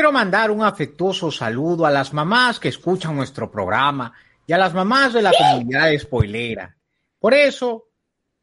[0.00, 4.14] Quiero mandar un afectuoso saludo a las mamás que escuchan nuestro programa
[4.46, 6.74] y a las mamás de la comunidad spoilera.
[7.18, 7.84] Por eso,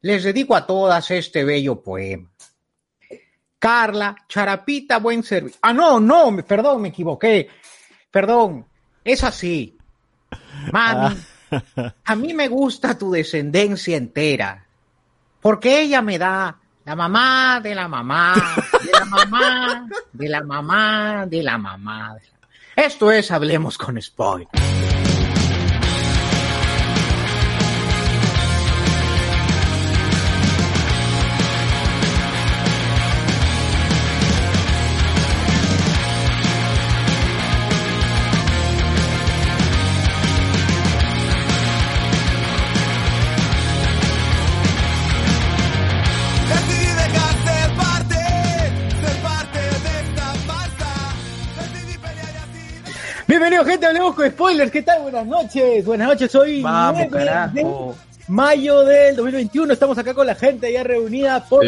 [0.02, 2.30] les dedico a todas este bello poema.
[3.58, 5.58] Carla, Charapita, buen servicio.
[5.64, 7.50] Ah, no, no, me- perdón, me equivoqué.
[8.12, 8.68] Perdón,
[9.04, 9.76] es así.
[10.72, 11.18] Mami,
[12.06, 14.64] a mí me gusta tu descendencia entera,
[15.42, 16.56] porque ella me da
[16.86, 18.36] la mamá de la mamá,
[18.84, 22.18] de la mamá, de la mamá, de la mamá.
[22.76, 24.48] Esto es Hablemos con Spoil.
[53.58, 54.72] Bienvenido gente, hablemos con spoilers.
[54.72, 55.02] ¿Qué tal?
[55.02, 55.84] Buenas noches.
[55.86, 57.54] Buenas noches, hoy Vamos, 9 carajo.
[57.56, 59.74] de mayo del 2021.
[59.74, 61.68] Estamos acá con la gente ya reunida porque...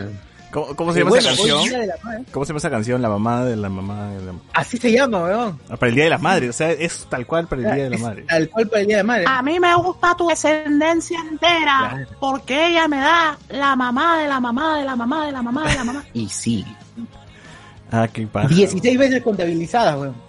[0.00, 0.08] Eh,
[0.50, 1.62] ¿Cómo, cómo se Eh, llama bueno, esa canción?
[1.68, 2.24] Día de la Madre.
[2.32, 3.02] ¿Cómo se llama esa canción?
[3.02, 5.60] La mamá de la mamá de la Así se llama, weón.
[5.68, 7.84] Ah, Para el Día de las Madres, o sea, es tal cual para el Día
[7.84, 8.22] de la Madre.
[8.28, 9.24] Tal cual para el Día de la Madre.
[9.28, 12.06] A mí me gusta tu descendencia entera, Claro.
[12.18, 15.68] porque ella me da la mamá de la mamá de la mamá de la mamá
[15.68, 16.04] de la mamá.
[16.12, 16.64] Y sí.
[17.92, 18.48] Ah, qué pasa.
[18.48, 20.27] 16 veces contabilizadas, weón.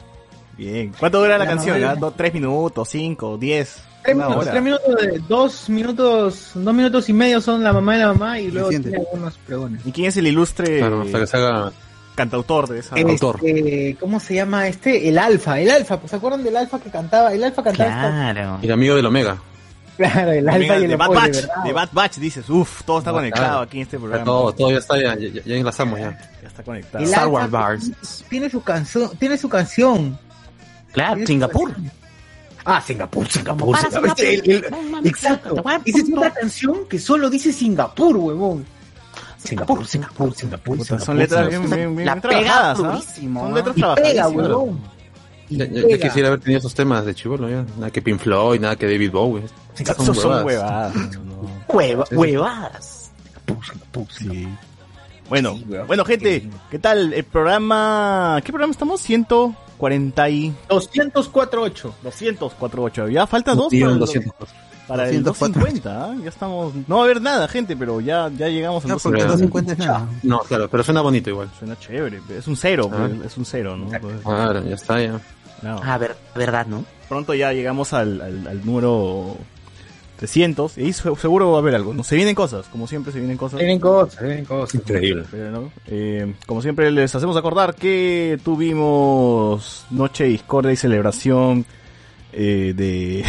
[0.59, 0.91] Bien.
[0.99, 1.69] ¿Cuánto dura la, La canción?
[1.69, 1.93] mamá de ¿Ya?
[1.93, 2.89] la- ¿Dos- ¿Tres minutos?
[2.89, 3.37] ¿Cinco?
[3.37, 3.77] ¿Diez?
[4.03, 4.51] Tres minutos, hora.
[4.51, 8.39] tres minutos, de- dos minutos, dos minutos y medio son la mamá de la mamá
[8.39, 9.85] y luego tiene algunos pregones.
[9.85, 11.71] ¿Y quién es el ilustre claro, hasta que se haga.
[12.15, 12.95] cantautor de esa?
[12.95, 13.39] Autor.
[13.43, 15.07] Este, ¿Cómo se llama este?
[15.09, 15.99] El Alfa, el Alfa.
[16.05, 17.33] ¿Se acuerdan del Alfa que cantaba?
[17.33, 18.59] El Alfa cantaba Claro.
[18.61, 19.37] Y el amigo del Omega.
[19.97, 21.63] Claro, el Alfa y el de Bad Batch, ¿verdad?
[21.65, 23.59] de Bad Batch, dices, uff, todo está conectado claro.
[23.63, 24.23] aquí en este Ya programa.
[24.25, 26.17] todo, todo ya está, ya, ya, ya enlazamos ya.
[26.41, 27.03] Ya está conectado.
[27.03, 27.91] El Star Alfa Wars Bars.
[28.29, 30.17] Tiene su canción, tiene su canción.
[30.93, 31.73] Claro, Singapur.
[32.65, 33.71] Ah, Singapur, Singapur.
[33.75, 34.17] Para Singapur.
[34.17, 34.49] Singapur.
[34.49, 35.63] El- el- exacto.
[35.85, 38.65] Esa es una canción que solo dice Singapur, huevón.
[39.37, 41.05] Singapur, Singapur, Singapur, Puta, Singapur.
[41.05, 41.69] son letras Singapur.
[41.77, 44.47] bien, bien, bien trabajadas, durísimo, Son letras Y pega, trabajadísimas.
[44.49, 44.79] huevón.
[45.49, 45.97] Y Ya, ya- ya pega.
[46.07, 47.65] quisiera haber tenido esos temas de chivolo, ya.
[47.77, 49.43] Nada que Pink Floyd, nada que David Bowie.
[49.75, 50.45] Son son huevadas.
[50.45, 50.95] huevadas.
[50.95, 51.49] no, no.
[51.69, 53.11] Hueva- huevadas.
[53.23, 54.35] Singapur, Singapur, Singapur.
[54.35, 54.49] Sí.
[55.29, 57.13] Bueno, Sí, bueno, gente, ¿qué tal?
[57.13, 58.41] El programa.
[58.43, 58.99] ¿Qué programa estamos?
[59.79, 60.53] 140 y.
[60.67, 61.91] 204.8.
[62.03, 63.07] 248.
[63.07, 64.49] Ya falta dos para, el- doscientos.
[64.87, 65.61] para el 204.
[65.61, 66.05] 250.
[66.05, 66.15] ¿ah?
[66.23, 66.73] Ya estamos.
[66.87, 69.73] No va a haber nada, gente, pero ya, ya llegamos al No, porque 250.
[69.73, 70.07] 250 es nada.
[70.23, 71.49] No, claro, pero suena bonito igual.
[71.57, 72.21] Suena chévere.
[72.37, 73.07] Es un cero, Ah.
[73.09, 73.87] pues, es un cero, ¿no?
[74.23, 75.19] Claro, ya está, ya.
[75.61, 75.79] no.
[75.83, 76.83] Ah, ver, verdad, ¿no?
[77.07, 79.35] Pronto ya llegamos al, al, al número
[80.19, 80.77] 300.
[80.77, 81.93] Y ahí se- seguro va a haber algo.
[81.93, 82.03] ¿no?
[82.03, 83.59] Se vienen cosas, como siempre se vienen cosas.
[83.59, 84.75] Vienen cosas, vienen cosas.
[84.75, 85.23] Increíble.
[85.31, 85.71] Pero, ¿no?
[85.87, 91.65] Eh, como siempre les hacemos acordar que tuvimos noche de discordia y celebración
[92.33, 93.23] eh, de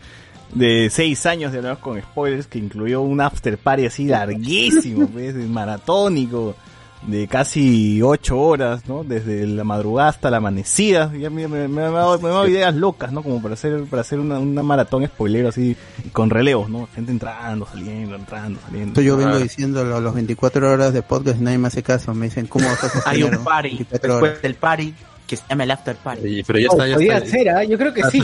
[0.54, 5.34] de seis años de hablar con spoilers que incluyó un after party así larguísimo, pues,
[5.34, 6.54] maratónico
[7.02, 9.04] de casi ocho horas, ¿no?
[9.04, 11.12] Desde la madrugada hasta la amanecida.
[11.14, 13.22] Ya me, me, me dado, me dado ideas locas, ¿no?
[13.22, 15.76] Como para hacer para hacer una, una maratón spoilero así
[16.12, 16.88] con relevos, ¿no?
[16.94, 18.88] Gente entrando, saliendo, entrando, saliendo.
[18.88, 19.38] Esto yo vengo Ah.
[19.38, 22.12] diciendo lo- los 24 horas de podcast y nadie me hace caso.
[22.14, 24.22] Me dicen, ¿cómo vas a sostener Hay un party 24 horas?
[24.22, 24.94] después del party
[25.26, 26.42] que se llama el after party.
[26.46, 27.30] Pero ya Oh, está, ya podría está.
[27.30, 27.64] ser, ¿ah?
[27.64, 28.22] Yo creo que sí.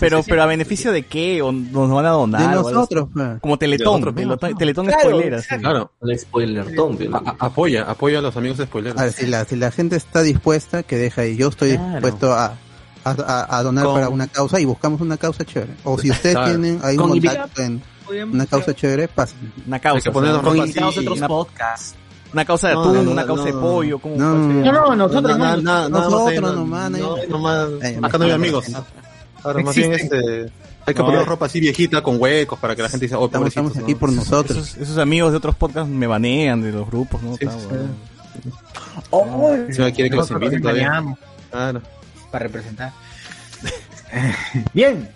[0.00, 1.40] Pero, pero a beneficio de qué?
[1.42, 2.50] ¿O nos van a donar?
[2.50, 3.40] De nosotros, pues.
[3.40, 4.58] Como Teletón, De nosotros, Teletón, no.
[4.58, 5.44] Teletón Claro, spoilera, sí.
[5.44, 5.62] exacto.
[5.62, 6.66] Claro, El spoiler
[7.12, 8.98] a- apoya, apoya a los amigos de spoilers.
[8.98, 11.36] A ver, si la, si la gente está dispuesta, que deja ahí.
[11.36, 11.92] Yo estoy Claro.
[11.92, 12.56] dispuesto a,
[13.04, 15.74] a, donar Con- para una causa y buscamos una causa chévere.
[15.84, 16.50] O si ustedes Claro.
[16.58, 17.82] tienen ahí un contacto en
[18.32, 19.52] una causa chévere, pasen.
[19.66, 19.98] Una causa.
[19.98, 21.94] Hay que ponernos o sea, Con invitados de otros podcasts.
[22.34, 23.60] Una causa de No, atún, no, una no, causa de no.
[23.60, 24.34] pollo, ¿cómo No?
[24.34, 25.62] No, no, nosotros nada, no.
[25.62, 28.68] nada, nada Nosotros más, nomás, no, no, no más, Eh, acá no hay no, amigos.
[28.68, 28.84] no.
[29.42, 30.16] Ahora, más bien este,
[30.86, 33.26] hay que No, poner ropa así viejita con huecos para que la gente diga, oh,
[33.46, 33.98] Estamos, aquí ¿no?
[33.98, 34.58] por nosotros.
[34.58, 37.36] Esos, esos amigos de otros podcasts me banean de los grupos, ¿no?
[37.36, 37.66] Sí, Está sí.
[37.68, 37.88] bueno.
[39.10, 41.02] Oh, Si no quiere que los inviten todavía.
[41.50, 41.80] Claro.
[42.30, 42.92] Para representar.
[44.72, 45.08] Bien.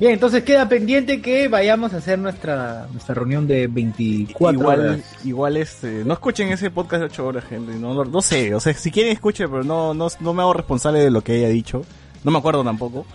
[0.00, 5.00] Bien, entonces queda pendiente que vayamos a hacer nuestra, nuestra reunión de 24 Igual, horas.
[5.24, 7.74] igual este, no escuchen ese podcast de 8 horas, gente.
[7.74, 10.52] No, no, no sé, o sea, si quieren escuchen, pero no, no, no me hago
[10.52, 11.82] responsable de lo que haya dicho.
[12.22, 13.06] No me acuerdo tampoco.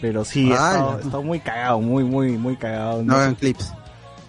[0.00, 0.98] Pero sí, he Ah, estado, no.
[0.98, 3.02] he estado muy cagado, muy, muy, muy cagado.
[3.02, 3.70] No No, hagan clips.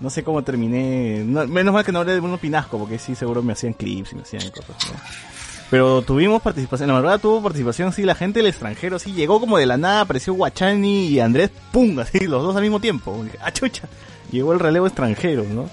[0.01, 1.23] no sé cómo terminé.
[1.25, 4.11] no- menos mal que no hablé de Bruno Pinasco, porque sí, seguro me hacían clips
[4.11, 4.75] y me hacían cosas.
[4.91, 4.99] ¿no?
[5.69, 9.57] Pero tuvimos participación, la verdad tuvo participación, sí, la gente del extranjero, sí, llegó como
[9.57, 13.19] de la nada, apareció Guachani y Andrés, pum, así, los dos al mismo tiempo.
[13.23, 13.51] Dije, ah,
[14.31, 15.69] llegó el relevo extranjero, ¿no?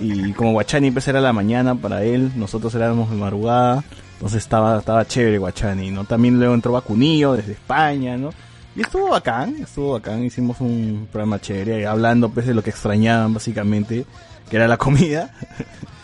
[0.00, 3.82] Y como Guachani pues era la mañana para él, nosotros éramos de madrugada,
[4.14, 6.04] Entonces estaba, estaba chévere Guachani, ¿no?
[6.04, 8.30] También luego entró Vacunillo desde España, ¿no?
[8.76, 13.34] Y estuvo bacán, estuvo bacán, hicimos un programa chévere, hablando pues de lo que extrañaban
[13.34, 14.04] básicamente,
[14.48, 15.34] que era la comida.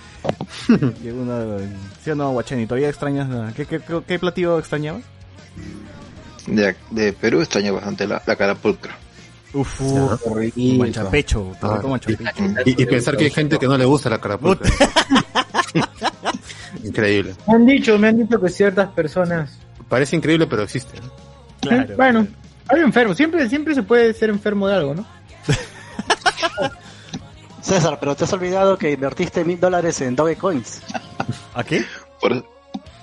[1.04, 1.58] y uno,
[2.02, 2.66] ¿Sí o no, Guachani?
[2.66, 3.28] ¿Todavía extrañas?
[3.28, 5.02] la- ¿Qué, qué, qué, qué platillo extrañabas?
[6.46, 8.96] De, de Perú extraño bastante la, la carapulcra.
[9.52, 9.80] Uf,
[10.78, 12.32] manchapecho, Ah, manchapecho.
[12.66, 14.68] Y, y pensar que hay gente que no le gusta la carapulcra.
[16.84, 17.34] increíble.
[17.46, 19.58] Me han dicho, me han dicho que ciertas personas.
[19.88, 20.98] Parece increíble, pero existe.
[21.00, 21.10] ¿no?
[21.60, 21.96] Claro.
[21.96, 22.26] Bueno,
[22.68, 23.14] hay enfermo.
[23.14, 25.06] Siempre, siempre se puede ser enfermo de algo, ¿no?
[27.64, 30.82] César, pero te has olvidado que invertiste mil dólares en Dogecoins.
[31.54, 31.84] ¿A qué?
[32.20, 32.44] Por,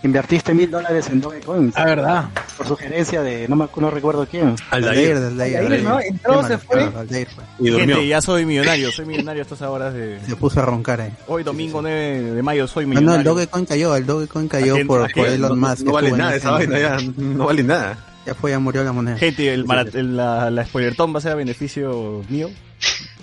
[0.03, 1.75] Invertiste mil dólares en Dogecoins.
[1.75, 2.25] La verdad.
[2.57, 4.55] Por sugerencia de, no, me, no recuerdo quién.
[4.71, 5.83] Aldair, Aldair.
[5.83, 5.99] ¿no?
[5.99, 6.83] Entró, se fue.
[6.83, 7.43] Aldair fue.
[7.59, 7.95] Y durmió.
[7.95, 10.19] Gente, ya soy millonario, soy millonario a estas horas de...
[10.27, 11.13] Se puso a roncar ahí.
[11.27, 13.31] Hoy domingo 9 de mayo soy No, no, el millonario.
[13.33, 15.81] Dogecoin cayó, el Dogecoin cayó ¿A quién- por, por Elon no, Musk.
[15.85, 17.97] no vale nada esa vaina, ya no vale nada.
[18.25, 19.17] Ya fue, ya murió la moneda.
[19.17, 22.49] Gente, el el- la, la spoilertón va a ser a beneficio mío.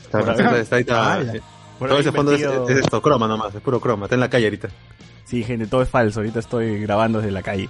[0.08, 1.32] Está, está- está- está- Ala.
[1.78, 4.06] Por todo ese fondo es, es esto, croma nomás, es puro croma.
[4.06, 4.68] Está en la calle ahorita.
[5.24, 6.20] Sí, gente, todo es falso.
[6.20, 7.68] Ahorita estoy grabando desde la calle.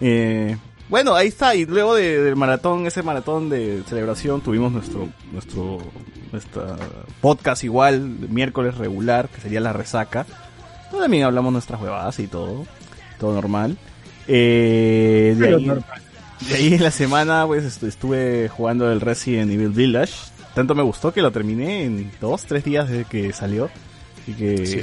[0.00, 0.56] Eh,
[0.88, 1.54] bueno, ahí está.
[1.54, 5.78] Y luego de- del maratón, ese maratón de celebración, tuvimos nuestro, nuestro,
[6.32, 6.76] nuestra
[7.20, 10.26] podcast igual, miércoles regular, que sería la resaca.
[10.90, 12.66] Donde también hablamos nuestras huevadas y todo.
[13.20, 13.76] Todo normal.
[14.26, 15.84] Eh, de, ahí, normal.
[16.48, 20.14] de ahí en la semana, pues estu- estuve jugando el Resident Evil Village.
[20.56, 23.68] Tanto me gustó que lo terminé en dos, tres días desde que salió.
[24.26, 24.82] Y que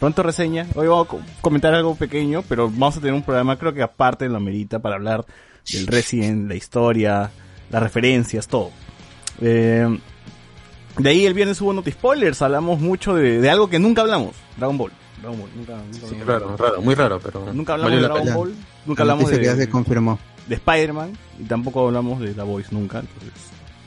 [0.00, 0.66] pronto reseña.
[0.74, 3.80] Hoy vamos a co- comentar algo pequeño, pero vamos a tener un programa, creo que
[3.82, 5.24] aparte de la merita, para hablar
[5.72, 7.30] del Resident, la historia,
[7.70, 8.72] las referencias, todo.
[9.40, 9.86] Eh,
[10.98, 14.34] de ahí el viernes hubo Noti Spoilers, hablamos mucho de, de algo que nunca hablamos,
[14.56, 14.92] Dragon Ball.
[15.22, 16.26] Dragon Ball, nunca, nunca Sí, hablamos.
[16.26, 17.52] raro, raro, muy raro, pero.
[17.54, 18.36] Nunca hablamos de Dragon pena.
[18.36, 20.18] Ball, nunca La hablamos ya de, se confirmó.
[20.48, 23.32] de Spider-Man y tampoco hablamos de la Voice nunca, entonces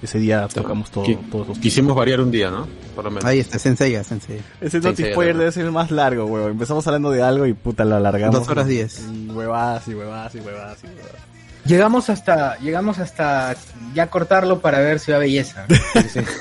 [0.02, 2.68] ese día tocamos todo, todos los Quisimos variar un día, ¿no?
[2.96, 3.26] Por lo menos.
[3.26, 4.40] Ahí está, Sensei, Sensei.
[4.62, 5.40] Ese Sí, Noti sí, Spoiler no.
[5.40, 6.52] debe ser el más largo, weón.
[6.52, 8.36] Empezamos hablando de algo y puta lo alargamos.
[8.40, 9.04] Dos horas diez.
[9.34, 11.22] Huevadas y huevadas y huevadas y huevadas.
[11.66, 13.54] Llegamos hasta, llegamos hasta
[13.94, 15.66] ya cortarlo para ver Ciudad Belleza.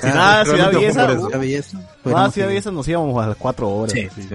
[0.04, 1.12] Ah, Ciudad realmente fue Belleza.
[1.12, 1.30] eso.
[1.30, 1.78] La belleza.
[2.14, 2.48] Ah, Ciudad.
[2.48, 3.92] Belleza nos íbamos a las cuatro horas.
[3.92, 4.22] Sí, así.
[4.22, 4.34] Sí,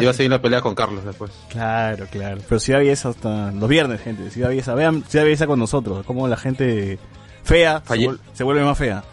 [0.00, 1.30] Iba a seguir la pelea con Carlos después.
[1.50, 2.40] Claro, claro.
[2.48, 4.30] Pero Ciudad Belleza hasta los viernes, gente.
[4.30, 4.74] Ciudad Belleza.
[4.74, 6.06] Vean Ciudad Belleza con nosotros.
[6.06, 6.98] Como la gente
[7.50, 7.82] fea
[8.34, 9.04] se, vuelve más fea.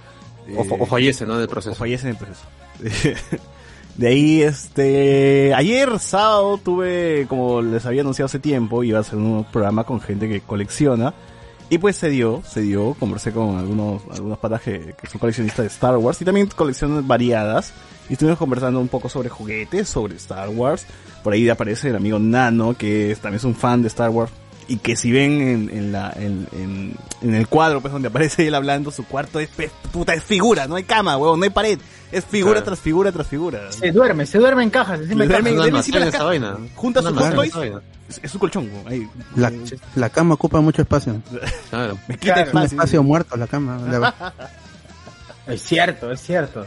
[0.56, 1.38] O, Eh, o fallece, ¿no?
[1.38, 1.76] Del o proceso.
[1.76, 2.46] fallece en el proceso.
[3.98, 9.18] De ahí, este, ayer sábado tuve, como les había anunciado hace tiempo, iba a hacer
[9.18, 11.14] un programa con gente que colecciona.
[11.70, 15.64] Y pues se dio, se dio, conversé con algunos, algunos patas que, que son coleccionistas
[15.64, 17.74] de Star Wars y también colecciones variadas.
[18.08, 20.86] Y estuvimos conversando un poco sobre juguetes, sobre Star Wars.
[21.24, 24.32] Por ahí aparece el amigo Nano, que es- también es un fan de Star Wars.
[24.70, 28.48] Y que si ven en, en la, en, en, en el cuadro, pues donde aparece
[28.48, 31.50] él hablando, su cuarto es, pe- puta, es figura, no hay cama, huevón, no hay
[31.52, 31.80] pared.
[32.12, 32.66] Es figura Claro.
[32.66, 33.72] tras figura tras figura.
[33.72, 35.00] Se duerme, se duerme en cajas.
[35.00, 35.40] Se duerme cajas.
[35.40, 36.58] Un Debe almacén decir la esa ca- vaina.
[36.76, 37.50] Junta toys.
[37.50, 37.82] esa vaina.
[38.10, 39.08] Es, es un colchón, ahí.
[39.36, 39.52] La,
[39.96, 41.22] la cama ocupa mucho espacio.
[41.70, 41.98] Claro.
[42.08, 42.48] Me quita Claro.
[42.50, 42.76] Es un espacio.
[42.78, 43.78] espacio muerto la cama.
[43.90, 44.34] La-
[45.48, 46.66] Es cierto, es cierto.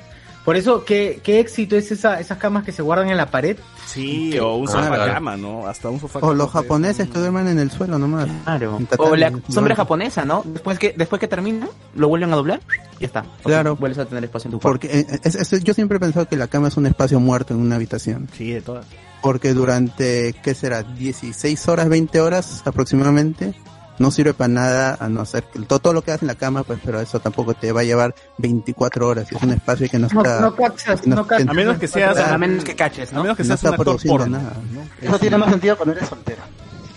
[0.51, 3.57] Por eso, ¿qué, qué éxito es esa, esas camas que se guardan en la pared?
[3.87, 5.13] Sí, o un sofá claro.
[5.15, 5.69] cama, ¿no?
[5.69, 8.27] Hasta un sofá O los japoneses que duermen en el suelo nomás.
[8.43, 8.81] Claro.
[8.99, 9.41] O la no.
[9.49, 10.43] sombra japonesa, ¿no?
[10.45, 12.61] Después que, después que termina, lo vuelven a doblar
[12.99, 13.21] y ya está.
[13.21, 13.77] O sea, Claro.
[13.77, 14.81] vuelves a tener espacio en tu cuarto.
[14.81, 17.55] Porque eh, es- es- yo siempre he pensado que la cama es un espacio muerto
[17.55, 18.29] en una habitación.
[18.37, 18.87] Sí, de todas.
[19.23, 20.83] Porque durante, ¿qué será?
[20.83, 23.55] 16 horas, 20 horas aproximadamente.
[24.01, 26.35] No sirve para nada, a no ser que todo, todo lo que haces en la
[26.35, 29.31] cama, pues, pero eso tampoco te va a llevar 24 horas.
[29.31, 31.47] Es un espacio que no No, está, no cachas, no, no- cachas.
[31.49, 33.23] a menos que seas- a menos que caches, A ¿no?
[33.23, 34.39] menos que No seas está un actor produciendo porno.
[34.39, 34.53] nada.
[34.73, 35.07] ¿no?
[35.07, 36.43] Eso tiene más sentido cuando eres soltero.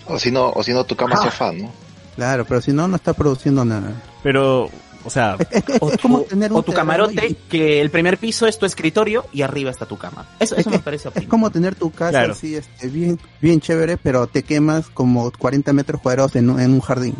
[0.07, 1.71] o si no, o si no tu cama sofá, ¿no?
[2.15, 3.91] Claro, pero si no, no está produciendo nada.
[4.23, 4.69] Pero,
[5.05, 7.89] o sea, Es, O, es como tu- tener un o tu camarote, y- que el
[7.89, 10.25] primer piso es tu escritorio y arriba está tu cama.
[10.39, 12.33] Eso, Es eso me parece Es como tener tu casa Claro.
[12.33, 16.71] así, este, bien, bien chévere, pero te quemas como 40 metros cuadrados en, un- en
[16.73, 17.15] un jardín,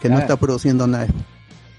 [0.00, 0.20] que no Claro.
[0.20, 1.06] está produciendo nada.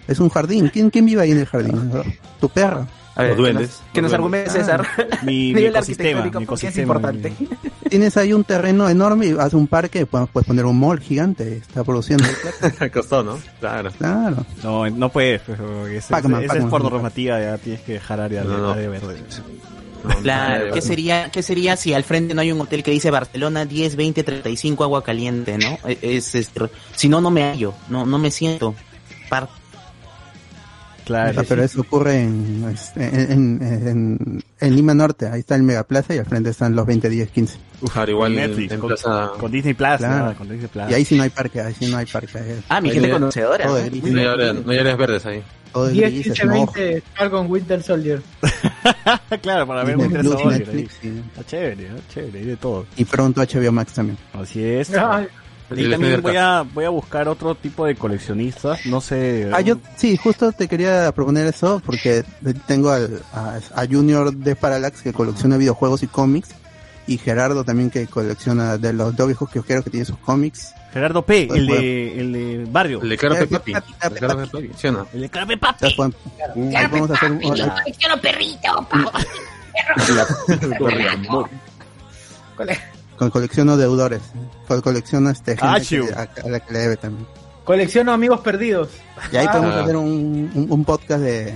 [0.07, 0.69] Es un jardín.
[0.71, 1.91] ¿Quién, quién vive ahí en el jardín?
[2.39, 2.87] Tu perra.
[3.15, 3.81] A ver, Los duendes.
[3.93, 4.53] Que nos argumente Ah.
[4.53, 4.87] César.
[5.23, 7.33] mi, mi Nivel ecosistema, arquitectónico, mi porque es importante.
[7.39, 7.49] mi-
[7.89, 11.57] Tienes ahí un terreno enorme y haces un parque, puedes, puedes poner un mall gigante,
[11.57, 12.25] está produciendo.
[12.93, 13.37] Costó, ¿no?
[13.59, 13.91] Claro.
[13.97, 14.45] claro.
[14.63, 18.57] No, no puedes, pero esa, es porno normativa, ya tienes que dejar área de, No,
[18.57, 18.69] no.
[18.71, 19.15] área verde.
[20.03, 23.09] No, Claro, ¿qué sería, ¿qué sería si al frente no hay un hotel que dice
[23.11, 25.77] Barcelona 10, 20, 35 agua caliente, ¿no?
[26.01, 26.51] Es, es-
[26.95, 28.75] si no, no me hallo, no, no me siento.
[29.29, 29.49] Par-
[31.05, 31.31] Claro.
[31.31, 33.31] O sea, pero eso ocurre en, este, en,
[33.61, 35.27] en, en- en Lima Norte.
[35.27, 37.57] Ahí está el Megaplaza y al frente están los 20, 10, 15.
[37.93, 40.25] Claro, igual Netflix, en con, Plaza- con Disney Plus, Claro.
[40.31, 40.35] ¿no?
[40.35, 40.89] con Disney Plus.
[40.89, 42.37] Y ahí sí no hay parque, ahí sí no hay parque.
[42.39, 43.65] ahí Ah, mi gente conocedora.
[43.65, 43.83] todo ¿no?
[44.19, 45.43] hay áreas, no hay áreas verdes ahí.
[45.71, 48.21] todo de 10, gris, 15, smoke, 20, Falcon Winter Soldier.
[49.41, 50.47] claro, para ver Winter Soldier.
[50.53, 50.59] ahí.
[50.59, 51.21] Netflix, sí.
[51.27, 51.95] Está chévere, ¿no?
[52.13, 52.85] chévere, hay de todo.
[52.97, 54.17] Y pronto HBO Max también.
[54.33, 54.91] Así es.
[54.95, 55.27] Ay,
[55.75, 59.49] Y El también voy a, voy a buscar otro tipo de coleccionistas, no sé.
[59.51, 62.23] Ah, yo sí, justo te quería proponer eso porque
[62.67, 66.49] tengo al, a, a Junior de Parallax que colecciona videojuegos y cómics
[67.07, 70.73] y Gerardo también que colecciona de los dos viejos kiosqueros que tiene sus cómics.
[70.93, 71.81] Gerardo P, Pues, el bueno.
[71.81, 73.01] de, el de Barrio.
[73.01, 73.73] El de Claro que Papi.
[73.73, 75.07] papi, El de Claro que Papi, ¿sí o no?
[75.13, 76.13] El de Carape Entonces, Papi.
[76.55, 79.27] podemos- ahí podemos hacer un- Colecciono perrito, papi.
[83.17, 84.21] con colecciono deudores,
[84.65, 87.25] colecciono este gente que- a, a la que le debe también.
[87.63, 88.89] Colecciono amigos perdidos.
[89.31, 89.51] Y ahí Ah.
[89.53, 89.81] podemos Ah.
[89.83, 91.53] hacer un, un, un podcast de,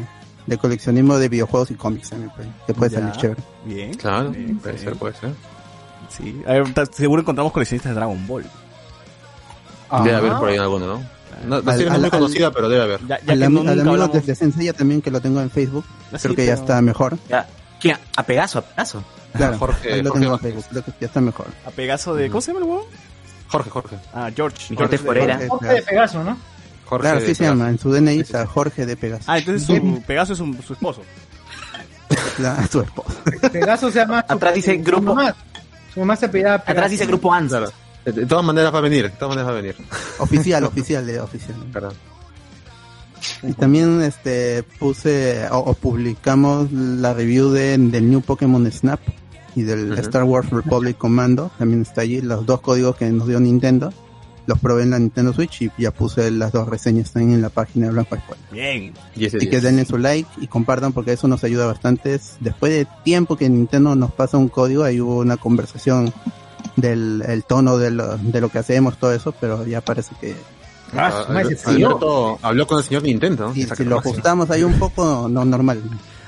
[0.48, 3.00] de coleccionismo de videojuegos y cómics también, pues, que puede Ya.
[3.00, 3.42] salir chévere.
[3.66, 3.94] Bien.
[3.94, 4.86] Claro, bien, puede bien.
[4.86, 5.32] ser, puede ser.
[6.10, 6.42] Sí.
[6.48, 8.44] A ver, seguro encontramos coleccionistas de Dragon Ball.
[8.44, 10.18] Debe Ah.
[10.18, 11.20] haber por ahí alguno, ¿no?
[11.48, 13.00] No, la Al- no es muy al- conocida, pero debe haber.
[13.08, 15.50] Ya, ya Al, no, al nunca amigo hablamos- desde Senseiya también que lo tengo en
[15.50, 17.18] Facebook, Ah, sí, creo que ya está mejor.
[17.30, 17.48] Ya.
[18.18, 19.04] A Pegaso, a Pegaso.
[19.34, 20.40] Claro, Jorge- ahí lo Jorge tengo en.
[20.42, 21.48] Facebook, creo que ya está mejor.
[21.66, 22.30] A Pegaso de.
[22.30, 22.88] ¿Cómo se llama el huevo?
[23.48, 23.96] Jorge, Jorge.
[24.14, 24.76] Ah, George.
[24.76, 25.34] Jorge de- Forera.
[25.36, 26.38] Jorge Jorge de Pegaso, ¿no?
[26.86, 29.24] Jorge Claro, sí se llama, en su DNI está Jorge de Pegaso.
[29.28, 31.02] Ah, entonces su Pegaso es un- su esposo.
[32.40, 33.14] La- su esposa.
[33.52, 34.26] Pegaso se llama.
[34.28, 35.14] Atrás dice su grupo.
[35.16, 35.36] mamá.
[35.94, 36.72] Su mamá se apellida Pegaso.
[36.72, 37.50] Atrás dice Grupo ANS.
[37.50, 37.72] Claro.
[38.06, 39.76] De, de todas maneras va a venir, de todas maneras va a venir.
[40.20, 41.56] Oficial, oficial, de oficial.
[41.72, 41.94] Claro.
[43.44, 49.00] Y también este puse o, o publicamos la review de, del New Pokémon Snap
[49.56, 49.98] y del.
[50.00, 51.52] Star Wars Republic Commando.
[51.58, 53.94] También está allí los dos códigos que nos dio Nintendo.
[54.46, 57.50] Los probé en la Nintendo Switch y ya puse las dos reseñas están en la
[57.50, 58.46] página de Blanco Spoiler.
[58.52, 58.94] Bien.
[59.16, 62.20] Y Así que denle su like y compartan porque eso nos ayuda bastante.
[62.40, 66.12] Después de tiempo que Nintendo nos pasa un código, ahí hubo una conversación
[66.76, 70.36] del el tono de lo, de lo que hacemos, todo eso, pero ya parece que
[70.96, 71.88] Ah, se siguió.
[71.89, 73.53] Alberto habló con el señor Nintendo.
[73.53, 75.81] si, si lo ajustamos ahí un poco, no normal.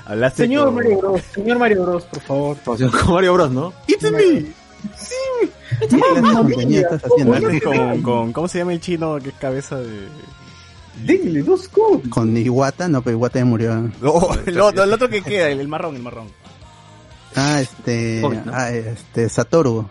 [0.04, 1.22] Hablaste Señor con- Mario Bros.
[1.34, 2.56] Señor Mario Bros, por favor.
[2.64, 3.72] Con Mario Bros, ¿no?
[3.86, 4.46] It's me.
[7.20, 10.08] Hablaste con, con- ¿Cómo se llama el chino que es cabeza de.
[11.04, 12.08] Dile, dos cool.
[12.10, 13.74] Con Iwata, no, pero Iwata ya murió.
[14.00, 16.28] No, el, otro, el otro que queda, el, el marrón, el marrón.
[17.34, 18.52] Ah, este, Hobbit, ¿no?
[18.54, 19.88] ah, este, Satoru.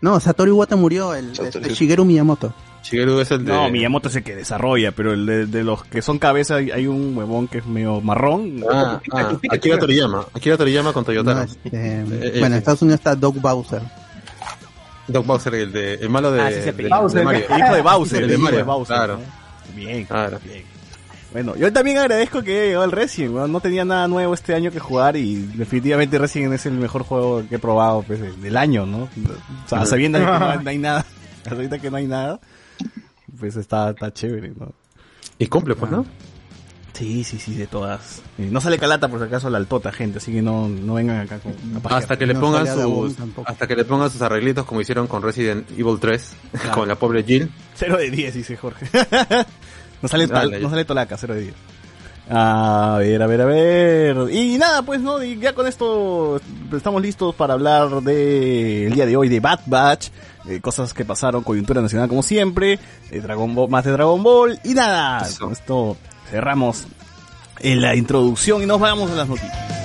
[0.00, 1.64] No, Satoru Iwata murió, el, Satoru.
[1.66, 2.52] este, Shigeru Miyamoto.
[2.82, 3.52] Shigeru es el de...
[3.52, 6.70] No, Miyamoto es el que desarrolla, pero el de, de los que son cabeza hay,
[6.72, 8.62] hay un huevón que es medio marrón.
[8.70, 10.26] Ah, ah, Akira Toriyama.
[10.34, 11.42] Akira Toriyama con No, Toyotaro.
[11.42, 12.02] este, eh,
[12.40, 12.58] bueno, en eh.
[12.58, 13.82] Estados Unidos está Doc Bowser.
[15.08, 16.96] Doc Bowser, el, de, el malo de, Ah, sí, se de- apellida.
[16.96, 17.24] de Bowser.
[17.24, 17.44] Mario.
[17.50, 18.96] El hijo de Bowser, El el de hijo de Mario, Bowser.
[18.96, 19.18] claro.
[19.18, 19.76] ¿no?
[19.76, 20.38] Bien, Claro.
[20.44, 20.64] bien.
[21.32, 24.70] Bueno, yo también agradezco que haya llegado el Resident, no tenía nada nuevo este año
[24.70, 28.56] que jugar y definitivamente Resident es el mejor juego que he probado pues, de- del
[28.56, 29.04] año, ¿no?
[29.04, 31.06] O sea, sabiendo que no, no hay nada,
[31.50, 32.38] ahorita que no hay nada,
[33.42, 34.72] pues está, está chévere, ¿no?
[35.36, 36.06] Y cumple, pues, ¿no?
[36.92, 38.22] Sí, sí, sí, de todas.
[38.38, 41.18] Eh, no sale calata por si acaso la altota, gente, así que no, no vengan
[41.18, 41.52] acá con.
[41.90, 45.08] Hasta que le No pongan Adabum sus hasta que le pongan sus arreglitos como hicieron
[45.08, 46.70] con Resident Evil 3 Claro.
[46.76, 47.50] con la pobre Jill.
[47.74, 48.86] Cero de 10, dice Jorge.
[50.02, 50.60] no, sale Dale.
[50.60, 51.54] no sale tolaca, cero de 10.
[52.30, 54.16] A ver, a ver, a ver.
[54.30, 56.40] Y nada, pues no, y ya con esto
[56.72, 60.10] estamos listos para hablar de el día de hoy de Bad Batch,
[60.46, 62.78] eh, cosas que pasaron, coyuntura nacional como siempre,
[63.10, 65.26] eh, Dragon Ball, más de Dragon Ball y nada.
[65.26, 65.44] Eso.
[65.44, 65.96] Con esto
[66.30, 66.86] cerramos
[67.60, 69.81] en la introducción y nos vamos a las noticias.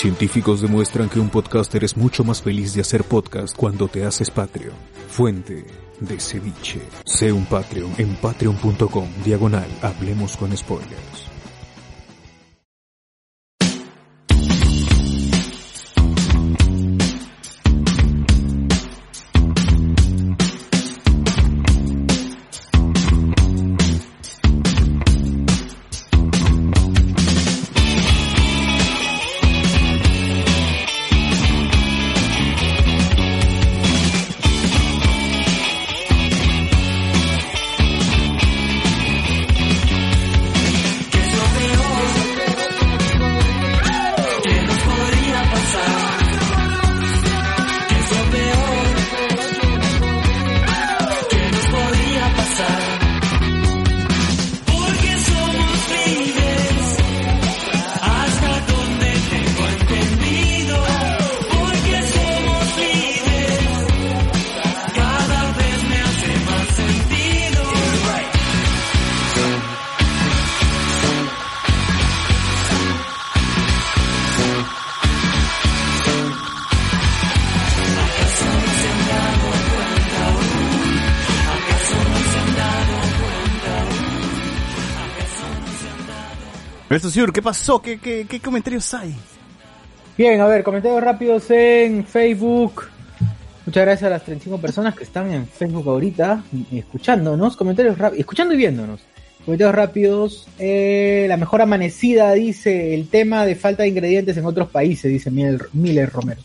[0.00, 4.30] Científicos demuestran que un podcaster es mucho más feliz de hacer podcast cuando te haces
[4.30, 4.72] Patreon.
[5.10, 5.66] Fuente
[6.00, 6.80] de ceviche.
[7.04, 11.09] Sé un Patreon en patreon.com diagonal Hablemos con spoilers.
[87.32, 87.82] ¿Qué pasó?
[87.82, 89.14] ¿Qué, comentarios hay?
[90.16, 92.84] Bien, a ver, comentarios rápidos en Facebook.
[93.66, 97.56] Muchas gracias a las 35 personas que están en Facebook ahorita escuchándonos.
[97.56, 99.00] Comentarios rápidos, escuchando y viéndonos.
[99.44, 100.48] Comentarios rápidos.
[100.58, 105.30] Eh, la mejor amanecida dice el tema de falta de ingredientes en otros países, dice
[105.30, 106.40] Miller Romero.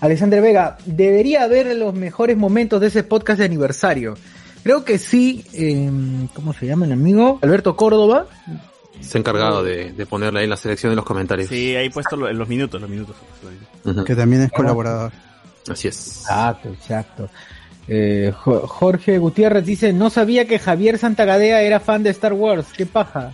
[0.00, 4.16] Alexander Vega, debería haber los mejores momentos de ese podcast de aniversario.
[4.62, 5.90] Creo que sí, eh,
[6.34, 7.38] ¿cómo se llama el amigo?
[7.42, 8.26] Alberto Córdoba.
[9.00, 11.48] Se ha encargado de, de ponerle ahí la selección de los comentarios.
[11.48, 13.14] Sí, ahí he puesto lo- los minutos, los minutos.
[14.04, 15.12] Que también es colaborador.
[15.70, 16.18] Así es.
[16.22, 17.30] Exacto, exacto.
[17.86, 22.66] Eh, Jo- Jorge Gutiérrez dice, no sabía que Javier Santagadea era fan de Star Wars.
[22.76, 23.32] ¿Qué paja?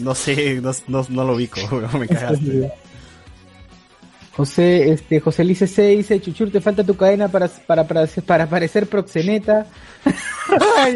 [0.00, 1.60] No sé, no, no, no lo ubico,
[1.98, 2.72] me cagaste.
[4.36, 8.46] José, este, José Lice C dice, Chuchur, te falta tu cadena para, para, para, para
[8.48, 9.66] parecer proxeneta.
[10.76, 10.94] Ay,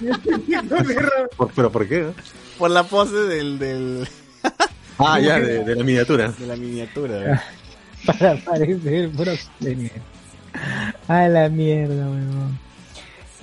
[1.36, 2.08] Por- ¿Pero por qué?
[2.58, 3.58] Por la pose del...
[3.58, 4.08] del...
[4.96, 6.32] Ah, ya, de, de la miniatura.
[6.38, 7.42] De la miniatura.
[8.06, 10.00] para parecer proxeneta.
[11.08, 12.58] A la mierda, weón.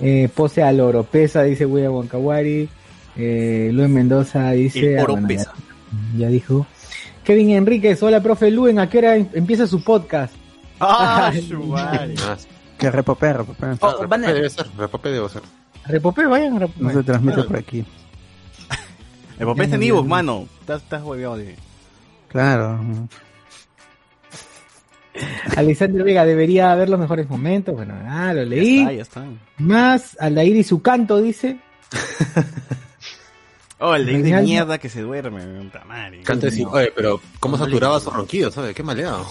[0.00, 2.70] Eh, pose al oro pesa, dice William Wankawari.
[3.16, 4.94] Eh, Luis Mendoza dice...
[4.94, 5.44] El ah, oro bueno,
[6.16, 6.66] ya dijo.
[7.24, 10.34] Kevin Enríquez, hola profe Luen, ¿a qué hora em- empieza su podcast?
[10.80, 11.30] ¡Ah!
[11.76, 12.06] Ah,
[12.78, 13.66] Que repopé, repopé.
[13.80, 15.42] ah, repopé debe ser, repopé debe ser.
[15.86, 16.82] Repopé, vayan, repopé.
[16.82, 17.84] No se transmite por aquí.
[19.38, 20.48] El papel está en ebook, mano.
[20.60, 21.54] Estás, estás hueveado de...
[22.28, 22.80] Claro.
[25.56, 27.74] Alexander Vega debería haber los mejores momentos.
[27.74, 28.78] Bueno, ah, lo leí.
[28.84, 29.24] Ya está, ya está.
[29.58, 31.58] Más Aldair y su canto, dice.
[33.84, 36.22] Oh, el de, mierda que se duerme, puta madre.
[36.22, 38.74] Canta así, oye, pero ¿cómo saturaba su ronquido, sabes?
[38.76, 39.26] Qué maleado.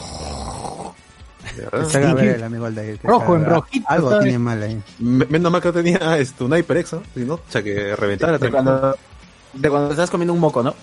[1.56, 1.80] De verdad.
[1.86, 3.00] Que se haga ver el amigo Aldair.
[3.02, 4.24] Rojo, se en rojito, Algo ¿sabes?
[4.26, 4.82] tiene mal ahí.
[5.00, 7.02] Me- Menos mal que no tenía este, un HyperX, ¿no?
[7.14, 8.38] Si no, o sea, que reventara.
[8.38, 8.98] De cuando,
[9.54, 10.76] de cuando estás comiendo un moco, ¿no?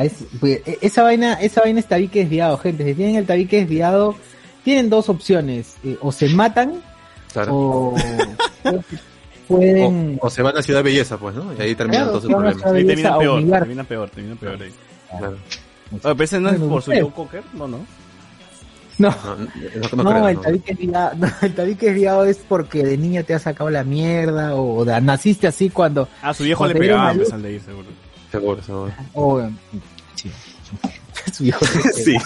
[0.00, 2.84] Es- pues, e- esa vaina, esa vaina es tabique desviado, gente.
[2.84, 4.14] Si tienen el tabique desviado,
[4.62, 5.74] tienen dos opciones.
[5.84, 6.82] eh, o se matan,
[7.32, 7.52] Claro.
[7.54, 7.94] o
[9.48, 10.18] pueden.
[10.20, 11.52] O, o se va a la ciudad belleza, pues, ¿no?
[11.54, 12.74] Y ahí terminan Claro, todos sus van a problemas.
[12.74, 13.58] Ahí termina a peor, humillar.
[13.60, 14.72] termina peor, termina peor ahí.
[15.18, 15.36] Claro.
[15.92, 16.90] Oye, pero ese no es por su.
[16.92, 17.78] Joe Cocker, no, no.
[18.98, 20.40] No, No, no, no, el no.
[20.40, 24.54] tabique desviado, no, el tabique desviado es porque de niña te ha sacado la mierda
[24.56, 26.08] o de- naciste así cuando.
[26.22, 27.88] Ah, su viejo le pegaba pues, al de ir, seguro.
[28.32, 28.92] Seguro, seguro.
[29.12, 29.50] o, eh,
[30.14, 30.30] sí.
[31.92, 32.16] Sí.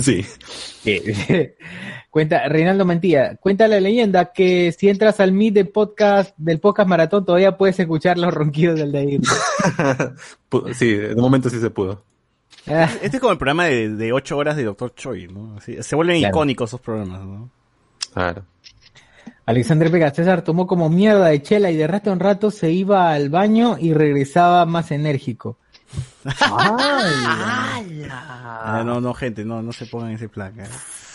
[0.00, 0.24] sí.
[2.10, 6.88] Cuenta, Reinaldo Mentía, cuenta la leyenda que si entras al Meet de podcast, del podcast
[6.88, 9.20] maratón, todavía puedes escuchar los ronquidos del de
[10.48, 12.04] Pu- sí, un momento sí se pudo.
[12.68, 14.94] Ah, Este es como el programa de, de 8 horas de Dr.
[14.94, 15.56] Choi, ¿no?
[15.58, 16.36] Así, se vuelven Claro.
[16.36, 17.50] icónicos esos programas, ¿no?
[18.12, 18.44] Claro.
[19.46, 23.12] Alexander Vega César tomó como mierda de chela y de rato en rato se iba
[23.12, 25.58] al baño y regresaba más enérgico.
[27.86, 30.58] Ah, no, no, gente, no, no se pongan ese plan.
[30.58, 30.64] ¿eh?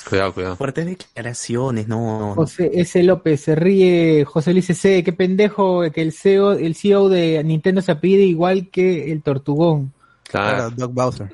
[0.07, 0.55] Cuidado, cuidado.
[0.55, 2.19] Fuertes declaraciones, no.
[2.19, 2.35] no.
[2.35, 3.01] José S.
[3.03, 5.03] López se ríe, José Luis C.
[5.03, 9.93] Qué pendejo que el CEO, el CEO de Nintendo se pide igual que el Tortugón.
[10.23, 10.71] Claro, Claro.
[10.71, 11.31] Doc Bowser.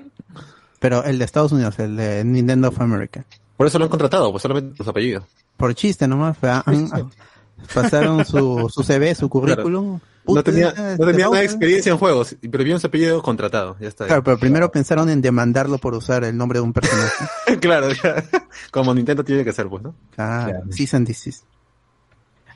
[0.80, 3.24] Pero el de Estados Unidos, el de Nintendo of America.
[3.58, 5.24] Por eso lo han contratado, pues solamente los apellidos.
[5.58, 6.38] Por chiste nomás,
[7.74, 10.00] pasaron su, su CV, su currículum.
[10.28, 13.76] No tenía, no tenía nada de experiencia en juegos, pero vieron su apellido contratado.
[13.80, 14.08] Ya está.
[14.08, 17.26] Claro, pero primero pensaron en demandarlo por usar el nombre de un personaje.
[17.62, 18.24] claro, ya.
[18.72, 19.96] como Nintendo tiene que ser, pues, ¿no?
[20.16, 21.44] Claro, and desist.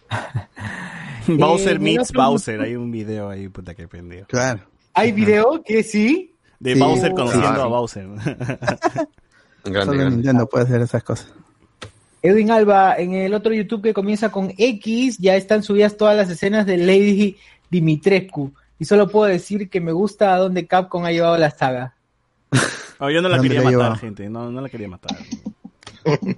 [1.28, 4.28] Bowser el meets Bowser, hay un video ahí, puta que pendejo.
[4.28, 4.62] Claro.
[4.94, 6.34] ¿Hay video que sí?
[6.60, 6.80] De Sí.
[6.80, 7.64] Bowser conociendo Claro.
[7.64, 8.08] a Bowser.
[9.64, 10.10] Grande, Solo grande.
[10.16, 11.28] Nintendo puede hacer esas cosas.
[12.22, 16.30] Edwin Alba, en el otro YouTube que comienza con X, ya están subidas todas las
[16.30, 17.38] escenas de Lady
[17.70, 18.54] Dimitrescu.
[18.78, 21.96] Y solo puedo decir que me gusta a dónde Capcom ha llevado la saga.
[23.00, 23.96] No, yo no la ¿Dónde quería la matar, lleva?
[23.98, 25.18] gente, no, no la quería matar.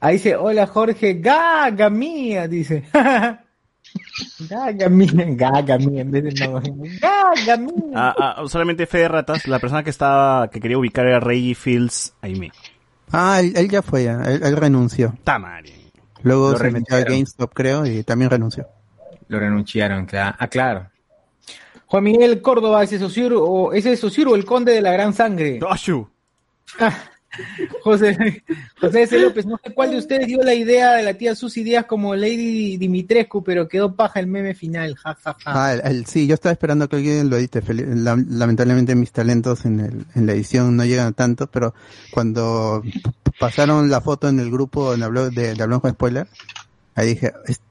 [0.00, 2.84] Ahí dice, hola Jorge, gaga mía, dice.
[4.48, 6.60] gaga mía, gaga mía, en vez de no.
[7.00, 7.74] Gaga mía.
[7.94, 11.54] Ah, ah, solamente fe de ratas, la persona que estaba, que quería ubicar era Reggie
[11.54, 12.52] Fields Aime.
[13.12, 15.14] Ah, él, él ya fue ya, él, él renunció.
[15.24, 15.72] Tamari.
[16.22, 17.00] Luego Lo se metió a.
[17.00, 18.68] GameStop, creo, y también renunció.
[19.30, 20.36] Lo renunciaron, claro.
[20.38, 20.90] Ah, claro.
[21.86, 25.12] Juan Miguel Córdoba, ese Sosur, o ese es Sosur o el conde de la gran
[25.14, 25.58] sangre.
[25.68, 26.06] ¡Ashu!
[27.82, 28.42] José,
[28.80, 29.18] José S.
[29.18, 32.16] López, no sé cuál de ustedes dio la idea de la tía Susy Díaz como
[32.16, 35.64] Lady Dimitrescu, pero quedó paja el meme final, ja, ja, ja.
[35.66, 37.62] Ah, el, el- sí, yo estaba esperando que alguien lo edite.
[37.72, 41.72] La- lamentablemente mis talentos en, el, en la edición no llegan a tanto, pero
[42.10, 42.82] cuando
[43.38, 46.26] pasaron la foto en el grupo en Hablo- de, de Hablamos con Spoiler,
[46.96, 47.69] ahí dije, "Es- mm,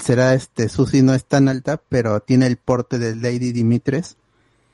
[0.00, 4.16] será este, Susi no es tan alta, pero tiene el porte del Lady Dimitres,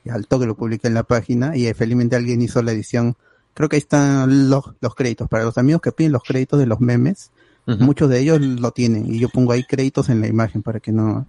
[0.03, 3.15] y al toque lo publica en la página, y eh, felizmente alguien hizo la edición,
[3.53, 6.65] creo que ahí están los, los créditos, para los amigos que piden los créditos de
[6.65, 7.31] los memes,
[7.79, 10.91] muchos de ellos lo tienen, y yo pongo ahí créditos en la imagen para que
[10.91, 11.25] no,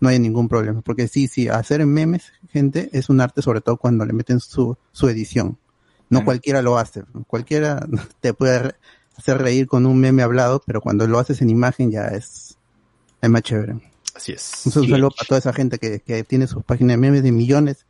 [0.00, 3.76] no haya ningún problema, porque sí, sí, hacer memes, gente, es un arte sobre todo
[3.76, 5.58] cuando le meten su, su edición.
[6.10, 6.24] No Mm.
[6.24, 7.86] cualquiera lo hace, cualquiera
[8.20, 8.74] te puede
[9.16, 12.43] hacer reír con un meme hablado, pero cuando lo haces en imagen ya es,
[13.24, 13.74] es más chévere.
[14.14, 14.62] Así es.
[14.66, 17.84] Un saludo para toda esa gente que, que tiene sus páginas de memes de millones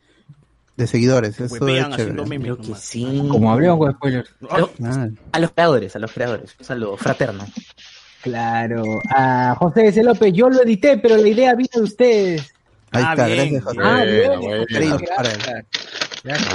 [0.77, 1.39] de seguidores.
[1.41, 1.51] Eso es
[1.97, 2.13] chévere.
[2.25, 3.27] memes Creo que sí.
[3.31, 4.31] Como hablemos con spoilers.
[4.41, 6.55] Pero- Ah, a los creadores, a los creadores.
[6.59, 7.47] Un saludo fraterno.
[8.23, 8.83] Claro.
[9.15, 10.03] A José S.
[10.03, 12.41] López, yo lo edité, pero la idea vino de ustedes.
[12.91, 13.79] ahí Ah, está, bien, gracias José.
[13.83, 15.01] Ah, bien.
[15.01, 15.65] Gracias.
[16.25, 16.55] Gracias.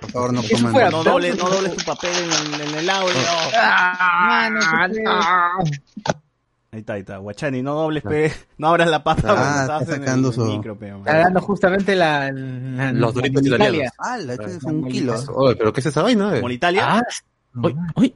[0.00, 0.72] Por favor, no coman.
[0.72, 3.14] fue No dobles, no dobles tu papel en, en el audio.
[3.54, 6.19] Ah, no se puede.
[6.72, 7.16] Ahí está, ahí está.
[7.16, 8.32] Guachani, no dobles, pe.
[8.58, 10.88] No abras la papa Ah, cuando está estás en sacando el su- micro, pe.
[10.90, 13.74] Está dando justamente la, la- Los doritos italianos.
[13.76, 13.92] Italia.
[13.98, 15.14] Ah, la es La un kilo.
[15.34, 16.28] Oye, pero ¿qué es esa vaina?
[16.32, 16.36] eh?
[16.36, 16.82] Como en Italia.
[16.86, 17.02] Ah,
[17.56, 18.14] uy, uy.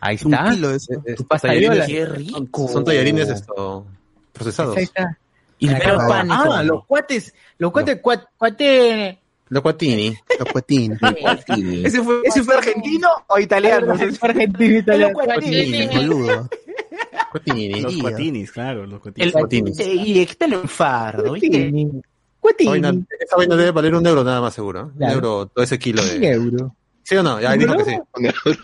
[0.00, 0.50] Ahí Es un está.
[0.50, 0.92] kilo eso.
[1.04, 1.84] Es- Tu pastayola.
[1.84, 2.68] tallarines- Qué rico.
[2.68, 3.86] Son tallarines esto,
[4.32, 4.76] procesados.
[4.76, 5.16] Ahí está.
[5.60, 6.34] Y Ah, Ah, pánico.
[6.52, 9.20] Ah, los cuates, los cuates, cuat- cuate.
[9.50, 10.16] Los cuatini.
[10.38, 10.98] Los cuetines.
[11.84, 13.94] ¿Ese fue, ¿Ese fue argentino o italiano?
[13.94, 15.12] Es argentino italiano.
[15.14, 16.48] Cuetines, boludo.
[17.30, 17.80] Cuatini.
[17.80, 19.26] Los cuatinis, claro, los cuatinis.
[19.26, 19.78] El Cuatinis.
[19.80, 22.02] Y el pelo en fardo, Cuatini.
[22.66, 24.80] vaina, esa vaina debe valer un euro nada más seguro.
[24.80, 24.82] ¿eh?
[24.84, 25.14] Un Claro.
[25.14, 26.28] euro, todo ese kilo Un de...
[26.30, 26.74] euro.
[27.02, 27.40] ¿Sí o no?
[27.40, 27.96] Ya dijo que sí.
[28.16, 28.60] Un euro.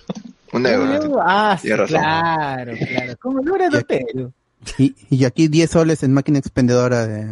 [0.53, 1.19] Un Un euro.
[1.23, 2.73] Ah, sí, claro, claro.
[3.21, 4.33] ¿Cómo no era Ya- pero?
[4.79, 7.27] Y, y aquí 10 soles en máquina expendedora de...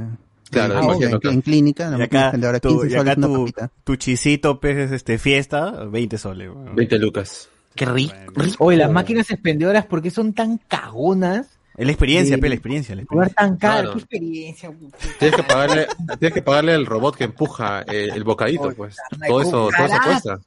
[0.51, 1.33] Claro, de- de máquina en, local.
[1.33, 3.71] en clínica, la Y máquina acá, expendedora, tu, 15 y soles acá una tu, papita.
[3.83, 6.49] tu chisito, pues, este, fiesta, 20 soles.
[6.51, 6.77] weón.
[6.77, 7.49] 20 lucas.
[7.75, 8.15] Qué rico.
[8.35, 8.65] rico.
[8.65, 11.49] Oye, las máquinas expendedoras, ¿por qué son tan cagonas?
[11.77, 12.41] Es la experiencia, Sí.
[12.41, 12.95] pe, la experiencia.
[12.95, 13.35] La experiencia.
[13.35, 13.93] tan caro, Claro.
[13.93, 14.73] qué experiencia.
[15.19, 15.87] Tienes que pagarle,
[16.21, 18.97] tienes que pagarle al robot que empuja eh, el bocadito, pues.
[19.27, 20.41] Todo eso, todo eso cuesta.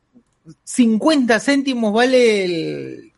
[0.63, 3.11] 50 céntimos vale el...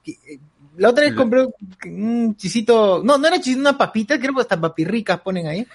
[0.77, 1.45] La otra vez compré
[1.85, 5.67] un chisito, no, no era chisito, una papita, creo que hasta papirricas ponen ahí.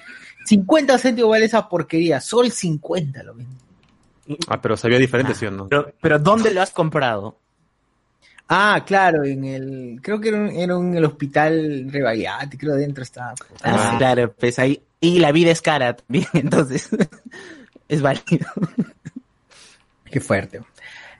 [0.47, 3.53] 50 céntimos vale esa porquería, sol 50 lo mismo.
[4.49, 5.69] Ah, pero sabía diferente, ¿sí o no?
[5.69, 7.37] Pero, pero ¿dónde lo has comprado?
[8.49, 13.03] Ah, claro, en el, creo que era, un- era un- el hospital Rebagliati, creo adentro
[13.03, 13.35] estaba.
[13.63, 14.81] Ah, claro, pues ahí.
[15.01, 16.89] Y la vida es cara también, entonces.
[17.89, 18.47] es válido.
[20.11, 20.61] Qué fuerte.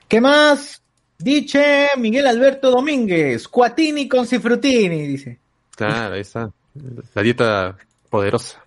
[0.07, 0.81] ¿Qué más?
[1.17, 5.39] Dice Miguel Alberto Domínguez, Cuatini con Cifrutini, dice.
[5.75, 6.49] Claro, ahí está.
[7.13, 7.77] La dieta
[8.09, 8.63] poderosa.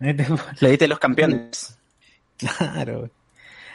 [0.00, 1.76] La dieta de los campeones.
[2.36, 3.08] Claro.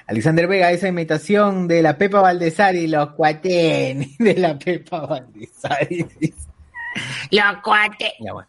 [0.07, 6.07] Alexander Vega, esa imitación de la Pepa Valdesari, los cuateni de la Pepa Valdesari.
[7.61, 8.13] Los.
[8.19, 8.47] Ya, bueno.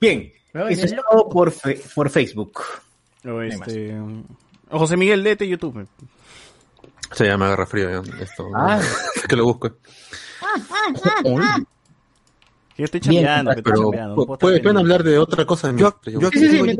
[0.00, 0.32] Bien,
[0.68, 2.60] eso es todo por, fe- por Facebook.
[3.24, 3.96] O este,
[4.70, 5.86] o José Miguel, léete YouTube.
[7.12, 8.48] Se ya me agarra frío ya, esto.
[8.54, 8.80] Ah.
[9.28, 9.70] que lo busco.
[12.76, 13.90] Yo estoy Bien, chambeando, que estoy Pero
[14.34, 15.68] estar pueden hablar de otra cosa.
[15.68, 16.76] Yo, mientras yo yo- aquí Sí, sí, sí.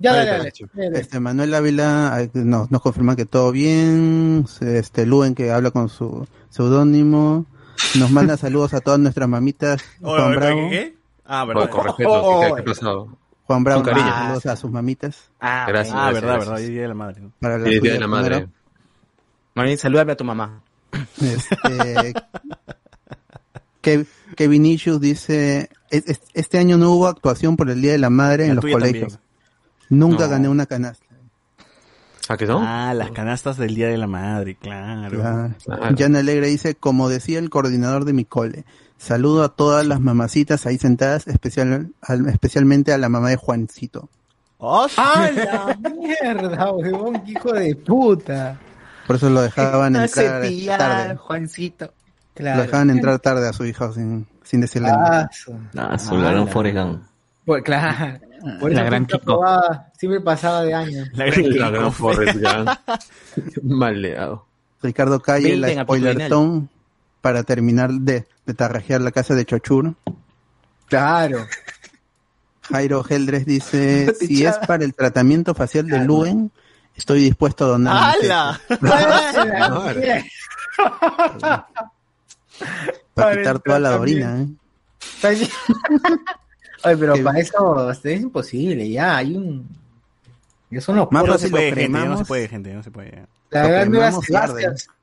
[0.00, 0.98] Ya, dale, dale.
[0.98, 4.46] Este Manuel Ávila eh, nos, nos confirma que todo bien.
[4.60, 7.44] Este Luen que habla con su seudónimo.
[7.98, 9.82] Nos manda saludos a todas nuestras mamitas.
[10.00, 10.60] Oye, Juan oye, Bravo.
[10.60, 10.96] ¿qué, qué?
[11.26, 11.70] Ah, Oye, verdad.
[11.70, 13.18] con respeto, Oh, ¿qué- oh, ¿qué ha pasado?
[13.44, 14.22] Juan Bravo Con manda cariño.
[14.24, 15.30] saludos a sus mamitas.
[15.40, 15.94] Ah, Gracias.
[15.98, 16.48] Ah, verdad, gracias.
[16.48, 17.20] verdad, hoy día de la madre.
[17.20, 17.32] ¿no?
[17.40, 18.30] Para la día de la madre.
[18.36, 18.52] primero.
[19.66, 20.62] Bien, salúdame a tu mamá.
[21.20, 22.14] Este,
[24.36, 28.10] que Vinicius dice, "Es- es- este año no hubo actuación por el Día de la
[28.10, 29.12] Madre La en los colegios.
[29.12, 29.29] también.
[29.90, 30.30] Nunca No.
[30.30, 31.04] gané una canasta.
[32.28, 32.60] ¿Ah, que no?
[32.64, 35.20] Ah, las canastas del Día de la Madre, claro.
[35.20, 35.54] Claro.
[35.64, 35.96] Claro.
[35.98, 38.64] Jan Alegre dice, como decía el coordinador de mi cole,
[38.98, 44.08] saludo a todas las mamacitas ahí sentadas, especial, al- especialmente a la mamá de Juancito.
[44.58, 47.20] ¡Oh, ¡Ah, la mierda, huevón!
[47.24, 48.58] ¡Qué hijo de puta!
[49.08, 50.42] Por eso lo dejaban No entrar
[50.78, 51.16] tarde.
[51.16, 51.92] Juancito.
[52.36, 55.22] Lo dejaban entrar tarde a su hijo sin, sin decirle nada.
[55.22, 57.02] Ah, su- Ah, su gran la- Forrest Gump.
[57.44, 58.18] Pues, claro.
[58.58, 59.42] Por La eso gran Kiko.
[59.98, 61.04] siempre pasaba de año.
[61.12, 62.70] La gran La gran Forrest Gump.
[63.62, 64.46] Maleado.
[64.82, 66.28] Ricardo Calle, Veinte en la spoiler aptitudinal.
[66.30, 66.68] tone,
[67.20, 69.94] para terminar de, de tarrajear la casa de Chochur.
[70.86, 71.46] Claro.
[72.62, 76.50] Jairo Geldres dice, si es para el tratamiento facial de Luen,
[76.94, 78.14] estoy dispuesto a donar.
[78.22, 78.60] ¡Hala!
[83.14, 84.48] Para quitar toda la orina, ¿eh?
[86.84, 89.68] Oye, pero Que- para eso es imposible, ya hay un...
[90.70, 92.90] Ya son los Más de- Se lo puede, gente, no se puede, gente, no se
[92.90, 93.26] puede.
[93.50, 94.60] La verdad, Nueva cremamos y arde.
[94.62, 94.96] Sebastián.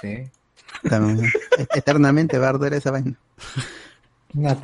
[0.00, 0.30] Sí.
[0.88, 1.30] También,
[1.74, 3.14] eternamente va a arder esa vaina.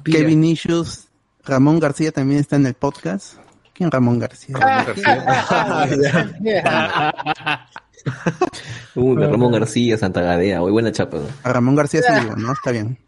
[0.05, 1.09] Kevin Issues
[1.45, 3.35] Ramón García también está en el podcast.
[3.75, 4.57] ¿Quién Ramón García?
[8.97, 11.17] Uh, de Ramón García, Santa Gadea, muy buena chapa.
[11.17, 11.25] ¿no?
[11.43, 12.53] A Ramón García sí digo, ¿no?
[12.53, 12.99] Está bien.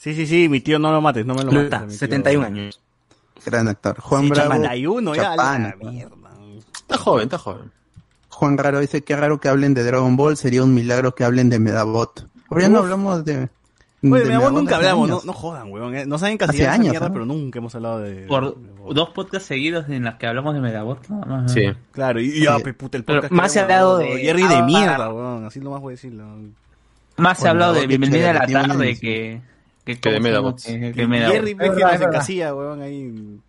[0.00, 1.74] Sí, sí, sí, mi tío no lo mates, no me lo mates.
[1.74, 1.98] a mi tío.
[1.98, 2.80] 71 años.
[3.44, 4.00] Gran actor.
[4.00, 4.50] Juan Sí, Bravo.
[4.52, 5.74] 81 ya, Chapana.
[5.82, 6.14] la mierda.
[6.74, 7.70] Está joven, está joven.
[8.30, 11.50] Juan Raro dice que raro que hablen de Dragon Ball, sería un milagro que hablen
[11.50, 12.26] de Medabot.
[12.48, 13.50] Ahora ya no hablamos de.
[14.02, 15.94] Oye, de Medabot nunca hablamos, no, no jodan, weón.
[15.94, 16.06] eh.
[16.06, 17.12] Nos saben Hace casi esa años, mierda, ¿no?
[17.12, 18.22] pero nunca hemos hablado de...
[18.26, 18.56] Por
[18.94, 21.06] dos podcasts seguidos en los que hablamos de Medabot.
[21.10, 21.48] nada más, ¿no?
[21.50, 21.70] Sí.
[21.92, 23.30] Claro, y, ya, pe, puta, el pero podcast.
[23.30, 25.44] que más se ha hablado de- Jerry de ah, mierda, weón.
[25.44, 26.24] Así nomás voy a decirlo.
[27.18, 29.42] Más se ha hablado de Bienvenida a la tarde que,
[29.94, 30.30] que, Que de ¿cómo se?
[30.30, 30.64] Medabots.
[30.64, 31.06] Que- que.
[31.06, 32.02] Jerry, es verdad.
[32.02, 33.40] encasilla, weón, ahí...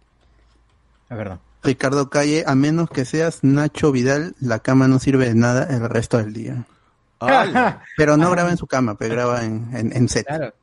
[1.09, 1.39] Es verdad.
[1.63, 5.87] Ricardo Calle, a menos que seas Nacho Vidal, la cama no sirve de nada el
[5.89, 6.65] resto del día.
[7.19, 7.83] ¡Hala!
[7.97, 10.25] Pero no graba en su cama, pero graba en, en, en set.
[10.25, 10.53] Claro.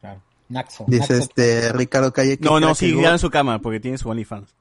[0.00, 0.20] Claro.
[0.48, 0.84] Naxo.
[0.88, 1.14] Dice Naxo.
[1.14, 4.52] este Ricardo Calle que No, no, sí, graba en su cama, porque tiene su OnlyFans.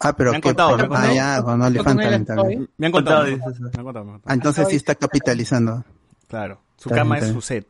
[0.00, 1.14] Ah, pero Me han contado, me han ah, contado.
[1.14, 2.70] ya, con OnlyFans también.
[2.78, 3.24] Me han contado.
[3.24, 4.20] Me han contado, me han contado.
[4.24, 5.84] Ah, entonces sí está capitalizando.
[6.28, 7.66] Claro, su cama es su set.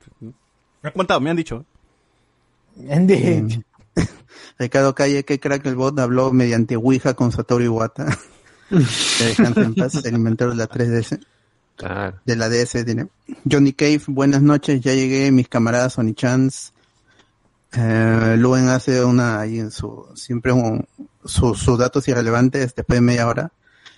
[0.83, 1.65] Me han contado, me han dicho.
[2.77, 3.63] Indeed.
[4.59, 8.07] Ricardo Calle, que crack el bot habló mediante Ouija con Satoru Iwata.
[8.69, 11.21] que descanse en paz, el inventor de la 3DS,
[11.77, 12.19] Claro.
[12.25, 13.09] de la DS, tiene.
[13.51, 16.73] Johnny Cave, buenas noches, ya llegué, mis camaradas Sony Chance.
[17.73, 20.87] Eh, Luen hace una ahí en su, siempre un,
[21.25, 23.53] su- sus datos irrelevantes después de media hora.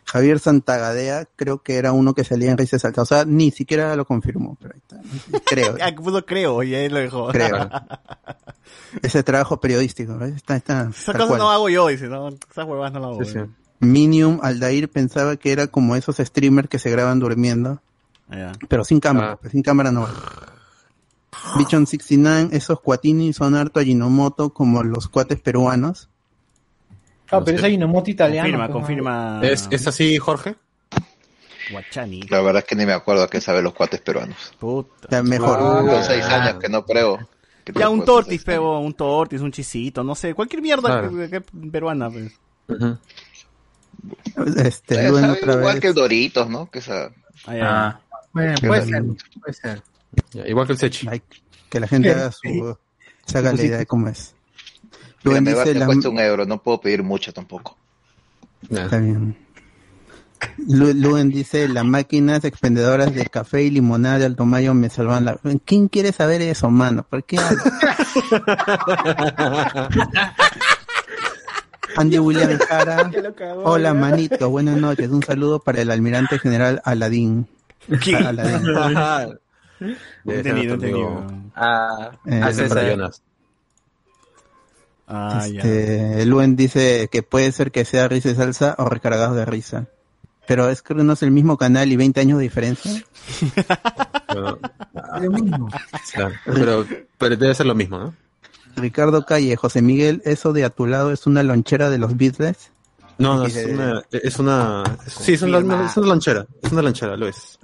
[0.04, 3.02] Javier Santagadea, creo que era uno que salía en Raíces Altas.
[3.02, 5.40] O sea, ni siquiera lo confirmó, pero ahí está.
[5.46, 5.76] Creo.
[5.80, 7.28] Ah, puso creo, y ahí lo dejó.
[7.28, 7.70] Creo.
[9.02, 10.34] Ese trabajo periodístico, ¿ves?
[10.36, 11.38] Está, está, Esa tal cosa cual.
[11.38, 13.24] no hago yo, dice, no, esas huevadas no las hago.
[13.24, 13.38] Sí, sí.
[13.38, 13.46] yo.
[13.80, 17.80] Minium Aldair pensaba que era como esos streamers que se graban durmiendo,
[18.68, 19.38] pero sin cámara, Ah.
[19.40, 20.06] pues, sin cámara no.
[21.56, 26.09] Bichon 69, esos cuatini son harto Ajinomoto como los cuates peruanos.
[27.30, 28.48] Ah, pero es Ajinomoto italiano.
[28.48, 29.40] Confirma, pues, confirma.
[29.42, 30.56] ¿Es, ¿Es así, Jorge?
[31.70, 32.22] Guachani.
[32.22, 34.36] La verdad es que ni me acuerdo a qué saben los cuates peruanos.
[34.58, 35.08] Puta.
[35.10, 35.58] Ya mejor.
[35.86, 37.18] Con seis años que no pruebo.
[37.64, 41.10] Que Ya un tortis, pego, un tortis, un chisito, no sé, cualquier mierda Claro.
[41.16, 41.40] que- que-
[41.70, 42.32] peruana, pues.
[44.56, 45.80] Este, otra igual vez.
[45.80, 46.70] que el Doritos, ¿no?
[46.70, 47.10] Que esa...
[47.46, 47.86] Ah, ya.
[47.86, 48.00] Ah,
[48.32, 49.04] Bueno, puede ser.
[49.40, 49.82] Puede ser.
[50.32, 51.06] Ya, igual que el Sechi.
[51.08, 51.22] Ay,
[51.68, 52.76] que la gente haga su,
[53.26, 54.34] se haga la idea de cómo es.
[55.24, 57.76] Mira, me va dice la, cuesta un euro, no puedo pedir mucho tampoco.
[58.70, 59.36] Está bien.
[60.68, 65.26] Lu- Luen dice, las máquinas expendedoras de café y limonada de Alto Mayo me salvan
[65.26, 65.38] la...
[65.66, 67.04] ¿Quién quiere saber eso, mano?
[67.08, 67.36] ¿Por qué?
[71.96, 73.10] Andy William Jara.
[73.64, 74.48] Hola, manito.
[74.48, 75.10] Buenas noches.
[75.10, 77.46] Un saludo para el almirante general Aladín.
[78.02, 78.14] ¿Qué?
[78.16, 78.62] Aladín.
[80.24, 80.54] Debe ser
[80.94, 81.52] weón.
[81.56, 82.40] Ah, Eh,
[82.90, 83.22] Jonas.
[85.12, 85.60] Ah, ya.
[85.60, 89.86] Este, Luen dice que puede ser que sea risa y salsa o recargados de risa.
[90.46, 92.92] Pero es que no es el mismo canal y 20 años de diferencia.
[94.28, 94.58] Pero,
[96.14, 96.86] claro, pero,
[97.18, 98.14] pero debe ser lo mismo, ¿no?
[98.76, 102.70] Ricardo Calle, José Miguel, eso de a tu lado es una lonchera de los Beatles.
[103.18, 105.86] No, no, es de- una, es una, sí, es una, Confirma.
[105.86, 107.58] es una lanchera, es una lanchera, lo es.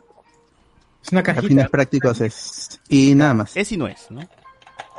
[1.05, 1.69] Es una A fines cajita.
[1.69, 2.81] prácticos es.
[2.89, 3.57] Y nada más.
[3.57, 4.21] Es y no es, ¿no?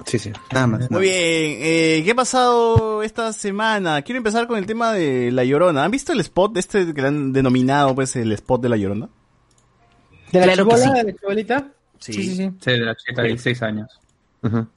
[0.05, 0.31] Sí, sí.
[0.51, 0.79] Nada más.
[0.79, 4.01] Muy nada bien, eh, ¿qué ha pasado esta semana?
[4.03, 5.83] Quiero empezar con el tema de La Llorona.
[5.83, 9.10] ¿Han visto el spot este que le han denominado, pues, el spot de La Llorona?
[10.31, 10.97] ¿De la Claro que chibola, sí.
[10.97, 11.67] de la chibolita?
[11.99, 12.13] Sí.
[12.13, 12.51] sí, sí.
[12.60, 13.99] sí, de la chica de 16 años.
[14.43, 14.67] Ujú.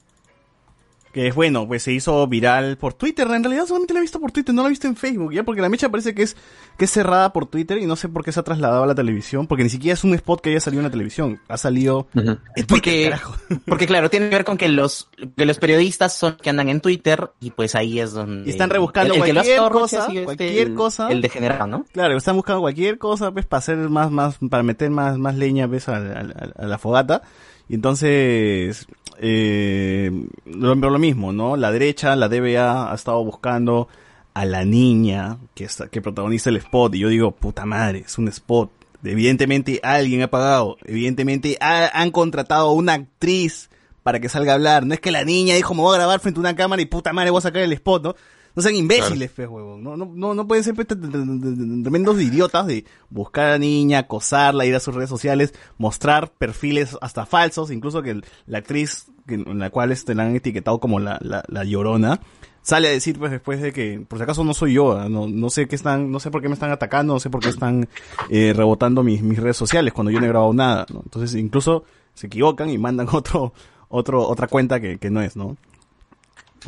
[1.11, 3.27] Que es bueno, pues se hizo viral por Twitter.
[3.31, 5.43] En realidad solamente la he visto por Twitter, no la he visto en Facebook, ¿ya?
[5.43, 6.37] Porque la mecha parece que es,
[6.77, 8.95] que es cerrada por Twitter y no sé por qué se ha trasladado a la
[8.95, 9.45] televisión.
[9.47, 11.39] Porque ni siquiera es un spot que haya salido en la televisión.
[11.49, 12.19] Ha salido Ujú.
[12.21, 13.35] en Twitter, Porque, carajo.
[13.65, 16.79] porque claro, tiene que ver con que los, que los periodistas son que andan en
[16.79, 18.47] Twitter y pues ahí es donde...
[18.47, 21.09] Y están rebuscando el, el cualquier cosa, este, cualquier el- cosa.
[21.11, 21.85] El degenerado, ¿no?
[21.91, 25.67] Claro, están buscando cualquier cosa, pues, para hacer más, más, para meter más, más leña,
[25.67, 27.21] pues, a, a- a la fogata.
[27.69, 28.87] Y entonces,
[29.19, 30.11] eh,
[30.45, 31.55] lo, lo mismo, ¿no?
[31.57, 33.87] La derecha, la DBA, ha estado buscando
[34.33, 36.95] a la niña que, está- que protagoniza el spot.
[36.95, 38.71] Y yo digo, puta madre, es un spot.
[39.03, 40.77] Evidentemente alguien ha pagado.
[40.85, 43.69] Evidentemente ha- han contratado a una actriz
[44.03, 44.85] para que salga a hablar.
[44.85, 46.85] No es que la niña dijo, me voy a grabar frente a una cámara y
[46.85, 48.15] puta madre voy a sacar el spot, ¿no?
[48.55, 49.83] No sean imbéciles, pues, huevón.
[49.83, 54.65] No, no, no, no pueden ser pues, tremendos idiotas de buscar a la niña, acosarla,
[54.65, 59.69] ir a sus redes sociales, mostrar perfiles hasta falsos, incluso que la actriz en la
[59.69, 62.19] cual este, la han etiquetado como la, la, la llorona,
[62.61, 65.49] sale a decir pues después de que, por si acaso no soy yo, no, no
[65.49, 67.87] sé qué están, no sé por qué me están atacando, no sé por qué están
[68.29, 71.01] eh, rebotando mis, mis redes sociales cuando yo no he grabado nada, ¿no?
[71.03, 71.83] Entonces incluso
[72.13, 73.53] se equivocan y mandan otro,
[73.89, 75.57] otro, otra cuenta que, que no es, ¿no?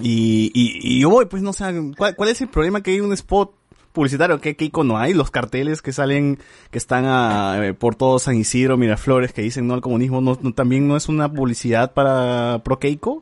[0.01, 1.65] Y, y, y yo voy, pues no sé,
[1.97, 3.51] ¿cuál, ¿cuál es el problema que hay un spot
[3.91, 4.41] publicitario?
[4.41, 5.13] ¿Qué, qué icono hay?
[5.13, 6.39] Los carteles que salen,
[6.71, 10.37] que están a, eh, por todo San Isidro, Miraflores, que dicen no al comunismo, no,
[10.41, 13.21] no- también no es una publicidad para pro Keiko.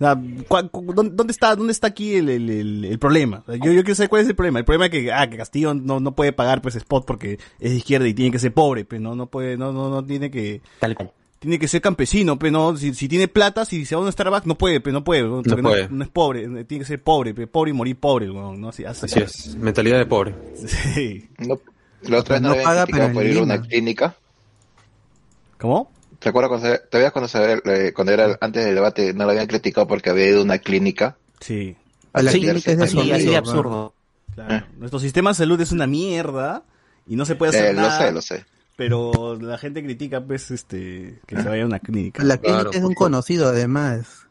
[0.00, 3.42] O sea, ¿cuál- cu- ¿dónde, está, dónde está aquí el, el, el- el problema?
[3.46, 4.58] Yo, yo quiero saber cuál es el problema.
[4.58, 7.72] El problema es que, ah, que Castillo no, no puede pagar pues spot porque es
[7.72, 10.60] izquierda y tiene que ser pobre, pues no, no puede, no, no, no tiene que,
[11.42, 14.12] tiene que ser campesino, pero no, si, si tiene plata, si se va a un
[14.12, 15.42] Starbucks, no puede, pero no puede, ¿no?
[15.42, 15.88] porque puede.
[15.90, 18.68] no es pobre, tiene que ser pobre, pe, pobre y morir pobre, ¿no?
[18.70, 20.34] Así, así, Así es, mentalidad de pobre.
[20.66, 21.28] Sí.
[21.38, 21.60] No,
[22.02, 24.14] la otra vez no, No paga, criticado pero por ir a una clínica.
[25.58, 25.90] ¿Cómo?
[26.18, 29.30] ¿Te acuerdas cuando, se- todavía cuando, se- eh, cuando era antes del debate no lo
[29.30, 31.16] habían criticado porque había ido a una clínica?
[31.40, 31.76] Sí.
[32.12, 33.94] A la Sí, clínica es de así absurdo.
[34.34, 34.66] Claro.
[34.78, 36.62] Nuestro sistema de salud es una mierda
[37.06, 37.98] y no se puede hacer Eh, lo nada.
[37.98, 38.44] sé, lo sé.
[38.76, 42.22] Pero la gente critica, pues, este, que se vaya a una clínica.
[42.24, 44.26] La clínica es un conocido además,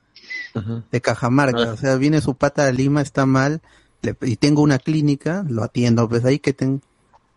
[0.91, 3.61] de Cajamarca, o sea, viene su pata de Lima, está mal,
[4.01, 6.81] le- y tengo una clínica, lo atiendo, pues ahí que ten,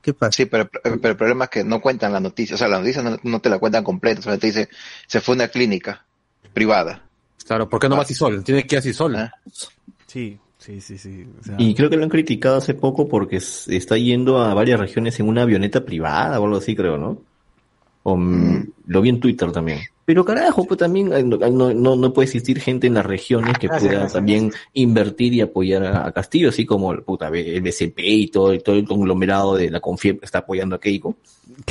[0.03, 0.33] ¿qué pasa?
[0.33, 2.55] Sí, pero, pero el problema es que no cuentan la noticia.
[2.55, 4.23] O sea, la noticia no, no te la cuentan completa.
[4.23, 4.69] Solamente dice,
[5.07, 6.05] se fue a una clínica
[6.53, 7.03] privada.
[7.47, 8.43] Claro, ¿por qué no va a Cisol?
[8.43, 9.17] Tiene que ir a Cisol.
[10.07, 11.27] Sí, sí, sí, sí.
[11.41, 14.81] o sea, Y creo que lo han criticado hace poco porque está yendo a varias
[14.81, 17.19] regiones en una avioneta privada o algo así, creo, ¿no?
[18.03, 19.81] O, mm, Lo vi en Twitter también.
[20.07, 23.89] Pero carajo, pues también no, no, no- puede existir gente en las regiones que Gracias,
[23.89, 27.99] pueda gracias, también invertir y apoyar a, a Castillo, así como el, puta, el BCP
[28.01, 31.17] y todo, y todo el conglomerado de la Confiep está apoyando a Keiko.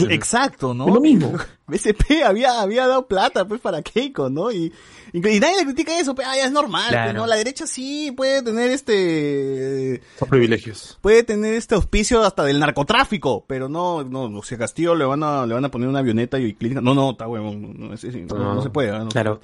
[0.10, 0.88] Exacto, ¿no?
[0.88, 1.34] Es lo mismo.
[1.68, 4.52] BCP había, había dado plata, pues, para Keiko, ¿no?
[4.52, 4.72] Y,
[5.14, 7.20] y, y nadie le critica eso, pues, ah, ya es normal, pues, Claro.
[7.20, 7.28] ¿no?
[7.28, 10.02] La derecha sí puede tener este...
[10.20, 10.98] Son privilegios.
[11.02, 15.24] Puede tener este auspicio hasta del narcotráfico, pero no, no, o sea, Castillo le van
[15.24, 16.82] a, le van a poner una avioneta y clínica.
[16.82, 19.10] No, no, está huevón, no, no, es- es- no, no se puede, ¿no?
[19.10, 19.40] Claro.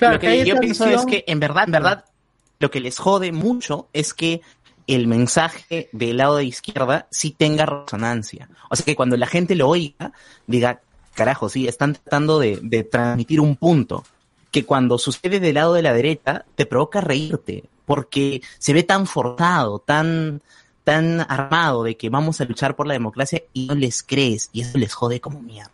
[0.00, 2.04] Lo que yo pienso es que en verdad, en verdad,
[2.58, 4.40] lo que les jode mucho es que
[4.86, 8.48] el mensaje del lado de izquierda sí tenga resonancia.
[8.70, 10.12] O sea, que cuando la gente lo oiga,
[10.46, 10.80] diga,
[11.14, 14.04] carajo, sí, están tratando de, de transmitir un punto.
[14.50, 19.06] Que cuando sucede del lado de la derecha, te provoca reírte, porque se ve tan
[19.06, 20.40] forzado, tan,
[20.84, 24.62] tan armado de que vamos a luchar por la democracia y no les crees, y
[24.62, 25.72] eso les jode como mierda.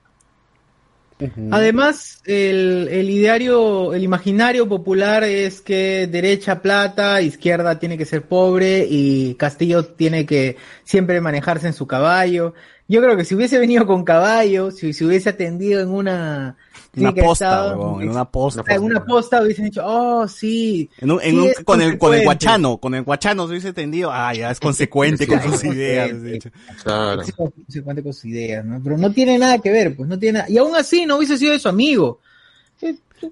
[1.51, 8.23] Además, el, el ideario, el imaginario popular es que derecha plata, izquierda tiene que ser
[8.23, 12.55] pobre y Castillo tiene que siempre manejarse en su caballo.
[12.93, 16.57] Yo creo que si hubiese venido con caballo, si se hubiese atendido en una
[16.97, 18.63] Una posta, Estado, huevón, en una posta.
[18.69, 20.91] en una posta hubiesen dicho, oh, sí.
[20.99, 22.25] En un- en sí un- es con el con el consecuente".
[22.25, 25.79] guachano, con el guachano se hubiese tendido, ah, ya es consecuente con sus Consecuente.
[25.81, 26.53] ideas.
[26.85, 27.25] Claro.
[27.25, 28.79] Sí, consecuente con sus ideas, ¿no?
[28.85, 30.51] Pero no tiene nada que ver, pues no tiene nada.
[30.51, 32.21] Y aún así no hubiese sido de su amigo.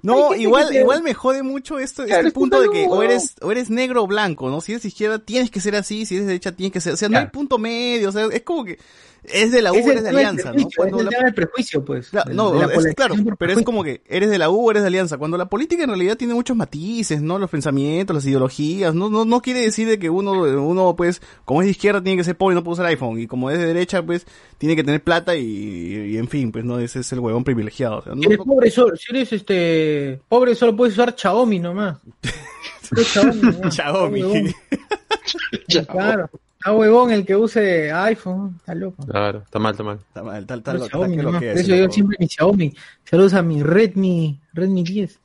[0.02, 2.70] No, gente igual, que te- igual me jode mucho esto, Claro, este es punto de
[2.70, 3.02] que o no.
[3.02, 4.60] eres, o eres negro o blanco, ¿no?
[4.60, 7.08] Si eres izquierda tienes que ser así, si eres derecha tienes que ser, o sea,
[7.08, 8.78] no hay punto medio, o sea, es como que
[9.24, 10.68] es de la U, Es eres de alianza, ¿no?
[10.76, 12.08] Cuando es el la- tema del prejuicio, pues.
[12.08, 14.70] Claro, de- no, de es claro, pero es como que eres de la U o
[14.70, 15.18] eres de alianza.
[15.18, 17.38] Cuando la política en realidad tiene muchos matices, ¿no?
[17.38, 21.60] Los pensamientos, las ideologías, no, no, no quiere decir de que uno, uno, pues, como
[21.62, 23.58] es de izquierda tiene que ser pobre y no puede usar iPhone, y como es
[23.58, 24.26] de derecha, pues,
[24.58, 27.98] tiene que tener plata y, y, en fin, pues, no, ese es el huevón privilegiado.
[27.98, 31.14] o sea, no- Si eres no- pobre, solo, si eres este pobre, solo puedes usar
[31.16, 31.98] Xiaomi nomás.
[33.04, 33.74] Xiaomi, nomás.
[33.74, 34.54] Xiaomi.
[35.88, 36.30] Claro.
[36.60, 38.56] Está huevón el que use iPhone.
[38.58, 39.06] Está loco.
[39.06, 39.98] Claro, está mal, está mal.
[39.98, 41.42] Está mal, está, Solo Xiaomi nomás.
[41.42, 42.74] Por eso yo siempre mi Xiaomi.
[43.04, 45.20] Saludos a mi Redmi, Redmi 10.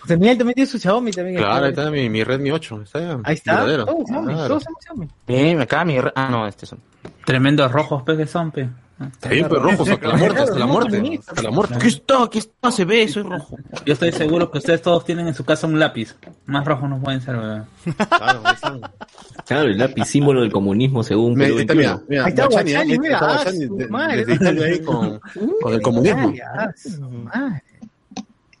[0.00, 1.36] José Miguel también tiene su Xiaomi también.
[1.36, 2.82] Claro, ahí está mi, mi Redmi 8.
[2.82, 3.52] Está Ahí está.
[3.64, 3.86] verdadero.
[3.86, 4.48] Todos Xiaomi, Claro.
[4.48, 5.08] todos Xiaomi.
[5.28, 5.96] Bien, acá mi...
[6.16, 6.80] Ah, no, este son.
[7.24, 8.68] Tremendos rojos, pe, que son, pe.
[9.00, 11.20] Está bien, pues rojos hasta la muerte, hasta la muerte.
[11.26, 11.74] Hasta la muerte.
[11.74, 13.56] Aquí está, aquí está, se ve, soy rojo.
[13.86, 16.16] Yo estoy seguro que ustedes todos tienen en su casa un lápiz.
[16.44, 17.66] Más rojos no pueden ser, weón.
[18.08, 18.80] Claro, ahí están.
[19.46, 21.98] Claro, el lápiz símbolo del comunismo según Perú ahí está, 21.
[21.98, 26.32] mira, mira, Ahí está Guachani, ahí mira, está ah, Guachani, con el comunismo.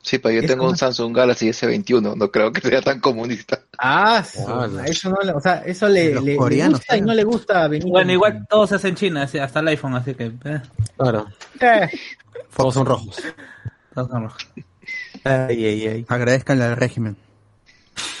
[0.02, 2.14] Sí, pero yo Es tengo como- un Samsung Galaxy S21.
[2.16, 3.60] No creo que sea tan comunista.
[3.78, 4.80] Ah, no.
[4.84, 7.86] eso no le, o sea, eso le, le- gusta y no le gusta venir.
[7.88, 10.32] Bueno, igual todo se hace en China, hasta el iPhone, así que.
[10.44, 10.60] eh,
[10.96, 11.26] Claro.
[11.60, 11.88] Eh,
[12.56, 13.22] Todos son rojos.
[13.94, 14.46] todos son rojos.
[15.24, 16.06] Ay, ay, ay.
[16.08, 17.16] Agradezcanle al régimen.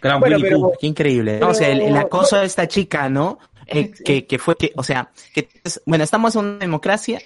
[0.00, 0.72] Gran Bueno, Winnie pero Pooh.
[0.80, 1.40] qué increíble.
[1.40, 1.48] ¿no?
[1.48, 3.38] O sea, el, el acoso de esta chica, ¿no?
[3.66, 5.48] Eh, que, que fue que, o sea, que
[5.86, 7.20] bueno, estamos en una democracia,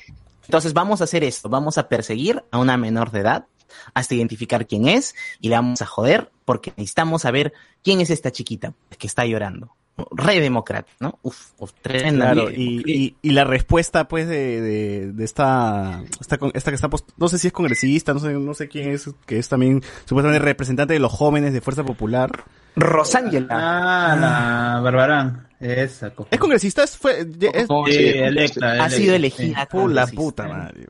[0.53, 3.47] entonces vamos a hacer esto, vamos a perseguir a una menor de edad
[3.95, 8.31] hasta identificar quién es y le vamos a joder porque necesitamos saber quién es esta
[8.31, 9.75] chiquita que está llorando.
[10.11, 11.19] re demócrata, ¿no?
[11.23, 12.33] Uf, uf, tremenda.
[12.33, 16.75] Claro, y, y, y la respuesta, pues, de, de, de esta, esta, con- esta que
[16.75, 19.49] está, post- no sé si es congresista, no sé, no sé quién es, que es
[19.49, 22.45] también supuestamente representante de los jóvenes de Fuerza Popular.
[22.77, 23.47] Rosángela.
[23.51, 25.49] Ah, la Barbarán.
[25.63, 26.83] ¿Es congresista?
[26.83, 29.67] ¿Es, fue, es- Sí, electa, Ha sido elegida.
[29.71, 30.87] Por la puta madre.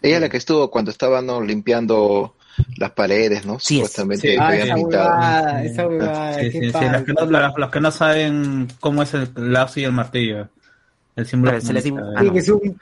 [0.00, 1.40] Ella es la que estuvo cuando estaban ¿no?
[1.42, 2.34] limpiando
[2.76, 3.58] las paredes, ¿no?
[3.60, 3.86] Sí es.
[3.92, 4.34] Supuestamente Sí.
[4.34, 5.08] que Ah, habían esa pintado.
[5.10, 7.12] huevada, esa huevada, Sí, sí, que no, que
[7.92, 10.48] saben cómo es el lazo y el martillo.
[11.14, 11.84] El símbolo Pero se les
[12.32, 12.78] que es un-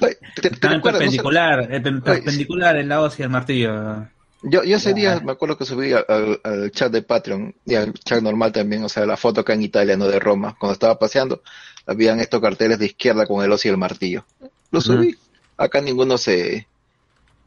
[0.00, 0.82] ¿Te, te Está en recuerdas?
[0.82, 4.06] no sé- perpendicular, el perpendicular el lado hacia el martillo.
[4.46, 8.20] Yo, yo ese día me acuerdo que subí al, chat de Patreon y al chat
[8.20, 10.54] normal también, o sea, la foto acá en Italia, no de Roma.
[10.58, 11.42] Cuando estaba paseando,
[11.86, 14.24] habían estos carteles de izquierda con el oso y el martillo.
[14.70, 15.16] Lo subí.
[15.56, 16.66] Acá ninguno se,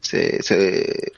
[0.02, 1.12] se, se,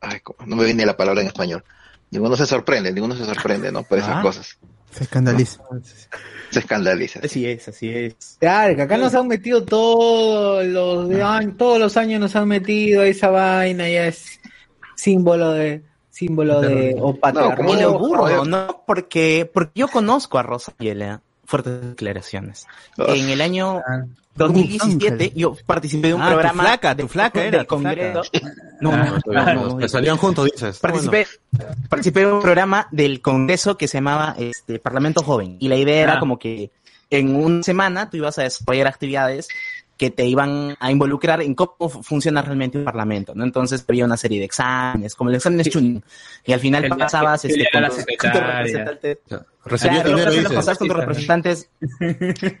[0.00, 0.38] ay, ¿cómo?
[0.46, 1.62] no me viene la palabra en español.
[2.10, 3.82] Ninguno se sorprende, ninguno se sorprende, ¿no?
[3.82, 4.22] Por esas Ah.
[4.22, 4.58] cosas.
[4.92, 5.62] Se escandaliza.
[6.50, 7.20] Se escandaliza.
[7.24, 8.36] Así es, así es.
[8.38, 13.02] Claro, que acá nos han metido todos los años, todos los años nos han metido
[13.02, 14.38] esa vaina, ya es
[15.02, 17.72] símbolo de símbolo de o patriarcado.
[17.74, 18.82] Y lo burro, ¿no?
[18.86, 21.20] Porque, porque yo conozco a Rosángela.
[21.44, 22.66] Fuertes declaraciones.
[22.96, 23.82] En el año
[24.36, 28.22] 2017 yo participé de un Ah, tu programa flaca, de- tu flaca era, Congreso.
[28.24, 28.54] flaca.
[28.80, 30.78] No, no, no, no, no, salían juntos, dices.
[30.78, 31.26] Participé,
[31.88, 35.56] participé de un programa del Congreso que se llamaba este, Parlamento Joven.
[35.60, 36.20] Y la idea era Ah.
[36.20, 36.70] como que
[37.10, 39.48] en una semana tú ibas a desarrollar actividades
[39.96, 43.44] que te iban a involucrar en cómo fu- funciona realmente un parlamento, ¿no?
[43.44, 46.02] Entonces había una serie de exámenes, como el examen de Chunin,
[46.44, 49.18] y al final El- pasabas el- este, con tus- con tus representantes.
[49.64, 50.56] Recibía Claro, dinero, lo que dices.
[50.56, 51.70] pasabas con tus representantes.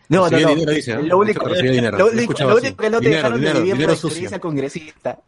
[0.08, 0.36] No, no, no.
[0.50, 1.02] dinero, dice, ¿no?
[1.02, 1.98] Lo único, dinero.
[1.98, 4.08] lo único- lo único que no te Dinero, dejaron dinero, de vivir dinero la sucio.
[4.08, 5.18] experiencia congresista.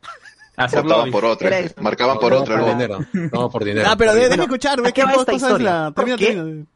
[0.57, 1.51] Votaban por otra,
[1.81, 2.61] marcaban por otra.
[2.61, 3.33] Por.
[3.33, 3.89] No, por dinero.
[3.91, 5.71] Ah, pero déjame escuchar, ve ¿a qué qué va esta cosa es historia?
[5.71, 5.93] la...
[5.93, 6.33] Termina, ¿Por qué?
[6.33, 6.67] termina.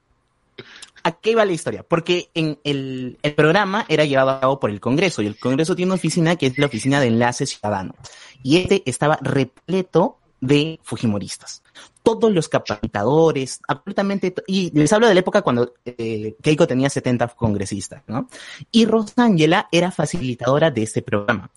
[1.03, 1.82] ¿A qué iba la historia?
[1.82, 5.76] Porque en el, el programa era llevado a cabo por el Congreso y el Congreso
[5.76, 7.94] tiene una oficina que es la oficina de enlace ciudadano.
[8.42, 11.62] Y este estaba repleto de fujimoristas.
[12.03, 17.28] Todos los capacitadores, absolutamente, y les hablo de la época cuando eh, Keiko tenía 70
[17.28, 18.28] congresistas, ¿no?
[18.70, 21.51] Y Rosángela era facilitadora de este programa.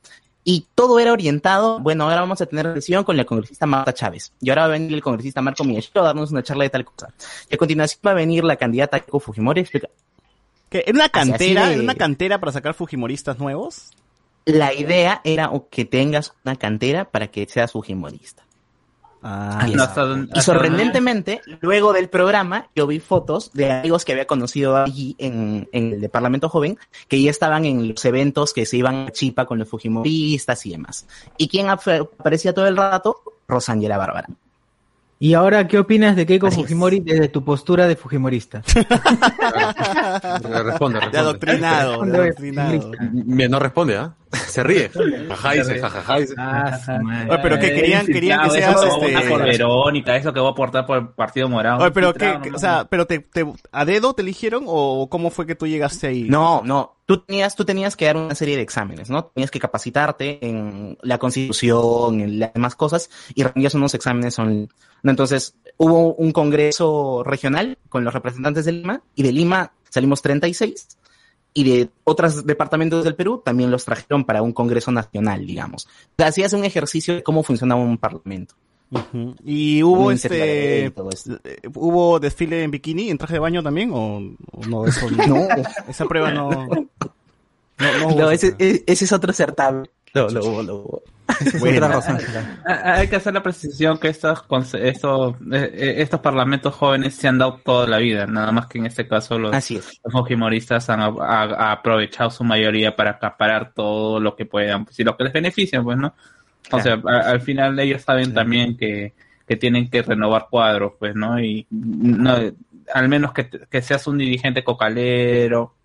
[0.43, 4.31] Y todo era orientado, bueno, ahora vamos a tener relación con la congresista Marta Chávez.
[4.41, 6.85] Y ahora va a venir el congresista Marco Miyashiro a darnos una charla de tal
[6.85, 7.09] cosa.
[7.49, 9.91] Y a continuación va a venir la candidata Keiko Fujimori a explicar.
[10.69, 10.83] ¿Qué?
[10.87, 11.67] ¿En una cantera?
[11.67, 13.91] de- ¿En una cantera para sacar fujimoristas nuevos?
[14.45, 18.43] La idea era que tengas una cantera para que seas fujimorista.
[19.24, 19.91] Ah, Ahí No, está.
[19.91, 24.13] hasta donde- Y hasta donde- sorprendentemente, luego del programa, yo vi fotos de amigos que
[24.13, 28.53] había conocido allí en, en el de Parlamento Joven, que ya estaban en los eventos
[28.53, 31.05] que se iban a Chipa con los Fujimoristas y demás.
[31.38, 31.88] ¿Y quién ap-
[32.19, 33.22] aparecía todo el rato?
[33.47, 34.28] Rosángela Bárbara.
[35.19, 36.63] Y ahora, ¿qué opinas de Keiko Así es.
[36.65, 38.63] Fujimori desde tu postura de Fujimorista?
[40.20, 40.99] Responde, responde.
[41.12, 42.91] De adoctrinado, de ¿Dónde adoctrinado.
[43.12, 44.16] Mira, no responde, ¿ah?
[44.32, 44.89] Se ríe.
[45.53, 46.20] Dice, jajaja.
[46.20, 46.36] dice.
[46.38, 46.80] Ah.
[47.30, 49.30] Oye, pero que querían, querían que seas eso que este...
[49.30, 51.82] por Verónica, eso que va a aportar por el Partido Morado.
[51.82, 55.45] Oye, pero que, o sea, pero te, te, a dedo te eligieron o cómo fue
[55.45, 56.24] que tú llegaste ahí?
[56.24, 56.95] No, no.
[57.05, 59.26] Tú tenías, tú tenías que dar una serie de exámenes, ¿no?
[59.26, 64.70] Tenías que capacitarte en la constitución, en las demás cosas, y rendías unos exámenes online.
[65.03, 70.87] Entonces, hubo un congreso regional con los representantes de Lima, y de Lima salimos 36,
[71.53, 75.85] y de otros departamentos del Perú también los trajeron para un congreso nacional, digamos.
[75.85, 78.55] O sea, hacías un ejercicio de cómo funcionaba un parlamento.
[78.91, 79.35] Ujú.
[79.45, 80.91] Y hubo y este, eh,
[81.75, 84.17] hubo desfile en bikini, en traje de baño también o,
[84.51, 85.27] o no eso no.
[85.27, 85.47] No.
[85.87, 86.49] Esa prueba no.
[86.49, 89.89] No, no, No, ese, ese es otro certamen.
[90.13, 91.03] No, no, hubo, no hubo.
[91.59, 91.77] Bueno.
[91.86, 92.61] Otra Rosángela.
[92.65, 94.43] Hay que hacer la precisión que estos,
[94.75, 98.77] estos, eh, eh, estos parlamentos jóvenes se han dado toda la vida, nada más que
[98.79, 99.99] en este caso los, Así es.
[100.03, 104.99] los fujimoristas han a- a- aprovechado su mayoría para acaparar todo lo que puedan, pues,
[104.99, 106.13] y lo que les beneficia, pues, ¿no?
[106.71, 109.13] O sea, a- al final ellos saben también que,
[109.47, 111.39] que tienen que renovar cuadros, pues, ¿no?
[111.39, 112.36] Y no,
[112.93, 115.75] al menos que, que seas un dirigente cocalero,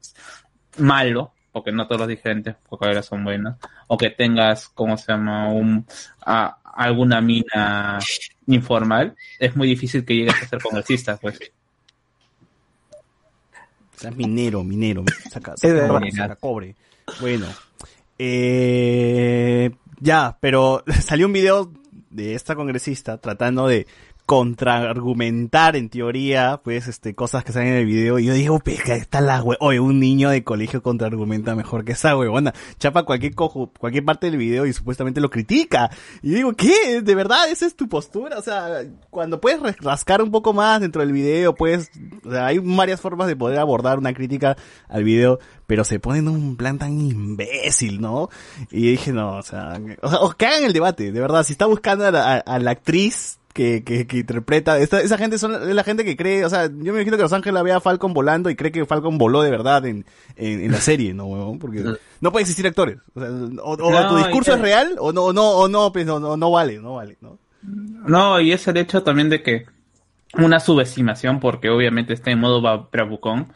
[0.79, 5.49] malo, porque no todos los dirigentes cocaleros son buenos, o que tengas, ¿cómo se llama?
[5.49, 5.87] Un,
[6.21, 7.99] a- alguna mina
[8.47, 11.41] informal, es muy difícil que llegues a ser congresista, pues.
[13.97, 15.55] O sea, minero, minero, saca,
[15.89, 16.77] cobre, saca cobre.
[17.21, 17.47] Bueno,
[18.19, 21.73] eh, ya, pero salió un video
[22.11, 23.87] de esta congresista tratando de
[24.27, 28.19] contraargumentar en teoría, pues, este, cosas que salen en el video.
[28.19, 29.57] Y yo digo, pesca, está la hue...
[29.61, 32.53] Oye, un niño de colegio contraargumenta mejor que esa huevona.
[32.81, 35.91] Chapa cualquier cojo, cualquier parte del video y supuestamente lo critica.
[36.23, 37.03] Y digo, ¿qué?
[37.03, 38.37] ¿De verdad esa es tu postura?
[38.39, 41.89] O sea, cuando puedes rascar un poco más dentro del video, pues,
[42.25, 44.57] o sea, hay varias formas de poder abordar una crítica
[44.89, 48.29] al video, pero se pone en un plan tan imbécil, ¿no?
[48.73, 51.53] Y dije, no, o sea, o sea, o que hagan el debate, de verdad, si
[51.53, 55.55] está buscando a la, a la actriz que, que, que interpreta, esta- esa gente son,
[55.55, 57.81] es la gente que cree, o sea, yo me imagino que Los Ángeles ve a
[57.81, 60.05] Falcon volando y cree que Falcon voló de verdad en,
[60.37, 61.57] en, en la serie, ¿no?
[61.59, 61.83] Porque
[62.21, 65.25] no puede existir actores, o sea, o, o No, tu discurso es real, o no,
[65.25, 67.39] o no, o no, pues, no, no, no vale, no vale, ¿no?
[67.63, 69.65] No, y es el hecho también de que
[70.35, 72.61] una subestimación, porque obviamente está en modo
[72.93, 73.47] bravucón.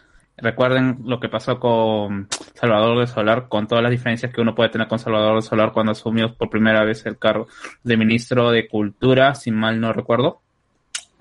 [0.40, 4.70] Recuerden lo que pasó con Salvador de Solar, con todas las diferencias que uno puede
[4.70, 7.46] tener con Salvador de Solar cuando asumió por primera vez el cargo
[7.82, 10.40] de ministro de Cultura, si mal no recuerdo.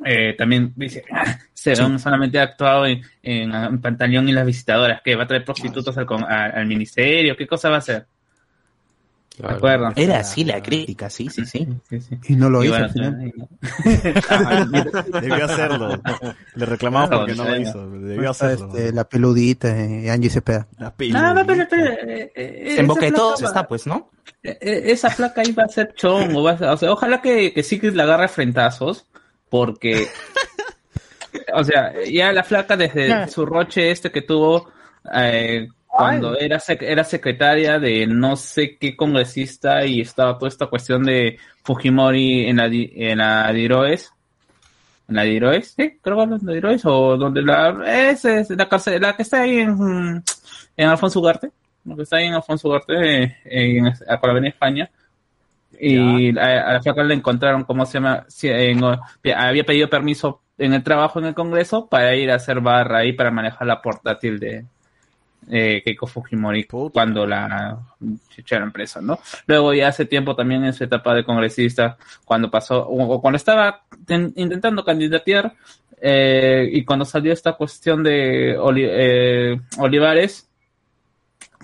[0.06, 5.02] Eh, también dice, "Ah, Cerón solamente ha actuado en, en, en Pantaleón y las visitadoras,
[5.04, 8.06] que va a traer prostitutas al, con- a- al ministerio, ¿qué cosa va a hacer?
[9.96, 11.68] Era así la crítica, sí, sí, sí.
[12.28, 13.34] Y no lo Y hizo bueno, al final.
[15.22, 16.02] Debió hacerlo.
[16.56, 17.90] Le reclamamos porque no lo hizo.
[17.90, 18.68] Debió hacerlo.
[18.76, 20.68] este, la peludita, eh, Angie Cepeda.
[20.78, 24.10] La No, no, pero, pero, eh, eh, En boca de todos está, pues, ¿no?
[24.44, 26.44] eh, eh, Esa placa iba a ser chongo.
[26.44, 29.06] va a ser- o sea, ojalá que, que Secret la agarre a frentazos,
[29.50, 30.08] porque.
[31.54, 34.70] o sea, ya la flaca desde su roche este que tuvo
[35.14, 35.68] eh,
[36.00, 41.04] cuando era, sec- era secretaria de no sé qué congresista y estaba toda esta cuestión
[41.04, 44.12] de Fujimori en la, en la Diroes.
[45.08, 45.74] ¿En la Diroes?
[45.76, 47.84] Sí, creo que en la Diroes, o donde la.
[47.86, 50.24] Es, es la cárcel, la que está ahí en,
[50.78, 51.52] en Alfonso Ugarte.
[51.86, 52.94] Lo que está ahí en Alfonso Ugarte,
[53.24, 54.90] eh, en, la Avenida España.
[55.80, 58.26] Y a, a la flaca le encontraron, ¿cómo se llama?
[58.44, 58.82] En-
[59.36, 63.14] había pedido permiso en el trabajo en el Congreso para ir a hacer barra ahí
[63.14, 64.66] para manejar la portátil de
[65.50, 67.80] eh, Keiko Fujimori cuando la
[68.38, 69.20] echaron presa, ¿no?
[69.48, 73.82] Luego ya hace tiempo también en su etapa de congresista, cuando pasó, o, cuando estaba
[74.06, 75.54] ten- intentando candidatear,
[76.02, 80.46] eh, y cuando salió esta cuestión de Oli- eh, Olivares,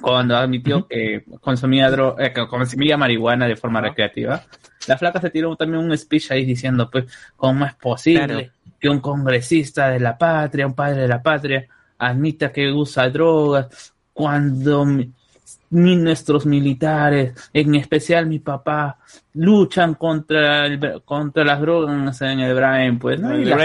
[0.01, 4.43] cuando admitió que consumía dro- eh, que consumía marihuana de forma recreativa,
[4.87, 7.05] la flaca se tiró también un speech ahí diciendo, pues,
[7.37, 8.49] ¿cómo es posible Claro.
[8.79, 11.65] que un congresista de la patria, un padre de la patria,
[11.97, 15.11] admita que usa drogas cuando mi-
[15.69, 18.97] nuestros militares, en especial mi papá,
[19.33, 23.37] luchan contra el, contra las drogas en el Brain, pues, ¿no?
[23.37, 23.55] Y la,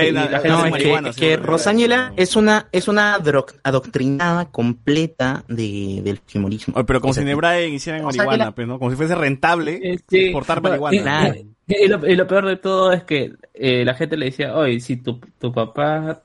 [0.45, 3.15] No, es que, que Rosángela es una, es una
[3.63, 6.85] adoctrinada completa de, del fujimorismo.
[6.85, 8.79] Pero como si en Hebrae hicieran o sea, marihuana, pues, ¿no?
[8.79, 11.35] Como si fuese rentable Sí, exportar marihuana.
[11.67, 14.81] Y, lo, y lo peor de todo es que eh, la gente le decía, oye,
[14.81, 16.21] si tu, tu papá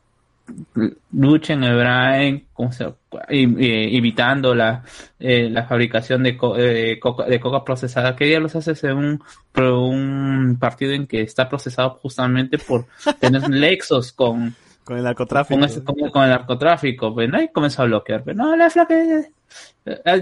[1.11, 2.93] lucha en el Brain, ¿cómo se-
[3.29, 4.83] y- y- evitando la,
[5.19, 9.23] eh, la fabricación de, co- eh, coca, de coca procesada, ¿qué los haces en un,
[9.63, 12.85] un partido en que está procesado justamente por
[13.19, 15.59] tener lexos con, con el narcotráfico?
[15.59, 17.41] Con, ese- con- con el narcotráfico, pues, ¿no?
[17.41, 19.31] Y comenzó a bloquear, pero no, la flaca, eh,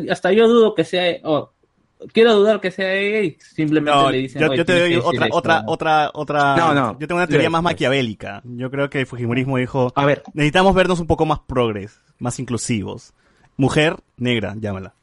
[0.10, 1.18] hasta yo dudo que sea,
[2.12, 4.96] quiero dudar que sea ella y simplemente No, le dicen, yo, "Oye, yo te doy
[4.96, 5.72] otra, otra, esto".
[5.72, 6.56] otra, otra.
[6.58, 7.00] No, no.
[7.00, 8.42] Yo tengo una teoría más maquiavélica.
[8.44, 12.40] Yo creo que el Fujimorismo dijo, a ver, necesitamos vernos un poco más progres, más
[12.40, 13.14] inclusivos.
[13.58, 14.94] Mujer negra, llámala.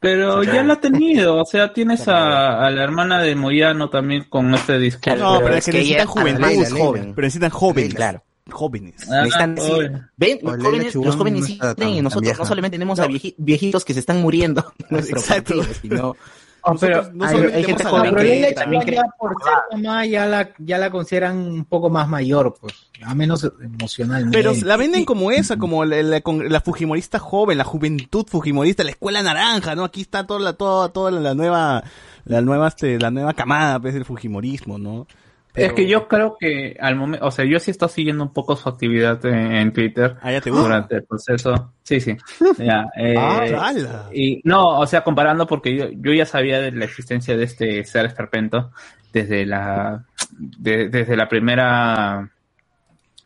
[0.00, 4.24] Pero ya lo ha tenido, o sea, tienes a, a la hermana de Moyano también
[4.30, 5.18] con este discurso.
[5.18, 7.12] no, pero, es que necesitan juventud, joven.
[7.14, 7.94] Pero necesitan jóvenes.
[7.94, 8.22] Claro.
[8.50, 8.94] Jóvenes.
[9.10, 9.90] Ah, Necesitan decir, oye.
[10.16, 12.22] ven, los jóvenes, los jóvenes no sí creen en nosotros.
[12.22, 12.38] vieja.
[12.42, 14.72] No solamente tenemos a vieji- viejitos que se están muriendo
[15.28, 16.16] partido, sino
[16.62, 18.96] Oh, pero no hay, gente joven que, también cree.
[18.96, 23.14] ya por ser mamá ya la, ya la consideran un poco más mayor, pues, a
[23.14, 24.36] menos emocionalmente.
[24.36, 28.84] Pero la venden como esa, como la, la- con- la fujimorista joven, la juventud fujimorista,
[28.84, 29.84] la escuela naranja, ¿no?
[29.84, 31.82] Aquí está toda la, toda, toda la nueva,
[32.26, 35.06] la nueva, este, la nueva camada, pues, del fujimorismo, ¿no?
[35.54, 38.32] Es que yo creo que al momento, o sea, yo sí he estado siguiendo un
[38.32, 40.62] poco su actividad en, en Twitter Ah, ya te gusta.
[40.64, 41.72] durante el proceso.
[41.82, 42.16] Sí, sí.
[42.58, 43.74] Ya, eh, Ah,
[44.12, 47.84] y no, o sea, comparando porque yo, yo ya sabía de la existencia de este
[47.84, 48.70] ser esperpento
[49.12, 50.04] desde la
[50.38, 52.30] de- desde la primera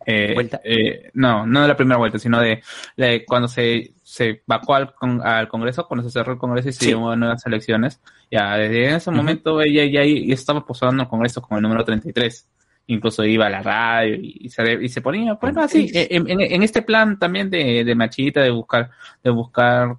[0.07, 0.61] eh, ¿Vuelta?
[0.65, 2.63] eh, no, no de la primera vuelta, sino de,
[2.97, 6.73] de cuando se, se vacó al, con- al Congreso, cuando se cerró el Congreso y
[6.73, 6.87] se Sí.
[6.91, 8.01] llevó a nuevas elecciones.
[8.31, 12.49] Ya, desde ese momento ella ya, ya estaba posando el Congreso con el número 33.
[12.87, 16.63] Incluso iba a la radio y, se, y se ponía, bueno, así, en, en- en
[16.63, 18.91] este plan también de, de machita, de buscar,
[19.23, 19.97] de buscar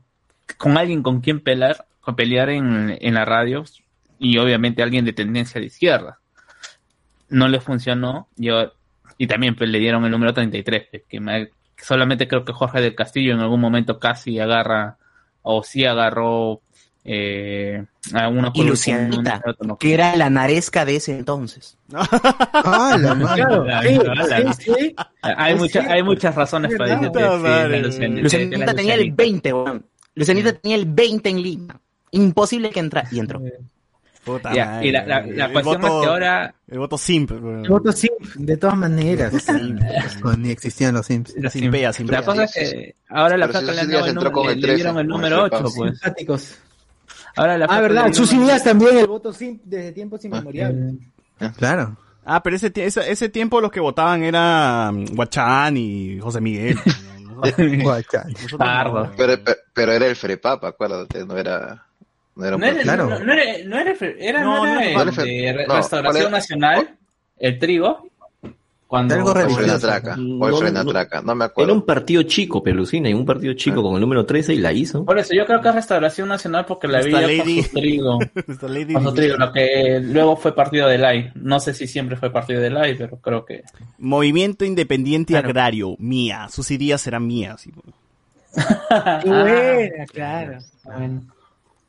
[0.57, 3.63] con alguien con quien pelear, con pelear en, en la radio
[4.19, 6.19] y obviamente alguien de tendencia de izquierda.
[7.29, 8.27] no le funcionó.
[8.35, 8.71] Yo,
[9.17, 11.49] y también pues, le dieron el número 33, pues, que me-
[11.86, 14.97] solamente creo que Jorge del Castillo en algún momento casi agarra,
[15.43, 16.61] o sí agarró
[17.03, 19.77] eh, a uno Y con un Lucianita, número, no.
[19.77, 21.77] que era la naresca de ese entonces.
[22.67, 23.43] Ah, la madre.
[23.43, 24.95] Claro, sí, sí.
[25.21, 25.91] Hay, cierto.
[25.91, 27.69] hay muchas razones para decirte Puta sí, madre.
[27.69, 29.23] de Lucianita, Lucianita tenía el Lucianita.
[29.23, 29.86] 20, weón.
[30.15, 31.81] Lucianita tenía el 20 en Lima.
[32.11, 33.07] Imposible que entrara.
[33.11, 33.41] Y entró.
[34.26, 36.97] Puta Ya, madre, y la, la, la el cuestión voto- es que ahora El voto
[36.97, 37.32] simp.
[37.32, 39.32] El voto sí, de todas maneras.
[40.23, 41.34] No, ni existían los Sims.
[41.38, 42.19] La simpea, simpea.
[42.21, 44.59] La cosa es que ahora la Pero si flaca le, el número- con le- el
[44.59, 45.76] le 13, dieron el número el 8, repaso.
[45.78, 45.91] pues.
[45.99, 46.55] Simpáticos.
[47.36, 50.95] Ahora la Ah, flaca verdad, el- Díaz también, el voto sí desde tiempos inmemoriales.
[51.57, 51.95] Claro.
[52.26, 56.76] Ah, pero ese, ese, ese tiempo los que votaban era mm, Guachán y José Miguel.
[57.84, 58.34] Guachán.
[58.57, 59.11] Pardo.
[59.15, 61.86] Pero, pero, pero era el Frepapa, acuérdate, no era.
[62.36, 62.95] No era un No era, partido.
[63.09, 66.29] no, no era, no era, era, No, era era- el de Restauración ¿cuál era?
[66.29, 66.89] Nacional,
[67.39, 68.09] el trigo.
[68.88, 69.63] Cuando Algo O el religioso.
[69.79, 70.57] Frenatraca, o el No, no.
[70.57, 71.73] Frenatraca, no me Era acuerdo.
[71.73, 75.03] un partido chico, Pelucina, y un partido chico con el número 13 y la hizo.
[75.03, 78.19] Por eso yo creo que es Restauración Nacional porque la Nuestra vi Lady- trigo.
[78.69, 81.31] Lady su trigo, lo que luego fue partido del AI.
[81.33, 83.63] No sé si siempre fue partido del AI, pero creo que.
[83.97, 85.47] Movimiento Independiente Claro.
[85.47, 86.47] Agrario, mía.
[86.51, 87.59] Sus ideas serán mías.
[87.61, 87.71] sí.
[89.23, 90.57] Qué buena, claro.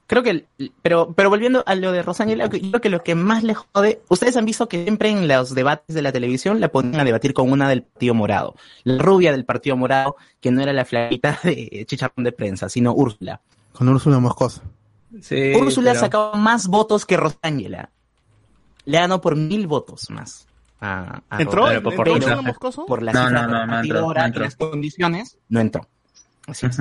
[0.09, 0.47] Creo que, el-
[0.83, 4.03] pero, pero volviendo a lo de Rosángela, yo creo que lo que más le jode,
[4.09, 7.35] ustedes han visto que siempre en los debates de la televisión la ponían a debatir
[7.35, 8.55] con una del Partido Morado,
[8.85, 12.93] la rubia del Partido Morado, que no era la flaquita de chicharrón de prensa, sino
[12.93, 13.41] Úrsula.
[13.73, 14.63] Con Úrsula Moscoso.
[15.21, 17.91] Sí, Úrsula pero- sacaba más votos que Rosángela.
[18.85, 20.47] Le ganó por mil votos más.
[20.79, 21.71] a- a ¿Entró?
[21.71, 21.87] ¿Entró?
[22.87, 25.89] Por la No, no, no, no entró, y las condiciones, no entró.
[26.47, 26.79] Así es.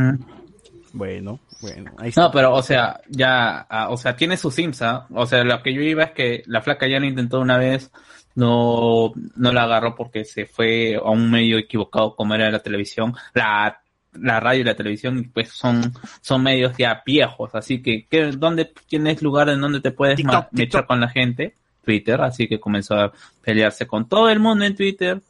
[0.96, 1.92] Bueno, bueno.
[1.98, 2.22] Ahí está.
[2.22, 5.06] No, pero, o sea, ya, ah, o sea, tiene su Sims, ¿ah?
[5.14, 7.92] O sea, lo que yo iba es que la flaca ya lo intentó una vez,
[8.36, 13.14] no, no la agarró porque se fue a un medio equivocado como era la televisión,
[13.34, 13.82] la,
[14.14, 18.72] la radio y la televisión, pues son, son medios ya viejos, así que, ¿qué, ¿dónde
[18.88, 20.60] tienes lugar en donde te puedes TikTok, ma- TikTok.
[20.60, 21.56] mechar con la gente?
[21.84, 23.12] Twitter, así que comenzó a
[23.44, 25.22] pelearse con todo el mundo en Twitter,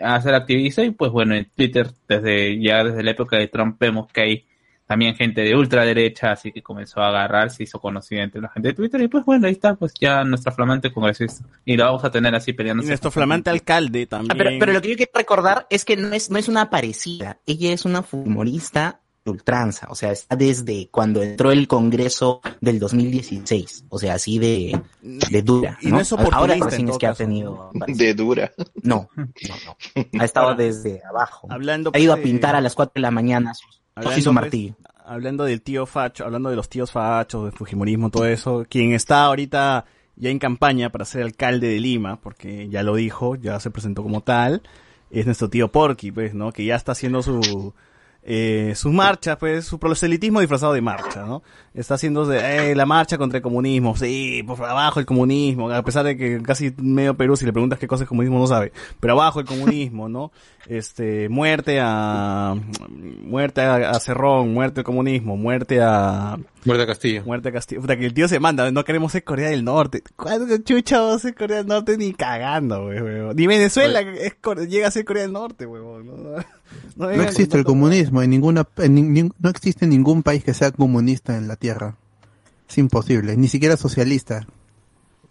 [0.00, 3.76] a ser activista y pues bueno, en Twitter desde ya desde la época de Trump
[3.78, 4.46] vemos que hay
[4.92, 8.68] también gente de ultraderecha, así que comenzó a agarrar, se hizo conocida entre la gente
[8.68, 11.46] de Twitter y pues bueno, ahí está, pues ya nuestra flamante congresista.
[11.64, 12.88] Y la vamos a tener así Y peleándose.
[12.88, 14.32] nuestro flamante alcalde también.
[14.32, 16.68] Ah, pero, pero lo que yo quiero recordar es que no es, no es una
[16.68, 17.38] parecida.
[17.46, 19.86] Ella es una humorista de ultranza.
[19.88, 23.86] O sea, está desde cuando entró el Congreso del 2016.
[23.88, 25.78] O sea, así de, de dura.
[25.80, 27.70] Y no es Ahora recién es que ha tenido.
[27.86, 28.52] De dura.
[28.82, 30.20] No, no, no.
[30.20, 31.46] Ha estado desde abajo.
[31.50, 34.32] Hablando, Ha ido a pues, de- pintar a las 4 de la mañana su, Hablando,
[34.34, 34.74] pues,
[35.04, 39.24] hablando del tío Facho, hablando de los tíos Fachos, de Fujimorismo, todo eso, quien está
[39.24, 39.84] ahorita
[40.16, 44.02] ya en campaña para ser alcalde de Lima, porque ya lo dijo, ya se presentó
[44.02, 44.62] como tal,
[45.10, 46.52] es nuestro tío Porky, pues, ¿no?
[46.52, 47.74] Que ya está haciendo su,
[48.24, 51.42] eh, su marcha, pues, su proselitismo disfrazado de marcha, ¿no?
[51.74, 56.04] Está haciendo eh, la marcha contra el comunismo, sí, por abajo el comunismo, a pesar
[56.04, 59.14] de que casi medio Perú, si le preguntas qué cosa es comunismo, no sabe, pero
[59.14, 60.30] abajo el comunismo, ¿no?
[60.66, 62.54] Este, muerte a,
[62.88, 67.22] muerte a Cerrón, muerte al comunismo, muerte a, Muerte a Castillo.
[67.24, 70.02] muerte a Castillo, puta, que el tío se manda, no queremos ser Corea del Norte,
[70.16, 71.96] ¿cuándo chucha va a ser Corea del Norte?
[71.96, 73.34] Ni cagando, wey, huevón.
[73.36, 74.36] Ni Venezuela es
[74.68, 76.44] llega a ser Corea del Norte, huevón, no, no, no
[76.96, 80.70] No vengan existe el comunismo en ninguna, en nin- no existe ningún país que sea
[80.70, 81.96] comunista en la tierra.
[82.68, 84.46] Es imposible, ni siquiera socialista.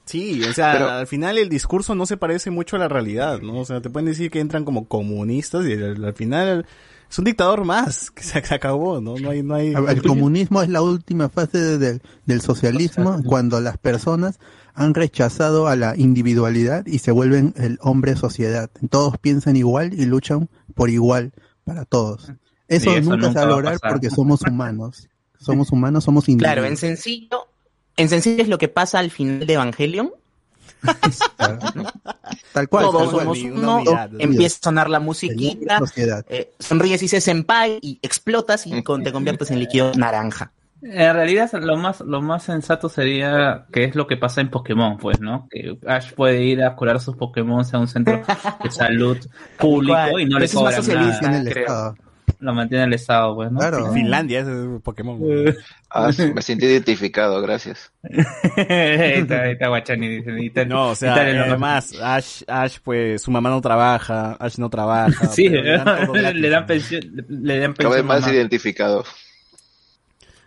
[0.06, 3.40] Sí, o sea, Pero- al final el discurso no se parece mucho a la realidad,
[3.40, 3.60] ¿no?
[3.60, 6.66] O sea, te pueden decir que entran como comunistas y al, al final
[7.12, 9.18] es un dictador más, que se, se acabó, ¿no?
[9.18, 9.74] No hay, no hay...
[9.88, 14.40] El comunismo es la última fase de- del- del socialismo cuando las personas
[14.74, 18.70] han rechazado a la individualidad y se vuelven el hombre sociedad.
[18.90, 21.34] Todos piensan igual y luchan por igual
[21.66, 22.32] para todos.
[22.70, 23.92] Eso, nunca, se nunca va a va a lograr pasar.
[23.92, 25.08] porque somos humanos.
[25.42, 26.54] Somos humanos, somos individuos.
[26.54, 27.48] Claro, en sencillo,
[27.98, 30.12] en sencillo es lo que pasa al final de Evangelion.
[32.54, 32.86] Tal cual.
[32.86, 33.38] Todos tal cual.
[33.38, 33.84] somos uno,
[34.20, 35.80] empieza a sonar la musiquita,
[36.30, 40.52] eh, sonríes y dices senpai y explotas y con- te conviertes en líquido naranja.
[40.84, 44.98] En realidad lo más, lo más sensato sería que es lo que pasa en Pokémon,
[44.98, 45.48] pues, ¿no?
[45.52, 48.20] Que Ash puede ir a curar sus Pokémon a un centro
[48.64, 49.18] de salud
[49.60, 51.38] público y no le Eso es más cobran socialista, nada.
[51.42, 51.66] en el creo.
[51.68, 51.96] Estado.
[52.40, 53.60] Lo mantiene el Estado, pues, ¿no?
[53.60, 53.92] Claro.
[53.94, 55.20] Finlandia es eh, Pokémon.
[55.94, 57.92] Ah, me sentí identificado, gracias.
[58.04, 58.16] ahí
[58.68, 61.44] está, ahí está Guachani, dice, No, o sea, no.
[61.44, 65.28] además, Ash, Ash, pues, su mamá no trabaja, Ash no trabaja.
[65.32, 66.34] Sí, le dan gratis.
[66.36, 68.08] le dan pensión, le dan Cada vez pensión.
[68.08, 68.34] más mamá.
[68.34, 69.04] identificado.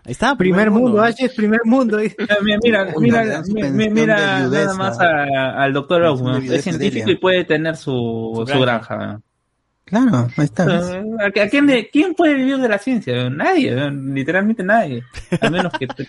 [0.07, 0.35] Ahí está.
[0.37, 1.99] Primer mundo, H es primer mundo.
[1.99, 3.43] Mira, mira, mira,
[3.91, 9.21] mira, nada más a- al doctor Oak, Es científico y puede tener su, su granja.
[9.87, 10.65] Claro, ahí está.
[10.65, 11.49] ¿A, a
[11.91, 13.29] quién, puede vivir de la ciencia?
[13.29, 15.03] Nadie, literalmente nadie.
[15.41, 16.07] Al menos que, que-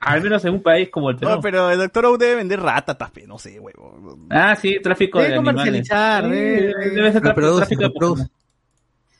[0.00, 1.32] al menos en un país como el Perú.
[1.32, 4.18] No, pero el doctor Oak debe vender ratatas, no sé, huevo.
[4.30, 5.56] Ah, sí, tráfico Debe de animales.
[5.62, 8.22] comercializar, Sí, debe- debe ser tráfico, Reproduce, tráfico de reproduce.
[8.24, 8.38] Pokémon.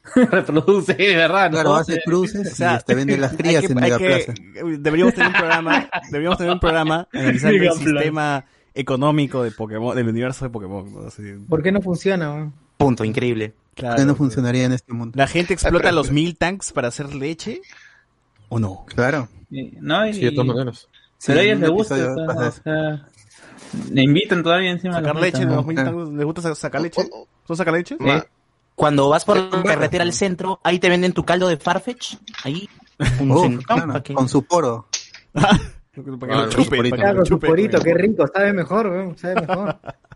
[0.31, 1.51] reproduce, de verdad.
[1.51, 1.77] Claro, ¿no?
[1.77, 4.35] hace cruces O sea, y te vende las crías que- en que- Plaza.
[4.79, 8.45] Deberíamos tener un programa, deberíamos tener un programa analizando el sistema
[8.75, 10.93] económico de Pokémon, del universo de Pokémon.
[10.95, 11.09] ¿no?
[11.09, 12.33] Así, ¿Por qué no funciona?
[12.33, 12.55] weón?
[12.77, 13.55] Punto, increíble.
[13.79, 14.05] Claro.
[14.05, 15.13] no funcionaría en este mundo.
[15.17, 17.61] ¿La gente explota pero- los mil tanks para hacer leche?
[18.49, 18.85] ¿O no?
[18.87, 19.29] Claro.
[19.51, 20.89] No, y- Sí, de todas maneras.
[21.27, 23.07] Pero a ellos les gusta, o sea,
[23.91, 25.63] le invitan todavía encima ¿Sacar los leche los ¿no?
[25.63, 26.11] mil tanks?
[26.13, 27.03] ¿Les gusta sa- sacar leche?
[27.47, 27.97] ¿Tú sacas leche?
[28.01, 28.23] Eh,
[28.75, 32.15] cuando vas por la carretera al centro, ahí te venden tu caldo de Farfetch.
[32.45, 32.69] Ahí.
[33.17, 34.87] centón que- con su poro.
[35.35, 36.91] Para que lo Claro, chupe, porito.
[36.91, 37.93] para que Claro, lo con su chupe, porito, güey.
[37.93, 39.79] qué rico, sabe mejor, sabe mejor.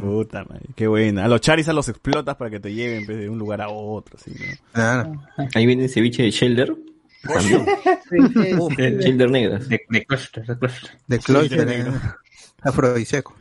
[0.00, 1.24] Puta madre, qué buena.
[1.24, 4.16] A los Charizard los explotas para que te lleven pues, de un lugar a otro.
[4.18, 4.46] Así, ¿no?
[4.72, 5.22] Claro.
[5.54, 6.74] Ahí viene el ceviche de Shelder.
[7.22, 7.66] También.
[8.08, 8.82] Sí, sí, sí.
[9.00, 9.68] Shelder negras.
[9.68, 10.90] De, de cluster, de cluster.
[11.06, 11.86] De Cloister, eh,
[12.62, 13.34] afrodisíaco.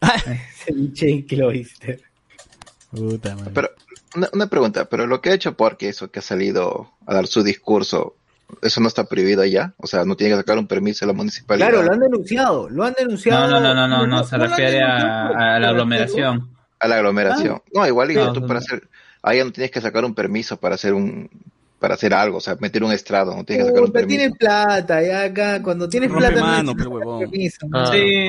[0.64, 2.02] Ceviche y cloister.
[2.90, 3.50] Puta madre.
[3.54, 3.70] Pero,
[4.16, 7.26] una, una pregunta, pero lo que ha hecho porque eso que ha salido a dar
[7.26, 8.16] su discurso,
[8.62, 9.74] ¿eso no está prohibido allá?
[9.78, 11.68] O sea, no tiene que sacar un permiso a la municipalidad.
[11.68, 13.48] Claro, lo han denunciado, lo han denunciado.
[13.50, 15.26] No, no, no, no, no, no, se refiere a,
[15.56, 16.50] a la aglomeración.
[16.80, 17.62] A la aglomeración.
[17.72, 18.64] No, igualito, No, tú no, para no.
[18.66, 18.88] hacer,
[19.22, 21.28] allá no tienes que sacar un permiso para hacer un,
[21.78, 24.18] para hacer algo, o sea, meter un estrado, no tienes que sacar un permiso.
[24.18, 27.20] tienes plata, ya acá, cuando tienes Rompe plata mano, no pero huevón.
[27.20, 27.66] permiso.
[27.72, 28.28] Ah, Sí.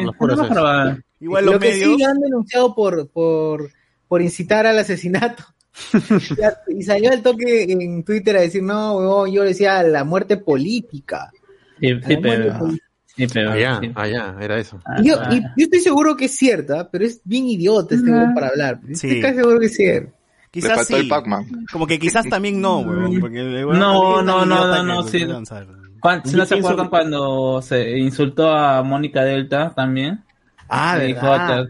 [1.20, 3.72] Igual lo que sí lo han denunciado por, por,
[4.08, 5.44] por incitar al asesinato.
[6.68, 11.32] Y salió al toque en Twitter a decir, no, huevón, yo decía la muerte política.
[11.80, 12.86] Sí, sí, pero, política.
[13.06, 13.92] sí, pero, Allá, sí.
[13.96, 14.80] allá, era eso.
[14.86, 15.30] Ah, Y yo, ah.
[15.34, 18.80] y yo estoy seguro que es cierta, pero es bien idiota este huevón para hablar.
[18.94, 19.08] Sí.
[19.08, 20.12] Estoy casi seguro que es cierto.
[20.52, 20.94] Quizás sí.
[20.96, 21.10] el.
[21.70, 23.20] Como que quizás también no, weón.
[23.20, 25.26] Porque el weón No, no, no, no, no, que sí.
[26.00, 30.24] Cuan- si Yo no se acuerdan cuando se insultó a Mónica Delta también.
[30.70, 31.68] Ah, Le dijo, verdad.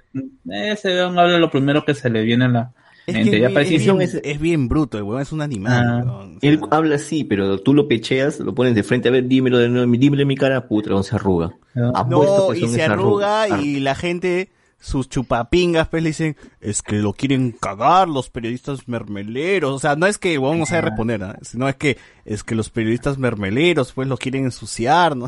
[0.51, 2.71] ese weón habla lo primero que se le viene a la
[3.07, 5.83] Es, Ya es, es- es bien bruto, el weón es un animal.
[5.87, 6.03] Ah.
[6.05, 6.37] weón.
[6.37, 9.27] O sea, Él habla así, pero tú lo pecheas, lo pones de frente, a ver,
[9.27, 11.53] dímelo de nuevo, dímelo en mi cara, puta, no se arruga.
[11.93, 14.49] Apuesto No, que y se arruga y la gente,
[14.79, 19.73] sus chupapingas, pues le dicen, es que lo quieren cagar los periodistas mermeleros.
[19.73, 21.37] O sea, no es que vamos a responder, ¿ah?
[21.41, 25.27] sino es que es que los periodistas mermeleros, pues lo quieren ensuciar, ¿no?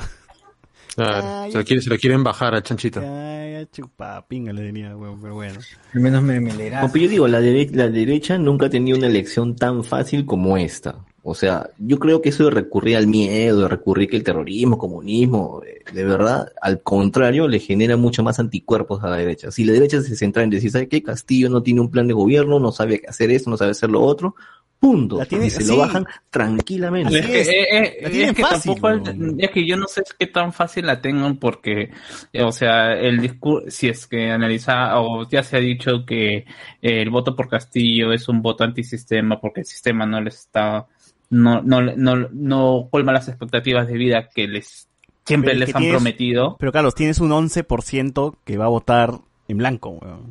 [0.97, 2.99] Claro, Ay, se, lo quiere- se lo quieren bajar al chanchito.
[3.01, 5.59] Ay, chupapinga le diría, weón, pero bueno.
[5.93, 6.83] Al menos me, me leerás.
[6.83, 10.25] No, pero yo digo, la, dere- la derecha nunca ha tenido una elección tan fácil
[10.25, 10.95] como esta.
[11.21, 14.77] O sea, yo creo que eso de recurrir al miedo, de recurrir que el terrorismo,
[14.77, 19.51] comunismo, eh, de verdad, al contrario, le genera mucho más anticuerpos a la derecha.
[19.51, 21.03] Si la derecha se centra en decir, ¿sabe qué?
[21.03, 23.89] Castillo no tiene un plan de gobierno, no sabe qué hacer esto, no sabe hacer
[23.89, 24.35] lo otro,
[24.79, 25.17] punto.
[25.17, 25.71] La tiene- y se sí.
[25.71, 27.19] lo bajan tranquilamente.
[27.19, 27.47] Es que, es.
[27.47, 29.09] eh, eh, La tienen es que fácil, tampoco
[29.39, 31.89] es, que yo no sé qué tan fácil la tengan porque,
[32.33, 36.37] eh, o sea, el discurso, si es que analiza, o ya se ha dicho que
[36.37, 36.45] eh,
[36.81, 40.85] el voto por Castillo es un voto antisistema porque el sistema no les está,
[41.29, 44.87] no, no, no, no colma las expectativas de vida que les
[45.25, 46.55] siempre Pero les han tienes- prometido.
[46.59, 49.11] Pero Carlos, tienes un 11% que va a votar
[49.49, 50.27] en blanco, weón.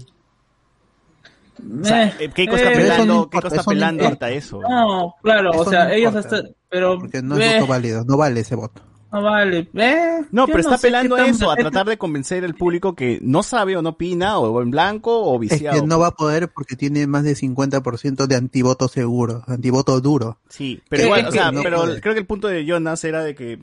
[1.81, 4.27] O sea, Eh, Keiko está eh, pelando, no Keiko importa, está eso no pelando importa.
[4.27, 4.61] ahorita eso.
[4.61, 8.05] No, claro, o Eso sea, no ellos están, pero, Porque no es eh, voto válido,
[8.05, 8.83] no vale ese voto.
[9.13, 12.45] no vale, eh, No, pero está sé qué pelando tan- eso, a tratar de convencer
[12.45, 15.81] al público que no sabe o no opina, o en blanco o Es viciado.
[15.81, 20.39] que no va a poder porque tiene más de 50% de antivoto seguro, antivoto duro.
[20.49, 22.01] Sí, pero Eh, igual, es o sea, no pero puede.
[22.01, 23.59] creo que el punto de Jonas era de que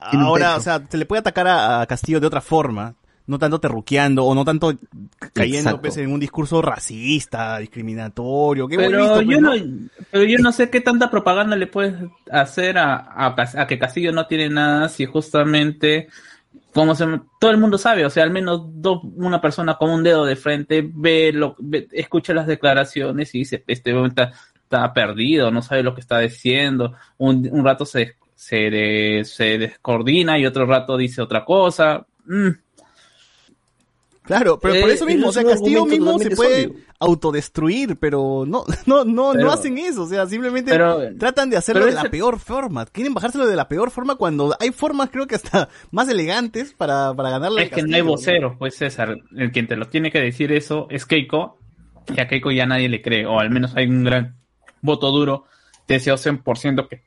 [0.00, 2.94] ahora, o sea, se le puede atacar a, a Castillo de otra forma,
[3.30, 4.74] no tanto terruqueando o no tanto
[5.32, 9.52] cayendo pues, en un discurso racista, discriminatorio, que hemos pero visto, pues, yo ¿no?
[10.10, 11.94] pero yo no sé qué tanta propaganda le puedes
[12.30, 16.08] hacer a, a, Cas- a que Castillo no tiene nada si justamente
[16.72, 17.04] como se,
[17.40, 20.36] todo el mundo sabe, o sea, al menos dos, una persona con un dedo de
[20.36, 25.62] frente ve lo, ve- escucha las declaraciones y dice, este hombre está, está perdido, no
[25.62, 30.64] sabe lo que está diciendo, un, un rato se, se, de- se descoordina y otro
[30.66, 32.06] rato dice otra cosa.
[32.26, 32.48] Mm.
[34.36, 36.80] Claro, pero por Eh, eso mismo, o sea, Castillo mismo se puede sólido.
[37.00, 41.56] autodestruir, pero no, no, no, Pero- no hacen eso, o sea, simplemente pero- tratan de
[41.56, 45.10] hacerlo de la ese- peor forma, quieren bajárselo de la peor forma cuando hay formas
[45.10, 49.16] creo que hasta más elegantes para, para ganarle Es que no hay vocero, pues César,
[49.36, 51.58] el quien te lo tiene que decir eso es Keiko,
[52.16, 54.36] y a Keiko ya nadie le cree, o al menos hay un gran
[54.82, 55.44] voto duro
[55.88, 57.02] de ese 11% que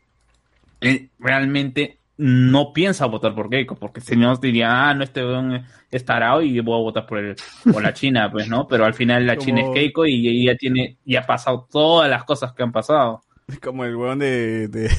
[0.82, 5.66] eh, realmente no piensa votar por Keiko, porque si no diría, ah, no, este weón
[5.90, 7.36] es tarado y voy a votar por, el,
[7.72, 8.68] por la China, pues, ¿no?
[8.68, 12.10] Pero al final la Como- China es Keiko y ella tiene, y ha pasado todas
[12.10, 13.22] las cosas que han pasado.
[13.62, 14.90] Como el weón de, de,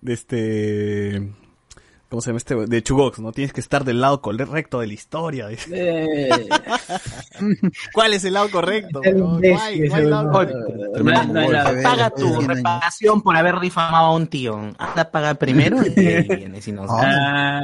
[0.00, 1.32] de este...
[2.12, 2.66] ¿Cómo se llama este?
[2.66, 3.32] De Chugox, ¿no?
[3.32, 5.48] Tienes que estar del lado correcto de la historia.
[5.48, 5.70] dice.
[5.72, 6.28] Eh,
[7.94, 9.00] ¿Cuál es el lado correcto?
[9.16, 11.82] No hay, no ese hay lado correcto.
[11.82, 14.58] Paga tu reparación por haber difamado a un tío.
[14.76, 17.62] Anda, paga primero y ahí vienes y nos Ah,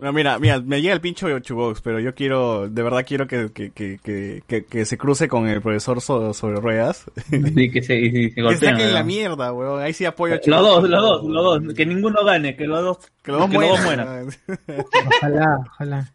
[0.00, 3.26] No, mira, mira, me llega el pincho de Chugox, pero yo quiero, de verdad quiero
[3.26, 7.04] que, que, que, que, que, que se cruce con el profesor so- sobre ruedas.
[7.30, 9.82] sí, que se, se que saquen la mierda, weón.
[9.82, 12.80] Ahí sí apoyo a Los dos, los dos, los dos, que ninguno gane, que los
[12.80, 14.06] dos, Que los dos que los dos mueran.
[14.06, 14.28] mueran.
[15.18, 16.12] Ojalá, ojalá.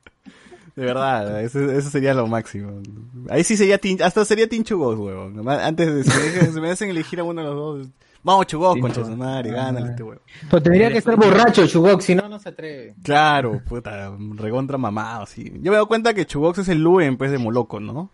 [0.76, 2.82] De verdad, eso, eso sería lo máximo.
[3.30, 5.48] Ahí sí sería tin- hasta sería Team Chugos, huevón.
[5.50, 7.88] Antes de si me, dejan- si me hacen elegir a uno de los dos.
[8.24, 10.21] Vamos Chugos, concha su madre, gánale este huevón.
[10.49, 12.95] Pues tendría que estar borracho Chugox, si no, no se atreve.
[13.03, 15.43] Claro, puta, recontra mamado, sí.
[15.55, 18.11] Yo me he dado cuenta que Chugox es el Luen, pues, de Moloco, ¿no?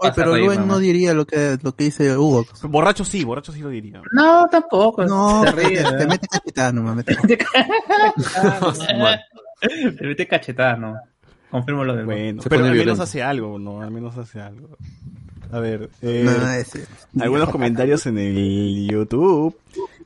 [0.00, 2.46] Oye, pero Luen no diría lo que, lo que dice Hugo.
[2.62, 4.00] Borracho sí, borracho sí lo diría.
[4.12, 5.04] No, tampoco.
[5.04, 5.84] No, se te, ríe.
[5.98, 6.96] te mete cachetada nomás.
[6.96, 7.16] mete-
[9.98, 10.96] Te mete cachetada, no.
[11.50, 13.80] Confirmo lo de Bueno, pero al menos hace algo, ¿no?
[13.82, 14.76] Al menos hace algo.
[15.54, 16.64] A ver, eh,
[17.12, 19.56] No, algunos comentarios en el YouTube.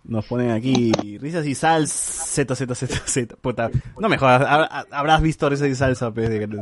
[0.04, 3.36] Nos ponen aquí risas y sal Z Z Z Z.
[3.40, 6.56] Puta, no me jodas, hab- habrás visto risas y salsa pues, de, de- de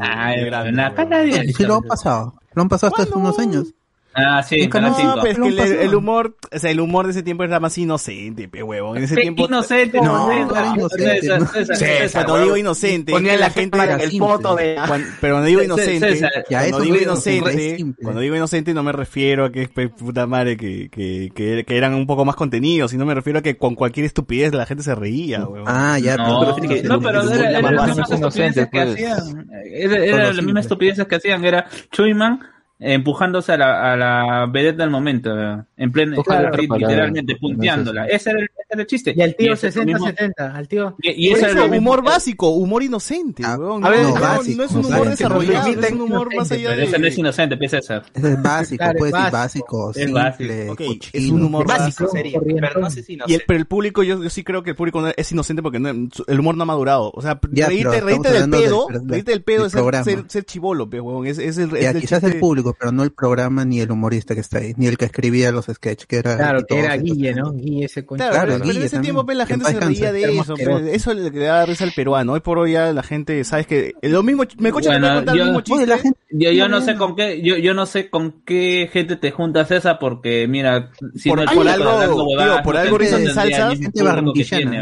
[0.45, 0.95] grande, weón.
[0.95, 1.53] canadiense.
[1.53, 2.35] Sí, lo han pasado.
[2.55, 3.73] Lo han pasado hasta hace unos años.
[4.19, 5.21] Ah, sí, Canal No, Canal 5.
[5.23, 7.77] pero es que el, el humor, o sea, el humor de ese tiempo era más
[7.77, 8.97] inocente, pe huevón.
[8.97, 11.47] En ese tiempo inocente, No, era inocente, César.
[11.53, 12.45] César, César, cuando huevón.
[12.47, 14.77] digo inocente, Ponía la gente era el foto de...
[14.87, 19.45] Cuando- pero cuando digo inocente, cuando eso digo inocente, cuando digo inocente no me refiero
[19.45, 22.93] a que es pe- puta madre que, que, que, que eran un poco más contenidos,
[22.93, 25.65] sino me refiero a que con cualquier estupidez la gente se reía, weón.
[25.67, 26.57] Ah, ya, No, no,
[27.01, 28.95] pero era, el- era las mismas inocente, estupideces que pues.
[28.95, 29.47] hacían.
[29.73, 31.45] Era, era las mismas estupideces que hacían.
[31.45, 32.41] Era Chuyman
[32.79, 35.31] empujándose a la, a la vedette del momento,
[35.77, 38.07] en pleno, Claro, literalmente, para- punteándola.
[38.07, 39.15] Ese era el, ese era el chiste.
[39.17, 40.97] Y al tío ese es lo mismo- 60-70, al tío.
[41.01, 43.85] Y, y ese eso, mismo humor que- básico, humor inocente, Ah, weón.
[43.85, 46.51] a ver, no, no, básico, no es un humor sea, desarrollado, es un humor más
[46.53, 47.09] allá Pero ese no de...
[47.09, 48.01] es inocente, pues ese.
[48.15, 49.87] ese es básico, Claro, puede decir básico.
[49.87, 50.73] básico, Es simple, básico.
[50.73, 51.35] Ok, es cochino.
[51.35, 52.11] un humor Básico básico.
[52.11, 54.63] sería, pero no sé si no Y el, pero el público, yo, yo sí creo
[54.63, 57.11] que el público no- es inocente porque no- el humor no ha madurado.
[57.15, 58.05] O sea, reírte, del
[58.51, 59.73] pedo, reírte del pedo es
[60.29, 61.27] ser, chivolo, pe, huevón.
[61.27, 63.91] Es, es el, es el quizás chiste- el público, pero no el programa ni el
[63.91, 66.37] humorista que está ahí, ni el que escribía los sketches, que era...
[66.37, 66.97] Claro, que era.
[66.97, 67.53] Guille, ¿no?
[67.53, 68.19] Guille ese coño.
[68.19, 69.03] Claro, Claro, pero, pero en ese también.
[69.15, 70.53] tiempo pe, la gente se reía de eso.
[70.55, 70.85] Asqueroso.
[70.87, 72.33] Eso le da risa al peruano.
[72.33, 75.39] Hoy por hoy ya la gente, ¿sabes que Lo mismo, me escucha Bueno, yo- el
[75.45, 75.87] mismo Oye, chiste.
[75.87, 76.19] la gente...
[76.31, 79.31] Yo, yo no No, sé con qué, yo, yo no sé con qué gente te
[79.31, 83.27] juntas esa porque mira, si Por- no por algo, tío, huevadas, por algo risas y
[83.29, 83.79] salsas.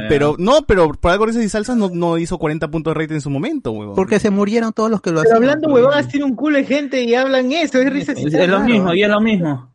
[0.08, 3.14] Pero, no, pero por algo risas y salsas no, no hizo 40 puntos de rating
[3.14, 3.94] en su momento, huevón.
[3.94, 5.50] Porque se murieron todos los que lo Pero hacían.
[5.50, 8.12] hablando huevonas, tiene un culo de gente y hablan eso, es risa.
[8.12, 9.70] es, es lo mismo, y es lo mismo.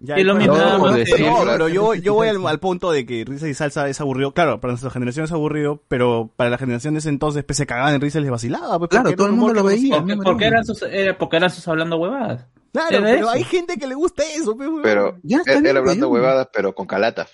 [0.00, 2.92] Ya, es lo mismo, no, pero- que- no, pero yo, yo voy al, al punto
[2.92, 4.32] de que risa y salsa es aburrido.
[4.32, 7.66] Claro, para nuestra generación es aburrido, pero para la generación de ese entonces pues, se
[7.66, 8.78] cagaban en risa y les vacilaba.
[8.78, 9.98] Pues, Claro, porque todo el mundo lo veía.
[9.98, 12.46] Porque, porque eran sus, era, porque eran sus hablando huevadas.
[12.72, 13.30] Claro, pero eso.
[13.30, 14.56] hay gente que le gusta eso.
[14.56, 14.68] pues.
[14.84, 17.32] Pero Ya está él, él hablando pues, huevadas, pero con calatas.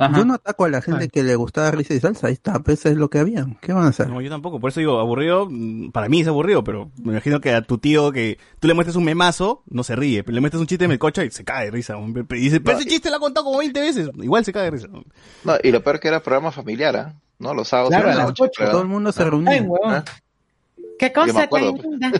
[0.00, 0.16] Ajá.
[0.16, 2.86] Yo no ataco a la gente que le gustaba risa y salsa, ahí está, pues
[2.86, 3.46] es lo que había.
[3.60, 4.08] ¿Qué van a hacer?
[4.08, 7.40] No, yo tampoco, por eso digo, aburrido, mm, para mí es aburrido, pero me imagino
[7.40, 10.40] que a tu tío que tú le muestres un memazo, no se ríe, pero le
[10.40, 11.96] muestres un chiste en el coche y se cae de risa.
[11.98, 14.70] Y dice, pero ese chiste lo ha contado como 20 veces, igual se cae de
[14.70, 14.88] risa.
[15.44, 17.14] No, y lo peor que era programa familiar, ¿ah?
[17.38, 17.52] ¿no?
[17.52, 18.34] Los sábados Claro, a la las.
[18.34, 19.62] Todo el mundo se Ay, reunía.
[19.62, 19.94] huevón.
[19.94, 20.04] ¿Ah?
[20.98, 22.12] Qué Yo me cosa acuerdo, tan linda.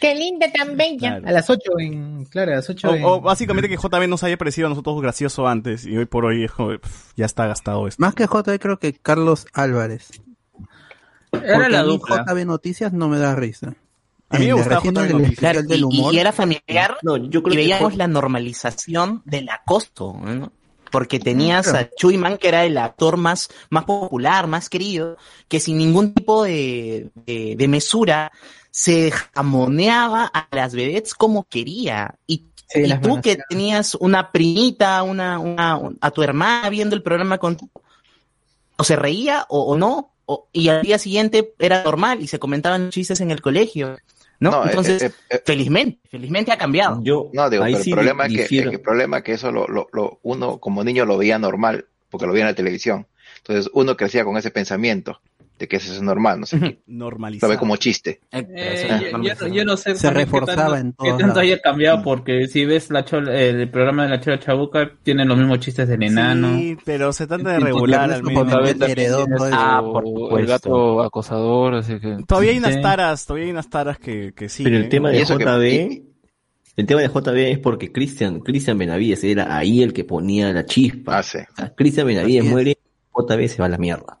[0.00, 1.20] Qué linda, tan bella.
[1.24, 2.24] A las 8 en.
[2.26, 3.04] Claro, a las 8 en.
[3.04, 6.24] O, o básicamente que JB nos haya parecido a nosotros gracioso antes y hoy por
[6.24, 8.00] hoy pff, ya está gastado esto.
[8.00, 10.10] Más que JB creo que Carlos Álvarez.
[11.32, 12.24] Era Porque la a mí dupla.
[12.26, 13.74] JB Noticias no me da risa.
[14.30, 16.14] A mí me gustaba JB Claro, del y, humor.
[16.14, 20.52] y era familiar No, yo creo y que veíamos la normalización del acoso, ¿no?
[20.90, 21.86] Porque tenías Claro.
[21.92, 25.16] a Chuyman, que era el actor más, más popular, más querido,
[25.48, 28.32] que sin ningún tipo de, de, de mesura
[28.70, 32.14] se jamoneaba a las vedettes como quería.
[32.26, 36.94] Y, Sí, y tú que tenías una primita, una, una, un- a tu hermana viendo
[36.94, 37.56] el programa con
[38.76, 42.38] o se reía o, o no, o- y al día siguiente era normal y se
[42.38, 43.96] comentaban chistes en el colegio,
[44.40, 44.50] ¿no?
[44.50, 47.00] No, eh, Entonces, eh, eh, felizmente, felizmente ha cambiado.
[47.02, 49.66] Yo, No, digo, pero sí el problema es que, el problema es que eso lo,
[49.66, 53.06] lo, lo- uno como niño lo veía normal, porque lo veía en la televisión.
[53.38, 55.20] Entonces uno crecía con ese pensamiento.
[55.58, 56.82] De que eso es normal, no sé qué.
[56.86, 57.50] Lo Normalizado.
[57.52, 58.20] ve como chiste.
[58.30, 61.40] Eh, yo, yo- yo no sé Se por qué reforzaba tanto- en qué todos tanto
[61.40, 65.36] haya cambiado, porque si ves la Chol- el programa de la Chola Chabuca, tiene los
[65.36, 66.56] mismos chistes del enano.
[66.56, 68.44] Sí, pero se trata de regular no al es menos.
[68.44, 69.56] como David heredó Tiene todo su- eso.
[69.60, 72.16] Ah, por el gato acosador, así que...
[72.26, 74.62] Todavía hay unas taras, todavía hay unas taras que, que sí.
[74.64, 76.02] Pero el tema de que- JB,
[76.76, 80.64] el tema de JB es porque Cristian, Cristian Benavides era ahí el que ponía la
[80.64, 81.18] chispa.
[81.18, 81.38] Ah, sí.
[81.76, 82.78] Cristian Benavides muere,
[83.12, 84.20] JB se va a la mierda.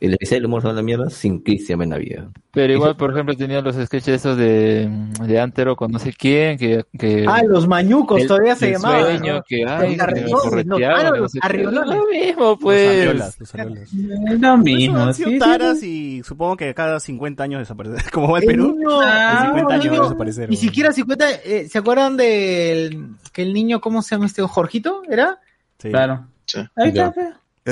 [0.00, 2.24] El del humor se va a la mierda sin Cristian Benavides.
[2.52, 4.88] Pero igual, por ejemplo, tenía los sketches esos de,
[5.26, 6.84] de Antero con no sé quién, que...
[6.98, 9.02] que Ah, los mañucos del- todavía se llamaban.
[9.18, 9.42] sueño, ¿no?
[9.46, 11.40] que, ay, Los no, correteaban, ah, no, no los sé.
[11.62, 13.04] Lo mismo, Los pues.
[13.38, 13.92] los aliolas.
[13.92, 16.16] Es lo mismo, han sí, sido sí, taras sí.
[16.18, 18.10] y supongo que cada 50 años desaparece.
[18.12, 20.50] Como va el El Perú, niño- en 50 años no, desaparecer.
[20.50, 24.42] Ni siquiera 50, eh, ¿se acuerdan del que el niño, ¿cómo se llama este?
[24.42, 25.02] ¿Jorgito?
[25.08, 25.38] ¿Era?
[25.78, 25.90] Sí.
[25.90, 26.26] Claro.
[26.46, 26.60] Sí.
[26.76, 27.12] Ahí está,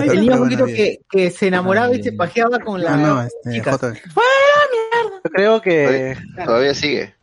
[0.03, 3.53] El niño bueno, que, que se enamoraba y se pajeaba con la Ah, no, este,
[3.53, 3.81] chicas.
[3.81, 3.95] JB.
[5.25, 7.15] Yo creo que Todavía sigue.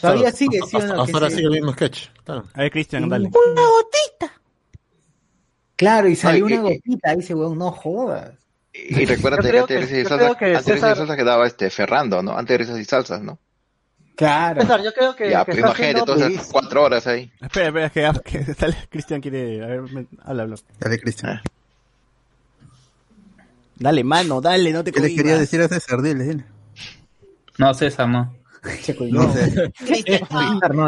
[0.00, 1.02] Todavía Claro, sigue, ¿sí o no?
[1.02, 2.08] hasta ahora sigue el mismo sketch.
[2.24, 2.44] Claro.
[2.54, 3.28] A ver, Cristian, dale.
[3.28, 4.40] Una gotita.
[5.76, 8.32] Claro, y salió Ay, una que- gotita ahí, ese weón, no jodas.
[8.72, 10.72] Y recuérdate Yo que creo antes de que- risas y salsas, creo que antes de
[10.74, 12.32] risas y salsas quedaba este Ferrando, ¿no?
[12.36, 13.38] Antes de risas y salsas, ¿no?
[14.16, 14.60] Claro.
[14.60, 17.32] César, yo creo que, ya, que está imagínate, entonces cuatro horas ahí.
[17.40, 18.44] Espera, espera, que, ah, que
[18.90, 19.62] Cristian quiere.
[19.64, 20.56] A ver, me- habla, habla.
[20.78, 21.40] Dale, Cristian.
[23.76, 25.22] Dale, mano, dale, no te ¿Qué le cohibas.
[25.24, 26.02] quería decir a César?
[26.02, 26.44] Dile, dile.
[27.58, 28.34] No, César, no.
[28.62, 29.32] No yo-.
[29.74, 30.86] César, no,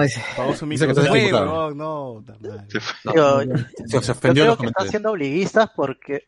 [0.67, 0.95] micro.
[0.95, 2.23] Se fue, weón, no.
[2.25, 2.65] puta madre.
[2.69, 3.13] Se fue.
[3.13, 4.89] Digo, No, yo, Se, se ofendió en creo los que está comentarios.
[4.89, 6.23] haciendo obliguistas porque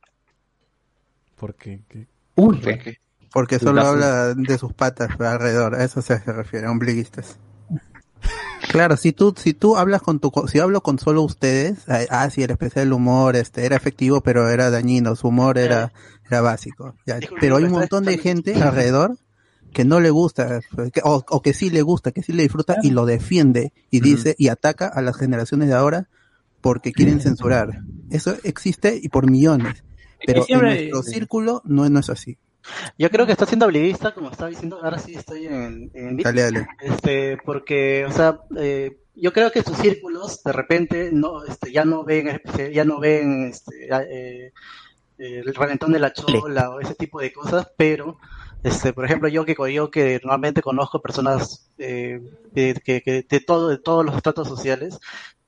[1.37, 1.83] ¿Por qué?
[1.89, 2.07] ¿Qué?
[2.35, 2.97] Uy, ¿Por qué?
[3.33, 3.93] Porque solo Lazos.
[3.93, 7.39] habla de sus patas alrededor, a eso se refiere, a ombliguistas.
[8.71, 12.29] Claro, si tú, si tú hablas con tu, co- si hablo con solo ustedes, ah,
[12.31, 15.93] sí, el especial del humor, este, era efectivo, pero era dañino, su humor era,
[16.29, 16.95] era básico.
[17.07, 17.18] ya.
[17.41, 19.16] Pero hay un montón de gente alrededor
[19.72, 20.61] que no le gusta,
[20.93, 24.01] que- o, o que sí le gusta, que sí le disfruta y lo defiende y
[24.01, 26.09] dice y ataca a las generaciones de ahora
[26.61, 27.81] porque quieren censurar.
[28.11, 29.85] Eso existe y por millones.
[30.24, 32.39] Pero siempre- en nuestro círculo no, no es así.
[32.99, 36.43] yo creo que está haciendo obliguista, como estaba diciendo, ahora sí estoy en, en Dale,
[36.43, 36.66] dale.
[36.81, 41.85] este porque o sea eh, yo creo que sus círculos de repente no este ya
[41.85, 42.41] no ven
[42.72, 44.53] ya no ven este, eh,
[45.19, 48.19] el reventón de la chola o ese tipo de cosas pero
[48.62, 52.21] este por ejemplo yo que yo que normalmente conozco personas eh,
[52.55, 54.99] que, que- de todo de todos los estratos sociales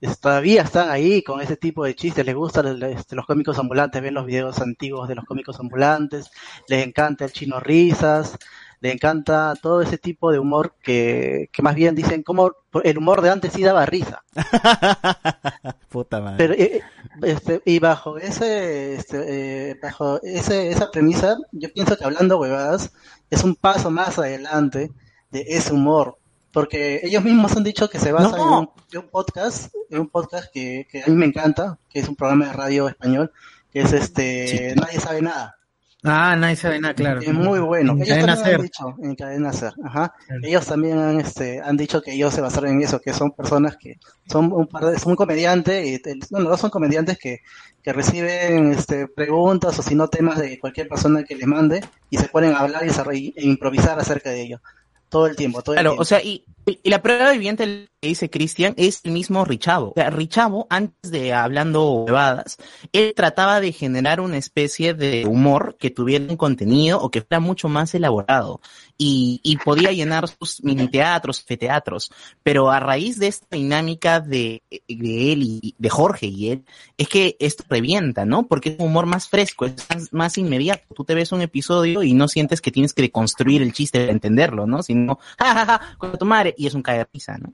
[0.00, 4.00] es- todavía están ahí con ese tipo de chistes, les gustan este, los cómicos ambulantes,
[4.02, 6.30] ven los videos antiguos de los cómicos ambulantes,
[6.68, 8.36] les encanta el chino risas,
[8.80, 12.52] les encanta todo ese tipo de humor que, que más bien dicen como
[12.84, 14.22] el humor de antes sí daba risa.
[15.88, 16.36] Puta madre.
[16.38, 16.82] Pero, eh,
[17.22, 22.92] este, y bajo ese, este, eh, bajo ese, esa premisa, yo pienso que hablando huevadas
[23.30, 24.90] es un paso más adelante
[25.30, 26.18] de ese humor.
[26.52, 28.38] Porque ellos mismos han dicho que se basan No.
[28.38, 31.98] en, un, en un podcast, en un podcast que, que a mí me encanta, que
[32.00, 33.30] es un programa de radio español,
[33.70, 35.57] que es este, Nadie sabe nada.
[36.04, 37.20] Ah, sabe nada, claro.
[37.20, 37.92] Es muy bueno.
[37.92, 40.14] En Ellos Cadena también han dicho, en Cadena Ser, ajá.
[40.42, 43.76] Ellos también han, este, han dicho que ellos se basaron en eso, que son personas
[43.76, 43.94] que
[44.30, 47.38] son un par de, son un comediante, y, bueno, dos son comediantes que,
[47.82, 51.80] que reciben, este, preguntas o si no temas de cualquier persona que les mande
[52.10, 54.60] y se ponen a hablar y, desarroll- e improvisar acerca de ello.
[55.08, 56.02] Todo el tiempo, todo el Claro, tiempo.
[56.02, 59.88] o sea, y, y la prueba viviente que dice Cristian es el mismo Richavo.
[59.90, 62.58] O sea, Richavo, antes de hablando huevadas,
[62.92, 67.40] él trataba de generar una especie de humor que tuviera un contenido o que fuera
[67.40, 68.60] mucho más elaborado.
[69.00, 72.10] Y, y podía llenar sus mini teatros, teatros.
[72.42, 76.64] Pero a raíz de esta dinámica de, de él y de Jorge y él,
[76.96, 78.46] es que esto revienta, ¿no?
[78.46, 80.82] Porque es un humor más fresco, es más, más inmediato.
[80.94, 84.12] Tú te ves un episodio y no sientes que tienes que construir el chiste para
[84.12, 84.82] entenderlo, ¿no?
[84.82, 87.52] Sino, ja, ja, ja, con tu madre, y es un caer de risa, ¿no?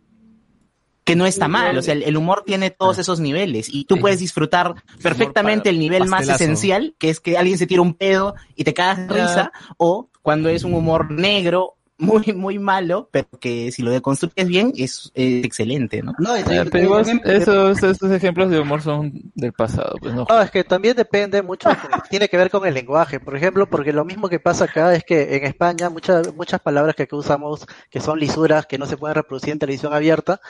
[1.05, 3.99] Que no está mal, o sea, el, el humor tiene todos esos niveles y tú
[3.99, 8.35] puedes disfrutar perfectamente el nivel más esencial, que es que alguien se tira un pedo
[8.57, 13.29] y te cagas de risa, o cuando es un humor negro, muy, muy malo, pero
[13.41, 16.13] que si lo deconstruyes bien es, es excelente, ¿no?
[16.19, 20.27] No, y Eh, también- pero esos, esos ejemplos de humor son del pasado, pues no.
[20.29, 21.69] No, es que también depende mucho,
[22.11, 25.05] tiene que ver con el lenguaje, por ejemplo, porque lo mismo que pasa acá es
[25.05, 28.97] que en España muchas muchas palabras que aquí usamos que son lisuras, que no se
[28.97, 30.41] pueden reproducir en televisión abierta,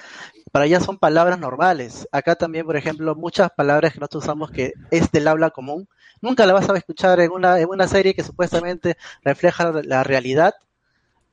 [0.50, 2.08] para allá son palabras normales.
[2.12, 5.88] Acá también, por ejemplo, muchas palabras que nosotros usamos que es del habla común,
[6.22, 10.54] nunca la vas a escuchar en una en una serie que supuestamente refleja la realidad,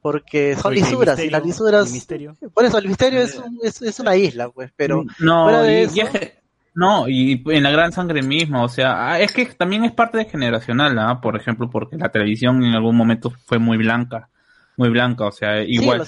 [0.01, 2.07] porque son Oye, lisuras y las lisuras
[2.53, 5.81] por eso el misterio es, un- es, es una isla, pues, pero No, fuera de
[5.81, 6.33] y, eso, y es,
[6.73, 10.17] No, y en la gran sangre misma, o sea, ah, es que también es parte
[10.17, 11.19] de generacional, ¿ah?
[11.21, 14.29] Por ejemplo, porque la televisión en algún momento fue muy blanca,
[14.77, 16.01] muy blanca, o sea, igual.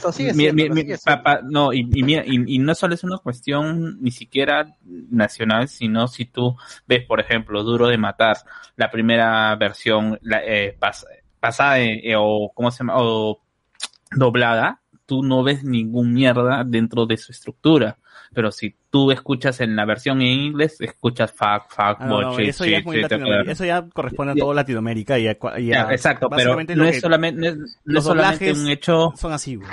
[1.49, 4.73] no, y, y mira, y, y no solo es una cuestión ni siquiera
[5.11, 6.55] nacional, sino si tú
[6.87, 8.37] ves, por ejemplo, Duro de Matar,
[8.77, 11.05] la primera versión la, eh, pas-
[11.39, 12.93] pasada eh, o, ¿cómo se llama?
[12.97, 13.39] O
[14.15, 17.97] doblada, tú no ves ningún mierda dentro de su estructura.
[18.33, 22.27] Pero si tú escuchas en la versión en inglés, escuchas fuck, fuck, Ah, no, no,
[22.31, 23.43] bullshit, eso ya es shit, muy shit, Latinoamérica.
[23.43, 23.51] claro.
[23.51, 24.39] Eso ya corresponde a Ya.
[24.41, 27.47] toda Latinoamérica y a, cua- y a- Ya, exacto, pero básicamente no es solamente, no
[27.47, 29.13] es, no es los solamente doblajes un hecho.
[29.15, 29.69] son así, güey.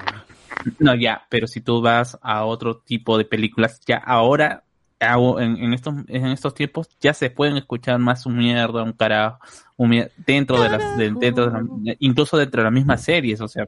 [0.78, 4.64] No, ya, pero si tú vas a otro tipo de películas, ya ahora,
[5.00, 9.38] en, en estos, en estos tiempos, ya se pueden escuchar más un mierda, un carajo,
[9.76, 13.48] un dentro de las, de- dentro de la- incluso dentro de las mismas series, o
[13.48, 13.66] sea.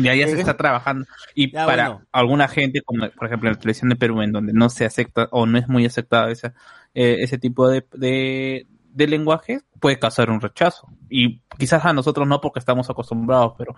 [0.00, 1.04] Ya, ya se está trabajando.
[1.34, 2.06] Y Ya, para bueno.
[2.12, 5.28] alguna gente, como por ejemplo en la televisión de Perú, en donde no se acepta
[5.30, 6.54] o no es muy aceptado esa,
[6.94, 10.88] eh, ese tipo de, de, de lenguaje, puede causar un rechazo.
[11.10, 13.74] Y quizás a nosotros no porque estamos acostumbrados, pero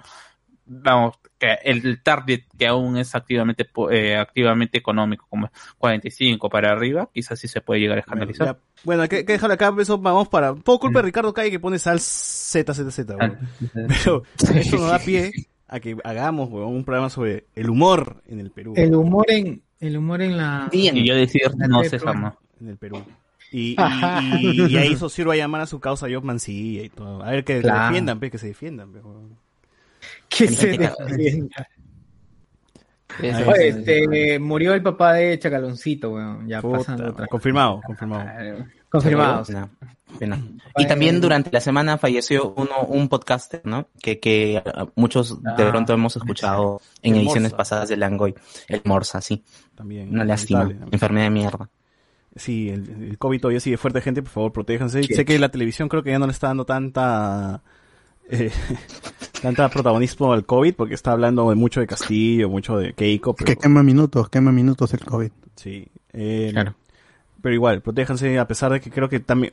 [0.67, 6.73] vamos, que el target que aún es activamente po- eh, activamente económico, como 45 para
[6.73, 8.59] arriba, quizás sí se puede llegar a escandalizar.
[8.85, 10.55] Bueno, hay que, que dejarlo acá, eso vamos para...
[10.55, 13.33] Todo culpa de Ricardo Calle que pone sal ZZZ, güey.
[13.89, 15.33] Pero esto nos da pie
[15.69, 18.75] a que hagamos un programa sobre el humor en el Perú.
[18.77, 20.69] El humor en, el humor en la.
[20.73, 22.37] Y yo decir, no se llama.
[22.61, 23.03] En el Perú.
[23.53, 23.77] Y, y,
[24.41, 27.23] y, y ahí eso sirve a llamar a su causa Job Mancilla y todo.
[27.23, 27.79] A ver que Claro.
[27.79, 28.93] se defiendan, pe, que se defiendan.
[28.93, 29.17] pe, güey.
[30.28, 31.68] Que se Gente- defienda.
[33.22, 36.46] Eso, Oye, eso, este, murió el papá de Chacaloncito, weón.
[36.48, 37.26] Ya Puta, pasando otra.
[37.28, 38.28] confirmado, confirmado.
[38.90, 39.44] Confirmado.
[39.44, 39.68] Pena,
[40.18, 40.42] pena.
[40.76, 43.88] Y también durante la semana falleció uno, un podcaster, ¿no?
[44.02, 47.57] Que, que ah, muchos de Ah, pronto hemos escuchado en ediciones Morsa.
[47.57, 48.34] pasadas de Langoy.
[48.68, 49.42] El Morsa, sí.
[49.74, 50.11] También.
[50.11, 50.68] Una lástima.
[50.90, 51.70] Enfermedad de mierda.
[52.34, 54.20] Sí, el, el COVID todavía sigue fuerte, gente.
[54.22, 55.02] Por favor, protéjanse.
[55.04, 57.62] Sé que la televisión creo que ya no le está dando tanta.
[58.31, 58.51] Eh,
[59.43, 63.35] tanta protagonismo al COVID porque está hablando mucho de Castillo, mucho de Keiko.
[63.35, 65.31] Pero, Que quema minutos, quema minutos el COVID.
[65.57, 65.87] Sí.
[66.12, 66.53] eh,
[67.43, 69.53] Pero igual, protéjanse a pesar de que creo que también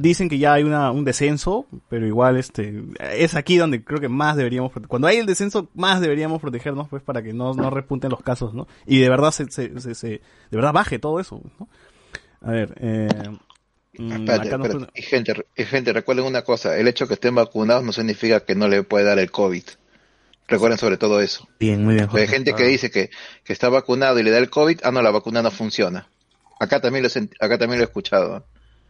[0.00, 2.82] dicen que ya hay una, un descenso, pero igual este
[3.12, 7.02] es aquí donde creo que más deberíamos cuando hay el descenso más deberíamos protegernos pues
[7.02, 8.66] para que no, no repunten los casos, ¿no?
[8.86, 10.20] Y de verdad se, se, se- se- de
[10.56, 11.68] verdad baje todo eso, ¿no?
[12.40, 13.08] A ver, eh,
[13.98, 14.86] mm, Espérate.
[14.94, 18.54] Y gente, y gente, recuerden una cosa, el hecho que estén vacunados no significa que
[18.54, 19.64] no le puede dar el COVID.
[20.46, 21.48] Recuerden sobre todo eso.
[21.58, 22.08] Bien, muy bien.
[22.12, 23.10] Hay gente que dice que,
[23.44, 26.08] que está vacunado y le da el COVID, ah no, la vacuna no funciona.
[26.60, 27.08] Acá también lo,
[27.40, 28.42] acá también lo he escuchado, ¿eh?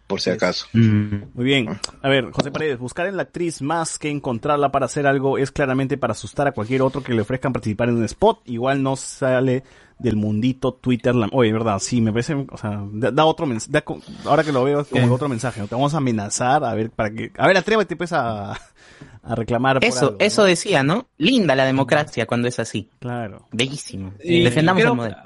[0.06, 0.66] por si acaso.
[0.72, 1.32] Mm.
[1.34, 1.80] Muy bien.
[2.02, 5.50] A ver, José Paredes, buscar en la actriz más que encontrarla para hacer algo es
[5.50, 8.40] claramente para asustar a cualquier otro que le ofrezcan participar en un spot.
[8.46, 9.64] Igual no sale
[9.98, 11.14] del mundito Twitter.
[11.14, 13.82] la- Oye, verdad, sí, me parece, o sea, da, da otro mensaje.
[14.24, 15.60] Ahora que lo veo es como otro mensaje.
[15.60, 15.66] ¿no?
[15.68, 19.76] Te vamos a amenazar, a ver, para que, a ver, atrévete pues a, a reclamar
[19.80, 21.06] por Eso, algo, eso decía, ¿no?
[21.18, 22.88] Linda la democracia cuando es así.
[22.98, 23.46] Claro.
[23.52, 24.12] Bellísimo.
[24.22, 25.16] Y Defendamos creo- el modelo.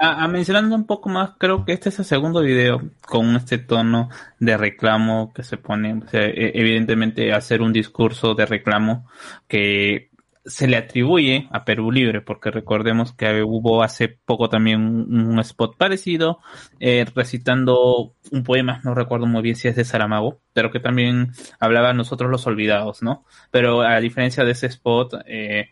[0.00, 3.58] A, a mencionando un poco más, creo que este es el segundo video con este
[3.58, 9.08] tono de reclamo que se pone, o sea, e- evidentemente hacer un discurso de reclamo
[9.48, 10.10] que
[10.44, 15.76] se le atribuye a Perú Libre, porque recordemos que hubo hace poco también un, spot
[15.76, 16.40] parecido,
[16.80, 21.32] eh, recitando un poema, no recuerdo muy bien si es de Saramago, pero que también
[21.60, 23.24] hablaba nosotros los olvidados, ¿no?
[23.50, 25.70] Pero a diferencia de ese spot, eh,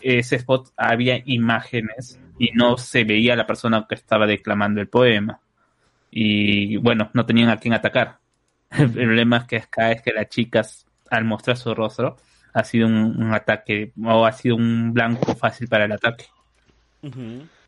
[0.00, 5.40] ese spot había imágenes y no se veía la persona que estaba declamando el poema.
[6.10, 8.18] Y bueno, no tenían a quién atacar.
[8.70, 12.16] El problema es que acá es que las chicas, al mostrar su rostro,
[12.58, 16.24] ha sido un, un ataque o ha sido un blanco fácil para el ataque.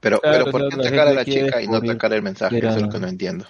[0.01, 2.23] Pero, Claro, pero ¿por qué claro, la atacar a la chica y no atacar el
[2.23, 2.59] mensaje?
[2.59, 3.45] era- Eso es lo que no entiendo.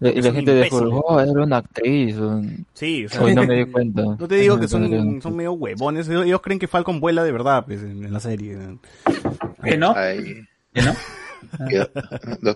[0.00, 0.88] La un gente de imbécil.
[0.90, 2.16] oh, era una actriz.
[2.16, 4.02] un- Sí, o sea, Hoy no me di cuenta.
[4.02, 6.08] No te digo que son, son medio huevones.
[6.08, 8.56] Ellos, ellos creen que Falcon vuela de verdad pues, en, en la serie.
[9.62, 9.92] ¿Que no?
[9.94, 10.40] Ay.
[10.72, 10.94] ¿Que no?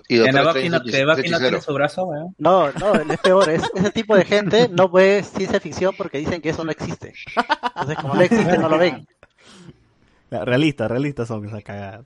[0.09, 2.35] Y, Que no, que su brazo, weón.
[2.39, 3.49] No, no, es peor.
[3.49, 7.13] Es, ese tipo de gente no ve ciencia ficción porque dicen que eso no existe.
[7.69, 9.07] Entonces, como no existe, no lo ven.
[10.31, 12.05] Realistas, realistas son esa cagada.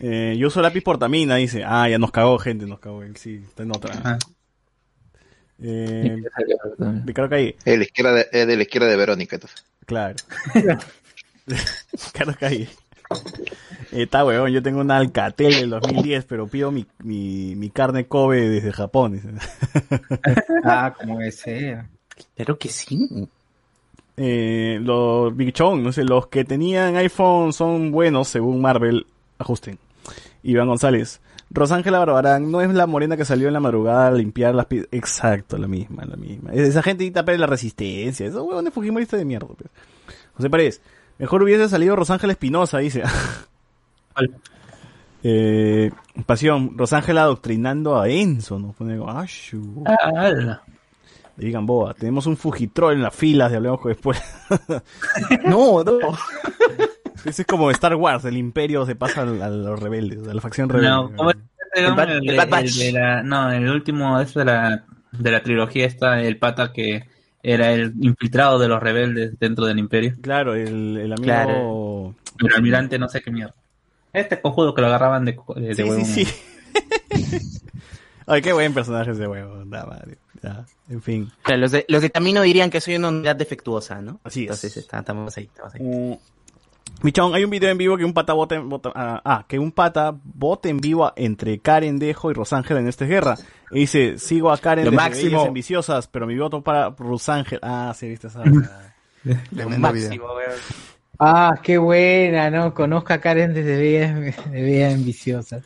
[0.00, 1.64] Eh, yo uso lápiz portamina, dice.
[1.64, 3.02] Ah, ya nos cagó, gente, nos cagó.
[3.16, 4.18] Sí, está en otra.
[5.62, 6.22] Eh,
[7.04, 7.56] Ricardo Calle.
[7.58, 9.64] Es de la izquierda de, es de la izquierda de Verónica, entonces.
[9.86, 10.16] Claro.
[12.06, 12.68] Ricardo Calle.
[13.90, 18.48] Está weón, yo tengo una Alcatel del 2010, pero pido mi, mi, mi carne Kobe
[18.48, 19.20] desde Japón.
[20.64, 21.84] Ah, como ser.
[22.36, 23.28] Pero que sí.
[24.16, 29.06] Eh, los Big Chong, no sé, los que tenían iPhone son buenos según Marvel.
[29.38, 29.78] Ajusten.
[30.42, 31.20] Iván González.
[31.50, 34.86] Rosángela Barbarán no es la morena que salió en la madrugada a limpiar las pi-
[34.90, 36.52] Exacto, la misma, la misma.
[36.52, 38.26] Esa gente de la resistencia.
[38.26, 39.48] Esos huevones fujimoristas de mierda.
[39.48, 39.68] pues.
[40.34, 40.80] José Paredes,
[41.22, 43.02] mejor hubiese salido Rosángela Espinosa, dice.
[45.22, 45.90] eh,
[46.26, 48.72] pasión, Rosángela adoctrinando a Enzo, ¿no?
[48.72, 49.84] Pone, "Ashu".
[51.36, 54.20] Le digan boa, tenemos un Fujitrol en las filas de Hablemos después.
[55.46, 55.98] no, no.
[57.24, 60.68] Ese es como Star Wars, el imperio se pasa a, los rebeldes, a la facción
[60.68, 60.90] rebelde.
[60.90, 61.30] No, ¿cómo?
[61.30, 61.38] El
[61.74, 62.74] el, el Bad el Batch.
[62.78, 67.08] de la- no, el último es de la, de la trilogía está el pata que
[67.42, 70.14] era el infiltrado de los rebeldes dentro del imperio.
[70.20, 71.22] Claro, el, el amigo...
[71.24, 72.14] Claro.
[72.48, 73.54] El almirante no sé qué mierda.
[74.12, 76.04] Este cojudo que lo agarraban de, co- de Sí, huevón.
[76.04, 76.34] sí, sí.
[78.26, 79.64] Ay, qué buen personaje ese huevo.
[79.64, 80.18] nada madre.
[80.42, 81.30] Ya, en fin.
[81.42, 84.20] Claro, los, de, los de camino dirían que soy una unidad defectuosa, ¿no?
[84.24, 84.44] Así es.
[84.44, 85.82] Entonces está- estamos ahí, estamos ahí.
[85.82, 86.14] Mm,
[87.02, 89.72] Michón, hay un video en vivo que un pata bote, bota- ah, ah, que un
[89.72, 93.36] pata bote en vivo entre Karen Dejo y Rosángela en esta guerra.
[93.72, 95.30] Y dice, sigo a Karen Lo desde máximo.
[95.30, 97.60] Bellas Ambiciosas, pero mi voto para Rosángela.
[97.62, 98.42] Ah, sí, viste esa.
[99.54, 100.26] Tremendo video.
[101.18, 102.74] Ah, qué buena, ¿no?
[102.74, 104.14] Conozca a Karen desde Vida,
[104.50, 105.62] de vida Ambiciosa.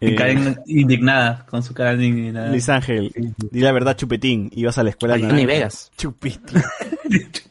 [0.00, 2.50] Eh, Karen indignada, con su cara indignada.
[2.50, 3.12] Luis Ángel,
[3.50, 4.50] di la verdad, Chupetín.
[4.54, 5.16] Ibas a la escuela.
[5.16, 5.22] Ay.
[5.22, 5.90] Tony Vegas.
[5.96, 6.62] Chupitín.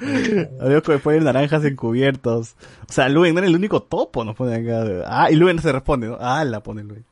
[0.60, 2.56] Adiós que después de naranjas encubiertos.
[2.88, 5.04] O sea, Luen no era el único topo, nos pone acá.
[5.06, 6.16] Ah, y Luen se responde, ¿no?
[6.20, 7.04] Ah, la pone Luen.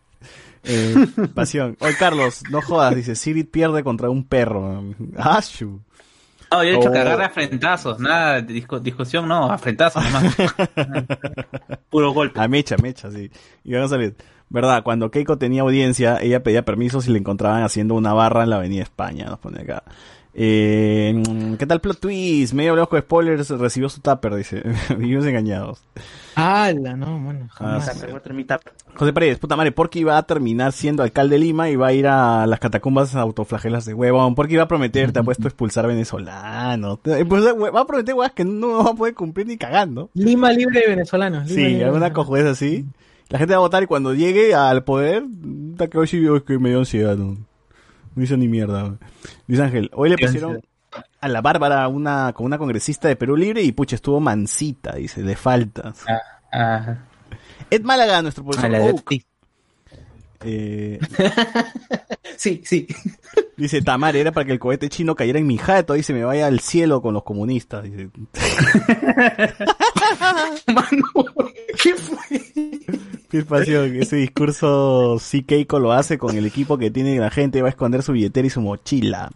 [0.65, 0.95] Eh,
[1.35, 1.77] pasión.
[1.81, 4.83] Oye, Carlos, no jodas, dice, Sirit pierde contra un perro.
[5.17, 5.81] Ah, shu.
[6.51, 7.03] No, yo he dicho que Oh.
[7.03, 10.35] agarre a frentazos, nada discu- discusión, no, a frentazos nomás.
[11.91, 12.41] Puro golpe.
[12.41, 13.31] A mecha, mecha, sí.
[13.65, 14.17] Y vamos a salir.
[14.51, 18.51] Verdad, cuando Keiko tenía audiencia, ella pedía permiso si le encontraban haciendo una barra en
[18.51, 19.83] la Avenida España, nos pone acá.
[20.35, 21.21] Eh,
[21.59, 22.53] ¿Qué tal plot twist?
[22.53, 24.63] Medio hablamos con spoilers, recibió su tupper, dice.
[24.97, 25.81] Vivimos engañados.
[26.37, 27.47] ¡Hala, no, bueno!
[27.61, 28.07] Ah, Jamás.
[28.95, 31.93] José Pérez, puta madre, porque iba a terminar siendo alcalde de Lima y va a
[31.93, 34.35] ir a las catacumbas autoflagelas de huevón.
[34.35, 37.03] Porque iba a prometer, te ha puesto a expulsar venezolanos.
[37.03, 40.11] Te- pues, va a prometer huevas que no va a poder cumplir ni cagando.
[40.15, 41.49] Lima libre de venezolanos.
[41.49, 42.85] Lima Sí, de alguna cojudez así.
[43.31, 45.25] La gente va a votar y cuando llegue al poder,
[45.73, 47.37] está que hoy sí es que me dio ansiedad, no,
[48.19, 48.99] no hizo ni mierda.
[49.47, 50.61] Luis Ángel, hoy le pusieron
[51.21, 55.23] a la Bárbara una, con una congresista de Perú Libre y pucha, estuvo mansita, dice,
[55.23, 55.95] le falta.
[57.71, 59.13] Ed Málaga, nuestro profesor Ah, Oak.
[60.45, 60.99] Eh,
[62.37, 62.87] sí, sí.
[63.57, 66.25] Dice, Tamar, era para que el cohete chino cayera en mi jato y se me
[66.25, 67.85] vaya al cielo con los comunistas.
[67.85, 68.11] Dice.
[71.83, 72.41] ¿Qué fue?
[73.29, 77.61] Qué pasión, ese discurso sí Keiko lo hace con el equipo que tiene la gente,
[77.61, 79.31] va a esconder su billetera y su mochila.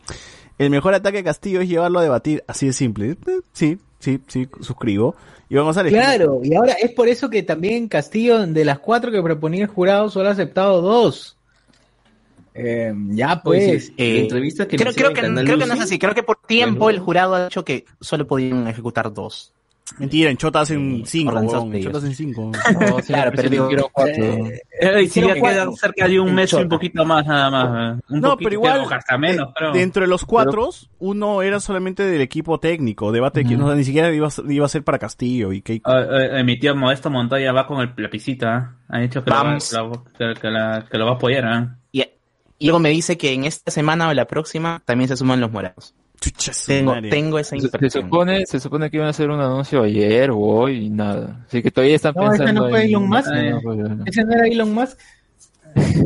[0.59, 3.17] El mejor ataque a Castillo es llevarlo a debatir, así de simple.
[3.53, 5.15] Sí, sí, sí, suscribo.
[5.49, 5.93] Iván González.
[5.93, 9.69] Claro, y ahora es por eso que también Castillo, de las cuatro que proponía el
[9.69, 11.37] jurado, solo ha aceptado dos.
[12.55, 13.93] Eh, ya pues.
[13.97, 15.99] Eh, entrevista que creo, creo hicieron que, creo que no es así.
[15.99, 19.53] Creo que por tiempo el jurado ha dicho que solo podían ejecutar dos.
[19.99, 22.51] Mentira, en Chota hacen cinco, organizados huevón, en Chota hacen cinco.
[23.07, 23.69] claro, pero digo,
[24.07, 27.99] Eh, y si ya queda cerca de un mes y un poquito más nada más.
[27.99, 28.03] eh.
[28.09, 29.73] Un No, pero igual, hasta menos, creo.
[29.73, 34.11] Dentro de los cuatro, uno era solamente del equipo técnico, debate que no, ni siquiera
[34.13, 35.91] iba, a- iba a ser para Castillo y Keiko.
[35.91, 38.61] Ah, eh, eh, mi tío Modesto Montoya va con el lapicito, ¿eh?
[38.89, 39.71] Ha dicho que lo, va, Vamos.
[39.71, 41.69] que, lo- que- que la- que lo va a apoyar, ¿eh?
[41.93, 42.03] Y,
[42.59, 45.51] y luego me dice que en esta semana o la próxima también se suman los
[45.53, 45.95] morados.
[46.67, 48.05] Tengo, tengo esa Se, se impresión.
[48.05, 51.45] supone, se supone que iban a hacer un anuncio ayer o hoy y nada.
[51.49, 53.29] Así que todavía están No, ese pensando no fue Elon Musk.
[53.33, 54.05] Ah, no, pues, no.
[54.07, 54.99] ¿Ese no era Elon Musk?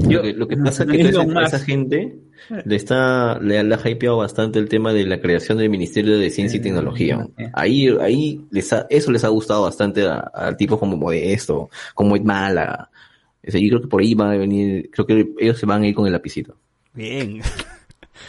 [0.09, 2.17] Lo que, lo que pasa es que Elon esa, gente
[2.65, 6.31] le está le, le ha hypeado bastante el tema de la creación del Ministerio de
[6.31, 7.27] Ciencia y Tecnología.
[7.53, 12.15] Ahí ahí les ha- eso les ha gustado bastante a, a tipos como Modesto, como
[12.15, 12.91] Ed Málaga.
[13.47, 15.83] O sea, yo creo que por ahí van a venir, creo que ellos se van
[15.83, 16.57] a ir con el lapicito.
[16.95, 17.41] Bien.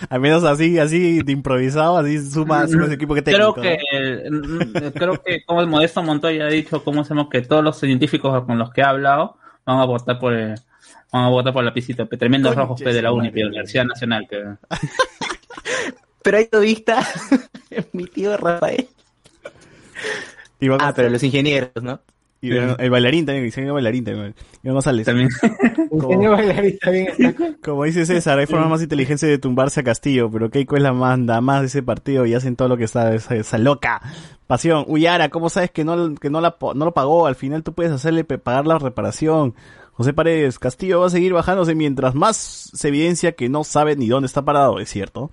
[0.10, 3.54] Al menos así, así de improvisado, así suma, suma ese equipo que técnico.
[3.54, 7.80] Creo que, creo que como el Modesto Montoya ha dicho, cómo hacemos que todos los
[7.80, 10.56] científicos con los que ha hablado van a votar por el,
[11.12, 12.06] van a votar por el lapicito.
[12.08, 14.28] pe, Tremendos Conche rojos pe, de la UNI, de la Universidad Nacional.
[14.30, 14.44] pe.
[16.22, 17.00] Pero hay vista
[17.94, 18.88] mi tío Rafael.
[20.80, 22.02] Ah, pero los ingenieros, ¿no?
[22.48, 24.36] Y el bailarín también, el diseño bailarín también.
[24.64, 25.06] Iván González.
[25.06, 25.30] También.
[25.92, 27.34] Ingenio bailarín también está.
[27.64, 30.94] Como dice César, hay forma más inteligente de tumbarse a Castillo, pero Keiko es la
[30.94, 34.02] manda más de ese partido y hacen todo lo que está esa, esa loca.
[34.48, 34.86] Pasión.
[34.88, 37.28] Uyara, ¿cómo sabes que no, que no, la, no lo pagó?
[37.28, 39.56] Al final tú puedes hacerle pagar la reparación.
[39.98, 42.38] José Paredes, Castillo va a seguir bajándose mientras más
[42.72, 45.32] se evidencia que no sabe ni dónde está parado, es cierto.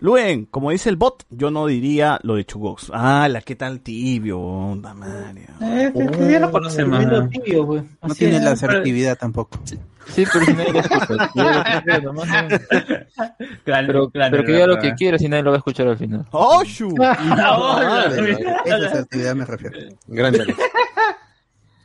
[0.00, 2.90] Luen, como dice el bot, yo no diría lo de Chugox.
[2.92, 5.46] Ah, la qué tal tibio, onda madre.
[5.60, 6.50] Eh, que ya lo.
[6.50, 7.84] No Tibio, pues.
[8.00, 8.42] Así tiene es.
[8.42, 9.60] la asertividad tampoco.
[9.64, 11.30] Sí, pero si nadie lo escucha.
[11.34, 12.12] No.
[13.64, 16.26] pero, pero que diga lo que quiera si nadie lo va a escuchar al final.
[16.32, 16.94] ¡Oh, shu!
[18.64, 19.78] Esa asertividad me refiero.
[20.06, 20.54] Grande.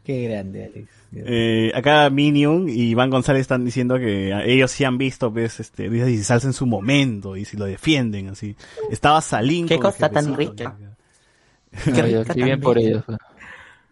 [0.03, 0.98] Qué grande, Alex.
[1.11, 5.89] Eh, acá Minion y Iván González están diciendo que ellos sí han visto, pues, este,
[5.89, 8.55] dice, y salsa en su momento y si lo defienden, así.
[8.91, 9.67] Estaba Salín.
[9.67, 10.75] Qué cosa tan rica.
[11.83, 13.03] Qué Ay, rica qué bien por ellos.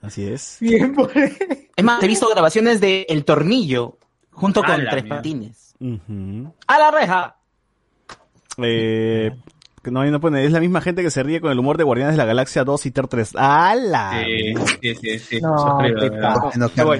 [0.02, 0.58] Así es.
[0.60, 3.98] Bien por Es más, he visto grabaciones de El Tornillo
[4.32, 5.06] junto con A la Tres.
[5.06, 5.76] Patines.
[6.68, 7.36] ¡A la reja!
[8.60, 9.32] Eh,
[9.84, 11.84] no, ahí no pone, es la misma gente que se ríe con el humor de
[11.84, 13.32] Guardianes de la Galaxia 2 y Ter 3.
[13.36, 14.24] ¡Hala!
[14.26, 15.42] Sí, sí, sí, sí.
[15.42, 16.12] No, eh.
[16.22, 16.70] pasa.
[16.76, 17.00] Me voy,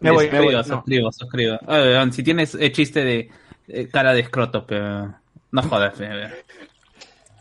[0.00, 0.64] Me voy, me voy, voy, no.
[0.64, 1.58] suscribo, suscribo.
[1.68, 3.30] Eh, si tienes eh, chiste de
[3.68, 5.14] eh, cara de escroto, pero
[5.52, 5.94] no jodas.
[6.00, 6.28] eh.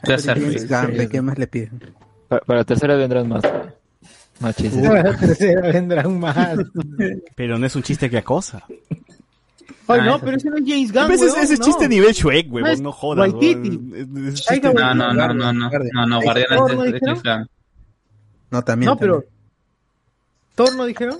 [0.03, 1.79] Gunn, ¿qué más le piden?
[2.27, 3.43] Para, para tercera vendrán más.
[4.39, 4.81] Más chistes.
[4.83, 6.57] La tercera vendrán más.
[7.35, 8.65] Pero no es un chiste que acosa.
[9.87, 11.65] Ay, no, pero ese no es James Gunn, Ese, ese no.
[11.65, 13.33] chiste nivel Shrek, es no jodas.
[13.39, 17.45] Es- es No, no, no, no, no, no, no, Guardianes Thor, ¿no de-.
[18.51, 18.87] No, también.
[18.87, 19.23] No, pero.
[20.55, 21.17] ¿Thor no dijeron?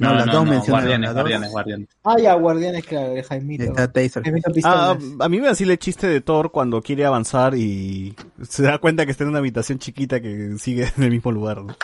[0.00, 1.12] No, No, las no, dos mencionaron, Guardianes.
[1.14, 1.88] Guardianes, Guardianes.
[2.04, 3.72] Ah, ya, Guardianes, claro, de Jaimito.
[4.64, 8.14] Ah, a mí me decirle el chiste de Thor cuando quiere avanzar y
[8.48, 11.62] se da cuenta que está en una habitación chiquita que sigue en el mismo lugar.
[11.62, 11.76] ¿no?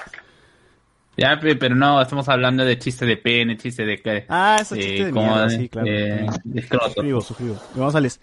[1.16, 4.26] Ya, pe- pero no, estamos hablando de chiste de pene, chiste de que.
[4.28, 5.86] Ah, ese eh, chiste de como mierda, de- sí, claro.
[5.88, 6.62] eh, de.
[6.62, 7.56] Suscribo, suscribo.
[7.74, 8.18] González.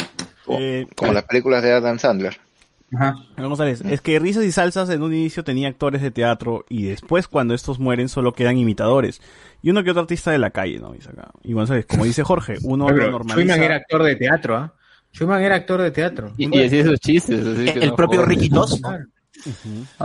[0.47, 2.37] Eh, Como las películas de Adam Sandler.
[3.37, 7.27] González, es que Risas y Salsas en un inicio tenía actores de teatro y después
[7.27, 9.19] cuando estos mueren solo quedan imitadores.
[9.63, 10.93] Y uno que otro artista de la calle, ¿no?
[11.43, 13.39] Y González, como dice Jorge, uno Pero lo normaliza.
[13.41, 14.73] Schumann era actor de teatro, ¿ah?
[15.11, 16.33] Schumann era actor de teatro.
[16.37, 17.43] Y, y así esos chistes.
[17.45, 18.25] así que El no propio.
[18.25, 18.79] Ricky Toss.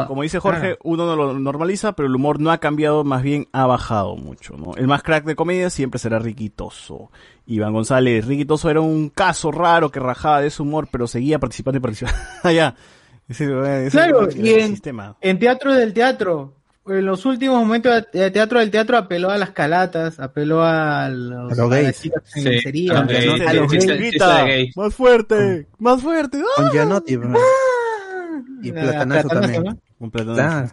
[0.07, 0.79] Como dice Jorge, claro.
[0.85, 4.57] uno no lo normaliza, pero el humor no ha cambiado, más bien ha bajado mucho,
[4.57, 4.75] ¿no?
[4.77, 7.11] El más crack de comedia siempre será Riquitoso.
[7.47, 11.79] Iván González, Riquitoso era un caso raro que rajaba de su humor, pero seguía participando
[11.79, 12.19] y participando.
[12.45, 12.75] Ah,
[13.29, 13.47] ese
[13.91, 15.17] Claro, y en, sistema.
[15.21, 16.55] en Teatro del Teatro,
[16.87, 21.53] en los últimos momentos de Teatro del Teatro apeló a las calatas, apeló a los,
[21.53, 22.01] A los las gays.
[22.01, 26.39] chicas en Sí, a los más fuerte, más fuerte.
[26.39, 26.63] ¡Ah!
[26.63, 27.39] Con Gianotti, bro.
[28.63, 29.65] Y Ah, Platanazo Platanazo, también.
[29.65, 29.79] ¿no?
[29.99, 30.35] Un plátano.
[30.35, 30.71] Claro.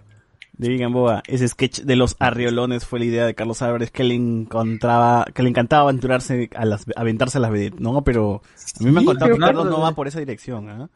[0.58, 4.16] De Boa, ese sketch de los arriolones fue la idea de Carlos Álvarez que le
[4.16, 7.80] encontraba, que le encantaba aventurarse a las, aventarse a las vedettes.
[7.82, 8.42] No, pero
[8.80, 10.90] a mí me han contado que Carlos no va por esa dirección, ¿ah?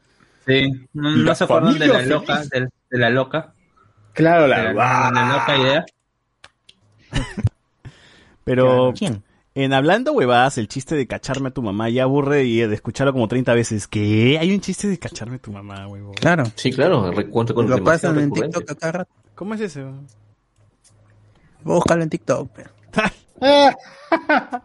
[0.48, 3.54] Sí, no, no La se acuerdan de la loca, de, de la loca.
[4.14, 5.86] Claro, De la, la, de la loca idea.
[8.46, 9.24] Pero ¿Quién?
[9.64, 13.12] En hablando huevadas, el chiste de cacharme a tu mamá ya aburre y de escucharlo
[13.14, 13.88] como 30 veces.
[13.88, 14.38] ¿Qué?
[14.40, 16.14] Hay un chiste de cacharme a tu mamá, huevo.
[16.14, 16.44] Claro.
[16.56, 18.32] Sí, claro, recuento con Lo pasan en.
[18.32, 19.12] TikTok acá rato.
[19.36, 19.84] ¿Cómo es ese?
[21.64, 22.50] Búscalo en TikTok.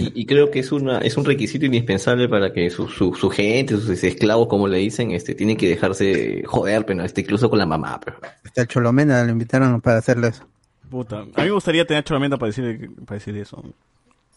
[0.00, 3.30] Y, y creo que es una es un requisito indispensable para que su, su, su
[3.30, 7.60] gente, sus esclavos, como le dicen, este, tienen que dejarse joder, pero este, incluso con
[7.60, 8.00] la mamá.
[8.04, 8.16] Pero.
[8.44, 10.44] Hasta el Cholomena lo invitaron para hacerle eso.
[10.90, 11.20] Puta.
[11.20, 13.62] A mí me gustaría tener Cholamenta para decir, para decir eso.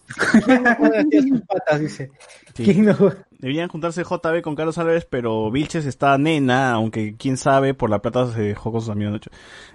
[0.07, 2.11] Sus patas, dice.
[2.53, 2.63] Sí.
[2.63, 2.95] ¿Quién no?
[3.39, 8.01] Deberían juntarse JB con Carlos Álvarez, pero Vilches está nena, aunque quién sabe, por la
[8.01, 9.21] plata se dejó con sus amigos.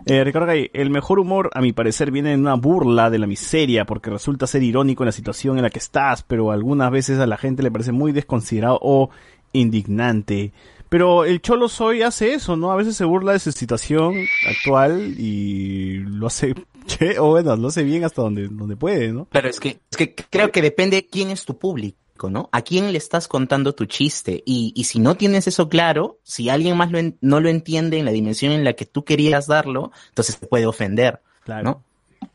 [0.05, 3.29] Eh, Ricardo Gay, el mejor humor, a mi parecer, viene en una burla de la
[3.29, 7.21] miseria, porque resulta ser irónico en la situación en la que estás, pero algunas veces
[7.21, 9.11] a la gente le parece muy desconsiderado o
[9.53, 10.53] indignante.
[10.89, 12.71] Pero el Cholo Soy hace eso, ¿no?
[12.71, 14.15] A veces se burla de su situación
[14.47, 16.55] actual y lo hace,
[16.87, 19.27] che, o bueno, lo hace bien hasta donde, donde puede, ¿no?
[19.31, 22.49] Pero es que, es que creo que depende quién es tu público, ¿no?
[22.53, 24.43] A quién le estás contando tu chiste.
[24.47, 27.99] Y, y si no tienes eso claro, si alguien más lo en- no lo entiende
[27.99, 31.65] en la dimensión en la que tú querías darlo, entonces te puede ofender, Claro.
[31.65, 31.85] ¿no?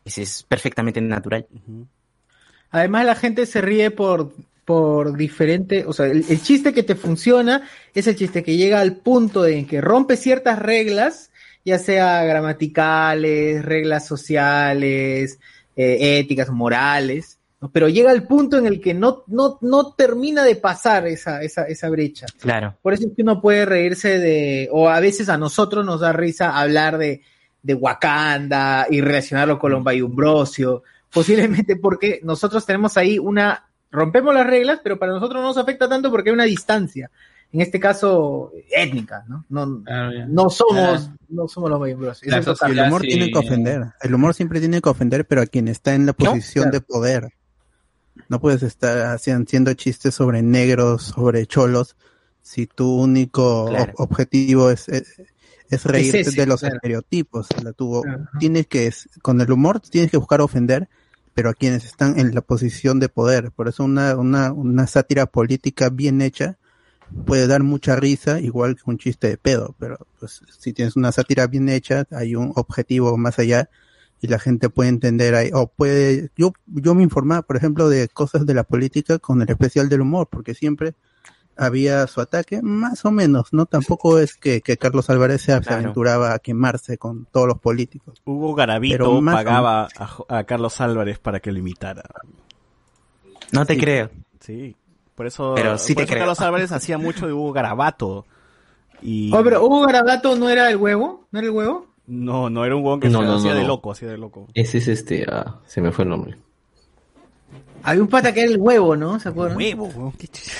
[0.04, 1.46] Ese es perfectamente natural.
[2.70, 4.32] Además la gente se ríe por,
[4.66, 7.62] por diferente, o sea, el, el chiste que te funciona
[7.94, 11.27] es el chiste que llega al punto en que rompe ciertas reglas,
[11.68, 15.38] ya sea gramaticales, reglas sociales,
[15.76, 17.70] eh, éticas, morales, ¿no?
[17.70, 21.64] pero llega al punto en el que no, no, no termina de pasar esa, esa,
[21.64, 22.26] esa brecha.
[22.40, 22.76] Claro.
[22.82, 26.12] Por eso es que uno puede reírse de, o a veces a nosotros nos da
[26.12, 27.22] risa hablar de,
[27.62, 30.82] de Wakanda y relacionarlo con Lomba y Umbrosio,
[31.12, 35.88] posiblemente porque nosotros tenemos ahí una, rompemos las reglas, pero para nosotros no nos afecta
[35.88, 37.10] tanto porque hay una distancia,
[37.52, 39.44] en este caso étnica, ¿no?
[39.48, 39.82] No,
[40.28, 42.22] no somos, no somos los.
[42.22, 42.78] Eso es total.
[42.78, 43.82] el humor tiene que ofender.
[44.02, 46.72] El humor siempre tiene que ofender, pero a quien está en la posición Claro.
[46.72, 47.32] de poder.
[48.28, 51.96] No puedes estar haciendo, haciendo chistes sobre negros, sobre cholos,
[52.42, 53.92] si tu único Claro.
[53.92, 55.22] ob- objetivo es, es,
[55.70, 56.74] es reírte ese, de los claro.
[56.76, 57.46] estereotipos.
[57.62, 58.04] La tuvo,
[58.38, 60.88] tienes que, es- con el humor tienes que buscar ofender,
[61.32, 63.52] pero a quienes están en la posición de poder.
[63.52, 66.58] Por eso una, una, una sátira política bien hecha
[67.26, 71.12] puede dar mucha risa, igual que un chiste de pedo, pero pues si tienes una
[71.12, 73.68] sátira bien hecha, hay un objetivo más allá
[74.20, 78.08] y la gente puede entender ahí, o puede, yo, yo me informaba, por ejemplo, de
[78.08, 80.94] cosas de la política con el especial del humor, porque siempre
[81.56, 83.66] había su ataque, más o menos, ¿no?
[83.66, 85.80] Tampoco es que, que Carlos Álvarez se, Claro.
[85.80, 88.22] aventuraba a quemarse con todos los políticos.
[88.24, 89.88] Hugo Garavito pagaba
[90.28, 92.04] a, Carlos Álvarez para que lo imitara.
[93.52, 93.80] No te Sí.
[93.80, 94.10] creo.
[94.40, 94.76] Sí.
[95.18, 96.20] Por eso, Pero sí por te eso creo.
[96.22, 98.24] Carlos Álvarez hacía mucho de Hugo Garabato.
[99.02, 101.86] Y Oh, pero Hugo Garabato no era el huevo, ¿no era el huevo?
[102.06, 103.68] no, no era un huevón que No, se no, hacía no, de no.
[103.68, 104.46] loco, hacía de loco.
[104.54, 106.38] Ese es este, ah, se me fue el nombre.
[107.82, 109.20] Había un pata que era el huevo, ¿no?
[109.20, 109.56] ¿Se acuerdan?
[109.58, 110.12] Huevo,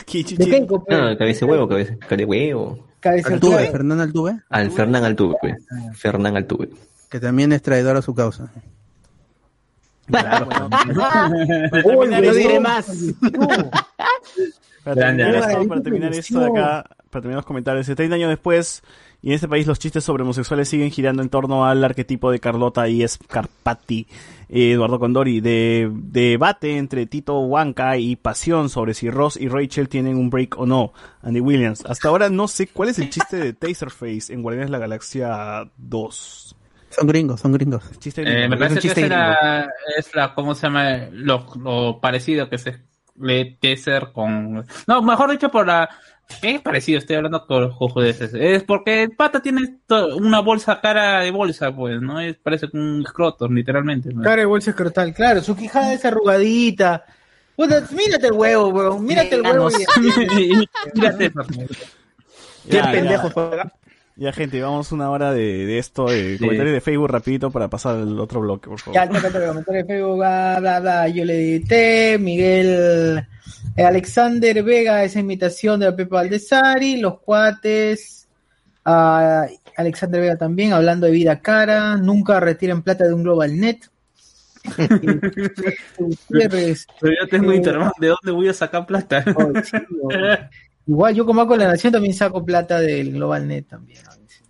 [0.07, 0.99] ¿Qué De Kenko, pues.
[1.01, 2.87] Ah, cabeza de huevo, cabeza, cabeza de huevo.
[3.01, 3.71] Cabeza Altuve, Altuve.
[3.73, 5.55] Fernán Altuve, Al Fernán Altuve, pues.
[5.95, 6.69] Fernán Altuve.
[7.09, 8.53] que también es traidor a su causa.
[11.85, 12.87] Uy, No diré más.
[14.85, 18.83] Para terminar, esto, para terminar esto de acá, para terminar los comentarios, 30 años después,
[19.21, 22.39] y en este país los chistes sobre homosexuales siguen girando en torno al arquetipo de
[22.39, 24.07] Carlota y Scarpati,
[24.49, 29.91] eh, Eduardo Condori, de, debate entre Tito Huanca y pasión sobre si Ross y Rachel
[29.91, 31.85] tienen un break o no, Andy Williams.
[31.85, 35.71] Hasta ahora no sé cuál es el chiste de Taserface en Guardianes de la Galaxia
[35.77, 36.48] 2.
[36.99, 37.85] Son gringos, son gringos.
[38.01, 41.09] Chiste Eh, me parece que es la, es la, ¿cómo se llama?
[41.13, 42.81] Lo, lo parecido que se
[43.21, 44.65] le Teser con...
[44.87, 45.89] No, mejor dicho por la...
[46.43, 46.99] ¿Qué es parecido?
[46.99, 48.35] Estoy hablando con los jujudeces.
[48.35, 49.79] Es porque el pata tiene
[50.17, 52.21] una bolsa cara de bolsa, pues, ¿no?
[52.21, 54.13] Es, parece un escroto, literalmente.
[54.13, 54.23] ¿no?
[54.23, 57.05] Cara de bolsa escrotal, claro, su quijada es arrugadita.
[57.57, 59.69] Puta, mírate el huevo, weón, mírate el huevo.
[60.95, 61.45] Mírate eso.
[62.71, 63.31] Qué pendejo
[64.19, 64.27] ya.
[64.27, 67.97] Ya, gente, vamos una hora de, de esto, de comentarios de Facebook rapidito para pasar
[67.97, 68.95] al otro bloque, por favor.
[68.95, 73.25] Ya, toca, toca, comentario de Facebook, bla, bla, bla, yo le edité, Miguel,
[73.77, 78.29] eh, Alexander Vega, esa invitación de la Pepa Aldesari, los cuates,
[78.85, 79.47] ah,
[79.77, 83.79] Alexander Vega también, hablando de vida cara, nunca retiren plata de un Global Net.
[85.99, 89.25] Gutiérrez, Pero yo tengo Eh, internet, ¿de dónde voy a sacar plata?
[89.37, 90.09] oh, sí, oh.
[90.89, 94.01] Igual yo como hago la nación también saco plata del Global Net también.
[94.07, 94.43] a veces.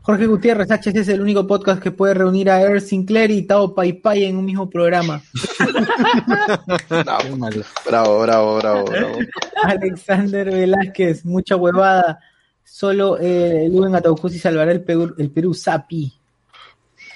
[0.00, 3.74] Jorge Gutiérrez, HC es el único podcast que puede reunir a Earl Sinclair y Tao
[3.74, 5.20] Pai Pai en un mismo programa.
[6.88, 7.36] Bravo,
[7.84, 9.18] bravo, bravo, bravo, bravo.
[9.64, 12.20] Alexander Velázquez, mucha huevada.
[12.64, 16.10] Solo eh, el Luen Ataucusi salvará el Perú, el Perú Sapi.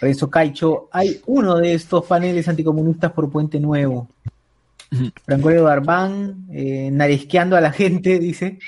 [0.02, 4.08] Renzo Caicho, hay uno de estos paneles anticomunistas por Puente Nuevo.
[5.24, 8.58] Franco Barbán, eh, naresqueando a la gente, dice.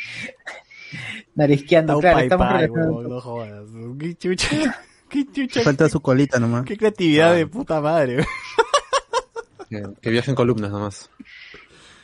[1.35, 3.65] naresqueando, Tau claro, estamos pai, no jodas.
[3.99, 4.49] Qué chucha.
[5.09, 5.63] Qué chucha.
[5.63, 6.65] Falta su colita nomás.
[6.65, 8.25] Qué creatividad de puta madre.
[9.69, 11.09] Que, que viajen columnas nomás.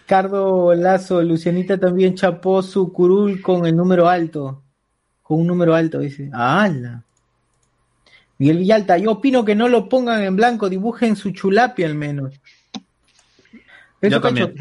[0.06, 4.62] Cardo Lazo, Lucianita también chapó su curul con el número alto.
[5.22, 6.30] Con un número alto, dice.
[6.32, 7.02] ¡Hala!
[8.38, 12.40] Miguel Villalta, yo opino que no lo pongan en blanco, dibujen su chulapia al menos.
[14.01, 14.55] Eso, Yo también.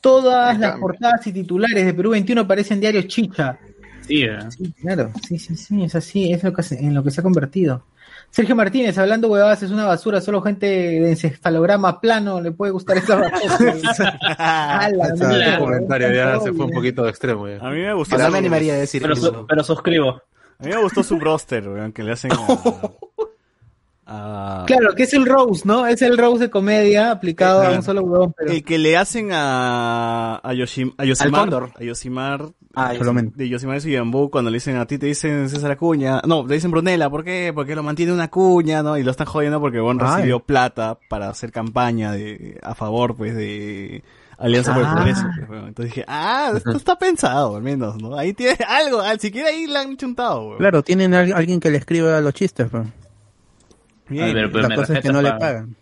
[0.00, 3.58] todas las portadas y titulares de Perú 21 parecen diarios chicha.
[4.06, 4.38] Sí, ¿eh?
[4.50, 7.20] Sí, claro, sí, sí, sí, es así, es lo que se- en lo que se
[7.20, 7.84] ha convertido.
[8.30, 12.96] Sergio Martínez, hablando huevadas, es una basura, solo gente de encefalograma plano le puede gustar
[12.98, 14.18] esa basura.
[14.38, 17.48] Ala, Ese mira, comentario ya se fue un poquito de extremo.
[17.48, 17.58] Ya.
[17.66, 18.18] A mí me gustó.
[18.18, 19.32] No su- me animaría a decir Pero, eso.
[19.32, 20.20] su- pero suscribo.
[20.58, 22.36] A mí me gustó su roster, weón, que le hacen a...
[24.06, 25.86] a- Claro, que es el Rose, ¿no?
[25.86, 28.52] Es el Rose de comedia aplicado a un solo huevón, pero...
[28.52, 34.30] El que le hacen a, a, Yoshim, a Yosimar, a Yosimar, Ah, de Yosimar Suyambú,
[34.30, 37.52] cuando le dicen a ti te dicen César Acuña, no, le dicen Brunella, ¿por qué?
[37.54, 38.98] Porque lo mantiene una cuña, ¿no?
[38.98, 40.08] Y lo están jodiendo porque Bon Ay.
[40.16, 44.02] recibió plata para hacer campaña de, a favor, pues, de
[44.38, 44.94] Alianza por el Ah.
[44.96, 45.22] Progreso.
[45.36, 45.68] pues, weón.
[45.68, 48.16] Entonces dije, ah, esto está pensado, al menos, ¿no?
[48.18, 50.58] Ahí tiene algo, al siquiera ahí le han chuntado, weón.
[50.58, 52.88] Claro, tienen a alguien que le escriba los chistes, pues.
[54.08, 54.30] Bien.
[54.30, 55.76] A ver, pero La me cosa es que no le pa- pagan.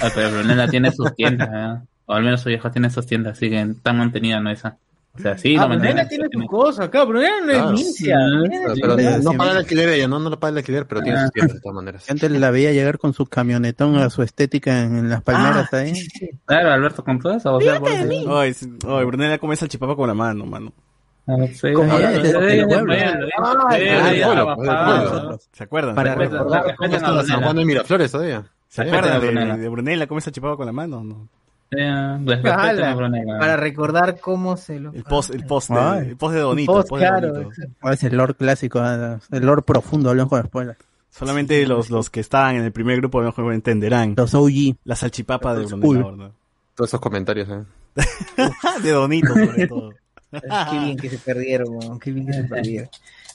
[0.00, 1.86] Ah, pero Brunella tiene sus tiendas, ¿eh?
[2.06, 4.76] O al menos su vieja tiene sus tiendas, así que tan mantenida no esa.
[5.14, 7.72] O sea, sí, ah, lo Brunella tiene su cosa, claro, Brunella no es Claro.
[7.72, 8.16] Mincia.
[8.18, 8.50] Sí.
[8.50, 9.36] Pero, pero Sí, no sí.
[9.38, 11.60] paga el alquiler ella, no, no le paga el alquiler, pero tiene sus tiendas de
[11.60, 12.10] todas maneras.
[12.10, 15.76] Antes la veía llegar con su camionetón a su estética en, en las palmeras Ah,
[15.78, 15.94] ahí.
[15.94, 16.30] sí, sí.
[16.44, 17.54] Claro, Alberto, con todo eso.
[17.54, 17.78] O sea,
[18.54, 20.72] sí, ay, Brunella come salchipapa con la mano, mano.
[21.28, 21.34] Ah,
[23.38, 25.36] Ah, ah.
[25.52, 25.94] ¿Se acuerdan?
[25.94, 27.42] Para ¿Se recordar San.
[27.42, 28.44] Juan de Miraflores todavía.
[28.68, 29.68] ¿Se acuerdan de Brunella.
[29.68, 31.02] Brunella come salchipapa con la mano?
[31.02, 31.28] No.
[33.40, 34.92] Para recordar cómo se lo.
[34.92, 36.08] El post, el post, de, Ay.
[36.10, 36.72] el post de Donito.
[36.72, 37.62] El el post, post de claro, Donito.
[37.82, 40.78] Ah, Es el lore clásico, ah, el lore profundo, hablamos con spoilers.
[41.10, 44.14] Solamente los, los que estaban en el primer grupo de juego entenderán.
[44.16, 44.76] Los OG.
[44.84, 46.02] La salchipapa de Brunella cool.
[46.04, 46.30] Horna.
[46.74, 47.64] Todos esos comentarios, ¿eh?
[48.82, 49.92] de Donito, sobre todo.
[50.30, 52.88] Qué bien que se perdieron, weón, qué bien que se perdieron.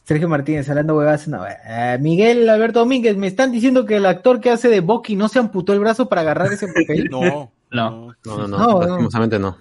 [0.03, 1.27] Sergio Martínez, hablando huevadas.
[1.27, 5.15] No, eh, Miguel Alberto Domínguez, me están diciendo que el actor que hace de Bucky
[5.15, 7.09] no se amputó el brazo para agarrar ese papel.
[7.11, 8.15] No, no.
[8.25, 8.79] No, no, no, No, no.
[8.81, 9.57] lastimosamente no.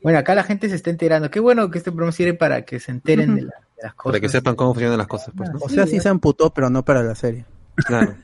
[0.00, 1.30] Bueno, acá la gente se está enterando.
[1.30, 4.12] Qué bueno que este programa sirve para que se enteren de, la- de las cosas.
[4.12, 5.58] Para que sepan cómo funcionan las cosas, pues, ¿no?
[5.60, 7.44] O sea, sí se amputó, pero no para la serie.
[7.74, 8.14] Claro.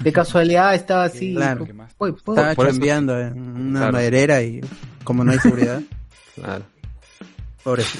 [0.00, 1.34] De casualidad estaba así.
[1.34, 1.64] Claro.
[1.64, 3.92] Estaba por eso- chambeando en una Claro.
[3.94, 4.60] maderera y
[5.02, 5.80] como no hay seguridad.
[6.36, 6.64] Claro.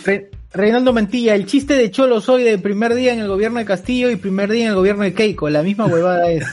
[0.05, 3.65] Re- Reinaldo Mantilla, el chiste de Cholo soy de primer día en el gobierno de
[3.65, 5.51] Castillo y primer día en el gobierno de Keiko.
[5.51, 6.45] La misma huevada es.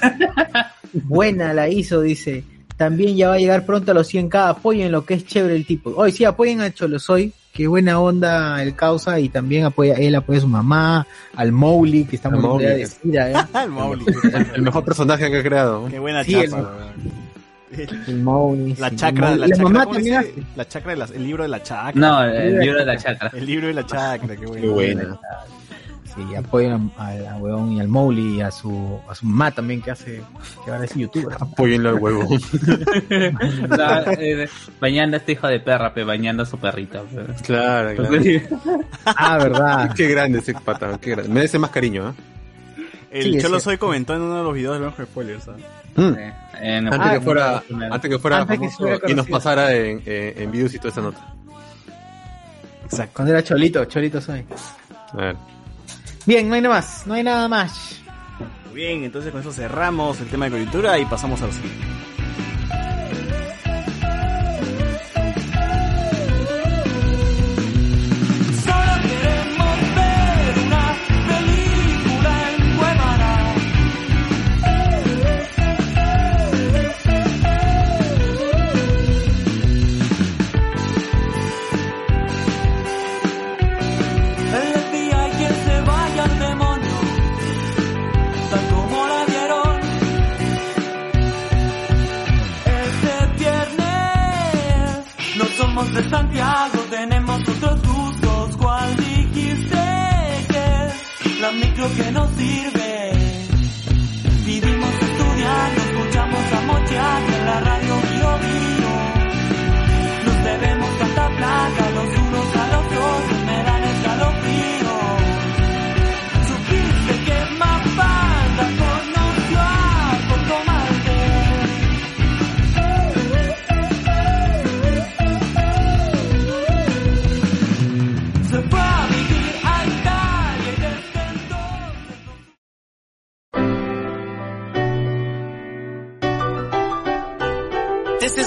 [0.93, 2.43] Buena la hizo, dice.
[2.77, 4.49] También ya va a llegar pronto a los 100k.
[4.49, 5.91] Apoyen lo que es chévere el tipo.
[5.95, 7.31] Hoy sí, apoyen a Cholo soy.
[7.53, 12.05] Qué buena onda el causa y también apoya, él apoya a su mamá, al Mowgli,
[12.05, 13.45] que está muy de Sira, ¿eh?
[13.63, 14.05] El Mauli.
[14.33, 15.85] El, el mejor personaje que ha creado.
[15.87, 16.57] Qué buena Sí, chapa.
[16.57, 17.11] el-.
[18.07, 18.75] El.
[18.79, 20.43] La chacra, El la Mowgli- chacra.
[20.55, 21.93] La chacra de las, el libro de la chacra.
[21.99, 23.31] No, el libro de la chacra.
[23.33, 24.61] El libro de la chacra, qué bueno.
[24.61, 25.19] Qué buena.
[26.15, 29.81] Sí, apoyen a, a, huevón y al Mowgli y a su, a su mamá también
[29.81, 30.21] que hace,
[30.63, 31.35] que ahora es youtuber.
[31.39, 32.27] Apóyenlo al huevo.
[33.71, 34.47] O sea, eh,
[34.79, 37.01] bañando a este hijo de perra, pe, bañando a su perrita.
[37.01, 37.25] pe.
[37.43, 38.15] Claro, claro.
[39.05, 39.91] Ah, verdad.
[39.95, 41.31] Qué grande ese pata, qué grande.
[41.33, 42.13] Merece más cariño, ¿eh?
[43.09, 43.59] El Sí, Cholo.
[43.59, 45.47] Soy comentó en uno de los videos de los spoilers.
[45.47, 45.55] ¿ah?
[45.95, 46.13] Mm.
[46.61, 49.73] Eh, en- Antes, Ah, que fuera, no, antes que fuera Antes famoso y nos pasara
[49.73, 51.33] en, en, en videos y toda esa nota.
[52.85, 53.13] Exacto.
[53.15, 54.45] Cuando era Cholito, Cholito soy.
[55.13, 55.35] A ver.
[56.25, 57.99] Bien, no hay nada más, no hay nada más.
[58.67, 61.85] Muy bien, entonces con eso cerramos el tema de coyuntura y pasamos a lo siguiente.
[95.93, 98.57] De Santiago, tenemos otros gustos.
[98.57, 99.77] ¿Cuál dijiste
[100.49, 100.87] que
[101.29, 103.11] es la micro que nos sirve?
[104.45, 108.93] Vivimos estudiando, escuchamos a Mochiac en la radio Bio Bio.
[110.25, 112.22] Nos debemos tanta plata los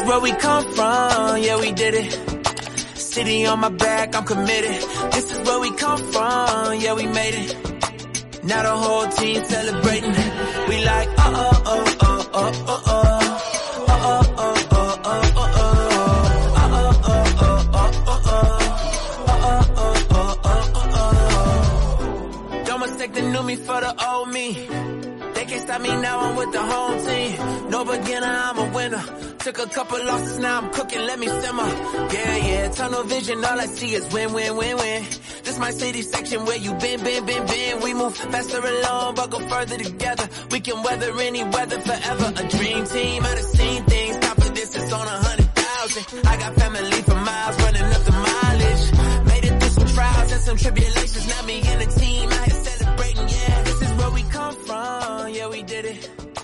[0.07, 2.13] where we come from, yeah, we did it.
[2.97, 4.83] City on my back, I'm committed.
[5.13, 8.45] This is where we come from, yeah, we made it.
[8.45, 10.13] Now the whole team celebrating.
[10.69, 12.93] We like, uh oh, oh, oh, oh, oh, oh.
[13.89, 15.73] Uh oh, oh, oh, oh, oh, oh.
[16.57, 18.41] Uh oh, oh, oh, oh, oh, oh.
[19.27, 20.89] Uh oh, oh, oh, oh, oh,
[22.53, 22.65] oh.
[22.67, 24.53] Don't mistake the new me for the old me.
[25.35, 27.71] They can't stop me now, I'm with the home team.
[27.71, 29.05] No beginner, I'm a winner.
[29.47, 31.69] Took a couple losses, now I'm cooking, let me simmer.
[32.13, 35.05] Yeah, yeah, tunnel vision, all I see is win, win, win, win.
[35.45, 37.81] This my city section where you been, been, been, been.
[37.81, 40.29] We move faster along, but go further together.
[40.51, 42.33] We can weather any weather forever.
[42.35, 44.19] A dream team, I done seen things.
[44.19, 46.27] Top of this, it's on a hundred thousand.
[46.27, 49.27] I got family for miles, running up the mileage.
[49.29, 51.29] Made it through some trials and some tribulations.
[51.29, 53.29] Now me and the team out here celebrating.
[53.29, 55.29] Yeah, this is where we come from.
[55.29, 56.36] Yeah, we did it.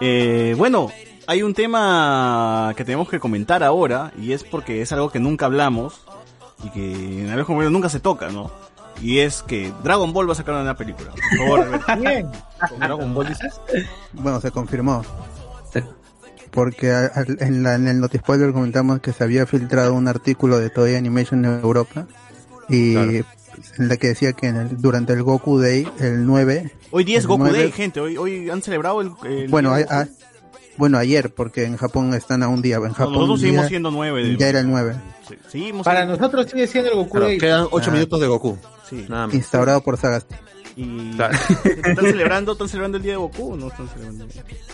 [0.00, 0.90] Eh, bueno,
[1.26, 5.46] hay un tema que tenemos que comentar ahora y es porque es algo que nunca
[5.46, 6.00] hablamos
[6.64, 8.50] y que en Alejo Moreno nunca se toca, ¿no?
[9.02, 11.10] Y es que Dragon Ball va a sacar una película.
[11.36, 11.80] Por favor.
[12.78, 13.60] ¿Dragon Ball dices?
[14.12, 15.02] Bueno, se confirmó.
[16.50, 17.10] Porque a-
[17.40, 21.44] en, la, en el Notispoiler comentamos que se había filtrado un artículo de Toei Animation
[21.44, 22.06] en Europa
[22.70, 23.24] y Claro.
[23.78, 26.70] En la que decía que en el- durante el Goku Day, el 9...
[26.90, 28.00] Hoy día es el Goku 9 Day, gente.
[28.00, 29.10] Hoy, hoy han celebrado el.
[29.24, 30.08] el Bueno, día a- a-
[30.78, 32.76] bueno, ayer, porque en Japón están a un día.
[32.76, 34.94] En Japón nosotros seguimos día- siendo 9 de- Ya era el 9.
[35.28, 37.38] Sí, seguimos Para siendo- nosotros sigue siendo el Goku Claro, Day.
[37.38, 37.94] quedan 8 Ah.
[37.94, 38.58] minutos de Goku.
[38.88, 39.06] Sí.
[39.08, 39.34] Nada más.
[39.34, 40.34] Instaurado por Sagasti.
[40.78, 41.38] Y Claro.
[41.64, 43.68] están celebrando, están celebrando el día de Goku, ¿o ¿no?
[43.68, 44.26] Están celebrando.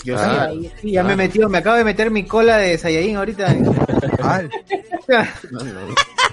[0.05, 0.49] Yo Ah.
[0.53, 3.47] sí, sí, ya me metió, me acabo de meter mi cola de Saiyajin ahorita.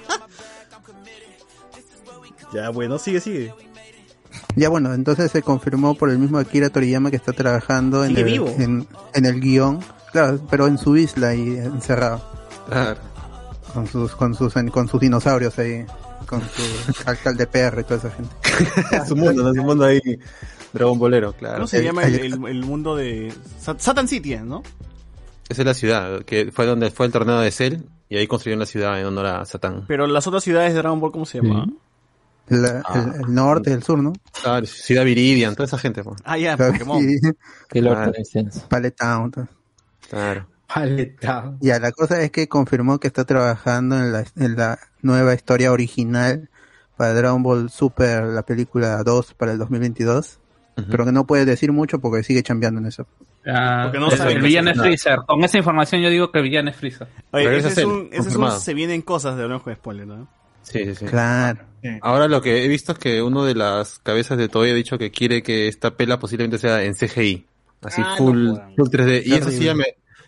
[2.52, 3.54] Ya, bueno, sigue, sigue.
[4.56, 8.24] Ya bueno, entonces se confirmó por el mismo Akira Toriyama que está trabajando en el,
[8.24, 8.48] vivo.
[8.58, 9.80] en, en el guion,
[10.12, 12.22] claro, pero en su isla ahí encerrado.
[13.74, 15.84] Con sus, con sus, con sus dinosaurios ahí,
[16.26, 16.62] con su
[17.06, 18.34] alcalde PR y toda esa gente.
[19.08, 19.54] su mundo, ¿no?
[19.54, 20.00] su mundo ahí,
[20.72, 21.56] Dragon Bolero, claro.
[21.56, 24.62] ¿Cómo se llama el, el- el mundo de Sat- Satan City, ¿no?
[25.48, 27.78] Esa es la ciudad, que fue donde fue el torneo de Cell,
[28.08, 29.84] y ahí construyeron la ciudad en honor a Satán.
[29.88, 31.76] Pero las otras ciudades de Dragon Ball, ¿cómo se llaman?
[32.50, 34.12] La- el, el norte, el sur, ¿no?
[34.42, 36.02] Claro, Ciudad Viridian, toda esa gente.
[36.04, 36.20] pues.
[36.24, 37.00] Ah, ya, Claro, Pokémon.
[37.00, 37.18] sí.
[37.68, 38.12] Que lo Claro.
[38.68, 39.48] Pallet Town, todo.
[40.08, 40.46] Claro.
[41.60, 45.72] Ya, la cosa es que confirmó que está trabajando en la, en la nueva historia
[45.72, 46.48] original
[46.96, 50.38] para Dragon Ball Super, la película 2 para el 2022.
[50.90, 53.06] Pero que no puede decir mucho porque sigue chambeando en eso.
[53.46, 54.78] Ah, Porque no el- saben el qué villano es.
[54.78, 55.18] Freezer.
[55.26, 57.06] Con esa información yo digo que el villano es Freezer.
[57.32, 60.26] Oye, ese es, un, ese es un se vienen cosas de Hablamos con Spoiler, ¿no?
[60.62, 61.04] Sí, sí, sí.
[61.06, 61.60] Claro.
[62.02, 64.98] Ahora lo que he visto es que uno de las cabezas de Toei ha dicho
[64.98, 67.46] que quiere que esta pela posiblemente sea en CGI.
[67.82, 69.22] Así Ah, full, no full 3D.
[69.24, 69.84] Y eso sí ya me,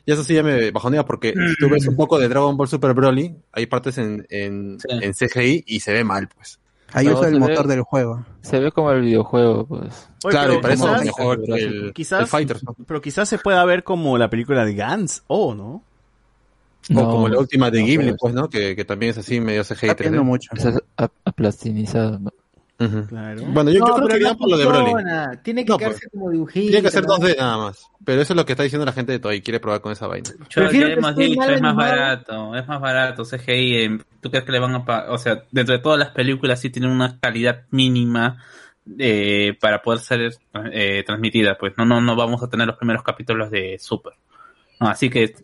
[0.06, 2.68] y eso sí ya me bajonea porque si tú ves un poco de Dragon Ball
[2.68, 6.58] Super Broly, hay partes en, en, en CGI y se ve mal, pues.
[6.94, 8.24] Ahí No, usa el se motor ve- del juego.
[8.42, 10.08] Se ve como el videojuego, pues.
[10.24, 12.64] Oye, Claro, pero y para eso quizás- mejor el, quizás, el Fighters.
[12.64, 12.76] ¿no?
[12.86, 15.84] Pero quizás se pueda ver como la película de Gantz, o ¿no?
[16.90, 18.16] O como la última de no, Ghibli, pues.
[18.20, 18.48] pues, ¿no?
[18.48, 20.24] Que, que también es así, medio CGI Está viendo 3D.
[20.24, 20.50] mucho.
[20.54, 20.78] Esa es
[21.24, 22.30] aplastinizado, ¿no?
[22.80, 23.06] Ujú.
[23.06, 23.42] Claro.
[23.46, 24.92] Bueno, yo, yo creo que irían por lo de Broly.
[25.44, 26.10] Tiene que No, quedarse pues.
[26.12, 26.66] como dibujito.
[26.72, 27.16] Tiene que ser ¿no?
[27.16, 27.86] 2D nada más.
[28.04, 29.40] Pero eso es lo que está diciendo la gente de Toei.
[29.40, 30.28] Quiere probar con esa vaina.
[30.48, 33.76] Yo Prefiero ya que hemos dicho, es más barato, es más barato CGI.
[33.84, 35.10] en- ¿Tú crees que le van a pagar?
[35.10, 38.42] O sea, dentro de todas las películas sí tienen una calidad mínima
[38.98, 40.34] eh, para poder ser
[40.72, 41.56] eh, transmitida.
[41.56, 44.14] Pues no, no, no vamos a tener los primeros capítulos de Super.
[44.88, 45.34] Así que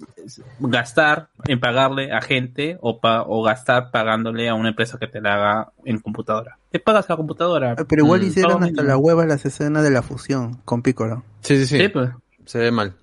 [0.61, 5.21] gastar en pagarle a gente o, pa- o gastar pagándole a una empresa que te
[5.21, 6.59] la haga en computadora.
[6.71, 7.75] Te pagas a la computadora.
[7.79, 8.25] Ah, Pero igual Mm.
[8.25, 11.23] hicieron hasta la hueva las escenas de la fusión con Piccolo.
[11.41, 11.79] Sí, sí, sí.
[11.79, 12.11] Sí, pues.
[12.45, 12.95] Se ve mal.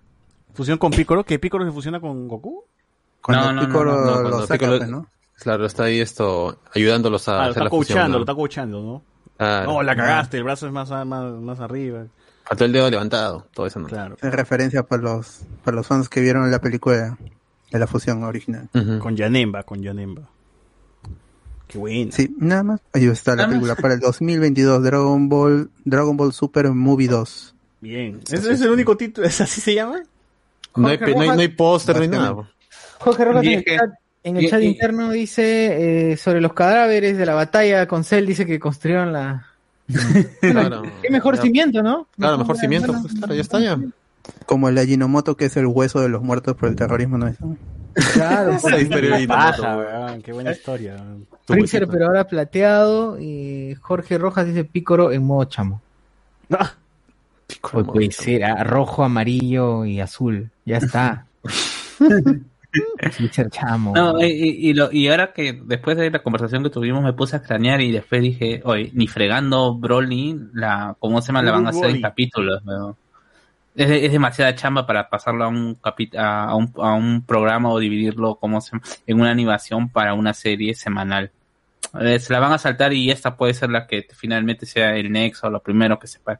[0.54, 2.64] Fusión con Piccolo, que Piccolo se fusiona con Goku.
[3.22, 5.08] Cuando No, no, no, Piccolo no, no, lo cuando saca, Piccolo- pues, ¿no?
[5.38, 8.12] Claro, está ahí esto ayudándolos a Ah, lo hacer está la fusión.
[8.12, 9.02] lo está coachando, ¿no?
[9.38, 9.66] Claro.
[9.74, 12.06] No, la cagaste, el brazo es más, más, más arriba.
[12.46, 13.88] Faltó el dedo levantado, todo eso no.
[13.88, 14.18] Claro.
[14.22, 17.18] Es referencia para los, para los fans que vieron la película
[17.72, 18.70] de la fusión original.
[19.00, 20.30] Con Yanemba, con Yanemba.
[21.68, 22.12] Qué bueno.
[22.14, 22.82] Sí, nada más.
[22.94, 27.56] Ahí está la película para el 2022, Dragon Ball, Dragon Ball Super Movie 2.
[27.82, 28.20] Bien.
[28.32, 29.26] ¿Ese es el único título?
[29.28, 30.02] ¿Es así se llama?
[30.76, 32.50] No hay, no hay, no hay póster, no hay nada.
[33.00, 33.90] Jorge Rojas en el chat,
[34.24, 38.04] en el y- chat y- interno dice eh, sobre los cadáveres de la batalla con
[38.04, 39.48] Cell, dice que construyeron la...
[40.42, 40.84] Claro.
[41.02, 41.42] Qué mejor Ya.
[41.44, 42.08] cimiento, ¿no?
[42.18, 42.88] Claro, mejor cimiento.
[42.88, 43.80] Bueno, pues, claro, ya está ya.
[44.46, 47.38] Como el Ajinomoto, que es el hueso de los muertos por el terrorismo, ¿no es?
[48.14, 50.98] Claro, de Paja, weón, qué buena historia.
[51.46, 53.20] Freezer, pero ahora plateado.
[53.20, 55.82] Y Jorge Rojas dice Pícoro en modo chamo.
[56.50, 56.74] Ah,
[57.72, 60.50] Pues puede ser ah, rojo, amarillo y azul.
[60.66, 61.26] Ya está.
[63.52, 63.94] Chamo.
[63.96, 67.14] No, y, y- y lo- y ahora que después de la conversación que tuvimos me
[67.14, 71.42] puse a extrañar y después dije, oye, ni fregando Broly, la, ¿cómo se llama?
[71.44, 72.62] La van a hacer en capítulos.
[73.76, 77.70] Es, es demasiada chamba para pasarlo a un, capi- a, a un, a un programa
[77.72, 81.32] o dividirlo como se, en una animación para una serie semanal.
[82.00, 85.12] Eh, se la van a saltar y esta puede ser la que finalmente sea el
[85.12, 86.40] nexo, lo primero que sepa.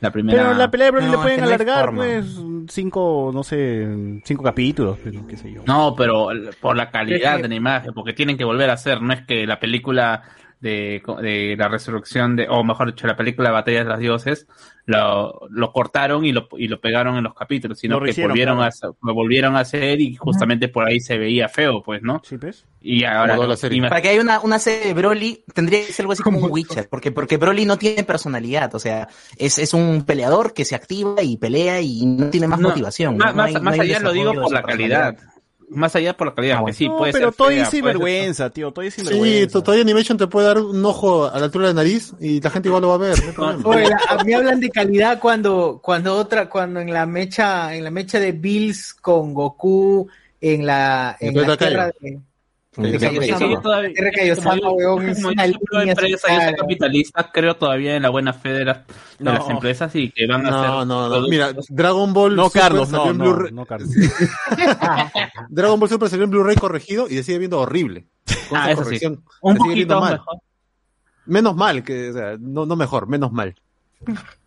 [0.00, 0.42] La primera.
[0.42, 3.86] Pero la pelea de Broly No, le es pueden que alargar, pues, cinco, no sé,
[4.24, 5.62] cinco capítulos, pero qué sé yo.
[5.66, 6.28] No, pero
[6.60, 9.12] por la calidad Es que- de la imagen, porque tienen que volver a hacer, no
[9.14, 10.22] es que la película
[10.60, 14.46] de, de la resurrección de, o mejor dicho, la película Batalla de los Dioses,
[14.86, 18.56] lo, lo cortaron y lo, y lo pegaron en los capítulos, sino Lo que volvieron
[18.58, 18.72] claro.
[18.82, 22.22] a, lo volvieron a hacer y justamente por ahí se veía feo, pues, ¿no?
[22.24, 22.64] Sí, pues.
[22.80, 23.82] Y ahora, la serie.
[23.82, 26.50] Para que haya una, una serie de Broly, tendría que ser algo así como un
[26.50, 30.74] Witcher, porque, porque Broly no tiene personalidad, o sea, es, es un peleador que se
[30.76, 33.16] activa y pelea y no tiene más No, motivación.
[33.16, 33.42] más, ¿no?
[33.42, 35.16] No más- hay- más no hay allá lo digo por la calidad.
[35.68, 37.70] Más allá por la calidad, Ah, que sí, no, puede pero ser fea, es ser-
[37.78, 39.62] sinvergüenza, tío, Toy es Sí, sinvergüenza.
[39.64, 42.50] Toy Animation te puede dar un ojo a la altura de la nariz y la
[42.50, 43.16] gente igual lo va a ver.
[43.36, 43.68] no.
[43.68, 47.82] Oye, la- a mí hablan de calidad cuando, cuando otra, cuando en la mecha, en
[47.82, 50.08] la mecha de Bills con Goku,
[50.40, 52.20] en la, en la tierra de,
[56.56, 58.86] Capitalista, creo todavía en la buena fe de las,
[59.18, 59.32] de No.
[59.32, 61.28] las empresas y que van a hacer No, no, no.
[61.28, 63.52] Mira, Dragon Ball No, Super Carlos, salió no, en no, Blu-ray.
[63.52, 63.88] no, Carlos.
[65.48, 68.06] Dragon Ball Super salió en Blu-ray corregido y sigue viendo horrible.
[68.48, 68.84] Con Ah, esa eso sí.
[68.84, 70.12] corrección, Un poquito mal.
[70.14, 70.36] mejor.
[71.26, 73.54] Menos mal, que, o sea, no, no mejor, menos mal.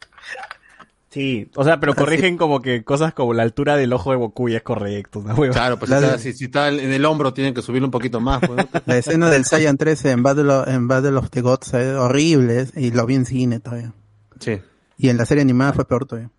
[1.11, 4.49] Sí, o sea, pero corrigen como que cosas como la altura del ojo de Goku
[4.49, 5.23] y es correcto.
[5.51, 7.91] Claro, pues si, está, de- si, si está en el hombro tienen que subirlo un
[7.91, 8.39] poquito más.
[8.41, 8.67] pues, ¿no?
[8.85, 12.67] La escena del Saiyan 13 en Battle of, en Battle of the Gods es horrible
[12.75, 13.91] y lo vi en cine todavía.
[14.39, 14.59] Sí.
[14.97, 16.29] Y en la serie animada fue peor todavía.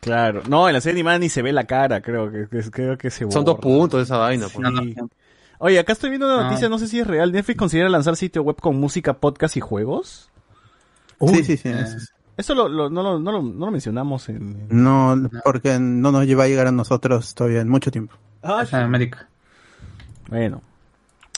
[0.00, 0.42] Claro.
[0.48, 3.10] No, en la serie animada ni se ve la cara, creo que, que- creo que
[3.10, 3.60] se Son dos borra.
[3.62, 4.48] puntos de esa vaina.
[4.52, 4.68] pues.
[4.84, 4.94] Sí.
[5.58, 6.44] Oye, acá estoy viendo una Ah.
[6.50, 7.32] noticia, no sé si es real.
[7.32, 10.28] ¿Netflix considera lanzar sitio web con música, podcast y juegos?
[11.18, 11.70] sí, sí, sí.
[12.36, 14.66] Eso lo, lo- no, lo, no, lo, no lo mencionamos en...
[14.68, 18.14] No, porque no nos va a llegar a nosotros todavía en mucho tiempo.
[18.42, 19.28] Ah, en América.
[20.28, 20.60] Bueno.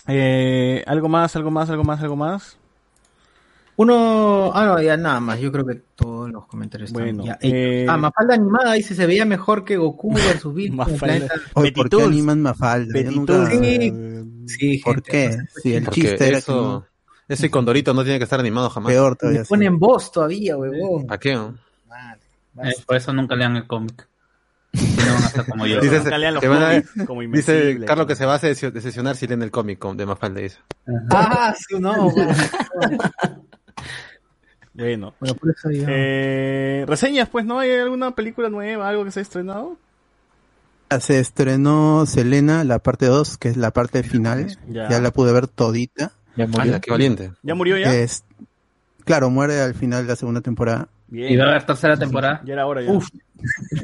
[0.09, 2.57] Eh, ¿Algo más, algo más, algo más, algo más?
[3.77, 5.39] Uno, ah, no, ya nada más.
[5.39, 7.87] Yo creo que todos los comentarios están Bueno, ya eh.
[7.89, 10.73] Ah, Mafalda animada dice se veía mejor que Goku versus Bill.
[10.73, 11.29] Mafalda.
[11.55, 13.01] Oye, ¿por qué animan Mafalda?
[13.03, 13.93] Nunca- Sí,
[14.47, 15.29] sí, ¿Por gente, qué?
[15.29, 16.87] no sé, Si el chiste era que eso,
[17.29, 18.91] y Condorito no tiene que estar animado jamás.
[18.93, 19.45] peor Le todavía.
[19.45, 19.49] sí.
[19.49, 21.07] ponen voz todavía, huevón.
[21.07, 21.35] ¿Para qué?
[21.35, 21.55] no?
[22.65, 24.09] Eh, por eso nunca lean el cómic.
[24.73, 25.81] No van a estar como yo.
[25.81, 27.79] Dice, Nunca lean los que a- como dice.
[27.87, 30.41] Carlos que se va a decepcio- decepcionar si leen el cómic con- de Mafalda.
[30.41, 30.59] Dice.
[31.11, 32.11] Ah, sí, no.
[34.75, 35.15] Bueno.
[35.19, 35.87] Bueno, por eso digo.
[35.89, 37.59] Eh, reseñas, pues, ¿no?
[37.59, 39.77] ¿Hay alguna película nueva, algo que se ha estrenado?
[41.01, 44.57] Se estrenó Selena, la parte 2, que es la parte final.
[44.69, 44.89] Ya.
[44.89, 46.13] Ya, la pude ver todita.
[46.37, 46.81] Ya murió.
[46.81, 47.33] Qué valiente.
[47.43, 47.95] ¿Ya murió ya?
[47.95, 48.25] Es,
[49.05, 50.89] claro, muere al final de la segunda temporada.
[51.09, 51.33] Bien.
[51.33, 52.43] Y va a haber tercera temporada.
[52.45, 52.93] Ya era hora ya.
[52.93, 53.09] Uf,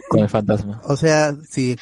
[0.08, 0.80] Con el fantasma.
[0.84, 1.76] O sea, sí,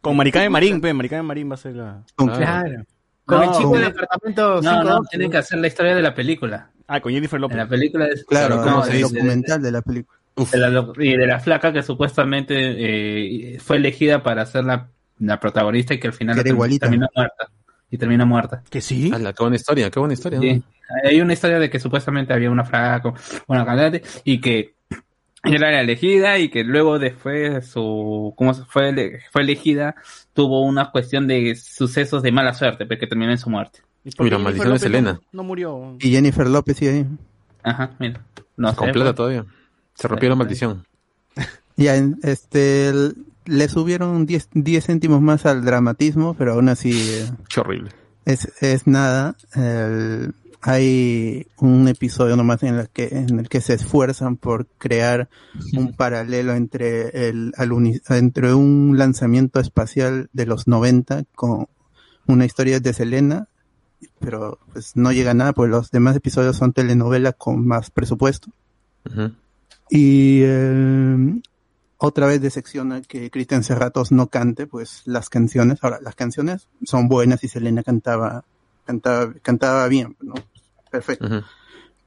[0.00, 2.02] Con Maricame Marín, pe, Maricame Marín va a ser la...
[2.14, 2.84] con- claro.
[3.24, 5.96] Con el No, chico con- del apartamento No, 5 no, tienen que hacer la historia
[5.96, 6.70] de la película.
[6.86, 7.56] Ah, con Jennifer En López.
[7.56, 9.14] la película es claro, ¿cómo el se dice?
[9.14, 10.18] documental de la película.
[10.52, 12.54] De la lo- y de la flaca que supuestamente
[13.54, 14.88] eh, fue elegida para ser la,
[15.18, 16.86] la protagonista y que al final Que era term- igualita.
[16.86, 17.48] terminó muerta.
[17.90, 18.62] Y termina muerta.
[18.68, 19.10] ¿Que sí?
[19.14, 20.40] Ala, qué buena historia, qué buena historia.
[21.04, 23.12] Hay una historia de que supuestamente había una flaca,
[23.46, 24.74] una cantante, y que
[25.44, 29.94] era la elegida y que luego después de su, ¿cómo se fue, ele- fue elegida?
[30.32, 33.80] Tuvo una cuestión de sucesos de mala suerte, pero que terminó en su muerte.
[34.04, 35.12] ¿Y por Uy, qué la Jennifer maldición de Selena.
[35.12, 35.96] No, no murió.
[36.00, 37.06] Y Jennifer López sigue ahí.
[37.62, 38.20] Ajá, mira.
[38.56, 39.14] No sé, Completa pues.
[39.16, 39.44] todavía.
[39.94, 40.84] Se rompió la maldición.
[41.76, 42.92] Ya, en- este,
[43.46, 47.90] le subieron 10, 10 céntimos más al dramatismo, pero aún así eh, Qué horrible.
[48.24, 49.36] es, es nada.
[49.54, 50.34] El-
[50.68, 55.28] hay un episodio nomás en el que en el que se esfuerzan por crear
[55.74, 57.52] un paralelo entre el
[58.08, 61.68] entre un lanzamiento espacial de los 90 con
[62.26, 63.46] una historia de Selena,
[64.18, 68.50] pero pues no llega a nada porque los demás episodios son telenovelas con más presupuesto.
[69.88, 71.40] Y eh,
[71.98, 77.08] otra vez decepciona que Cristian Serratos no cante, pues las canciones, ahora las canciones son
[77.08, 78.44] buenas y Selena cantaba,
[78.84, 80.34] cantaba, cantaba bien, ¿no?
[80.90, 81.26] Perfecto.
[81.26, 81.42] Ujú.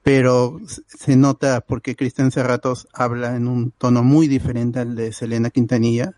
[0.04, 5.12] Pero s- se nota porque Cristian Serratos habla en un tono muy diferente al de
[5.12, 6.14] Selena Quintanilla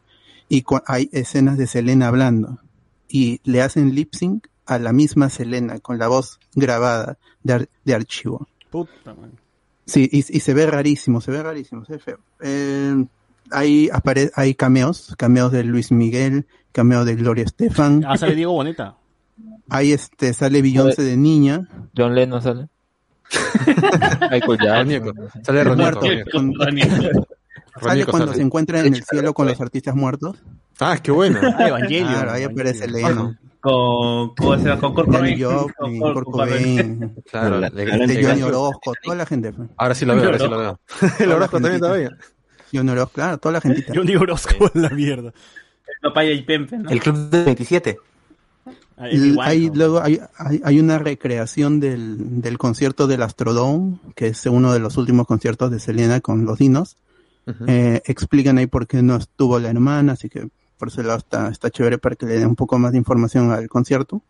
[0.50, 2.60] y hay escenas de Selena hablando
[3.08, 7.70] y le hacen lip sync a la misma Selena con la voz grabada de, ar-
[7.84, 8.48] de archivo.
[8.70, 9.32] Puta, man.
[9.86, 12.20] Sí, y, y se ve rarísimo, se ve rarísimo, se ve feo.
[12.42, 13.06] Eh,
[13.52, 18.04] hay, apare hay cameos, cameos de Luis Miguel, cameo de Gloria Estefan.
[18.08, 18.96] Ah, sale Diego Boneta.
[19.70, 21.68] Ahí este, sale Beyoncé de niña.
[21.96, 22.68] John Lennon sale.
[24.32, 24.58] Michael.
[24.62, 25.16] Jackson.
[25.44, 26.02] Sale Ronieco.
[27.82, 28.38] Sale cuando sale.
[28.38, 30.38] se encuentra en el cielo con los artistas muertos.
[30.80, 31.40] Ah, qué bueno.
[31.42, 32.08] Ah, Evangelio.
[32.08, 33.38] Claro, ahí aparece Leno.
[33.62, 35.06] Con, con, con, con.
[36.26, 39.54] Cobain, Claro, este Johnny Orozco, toda la gente.
[39.78, 40.80] Ahora sí lo veo, ahora sí lo veo.
[41.20, 42.10] El Orozco también todavía.
[42.74, 43.86] Johnny Orozco, claro, toda la gente.
[43.96, 45.34] Johnny Orozco en la mierda.
[46.02, 46.90] Papaya y Pempe, ¿no?
[46.90, 47.98] El club de 27.
[48.98, 54.28] Ah, L- hay, luego hay, hay, hay una recreación del, del concierto del Astrodome, que
[54.28, 56.98] es uno de los últimos conciertos de Selena con los dinos.
[57.68, 61.50] Eh, explican ahí por qué no estuvo la hermana, así que por ese lado está,
[61.50, 64.22] está chévere para que le den un poco más de información al concierto.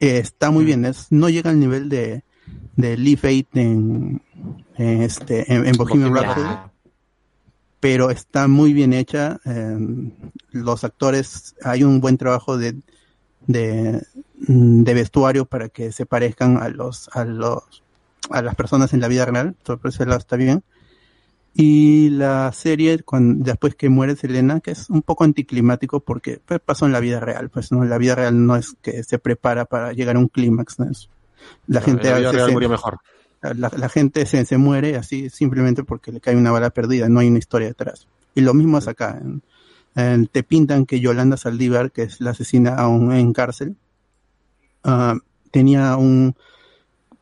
[0.00, 2.22] Eh, está muy bien, es, no llega al nivel de,
[2.74, 4.22] de Live 8 en,
[4.76, 6.70] en este, en, en Bohemian Bohemian Rhapsody,
[7.86, 9.38] pero está muy bien hecha.
[9.44, 9.78] eh,
[10.50, 12.74] los actores, hay un buen trabajo de,
[13.46, 14.02] de,
[14.48, 17.84] mm, de vestuario para que se parezcan a los, a los,
[18.30, 20.64] a las personas en la vida real, todo por ese lado está bien.
[21.54, 26.58] Y la serie, cuando, después que muere Selena, que es un poco anticlimático porque pues,
[26.58, 29.64] pasó en la vida real, pues no, la vida real no es que se prepara
[29.64, 30.76] para llegar a un clímax,
[31.68, 32.98] la gente en la a vida veces real se- murió mejor.
[33.54, 37.28] La, gente se, se muere así simplemente porque le cae una bala perdida, no hay
[37.28, 38.06] una historia detrás.
[38.34, 39.20] Y lo mismo es acá.
[40.32, 43.76] te pintan que Yolanda Saldívar, que es la asesina aún en cárcel,
[44.84, 45.16] ah,
[45.50, 46.34] tenía un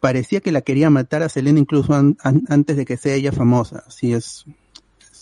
[0.00, 3.32] parecía que la quería matar a Selena incluso an- an- antes de que sea ella
[3.32, 3.84] famosa.
[3.86, 4.44] Así es,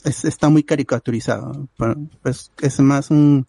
[0.04, 1.68] es- está muy caricaturizado.
[1.76, 3.46] Pa- Pues es más un,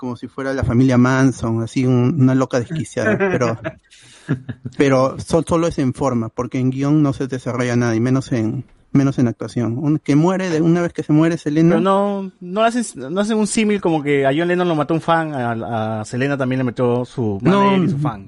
[0.00, 3.58] como si fuera la familia Manson, así un- una loca desquiciada, pero,
[4.78, 8.32] pero sol- solo es en forma, porque en guion no se desarrolla nada, y menos
[8.32, 9.76] en, menos en actuación.
[9.76, 11.68] Un- que muere, de una vez que se muere Selena.
[11.76, 14.94] Pero no, no hacen, no hacen un símil como que a John Lennon lo mató
[14.94, 18.26] un fan, a, a Selena también le metió su manager y su fan.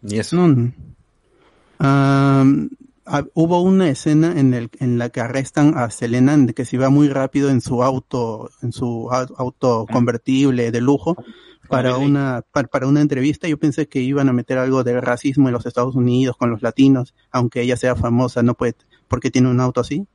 [0.00, 0.36] Ni eso.
[0.36, 0.70] No, no.
[3.06, 6.76] Ah, hubo una escena en, el, en la que arrestan a Selena en que se
[6.76, 11.14] iba muy rápido en su auto, en su au- auto convertible de lujo
[11.68, 13.46] para una, para, para una entrevista.
[13.46, 16.62] Yo pensé que iban a meter algo de racismo en los Estados Unidos con los
[16.62, 18.74] latinos, aunque ella sea famosa, no puede,
[19.08, 20.06] porque tiene un auto así.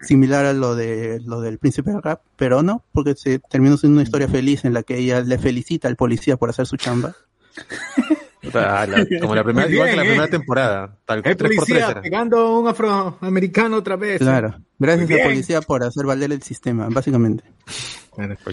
[0.00, 3.94] Similar a lo de lo del príncipe del rap, pero no, porque se terminó siendo
[3.96, 7.14] una historia feliz en la que ella le felicita al policía por hacer su chamba.
[8.52, 8.86] La-
[9.20, 10.30] como la primera, Muy igual que la bien, primera ¿eh?
[10.30, 10.96] temporada.
[11.04, 12.00] Tal, El por policía era.
[12.02, 14.18] pegando a un afroamericano otra vez.
[14.18, 14.54] Claro.
[14.78, 15.28] Gracias al bien.
[15.28, 17.44] policía por hacer valer el sistema, básicamente.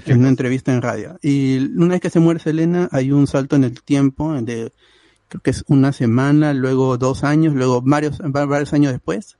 [0.05, 1.17] En una entrevista en radio.
[1.21, 4.71] Y una vez que se muere Selena, hay un salto en el tiempo de,
[5.27, 9.37] creo que es una semana, luego dos años, luego varios, va- varios años después.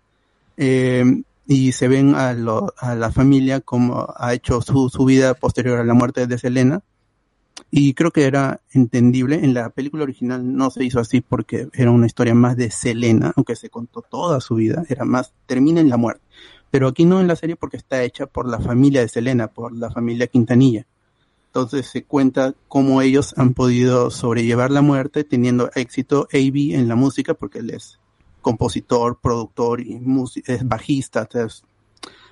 [0.58, 5.36] Eh, y se ven a, lo- a la familia como ha hecho su, su vida
[5.36, 6.82] posterior a la muerte de Selena.
[7.72, 9.36] Y creo que era entendible.
[9.44, 13.34] En la película original no se hizo así porque era una historia más de Selena,
[13.36, 14.84] aunque se contó toda su vida.
[14.90, 16.22] Era más, termina en la muerte.
[16.72, 19.73] Pero aquí no en la serie porque está hecha por la familia de Selena, por
[19.73, 20.86] la familia Quintanilla.
[21.48, 26.95] Entonces se cuenta cómo ellos han podido sobrellevar la muerte teniendo éxito AB en la
[26.95, 27.98] música porque él es
[28.41, 30.02] compositor, productor y
[30.45, 31.30] es bajista.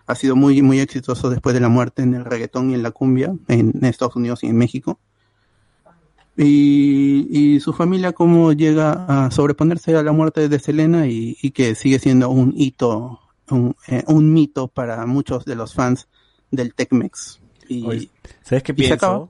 [0.06, 2.92] ha sido muy, muy exitoso después de la muerte en el reggaetón y en la
[2.92, 5.00] cumbia en Estados Unidos y en México.
[6.36, 11.52] Y, y su familia cómo llega a sobreponerse a la muerte de Selena y, y
[11.52, 13.20] que sigue siendo un hito,
[13.52, 16.08] un, eh, un mito para muchos de los fans
[16.50, 17.40] del Tecmex.
[17.68, 18.10] Y, Oye,
[18.42, 19.30] ¿Sabes qué se pienso?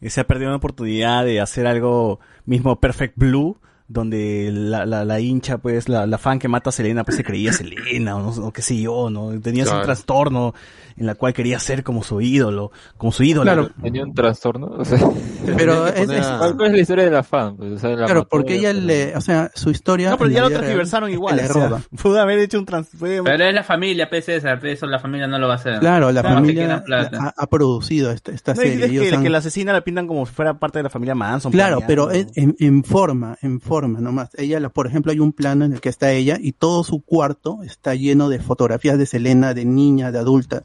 [0.00, 5.04] Que se ha perdido una oportunidad de hacer algo mismo Perfect Blue, donde la, la,
[5.04, 8.20] la hincha, pues, la, la fan que mata a Selena, pues se creía Selena, o,
[8.22, 9.38] no, o qué sé yo, ¿no?
[9.40, 9.78] Tenía Claro.
[9.80, 10.54] un trastorno
[10.96, 13.44] en la cual quería ser como su ídolo, como su ídolo.
[13.44, 13.70] Claro.
[13.82, 14.66] Tenía un trastorno.
[14.66, 14.98] O sea,
[15.56, 17.56] Pero es- es- ¿Cuál cuál es la historia de la fan?
[17.56, 20.10] Pues, o sea, la claro, mató porque ella le, o sea, su historia.
[20.10, 21.36] No, pero ya lo transversaron igual.
[21.36, 21.80] Le o sea, roba.
[22.02, 22.88] pudo haber hecho un trans...
[22.90, 25.78] fue- Pero es la familia, pues César, eso la familia no lo va a hacer.
[25.80, 28.84] Claro, la familia ha, ha producido esta, esta No, y serie.
[29.02, 31.14] es que, han- que la asesina la pintan como si fuera parte de la familia
[31.14, 31.50] Manson.
[31.52, 32.10] Claro, planeando.
[32.10, 34.30] pero es en, en forma, en forma nomás.
[34.36, 37.00] Ella, la- por ejemplo, hay un plano en el que está ella y todo su
[37.00, 40.62] cuarto está lleno de fotografías de Selena, de niña, de adulta.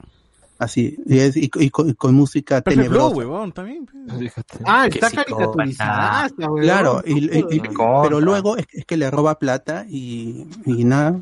[0.60, 3.16] Así, y, es- y- y con, y con música Perfect Blue, tenebrosa.
[3.18, 3.86] huevón, también.
[3.86, 4.34] pues.
[4.66, 6.62] Ah, está caricaturizada, weón.
[6.62, 8.02] Claro, y, y- y- Contra.
[8.02, 11.20] pero luego es, es que le roba plata y, y nada,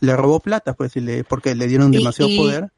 [0.00, 2.70] le robó plata, pues, y le, porque le dieron demasiado y- poder.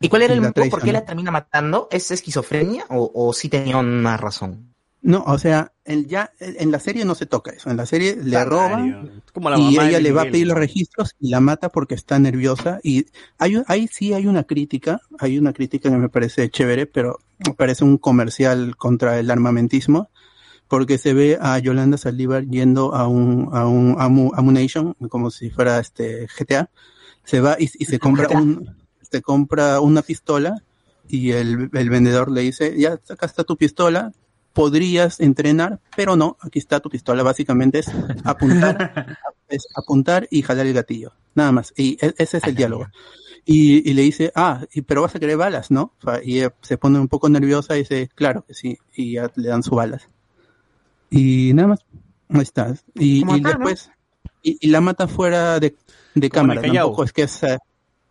[0.00, 1.88] ¿Y cuál era Y el motivo por qué la termina matando?
[1.90, 4.73] ¿Es esquizofrenia o, o sí tenía una razón?
[5.04, 7.70] No, o sea, el ya, en la serie no se toca eso.
[7.70, 9.10] En la serie le Está roba raro.
[9.34, 11.94] Como la y mamá ella le va a pedir los registros y la mata porque
[11.94, 12.80] está nerviosa.
[12.82, 13.04] Y
[13.36, 17.18] hay, un- ahí sí hay una crítica, hay una crítica que me parece chévere, pero
[17.46, 20.08] me parece un comercial contra el armamentismo,
[20.68, 25.50] porque se ve a Yolanda Saldívar yendo a un, a un Amu- Ammunition, como si
[25.50, 26.70] fuera este GTA,
[27.24, 30.54] se va y, y se compra un, se compra una pistola
[31.08, 34.12] y el, el vendedor le dice, ya acá está tu pistola,
[34.54, 37.90] podrías entrenar, pero no, aquí está tu pistola, básicamente es
[38.24, 39.18] apuntar,
[39.48, 42.86] es apuntar y jalar el gatillo, nada más, y e- ese es el diálogo.
[43.44, 45.92] Y, y le dice, ah, pero vas a querer balas, ¿no?
[46.24, 49.62] Y se pone un poco nerviosa y dice, claro que sí, y ya le dan
[49.62, 50.08] sus balas.
[51.10, 51.80] Y nada más,
[52.30, 52.74] ahí está.
[52.94, 53.48] Y, y acá, ¿no?
[53.48, 53.90] después,
[54.42, 55.76] y, y la mata fuera de,
[56.14, 57.58] de cámara, tampoco es que es, eh,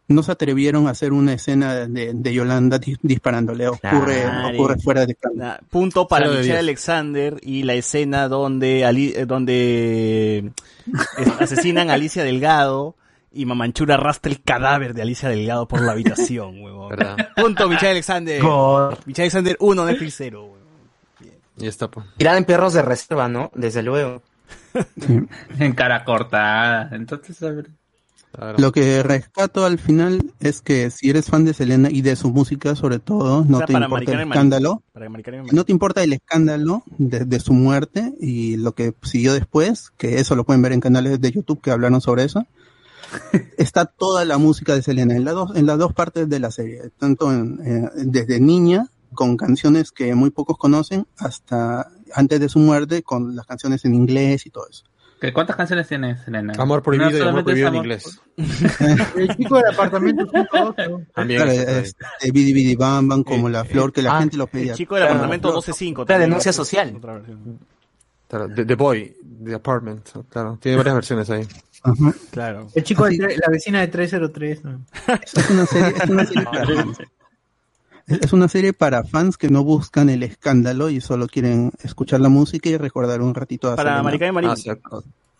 [0.07, 4.49] no se atrevieron a hacer una escena de, de Yolanda di- disparándole, ocurre, Claro.
[4.53, 5.59] ocurre fuera de cámara.
[5.69, 6.59] Punto para Michelle diez.
[6.59, 10.51] Alexander y la escena donde, Ali- eh, donde
[11.17, 12.95] eh, asesinan a Alicia Delgado
[13.31, 16.95] y Mamanchura arrastra el cadáver de Alicia Delgado por la habitación, huevón.
[17.35, 18.41] Punto Michelle Alexander.
[18.41, 18.95] God.
[19.05, 20.49] Michelle Alexander 1, Netflix 0.
[21.57, 22.05] Y está, pues.
[22.17, 23.51] Tirada en perros de reserva, ¿no?
[23.55, 24.21] Desde luego.
[25.59, 26.89] En cara cortada.
[26.91, 27.69] Entonces, a ver.
[28.57, 32.31] Lo que rescato al final es que si eres fan de Selena y de su
[32.31, 34.83] música, sobre todo, no O sea, te importa el escándalo.
[35.51, 40.19] No te importa el escándalo de, de su muerte y lo que siguió después, que
[40.19, 42.47] eso lo pueden ver en canales de YouTube que hablaron sobre eso.
[43.57, 46.49] Está toda la música de Selena en las dos, en las dos partes de la
[46.49, 52.49] serie, tanto en, eh, desde niña con canciones que muy pocos conocen hasta antes de
[52.49, 54.85] su muerte con las canciones en inglés y todo eso.
[55.23, 56.51] ¿Qué- ¿Cuántas canciones tiene Selena?
[56.57, 58.19] Amor prohibido No y amor prohibido en inglés.
[59.15, 60.75] El chico del apartamento 5,
[61.15, 61.41] También.
[61.41, 61.87] Claro, exactamente.
[62.19, 64.71] este, Bidi Bidi Bam Bam, como la flor que la ah, gente lo pedía.
[64.73, 66.05] El chico del apartamento 125.
[66.09, 66.93] La denuncia social.
[66.97, 67.57] Otra versión.
[68.27, 70.57] Claro, The, The Boy, The Apartment, claro.
[70.61, 71.47] Tiene varias versiones ahí.
[71.83, 72.13] Ajá.
[72.31, 72.67] Claro.
[72.75, 74.65] El chico de la vecina de 303.
[74.65, 74.81] ¿no?
[75.23, 76.43] Es una serie, es una serie
[76.75, 76.97] fans.
[78.07, 82.29] Es una serie para fans que no buscan el escándalo y solo quieren escuchar la
[82.29, 84.03] música y recordar un ratito a Para.
[84.03, 84.49] Marica de Marín.
[84.49, 84.77] Ah, o, sea,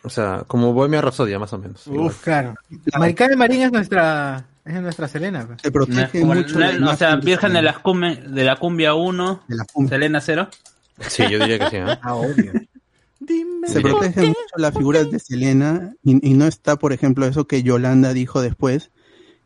[0.02, 1.86] o sea, como Bohemia Rhapsody, más o menos.
[1.86, 2.54] Uf, claro.
[2.98, 5.46] Maricá de Marín es nuestra, es nuestra Selena.
[5.46, 5.60] pues.
[5.62, 9.42] Se protege Como mucho la- o sea, Virgen de, las cumbi- de la cumbia 1,
[9.46, 9.90] De la cumbia.
[9.90, 10.48] Selena 0.
[11.08, 11.76] Sí, yo diría que sí.
[11.76, 11.98] ¿eh?
[12.02, 12.52] Ah, obvio.
[13.66, 17.62] Se protege mucho la figura de Selena y, y no está, por ejemplo, eso que
[17.62, 18.90] Yolanda dijo después,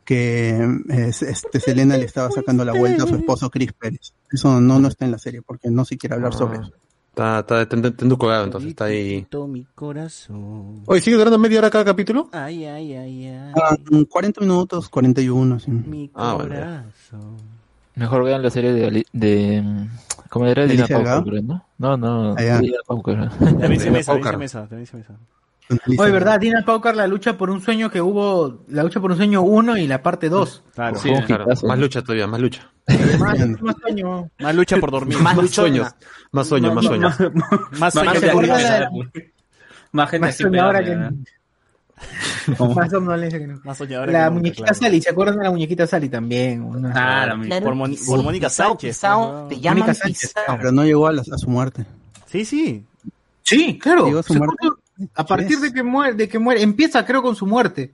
[0.09, 0.49] que
[0.89, 4.11] eh, este Selena le estaba sacando la vuelta a su esposo Chris Pérez.
[4.31, 6.73] Eso no, no está en la serie porque no se quiere hablar sobre Ah, eso.
[7.09, 9.27] Está, está, está, está enducogado, entonces está ahí.
[9.49, 10.81] mi corazón.
[10.87, 12.27] Oye, ¿sigue durando media hora cada capítulo?
[12.31, 13.51] Ay, ay, ay, ay.
[13.55, 13.77] Ah,
[14.09, 15.69] 40 minutos, 41, sí.
[15.69, 16.55] Mi Ah, bueno.
[16.55, 17.37] corazón.
[17.93, 19.63] Mejor vean la serie de, de
[20.31, 20.63] ¿cómo era?
[20.65, 20.87] ¿De Dina?
[20.87, 21.63] Pauker, ¿no?
[21.77, 22.33] No, no.
[22.35, 23.29] Dina Pauker.
[23.59, 24.31] David De Mesa, Paucar.
[24.33, 25.15] David Mesa, David Mesa.
[25.99, 26.39] Oye, ¿verdad?
[26.39, 29.77] Dina Paucar, la lucha por un sueño que hubo, la lucha por un sueño 1
[29.77, 30.63] y la parte 2.
[30.73, 30.97] Claro.
[30.97, 31.45] Sí, un claro.
[31.63, 32.71] Más lucha todavía, más lucha.
[33.19, 34.29] Más, más sueño.
[34.39, 35.19] Más lucha por dormir.
[35.19, 35.87] Más Más sueños.
[36.31, 37.19] Más sueños, más sueños.
[37.19, 39.11] Más Más sueño gente que acuerda dormir.
[39.13, 39.33] de-
[39.91, 41.11] Más gente Más soñadora que pegada,
[42.75, 43.59] Más somnolencia que no.
[43.63, 44.79] Más soñadora La que muñequita claro.
[44.79, 46.63] Sally, ¿se acuerdan de la muñequita Sally también?
[46.63, 48.23] Una- Ah, la Claro Por, Moni- que por sí.
[48.25, 48.95] Mónica Pisao, Sánchez.
[48.95, 49.61] Pisao, pues, te ¿no?
[49.61, 50.57] llaman Mónica Sánchez, Pisao.
[50.57, 51.85] Pero no llegó a, la- a su muerte.
[52.25, 52.85] Sí, sí.
[53.43, 54.05] Sí, claro.
[54.05, 54.67] Llegó a su muerte.
[55.15, 57.93] A partir de que muere, de que muere, empieza creo con su muerte.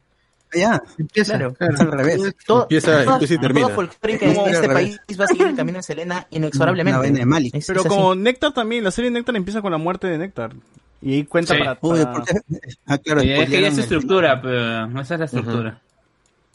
[0.53, 1.53] Ya, Empieza, Claro.
[1.59, 2.35] es al revés.
[2.45, 3.65] Todo- Empieza, Todo, empieza y termina.
[3.67, 6.99] todo folclórico Es en este país va a seguir el camino de Selena inexorablemente.
[7.09, 7.55] Una de Malik.
[7.55, 7.95] Es- Pero es así.
[7.95, 10.55] como Néctar también, la serie Néctar empieza con la muerte de Néctar.
[11.01, 11.59] Y ahí cuenta Sí.
[11.59, 12.33] para, Uy, para- ¿por qué?
[12.85, 15.81] Ah, claro, Y es que ya es estructura, pero esa es la estructura.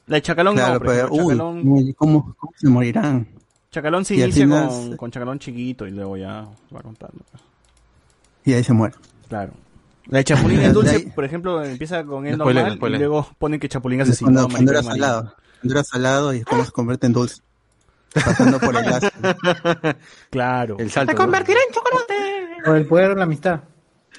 [0.07, 3.29] La de Chacalón Claro, no, pero, uy, Chacalón, uy, ¿cómo, ¿cómo se morirán?
[3.71, 7.23] Chacalón se y inicia final con, con Chacalón chiquito y luego ya va contando.
[7.31, 7.43] pues.
[8.45, 8.95] Y ahí se muere.
[9.29, 9.53] Claro.
[10.11, 13.69] La de Chapulín el Dulce, por ejemplo, empieza con spoileen, normal y luego ponen que
[13.69, 15.01] Chapulín asesinó Cuando, era Marín.
[15.03, 15.35] salado.
[15.61, 17.43] Cuando era salado y cómo se convierte en dulce.
[18.13, 19.11] Pasando por el ácido.
[20.31, 20.77] Claro.
[20.79, 21.13] El salto.
[21.13, 21.23] Se ¿no?
[21.25, 22.15] convertirá en chocolate.
[22.65, 23.61] Por el poder de la amistad.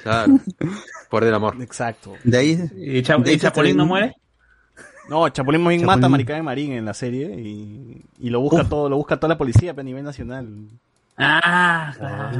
[0.02, 0.40] Claro.
[1.10, 1.62] Poder del amor.
[1.62, 2.14] Exacto.
[2.24, 4.16] De ahí, ¿Y, Cha- de ahí y se Chapulín no muere?
[5.10, 5.86] No, Chapulín Chapulín.
[5.86, 8.70] mata a Marica de Marín en la serie y, y lo busca Uf.
[8.70, 10.70] todo, lo busca toda la policía pero a nivel nacional.
[11.24, 12.32] Ah, Ah,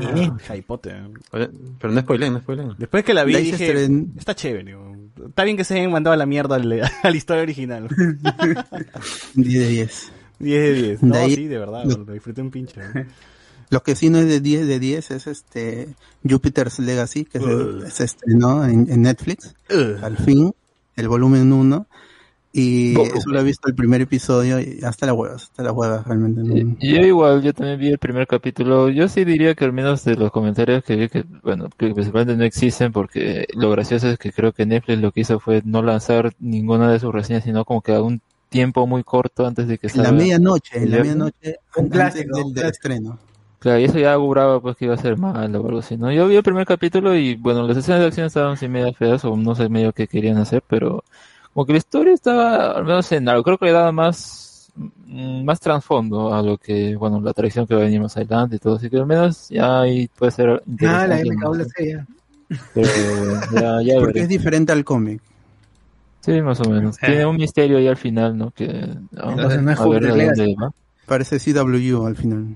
[0.50, 1.04] Harry Potter.
[1.32, 1.50] Oye,
[1.80, 2.74] Pero no spoilen, no spoilen.
[2.78, 4.64] Después que la vi dije, estren- está chévere.
[4.66, 4.96] digo.
[5.28, 7.88] Está bien que se hayan mandado a la mierda al- a la historia original.
[9.36, 10.12] 10 de 10.
[10.40, 11.04] 10 de 10.
[11.04, 12.82] No, De ahí- sí, de verdad, lo- lo disfruté un pinche.
[13.70, 15.88] Lo que sí no es de 10 de 10 es este
[16.30, 19.56] Jupiter's Legacy, que se, se estrenó en, en Netflix.
[20.02, 20.52] Al fin,
[20.98, 21.88] el volumen 1.
[22.54, 26.42] Y solo he visto el primer episodio y hasta la hueva, hasta la hueva realmente.
[26.44, 28.90] no- Yo igual, yo también vi el primer capítulo.
[28.90, 32.36] Yo sí diría que al menos de los comentarios que vi, que bueno, que principalmente
[32.36, 35.82] no existen, porque lo gracioso es que creo que Netflix lo que hizo fue no
[35.82, 39.78] lanzar ninguna de sus reseñas, sino como que a un tiempo muy corto antes de
[39.78, 40.18] que En la salga.
[40.20, 43.18] medianoche, en la medianoche, Un clásico, del, estreno.
[43.60, 46.12] Claro, y eso ya auguraba pues que iba a ser malo o algo así, ¿no?
[46.12, 49.24] Yo vi el primer capítulo y bueno, las escenas de acción estaban así medio feas
[49.24, 51.04] o no sé medio qué querían hacer, pero
[51.54, 55.44] como que la historia estaba al menos en algo, creo que le daba más mm,
[55.44, 58.60] más trasfondo a lo que, bueno, la tradición que va a venir más adelante y
[58.60, 61.18] todo, así que al menos ya ahí puede ser Ah, la.
[61.18, 61.54] MK ¿no?
[61.54, 62.06] la serie.
[62.74, 62.88] Pero
[63.54, 64.22] ya, ya Porque veré.
[64.22, 65.22] es diferente al cómic.
[66.22, 66.98] Sí, más o menos.
[66.98, 68.52] Tiene un misterio ahí al final, ¿no?
[68.52, 68.68] Que
[69.18, 70.56] ah, Entonces no es a ver Júpiter a dónde Legacy.
[70.56, 70.72] va.
[71.08, 72.56] Parece CW al final.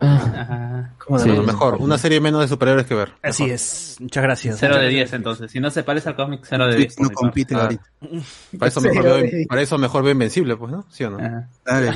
[0.00, 0.94] Ajá.
[0.98, 1.28] ¿Cómo Sí.
[1.28, 1.76] Bueno, mejor.
[1.78, 3.12] Una serie menos de superhéroes que ver.
[3.22, 3.54] Así Mejor.
[3.54, 3.96] es.
[4.00, 4.56] Muchas gracias.
[4.58, 5.10] Cero Muchas de gracias.
[5.10, 5.50] 10 entonces.
[5.50, 7.08] Si no se parece al cómic, cero de Netflix 10.
[7.10, 7.62] no compite Ah.
[7.62, 7.82] ahorita.
[8.58, 10.84] Para eso, mejor veo, de- para eso mejor veo Invencible, pues, ¿no?
[10.90, 11.18] ¿Sí o no?
[11.64, 11.92] Dale.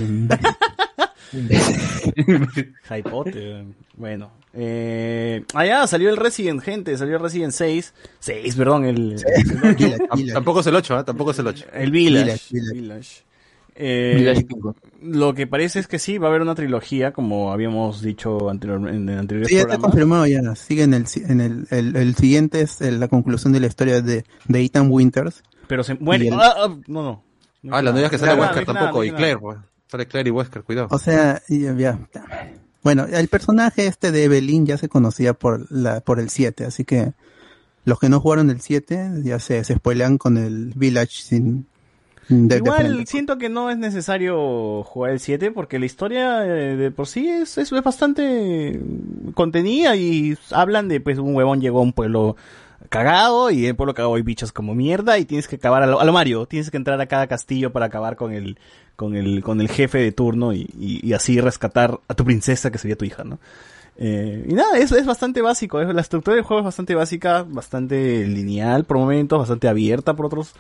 [2.88, 3.64] Harry Potter.
[3.96, 4.30] Bueno.
[4.52, 6.96] Eh, ah, ya, salió el Resident, gente.
[6.96, 7.92] Salió el Resident 6.
[8.20, 10.32] 6, perdón, el, el, Village, Tam- Village.
[10.32, 11.04] Tampoco es el 8, ¿ah?
[11.04, 11.64] Tampoco es el 8.
[11.72, 12.24] el Village.
[12.24, 12.74] Village, Village.
[12.80, 13.22] Village.
[13.76, 14.76] Eh, Village Pingo.
[15.04, 18.88] Lo que parece es que sí, va a haber una trilogía, como habíamos dicho anterior,
[18.88, 20.40] en el anterior Sí, ya está confirmado ya.
[20.56, 24.00] Sigue en el, en el, el, el siguiente es el- la conclusión de la historia
[24.00, 25.42] de, de Ethan Winters.
[25.68, 26.30] Pero se muere.
[26.32, 27.22] Ah, ah, no, no.
[27.70, 29.04] Ah, la no digas que sale Nada, Wesker nada, tampoco.
[29.04, 29.58] Y Claire, pues.
[29.88, 30.88] Sale Claire y Wesker, cuidado.
[30.90, 31.98] O sea, ya, ya.
[32.82, 36.84] Bueno, el personaje este de Evelyn ya se conocía por la por el 7, así
[36.84, 37.12] que
[37.86, 41.66] los que no jugaron el 7 ya se, se spoilean con el Village sin
[42.28, 46.90] de, Igual siento que no es necesario jugar el 7 porque la historia eh, de
[46.90, 48.80] por sí es, es, es bastante
[49.34, 52.36] contenida y hablan de pues un huevón llegó a un pueblo
[52.88, 56.00] cagado y el pueblo cagado hay bichos como mierda y tienes que acabar a lo,
[56.00, 58.58] a lo Mario, tienes que entrar a cada castillo para acabar con el
[58.96, 62.70] con el con el jefe de turno y, y- y así rescatar a tu princesa
[62.70, 63.38] que sería tu hija, ¿no?
[63.96, 67.44] Eh, y nada, es, es bastante básico, es- la estructura del juego es bastante básica,
[67.48, 70.54] bastante lineal por momentos, bastante abierta por otros.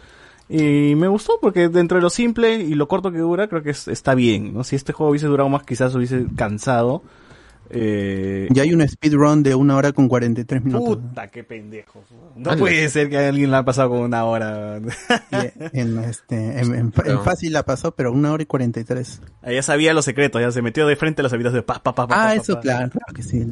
[0.48, 3.70] Y me gustó porque dentro de lo simple y lo corto que dura, creo que
[3.70, 4.62] es- está bien, ¿no?
[4.64, 7.02] Si este juego hubiese durado más, quizás hubiese cansado.
[7.70, 10.98] Eh, Ya hay un speedrun de una hora con 43 minutos.
[10.98, 12.04] Puta, qué pendejo.
[12.36, 14.80] No puede ser que alguien la ha pasado con una hora.
[15.72, 19.22] En, este, en, en- en fácil la pasó, pero una hora y 43.
[19.50, 21.94] ya sabía los secretos, ya se metió de frente a los habitantes de pa, pa,
[21.94, 22.60] pa, pa, Ah, pa, eso pa.
[22.60, 23.46] claro, claro que sí.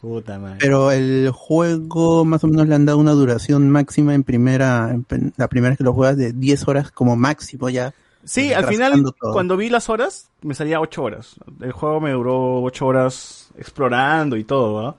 [0.00, 0.58] Puta madre.
[0.60, 5.32] Pero el juego más o menos le han dado una duración máxima en primera, en
[5.36, 7.92] la primera vez que lo juegas de 10 horas como máximo ya.
[8.24, 9.32] Sí, al final, todo.
[9.32, 11.36] cuando vi las horas, me salía 8 horas.
[11.60, 14.96] El juego me duró 8 horas explorando y todo, ¿no?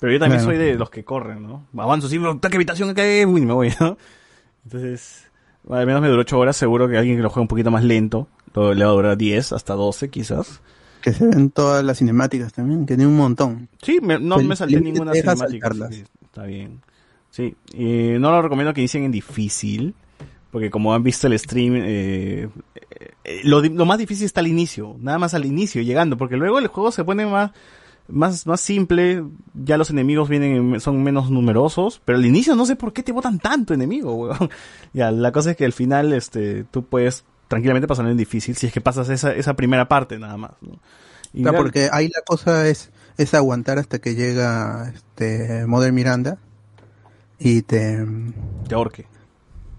[0.00, 1.66] Pero yo también soy de los que corren, ¿no?
[1.76, 3.98] Avanzo, sí, pero, ¿qué habitación que uy, me voy, ¿no?
[4.64, 5.26] Entonces,
[5.68, 7.84] al menos me duró 8 horas, seguro que alguien que lo juegue un poquito más
[7.84, 10.60] lento, lo- le va a durar 10, hasta 12 quizás.
[11.02, 13.68] Que se ven todas las cinemáticas también, que tiene un montón.
[13.82, 15.68] Sí, me- no me salté ninguna cinemática.
[16.24, 16.80] está bien.
[17.30, 19.94] Sí, no lo recomiendo que inicien en difícil,
[20.50, 22.48] porque como han visto el stream, eh,
[23.24, 26.58] eh, lo, lo más difícil está al inicio, nada más al inicio, llegando, porque luego
[26.58, 27.50] el juego se pone más,
[28.08, 29.22] más, más simple,
[29.54, 33.02] ya los enemigos vienen, en- son menos numerosos, pero al inicio no sé por qué
[33.02, 34.48] te botan tanto enemigo, weón.
[34.94, 38.66] Ya, la cosa es que al final, este, tú puedes tranquilamente pasar en difícil si
[38.66, 40.78] es que pasas esa, esa primera parte nada más, ¿no?
[41.32, 46.38] Y Claro, porque ahí la cosa es, es aguantar hasta que llega este Modern Miranda
[47.38, 48.04] y te
[48.68, 49.06] te ahorque.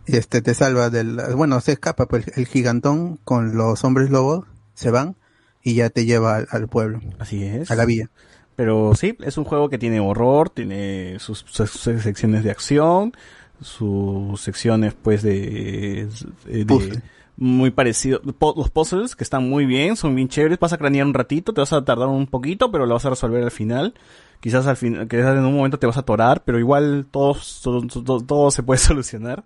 [0.06, 4.46] y este te salva del bueno se escapa pues el gigantón con los hombres lobos
[4.74, 5.16] se van
[5.62, 7.70] y ya te lleva al, al pueblo Así es.
[7.72, 8.10] a la villa
[8.56, 13.14] Pero sí, es un juego que tiene horror, tiene sus, sus- sus secciones de acción,
[13.62, 16.08] sus secciones pues de,
[16.46, 17.02] de-.
[17.40, 21.14] Muy parecido, los puzzles que están muy bien, son bien chéveres, vas a cranear un
[21.14, 23.94] ratito, te vas a tardar un poquito, pero lo vas a resolver al final.
[24.42, 27.82] Quizás al final, quizás en un momento te vas a atorar, pero igual todo, todo,
[27.88, 29.44] todo- todo se puede solucionar.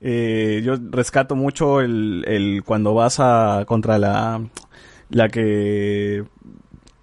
[0.00, 4.42] Eh, yo rescato mucho el, el cuando vas a contra la
[5.10, 6.24] la que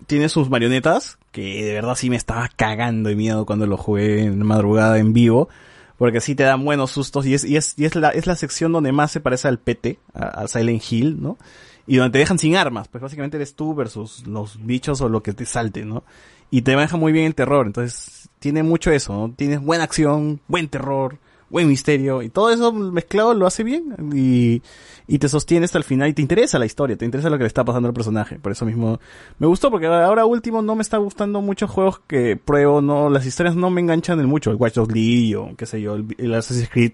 [0.07, 4.23] tiene sus marionetas, que de verdad sí me estaba cagando de miedo cuando lo jugué
[4.23, 5.49] en madrugada en vivo,
[5.97, 8.35] porque sí te dan buenos sustos y es, y es, y es la, es la
[8.35, 11.37] sección donde más se parece al PT, a, Silent Hill, ¿no?
[11.85, 15.23] Y donde te dejan sin armas, pues básicamente eres tú versus los bichos o lo
[15.23, 16.03] que te salte, ¿no?
[16.51, 19.33] Y te maneja muy bien el terror, entonces tiene mucho eso, ¿no?
[19.33, 21.17] Tienes buena acción, buen terror,
[21.49, 24.61] buen misterio, y todo eso mezclado lo hace bien, y,
[25.07, 27.43] y te sostiene hasta el final, y te interesa la historia, te interesa lo que
[27.43, 28.99] le está pasando al personaje, por eso mismo
[29.39, 33.25] me gustó, porque ahora último no me está gustando muchos juegos que pruebo, no, las
[33.25, 36.33] historias no me enganchan el mucho, el Watch Dogs Legion, qué sé yo, el, el
[36.33, 36.93] Assassin's Creed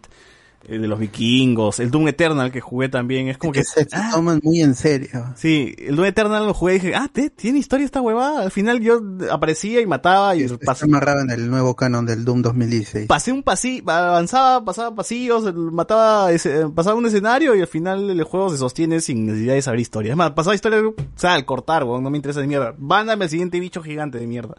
[0.68, 3.64] eh, de los vikingos, el Doom Eternal que jugué también, es como que...
[3.64, 7.30] se toman muy en serio Sí, el Doom Eternal lo jugué y dije, ah, te-
[7.30, 8.44] tiene historia esta huevada.
[8.44, 12.41] Al final yo aparecía y mataba y pasé, amarrado en el nuevo canon del Doom
[12.41, 18.10] 2016 pasé un pasillo, avanzaba, pasaba pasillos, mataba, ese- pasaba un escenario y al final
[18.10, 20.11] el juego se sostiene sin necesidad de saber historia.
[20.11, 20.80] Es más, pasaba historia,
[21.15, 22.73] sal, cortar, weón, no me interesa de mierda.
[22.77, 24.56] Mándame el siguiente bicho gigante de mierda.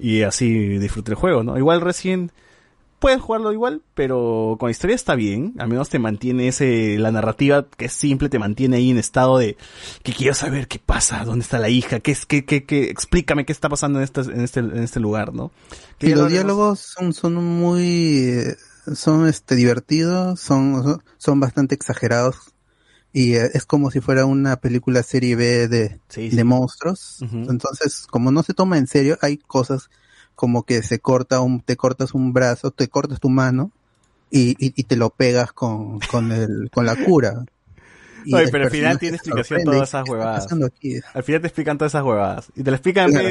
[0.00, 1.58] Y así disfruté el juego, ¿no?
[1.58, 2.30] Igual recién
[2.98, 5.54] puedes jugarlo igual, pero con la historia está bien.
[5.58, 9.38] Al menos te mantiene ese, la narrativa que es simple, te mantiene ahí en estado
[9.38, 9.56] de
[10.02, 13.44] que quiero saber qué pasa, dónde está la hija, qué es, qué, qué, qué, explícame
[13.46, 15.50] qué está pasando en este, en este, en este lugar, ¿no?
[15.98, 18.56] Que y los diálogos son son muy eh,
[18.94, 22.36] son este divertidos son son- bastante exagerados
[23.12, 26.36] y eh, es como si fuera una película serie B de, Sí, sí.
[26.36, 29.88] de monstruos entonces como no se toma en serio hay cosas
[30.38, 33.72] como que se corta un te cortas un brazo te cortas tu mano
[34.30, 37.44] y, y, y te lo pegas con con el con la cura
[38.24, 40.46] Y Oye, pero al final tiene explicación todas esas ¿qué está huevadas.
[41.12, 42.52] Al final te explican todas esas huevadas.
[42.54, 43.28] Y te lo explican, Claro.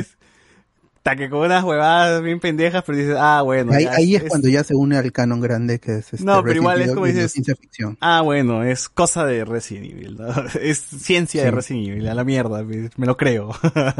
[1.02, 3.72] ta que con unas huevadas bien pendejas, pero dices, ah, bueno.
[3.72, 6.44] ahí, ya ahí es, cuando ya se une al canon grande que es este No,
[6.44, 10.28] pero igual es como dices, ciencia ficción ah, bueno, es cosa de Resident Evil, ¿no?
[10.62, 11.52] Es ciencia de.
[11.52, 13.52] Resident Evil, a la mierda, me me lo creo.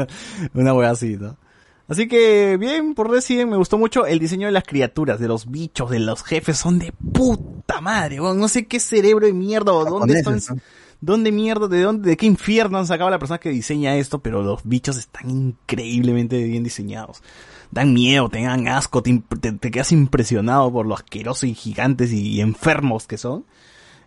[0.52, 1.38] Una hueá así, ¿no?
[1.88, 5.50] Así que, bien, por Resident me gustó mucho el diseño de las criaturas, de los
[5.50, 9.84] bichos, de los jefes, son de puta madre, no sé qué cerebro de mierda o
[9.84, 10.60] dónde están, ¿no?
[11.00, 14.42] dónde mierda, de dónde, de qué infierno han sacado la persona que diseña esto, pero
[14.42, 17.22] los bichos están increíblemente bien diseñados.
[17.70, 22.12] Dan miedo, te dan asco, te, te- te quedas impresionado por lo asquerosos y gigantes
[22.12, 23.44] y enfermos que son.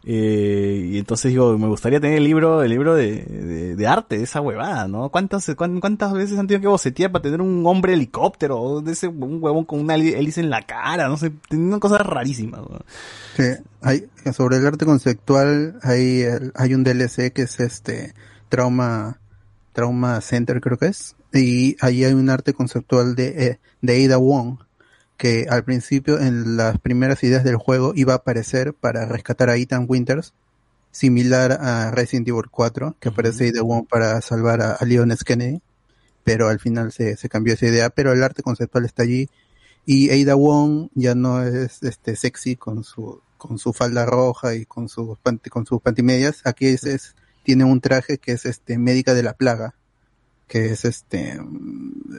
[0.04, 4.42] Eh, y entonces digo, me gustaría tener el libro, el libro de, arte, de esa
[4.42, 5.10] huevada, ¿no?
[5.10, 9.08] ¿Cuántas, cuán- cuántas veces han tenido que bocetear para tener un hombre helicóptero, de ese,
[9.08, 12.62] un huevón con una hélice en la cara, no sé, teniendo cosas rarísimas.
[13.38, 13.44] Sí,
[14.34, 16.24] sobre el arte conceptual hay,
[16.56, 18.14] hay un DLC que es este
[18.50, 19.20] Trauma
[19.74, 24.18] Trauma Center creo que es y ahí hay un arte conceptual de, eh, de Ada
[24.18, 24.58] Wong
[25.22, 29.56] que al principio en las primeras ideas del juego iba a aparecer para rescatar a
[29.56, 30.34] Ethan Winters
[30.90, 35.24] similar a Resident Evil 4 que aparece Ada Wong para salvar a, a Leon S.
[35.24, 35.62] Kennedy
[36.24, 39.30] pero al final se, se cambió esa idea pero el arte conceptual está allí.
[39.86, 44.66] Y Ada Wong ya no es este sexy con su con su falda roja y
[44.66, 45.20] con sus
[45.52, 46.42] con sus pantimedias.
[46.46, 49.76] Aquí es, es- tiene un traje que es este médica de la plaga
[50.48, 52.16] que es este mm,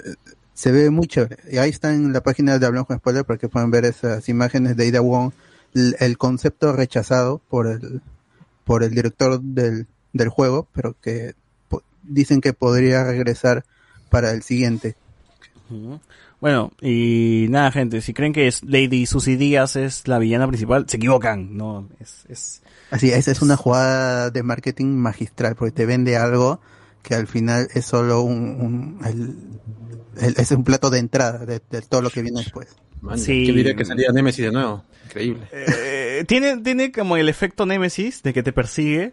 [0.63, 3.37] se ve muy chévere y ahí está en la página de Hablamos con Spoiler para
[3.37, 5.33] que puedan ver esas imágenes de Ada Wong
[5.75, 8.01] el, el concepto rechazado por el
[8.63, 11.35] por el director del, del juego pero que
[12.05, 13.65] dicen que podría regresar
[14.09, 14.95] para el siguiente.
[16.41, 20.89] Bueno, y nada, gente, si creen que es Lady Susie Díaz es la villana principal,
[20.89, 22.63] se equivocan, no, es, es,
[22.93, 26.61] Así, esa es una jugada de marketing magistral, porque te vende algo
[27.03, 31.61] que al final es solo un, un- el- el- es un plato de entrada de,
[31.71, 32.69] de todo lo que viene después.
[33.01, 33.43] Man, Sí.
[33.45, 34.85] ¿Quién diría que salía Nemesis de nuevo?
[35.07, 35.49] Increíble.
[35.53, 39.13] Eh, tiene, tiene como el efecto Nemesis de que te persigue.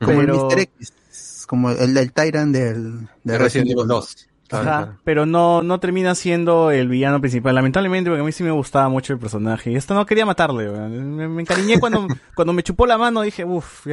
[0.00, 0.60] Como pero- el Mr.
[0.60, 4.28] X, como el, el Tyrant del, De Resident Evil 2.
[4.46, 4.98] Claro, Ajá, claro.
[5.04, 8.90] pero no, no termina siendo el villano principal, lamentablemente, porque a mí sí me gustaba
[8.90, 9.70] mucho el personaje.
[9.72, 12.06] Y esto no quería matarle, me, me encariñé cuando,
[12.36, 13.86] cuando me chupó la mano, dije, uff,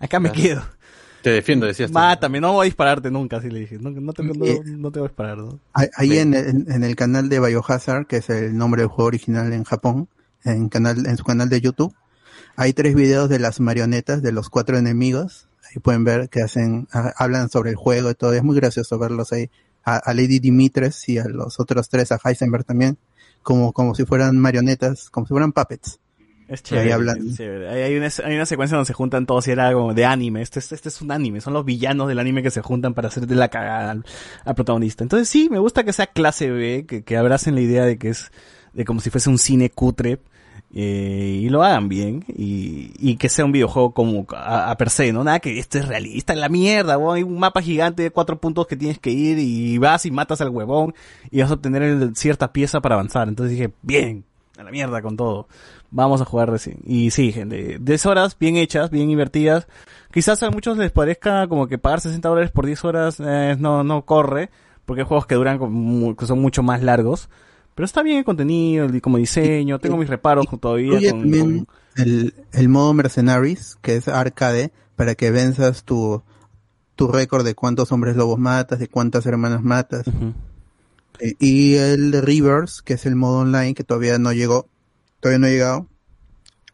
[0.00, 0.62] acá me quedo.
[1.22, 1.90] Te defiendo, decías.
[1.90, 3.78] Mátame, no voy a dispararte nunca, así le dije.
[3.78, 5.58] No, no te, no, Eh, no te voy a disparar, ¿no?
[5.72, 9.52] Ahí en, el- en el canal de Biohazard, que es el nombre del juego original
[9.52, 10.08] en Japón,
[10.44, 11.94] en, canal, en su canal de YouTube,
[12.56, 15.46] hay tres videos de las marionetas de los cuatro enemigos.
[15.70, 18.32] Ahí pueden ver que hacen, ha- hablan sobre el juego y todo.
[18.32, 19.50] Es muy gracioso verlos ahí.
[19.84, 22.98] A, a Lady Dimitres y a los otros tres, a Heisenberg también,
[23.42, 25.98] como, como si fueran marionetas, como si fueran puppets.
[26.50, 26.92] Es ahí chévere.
[26.92, 27.28] hablan.
[27.28, 27.68] es chévere.
[27.84, 30.42] Hay, una, hay una secuencia donde se juntan todos y era como de anime.
[30.42, 31.40] Este, es- este es un anime.
[31.40, 34.04] Son los villanos del anime que se juntan para hacer de la cagada al,
[34.44, 35.04] al protagonista.
[35.04, 38.08] Entonces sí, me gusta que sea clase B, que, que abracen la idea de que
[38.10, 38.30] es
[38.72, 40.18] de como si fuese un cine cutre.
[40.72, 44.90] eh, y lo hagan bien y, y que sea un videojuego como a, a per
[44.90, 45.24] se, ¿no?
[45.24, 47.16] Nada que esto es realista, la mierda, weón.
[47.16, 50.40] hay un mapa gigante de cuatro puntos que tienes que ir y vas y matas
[50.40, 50.94] al huevón
[51.30, 53.28] y vas a obtener el- cierta pieza para avanzar.
[53.28, 54.24] Entonces dije, bien,
[54.60, 55.48] a la mierda con todo.
[55.90, 56.78] Vamos a jugar recién.
[56.86, 59.66] Y sí, gente, 10 horas bien hechas, bien invertidas.
[60.12, 63.82] Quizás a muchos les parezca como que pagar 60 dólares por 10 horas eh, no,
[63.84, 64.50] no corre,
[64.84, 65.58] porque hay juegos que duran
[66.16, 67.28] que son mucho más largos.
[67.74, 71.66] Pero está bien el contenido, el- como diseño, tengo mis reparos todavía con,
[71.96, 76.22] el, el modo Mercenaries, que es arcade, para que venzas tu,
[76.96, 80.04] tu récord de cuántos hombres lobos matas, de cuántas hermanas matas.
[81.38, 84.68] Y el Reverse, que es el modo online, que todavía no llegó,
[85.20, 85.86] todavía no ha llegado.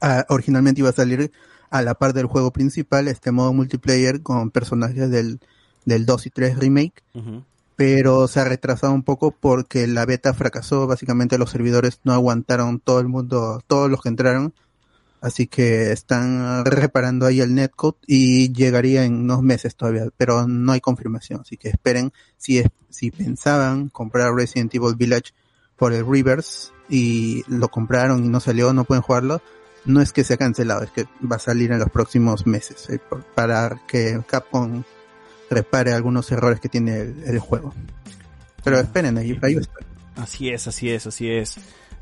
[0.01, 1.33] Ah, originalmente iba a salir
[1.71, 5.41] a la par del juego principal, este modo multiplayer con personajes del,
[5.85, 7.03] del 2 y 3 remake
[7.77, 12.81] pero se ha retrasado un poco porque la beta fracasó, básicamente los servidores no aguantaron
[12.81, 14.55] todo el mundo, todos los que entraron,
[15.21, 20.73] así que están reparando ahí el netcode y llegaría en unos meses todavía, pero no
[20.73, 25.33] hay confirmación, así que esperen si es, si pensaban comprar Resident Evil Village
[25.77, 29.43] por el Reverse y lo compraron y no salió, no pueden jugarlo,
[29.85, 32.89] no es que se ha cancelado, es que va a salir en los próximos meses
[32.91, 34.83] eh, por- para que Capcom
[35.51, 37.73] repare algunos errores que tiene el, el juego.
[38.65, 39.57] Pero esperen, ahí, ahí.
[40.17, 41.57] Así es, así es, así es.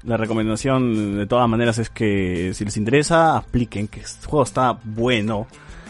[0.07, 4.79] La recomendación de todas maneras es que si les interesa, apliquen, que este juego está
[4.85, 5.47] bueno.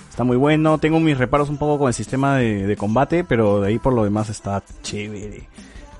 [0.08, 0.78] Está muy bueno.
[0.78, 3.92] Tengo mis reparos un poco con el sistema de, de combate, pero de ahí por
[3.92, 5.48] lo demás está chévere.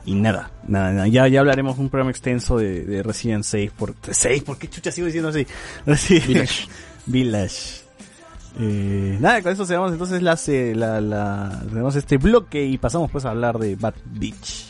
[0.07, 1.09] Y nada, nada, nada.
[1.09, 4.93] Ya, ya hablaremos un programa extenso de, de Resident 6 por 6, ¿por qué chucha
[4.93, 5.47] sigo diciendo así?
[5.86, 6.69] Resident Village.
[7.07, 7.85] Village.
[8.61, 11.62] Eh, nada, con eso cerramos entonces la, se- la, la,
[11.97, 14.66] este bloque y pasamos pues a hablar de Bad Beach.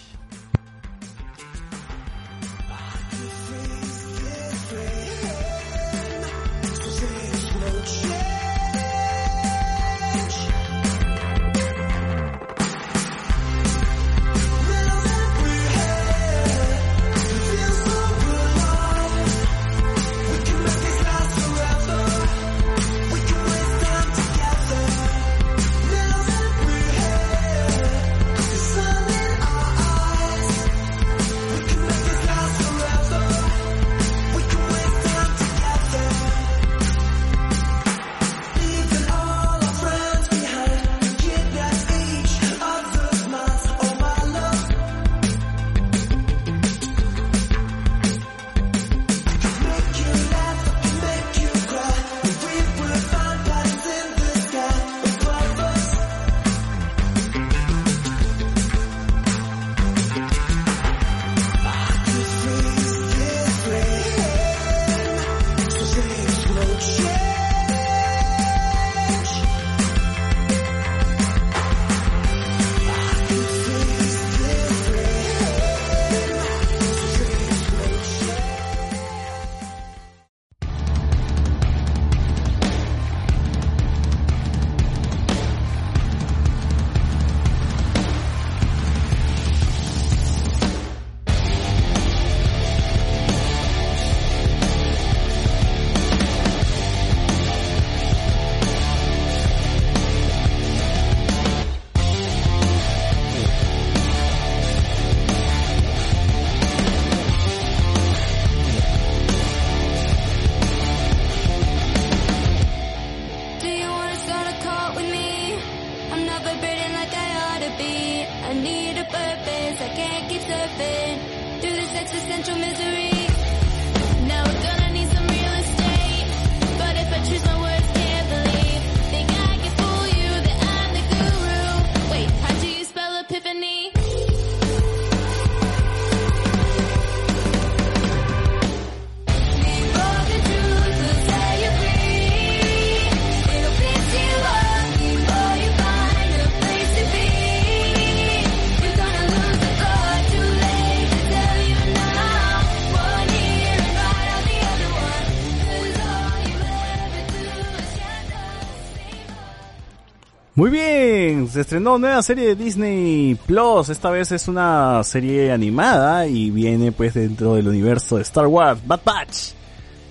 [161.55, 163.89] Se estrenó nueva serie de Disney Plus.
[163.89, 168.81] Esta vez es una serie animada y viene pues dentro del universo de Star Wars,
[168.87, 169.53] Bad Batch.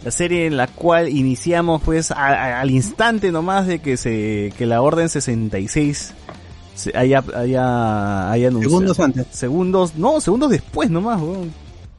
[0.04, 4.52] La serie en la cual iniciamos pues a- a- al instante nomás de que se
[4.58, 6.14] que la Orden 66
[6.76, 8.70] se haya haya, haya anunciado.
[8.80, 9.28] Segundos antes.
[9.32, 11.54] Segundos, no, segundos después nomás, weón.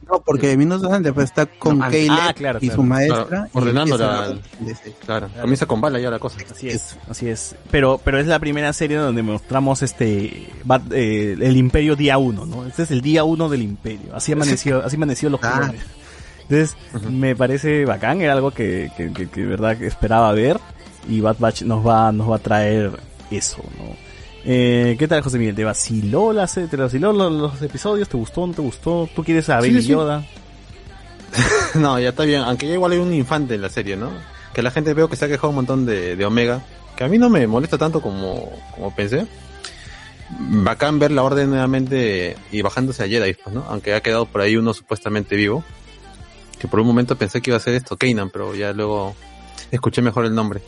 [0.07, 2.75] No, porque minutos antes pues está con No, Caleb ah, claro, y claro.
[2.75, 3.25] su maestra.
[3.25, 4.35] Claro, ordenando la-
[5.05, 6.37] Claro, comienza con bala ya la cosa.
[6.51, 7.55] Así es, así es.
[7.71, 12.45] Pero, pero es la primera serie donde mostramos este Bat- eh, el Imperio día uno,
[12.45, 12.65] ¿no?
[12.65, 14.15] Este es el día uno del Imperio.
[14.15, 15.71] Así amaneció, así amaneció los Ah.
[16.47, 16.77] Entonces,
[17.09, 20.59] me parece bacán, era algo que, que, que, que de verdad que esperaba ver.
[21.09, 22.91] Y Bad Batch nos va, nos va a traer
[23.31, 24.04] eso, ¿no?
[24.45, 25.55] Eh, ¿Qué tal, José Miguel?
[25.55, 28.07] ¿Te vaciló, la, se- te vaciló los, los episodios?
[28.07, 29.09] ¿Te gustó no te gustó?
[29.15, 29.87] ¿Tú quieres a Baby sí.
[29.89, 30.23] Yoda?
[31.75, 32.41] no, ya está bien.
[32.41, 34.11] Aunque ya igual hay un infante en la serie, ¿no?
[34.53, 36.61] Que la gente veo que se ha quejado un montón de, de Omega.
[36.95, 39.25] Que a mí no me molesta tanto como, como pensé.
[40.39, 43.65] Bacán ver la orden nuevamente y bajándose a Jedi, pues, ¿no?
[43.67, 45.63] Aunque ha quedado por ahí uno supuestamente vivo.
[46.59, 49.15] Que por un momento pensé que iba a ser esto, Kanan, pero ya luego
[49.71, 50.61] escuché mejor el nombre.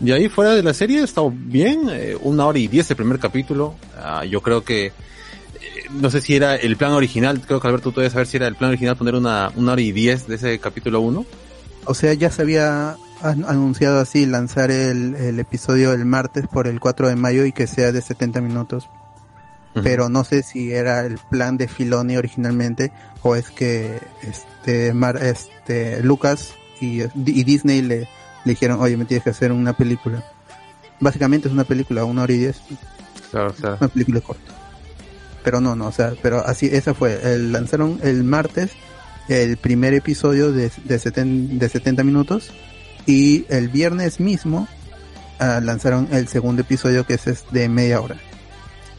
[0.00, 3.18] De ahí fuera de la serie estado bien, eh, una hora y diez el primer
[3.18, 3.74] capítulo.
[4.00, 4.92] Ah, yo creo que eh,
[5.90, 8.46] no sé si era el plan original, creo que Alberto tú debes saber si era
[8.46, 11.26] el plan original poner una, una hora y diez de ese capítulo 1.
[11.86, 12.90] O sea, ya se había
[13.22, 17.52] an- anunciado así lanzar el, el episodio el martes por el 4 de mayo y
[17.52, 18.88] que sea de 70 minutos.
[19.82, 22.90] Pero no sé si era el plan de Filoni originalmente
[23.22, 28.08] o es que este, Mar- este Lucas y, y Disney le,
[28.48, 30.24] le dijeron, oye, me tienes que hacer una película.
[31.00, 32.60] Básicamente es una película, una hora y diez.
[33.30, 33.76] Claro, claro.
[33.80, 34.52] Una película corta.
[35.44, 37.20] Pero no, no, o sea, pero así, esa fue.
[37.22, 38.72] El, lanzaron el martes
[39.28, 42.50] el primer episodio de, de, seten- de 70 minutos
[43.06, 44.66] y el viernes mismo
[45.38, 48.16] ah, lanzaron el segundo episodio que es, es de media hora.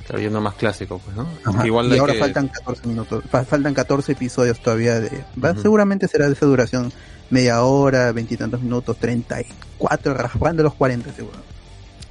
[0.05, 1.27] Claro, yendo más clásico, pues, ¿no?
[1.43, 5.55] Ajá, igual y ahora que- faltan 14 minutos, fa- faltan 14 episodios todavía de, va,
[5.55, 6.91] seguramente será de esa duración,
[7.29, 11.37] media hora, veintitantos minutos, 34, raspando los 40 seguro.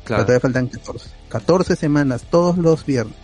[0.04, 0.24] Claro.
[0.24, 1.10] Pero todavía faltan 14.
[1.28, 3.14] 14 semanas, todos los viernes.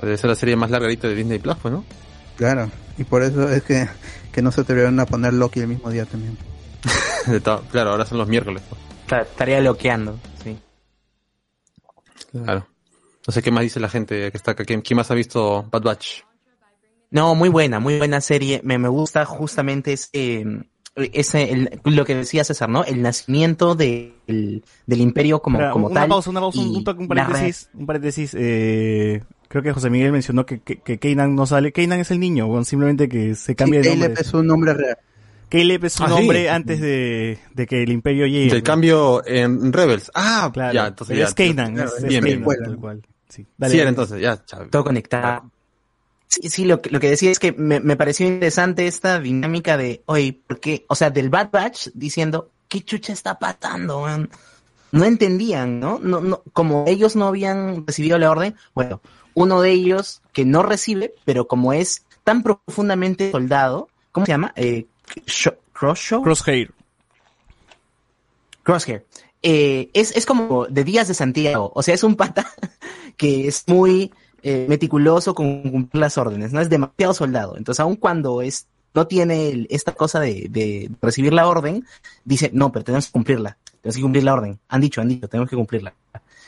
[0.00, 1.84] Debe ser la serie más larga ahorita de Disney Plus, pues, ¿no?
[2.36, 3.88] Claro, y por eso es que,
[4.30, 6.36] que no se atrevieron a poner Loki el mismo día también.
[7.72, 8.62] Claro, ahora son los miércoles.
[8.68, 8.80] pues.
[9.06, 10.56] Claro, estaría bloqueando, sí.
[12.30, 12.68] Claro.
[13.26, 14.64] No sé qué más dice la gente que está acá.
[14.64, 16.20] ¿Quién, quién más ha visto Bad Batch?
[17.16, 18.60] No, muy buena, muy buena serie.
[18.62, 20.44] Me, me gusta justamente ese,
[20.94, 22.84] ese el- lo que decía César, ¿no?
[22.84, 26.08] El nacimiento de- el- del imperio como, como una tal.
[26.10, 29.88] pausa, una pausa, un, un toque, un la paréntesis, un paréntesis, eh, creo que José
[29.88, 33.34] Miguel mencionó que, que, que Kanan no sale, Kanan es el niño, bueno, simplemente que
[33.34, 34.08] se cambia Sí, de nombre.
[34.14, 34.98] Caleb es un nombre real.
[35.48, 36.14] Caleb es un Ah, sí.
[36.16, 38.50] nombre antes de, de que el imperio llegue.
[38.52, 40.10] Del cambio en Rebels.
[40.14, 41.28] Ah, Claro, ya, entonces pero ya.
[41.28, 42.42] es Kanan, es- es bien, bien.
[42.42, 43.02] Kanan, tal cual.
[43.28, 44.66] Sí, dale, entonces, ya, chao.
[44.70, 45.50] todo conectado.
[46.28, 49.76] Sí, sí, lo que, lo que decía es que me, me pareció interesante esta dinámica
[49.76, 50.84] de, oye, ¿por qué?
[50.88, 54.28] O sea, del Bad Batch diciendo, ¿qué chucha está pasando, man?
[54.92, 55.98] No entendían, ¿no?
[55.98, 59.00] No, no, como ellos no habían recibido la orden, bueno,
[59.34, 64.52] uno de ellos que no recibe, pero como es tan profundamente soldado, ¿cómo se llama?
[64.56, 64.86] Eh.
[65.72, 66.72] Crosshair.
[68.64, 69.04] Crosshair.
[69.42, 71.70] Eh, es, es como de Días de Santiago.
[71.74, 72.50] O sea, es un pata
[73.16, 74.12] que es muy
[74.48, 76.60] eh, meticuloso con cumplir las órdenes, ¿no?
[76.60, 77.56] Es demasiado soldado.
[77.56, 81.84] Entonces, aun cuando es, no tiene el- esta cosa de, de recibir la orden,
[82.24, 83.58] dice, no, pero tenemos que cumplirla.
[83.82, 84.58] Tenemos que cumplir la orden.
[84.68, 85.94] Han dicho, han dicho, tenemos que cumplirla.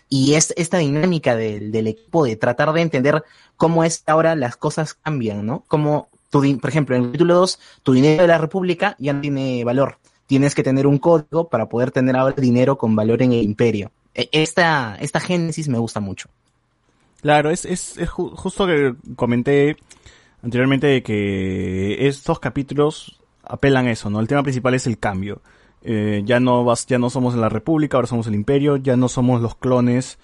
[0.08, 3.22] Y es esta dinámica del, del equipo de tratar de entender
[3.56, 5.64] cómo es ahora las cosas cambian, ¿no?
[5.68, 9.20] Como, tu, por ejemplo, en el título 2, tu dinero de la República ya no
[9.20, 9.98] tiene valor.
[10.26, 13.90] Tienes que tener un código para poder tener ahora dinero con valor en el imperio.
[14.14, 16.28] E- Esta, esta génesis me gusta mucho.
[17.20, 19.76] Claro, es, es, es ju- justo que comenté
[20.42, 24.20] anteriormente que estos capítulos apelan a eso, ¿no?
[24.20, 25.42] El tema principal es el cambio.
[25.82, 28.96] Eh, ya no vas, ya no somos en la República, ahora somos el Imperio, ya
[28.96, 30.18] no somos los clones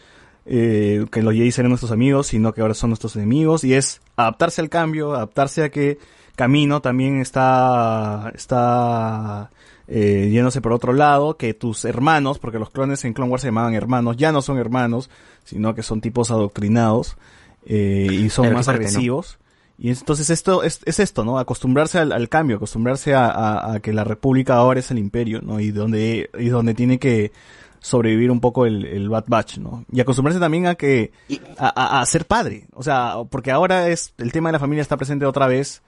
[0.47, 4.01] eh, que los Jedi eran nuestros amigos, sino que ahora son nuestros enemigos, y es
[4.17, 5.99] adaptarse al cambio, adaptarse a que
[6.37, 9.51] Camino también está, está
[9.89, 13.49] eh, yéndose por otro lado, que tus hermanos, porque los clones en Clone Wars se
[13.49, 15.11] llamaban hermanos, ya no son hermanos,
[15.45, 17.17] sino que son tipos adoctrinados
[17.67, 19.39] eh, y son Pero más agresivos.
[19.77, 21.39] Y entonces esto es, es esto, ¿no?
[21.39, 25.41] Acostumbrarse al, al cambio, acostumbrarse a, a- a que la república ahora es el imperio,
[25.43, 25.59] ¿no?
[25.59, 27.33] Y donde, y donde tiene que
[27.81, 29.85] sobrevivir un poco el, el Bad Batch, ¿no?
[29.93, 31.11] Y acostumbrarse también a que,
[31.59, 32.67] a, a- a ser padre.
[32.73, 35.83] O sea, porque ahora es, el tema de la familia está presente otra vez.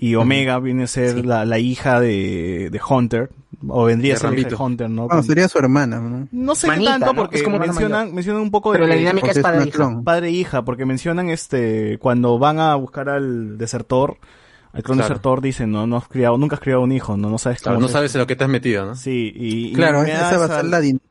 [0.00, 3.30] Y Omega viene a ser la, la hija de, de Hunter,
[3.66, 4.64] o vendría a ser la hija de Rambito.
[4.64, 5.06] Hunter, ¿no?
[5.08, 6.28] Bueno, sería su hermana, ¿no?
[6.30, 7.14] No sé Manita, tanto ¿no?
[7.16, 8.14] porque Es como mencionan, mayor.
[8.14, 10.00] mencionan un poco Pero de la dinámica es padre hija.
[10.04, 14.18] Padre e hija, porque mencionan este cuando van a buscar al desertor,
[14.72, 15.08] al clon Claro.
[15.08, 17.78] desertor dicen, no, no has criado, nunca has criado un hijo, no, no sabes Claro,
[17.78, 18.94] cómo no sabes en lo que te has metido, ¿no?
[18.94, 21.04] Sí, y, Claro, esa va a ser la dinámica.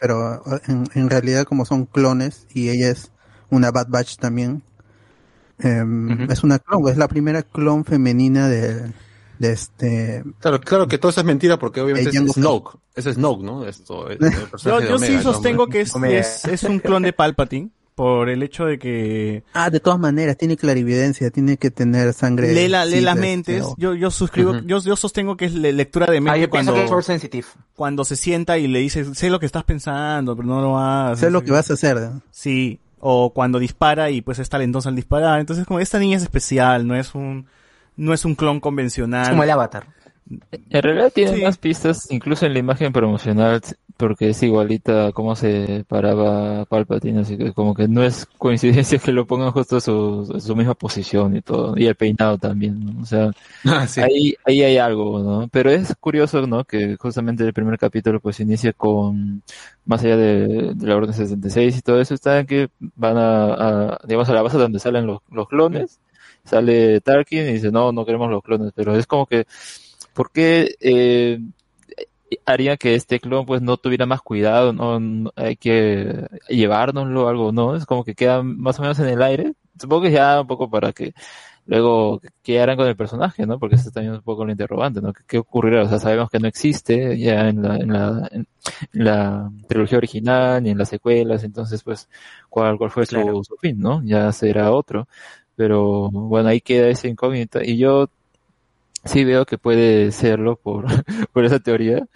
[0.00, 3.12] Pero en, en realidad, como son clones y ella es
[3.50, 4.62] una Bad Batch también,
[5.62, 8.92] em, es una clon, es la primera clon femenina de,
[9.38, 10.22] de este.
[10.40, 12.78] Claro, claro que todo eso es mentira porque obviamente Eh, es Snoke.
[12.94, 13.66] Ese es Snoke, ¿no?
[13.66, 14.32] Esto, el, el
[14.62, 18.42] Yo, yo Omega, sí sostengo que es, es, es un clon de Palpatine por el
[18.42, 22.54] hecho de que Ah, de todas maneras, tiene clarividencia, tiene que tener sangre.
[22.54, 23.62] lee, la, lee las mentes.
[23.64, 26.50] o- Yo, yo suscribo, yo, yo sostengo que es le- lectura de mente Ah, yo
[26.50, 27.46] pienso cuando, que es force sensitive.
[27.74, 31.20] cuando se sienta y le dice, sé lo que estás pensando, pero no lo hagas.
[31.20, 32.00] Sé lo que vas a hacer.
[32.00, 32.22] ¿no?
[32.30, 35.40] Sí, o cuando dispara y pues es talentoso al disparar.
[35.40, 37.46] Entonces, como esta niña es especial, no es un,
[37.96, 39.24] no es un clon convencional.
[39.24, 39.86] Es como el avatar.
[40.70, 41.42] En realidad tiene Sí.
[41.42, 43.60] más pistas, incluso en la imagen promocional,
[44.02, 48.98] porque es igualita a cómo se paraba Palpatine, así que como que no es coincidencia
[48.98, 52.36] que lo pongan justo a su, a su misma posición y todo, y el peinado
[52.36, 53.00] también, ¿no?
[53.00, 53.30] O sea,
[53.64, 54.00] Ah, sí.
[54.00, 55.48] ahí, ahí hay algo, ¿no?
[55.52, 56.64] Pero es curioso, ¿no?
[56.64, 59.44] Que justamente el primer capítulo pues inicia con,
[59.84, 63.92] más allá de, de la Orden 66 y todo eso, está en que van a,
[63.94, 66.00] a, digamos, a la base donde salen los, los clones,
[66.44, 69.46] sale Tarkin y dice, no, no queremos los clones, pero es como que,
[70.12, 71.38] ¿por qué eh,
[72.46, 74.72] haría que este clon pues no tuviera más cuidado?
[74.72, 77.76] No, No- hay que llevárnoslo algo, ¿no?
[77.76, 79.52] Es como que queda más o menos en el aire.
[79.80, 81.14] Supongo que ya un poco para que
[81.66, 83.58] luego qué harán con el personaje, ¿no?
[83.58, 85.12] Porque también es un poco lo interrogante, ¿no?
[85.12, 85.82] ¿Qué, qué ocurrirá?
[85.84, 88.46] O sea, sabemos que no existe ya en la, en la, en
[88.92, 92.08] la trilogía original ni en las secuelas, entonces pues
[92.48, 93.42] cuál, cuál fue su, Claro.
[93.44, 94.02] su fin, ¿no?
[94.04, 95.08] Ya será otro.
[95.56, 97.64] Pero bueno, ahí queda esa incógnita.
[97.64, 98.08] Y yo
[99.04, 100.86] sí veo que puede serlo por,
[101.32, 102.06] por esa teoría.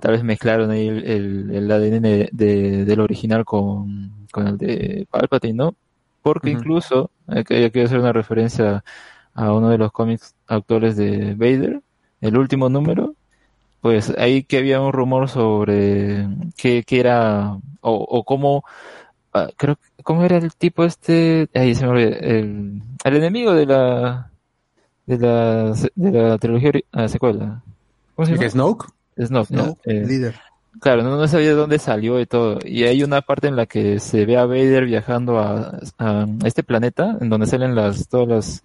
[0.00, 4.58] Tal vez mezclaron ahí el, el, el ADN de, de- del original con, con el
[4.58, 5.76] de Palpatine, ¿no?
[6.22, 8.84] Porque incluso, eh, que- yo quiero hacer una referencia
[9.34, 11.82] a uno de los cómics actuales de Vader,
[12.20, 13.14] el último número,
[13.80, 18.64] pues ahí que había un rumor sobre qué, qué era, o, o cómo,
[19.34, 23.54] ah, creo, que- cómo era el tipo este, ahí se me olvidó, el, el enemigo
[23.54, 24.31] de la,
[25.06, 27.62] de la, de la trilogía ah, secuela.
[28.14, 28.52] ¿Cómo se ¿El que llama?
[28.52, 28.86] Snoke?
[29.18, 29.76] Snoke, ¿no?
[29.84, 30.34] Eh, líder.
[30.80, 32.58] Claro, no, no sabía de dónde salió y todo.
[32.64, 36.62] Y hay una parte en la que se ve a Vader viajando a, a este
[36.62, 38.64] planeta, en donde salen las, todas las,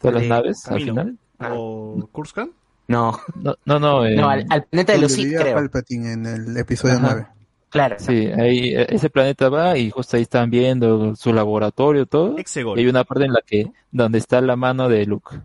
[0.00, 1.18] todas las De naves al final.
[1.40, 2.50] ¿O Kurskan?
[2.86, 5.54] No, No, no, no, eh, no al, al planeta de los Sith, creo.
[5.54, 7.08] Palpatine en el episodio Ajá.
[7.12, 7.26] 9.
[7.70, 7.96] Claro.
[8.00, 12.36] sí, ahí, eh, ese planeta va y justo ahí están viendo su laboratorio, todo.
[12.36, 12.78] Exegol.
[12.78, 15.36] Y hay una parte en la que, donde está la mano de Luke.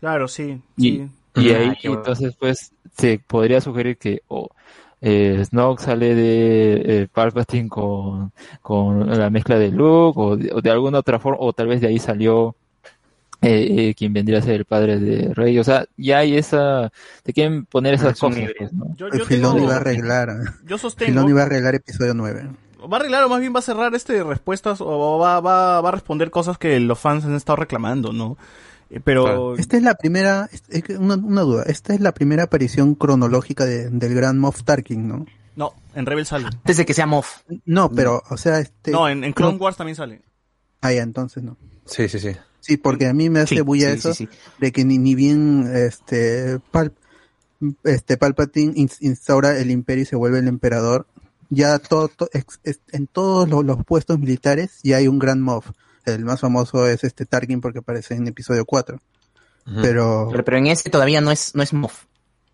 [0.00, 0.60] Claro, sí.
[0.76, 1.08] Y, sí.
[1.36, 4.48] y Ah, ahí entonces pues se podría sugerir que o
[5.02, 8.32] eh, Snoke sale de eh, Palpatine con,
[8.62, 11.80] con la mezcla de Luke o de, o de alguna otra forma o tal vez
[11.82, 12.54] de ahí salió
[13.42, 16.90] eh, eh, quien vendría a ser el padre de Rey o sea ya hay esa
[17.22, 18.94] te quieren poner esas Es cosas pues, ¿no?
[18.96, 20.28] Yo, El yo Filoni tengo- va a arreglar.
[20.64, 22.46] yo Filoni sostengo, va a arreglar episodio 9.
[22.90, 25.88] va a arreglar o más bien va a cerrar este respuestas o va, va, va
[25.90, 28.38] a responder cosas que los fans han estado reclamando, ¿no?
[28.90, 29.56] Eh, Pero Claro.
[29.56, 30.48] Esta es la primera,
[30.98, 35.26] una, una duda, esta es la primera aparición cronológica de- del gran Moff Tarkin, ¿no?
[35.56, 36.46] no, en Rebel sale.
[36.46, 37.38] Antes de que sea Moff.
[37.64, 38.90] No, pero, o sea, este...
[38.90, 40.20] No, en, en Clone no- Wars también sale.
[40.82, 41.56] Ah, ya, entonces no.
[41.86, 42.32] Sí, sí, sí.
[42.60, 44.38] Sí, porque a mí me hace Sí, bulla sí, eso sí, sí.
[44.60, 46.92] de que ni, ni bien este, Pal,
[47.84, 51.06] este Palpatine ins- instaura el imperio y se vuelve el emperador,
[51.48, 55.40] ya todo, to- ex- es- en todos los, los puestos militares ya hay un gran
[55.40, 55.70] Moff.
[56.06, 58.96] El más famoso es este Tarkin porque aparece en episodio 4.
[59.66, 59.82] Ujú.
[59.82, 62.04] Pero, Pero, pero en este todavía no es, no es Moff.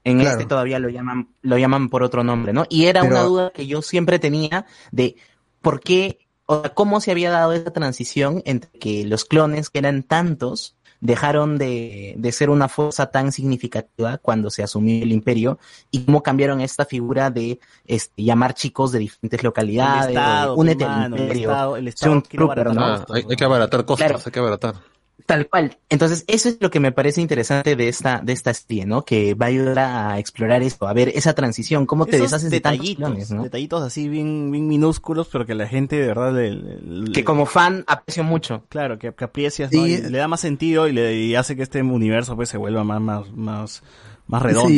[0.05, 0.33] En Claro.
[0.33, 2.65] este todavía lo llaman, lo llaman por otro nombre, ¿no?
[2.69, 5.15] Y era Pero- una duda que yo siempre tenía de
[5.61, 9.79] por qué, o sea, cómo se había dado esa transición entre que los clones, que
[9.79, 15.59] eran tantos, dejaron de, de ser una fuerza tan significativa cuando se asumió el imperio
[15.91, 20.85] y cómo cambiaron esta figura de este, llamar chicos de diferentes localidades, El Estado, únete
[20.85, 22.85] al el Estado- el Estado un quiere trooper, ¿no?
[22.85, 24.23] Ah, hay, hay que abaratar costos, Claro.
[24.25, 24.75] hay que abaratar.
[25.27, 25.79] Tal cual.
[25.89, 29.05] Entonces, eso es lo que me parece interesante de esta, de esta serie, ¿no?
[29.05, 32.51] Que va a ayudar a explorar esto, a ver esa transición, cómo te Esos deshaces
[32.51, 33.43] de tantos detallitos, clones, ¿no?
[33.45, 37.47] detallitos así bien, bien minúsculos, pero que la gente de verdad le, le- Que como
[37.47, 38.65] fan aprecio mucho.
[38.69, 39.85] Claro, que, que aprecias, ¿no?
[39.85, 39.93] Sí.
[39.95, 42.85] Y le da más sentido y le y hace que este universo pues se vuelva
[42.85, 43.83] más, más, más,
[44.27, 44.69] más redondo,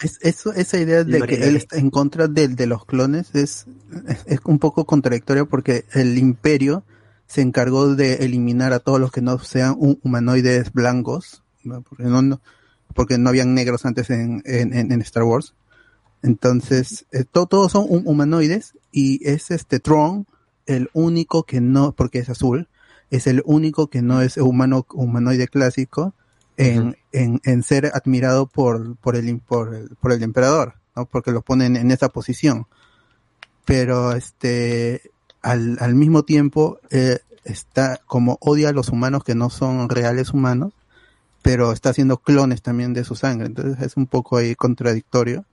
[0.00, 0.06] Sí.
[0.06, 3.66] Es, eso, esa idea de que él está en contra de, de los clones es,
[4.06, 6.84] es, es un poco contradictoria porque el imperio
[7.28, 11.82] se encargó de eliminar a todos los que no sean hu- humanoides blancos, ¿no?
[11.82, 12.40] porque, no, no-
[12.94, 15.54] porque no habían negros antes en, en, Star Wars.
[16.22, 20.26] Entonces, eh, to- todos son hum- humanoides y es este Tron
[20.66, 22.68] el único que no, porque es azul,
[23.10, 26.14] es el único que no es humano, humanoide clásico
[26.56, 31.06] en, en, en ser admirado por, por, el, por, el, por el emperador, ¿no?
[31.06, 32.66] Porque lo ponen en esa posición.
[33.64, 35.10] Pero este,
[35.42, 40.30] al, al mismo tiempo, eh, está como odia a los humanos que no son reales
[40.32, 40.72] humanos,
[41.42, 43.46] pero está haciendo clones también de su sangre.
[43.46, 45.44] Entonces es un poco ahí contradictorio.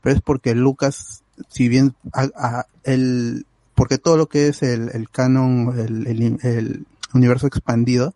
[0.00, 5.10] Pero es porque Lucas, si bien a- el, porque todo lo que es el, el
[5.10, 8.14] canon, el, el- el universo expandido,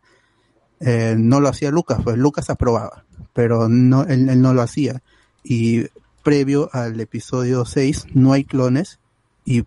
[0.81, 5.03] eh, no lo hacía Lucas, pues Lucas aprobaba, pero no, él, él no lo hacía.
[5.45, 5.87] Y
[6.23, 8.99] previo al episodio 6 no hay clones
[9.45, 9.65] y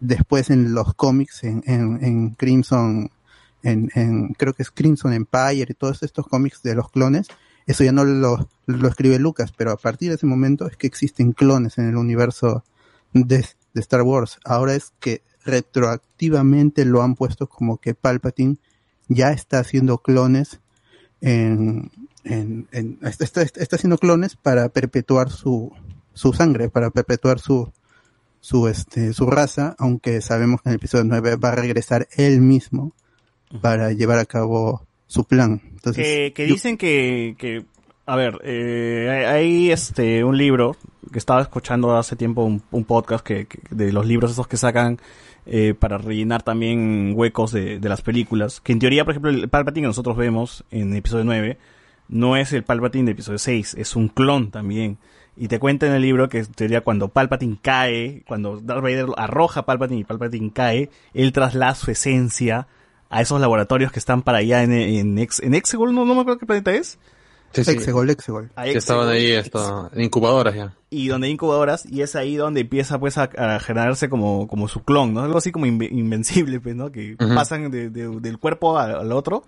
[0.00, 3.10] después en los cómics, en, en, Crimson,
[3.62, 7.28] en, en, creo que es Crimson Empire y todos estos cómics de los clones,
[7.66, 10.86] eso ya no lo, lo escribe Lucas, pero a partir de ese momento es que
[10.86, 12.64] existen clones en el universo
[13.12, 13.44] de,
[13.74, 14.38] de Star Wars.
[14.44, 18.56] Ahora es que retroactivamente lo han puesto como que Palpatine
[19.08, 20.60] ya está haciendo clones
[21.20, 21.90] en,
[22.24, 25.72] en, en- está, está- está haciendo clones para perpetuar su,
[26.14, 27.72] su sangre, para perpetuar su,
[28.40, 32.40] su, este, su raza, aunque sabemos que en el episodio 9 va a regresar él
[32.40, 32.92] mismo
[33.60, 35.60] para llevar a cabo su plan.
[35.72, 37.64] Entonces, que, que yo- dicen que, que
[38.06, 40.76] a ver, eh, hay este un libro
[41.12, 44.56] que estaba escuchando hace tiempo un, un podcast que, que- de los libros esos que
[44.56, 44.98] sacan
[45.46, 48.60] eh, para rellenar también huecos de, de las películas.
[48.60, 51.58] Que en teoría, por ejemplo, el Palpatine que nosotros vemos en episodio 9
[52.08, 54.98] no es el Palpatine de episodio 6, es un clon también.
[55.40, 59.06] Y te cuenta en el libro que en teoría cuando Palpatine cae, cuando Darth Vader
[59.16, 62.66] arroja a Palpatine y Palpatine cae, él traslada su esencia
[63.08, 66.20] a esos laboratorios que están para allá en, en, Ex- en Exegol, no, no me
[66.22, 66.98] acuerdo qué planeta es.
[67.52, 67.70] Sí, sí.
[67.70, 68.50] Exegol, Exegol.
[68.62, 70.74] Que estaban ahí esto, en incubadoras ya.
[70.90, 74.68] y donde hay incubadoras y es ahí donde empieza pues a, a generarse como, como
[74.68, 75.22] su clon, ¿no?
[75.22, 76.92] Algo así como inve- invencible, pues, ¿no?
[76.92, 79.44] Que pasan de- de- del cuerpo al otro.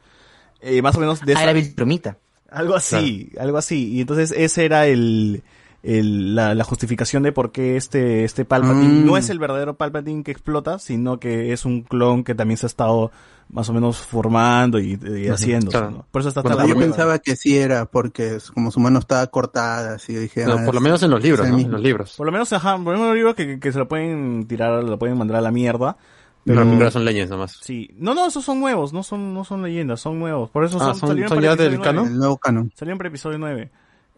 [0.63, 2.17] Eh, más o menos de Ah, esa- era Viltrumita.
[2.51, 3.93] Algo así, algo así.
[3.93, 5.43] Y entonces ese era el,
[5.83, 9.07] el- la, la justificación de por qué este, este Palpatine Mm.
[9.07, 12.67] no es el verdadero Palpatine que explota, sino que es un clon que también se
[12.67, 13.11] ha estado
[13.49, 14.95] más o menos formando y,
[15.29, 15.71] haciendo.
[15.73, 15.91] claro.
[15.91, 16.07] ¿no?
[16.11, 19.27] Por eso está Bueno, tan yo pensaba que sí era porque como su mano estaba
[19.27, 20.45] cortada, así dije.
[20.47, 21.59] No, ah, por lo menos en los libros, ¿no?
[21.59, 22.15] En los libros.
[22.17, 24.99] Por lo menos, ajá, por lo menos digo que, que se lo pueden tirar, lo
[24.99, 25.97] pueden mandar a la mierda.
[26.45, 27.59] Pero primeras son leyes nomás.
[27.61, 27.91] Sí.
[27.99, 30.49] No, no, esos son nuevos, no son, no son leyendas, son nuevos.
[30.51, 31.85] Por eso Ah, son, ¿son- salieron son para ya del 9.
[31.85, 32.07] canon?
[32.07, 32.73] El nuevo canon.
[32.75, 33.71] Salieron para episodio 9.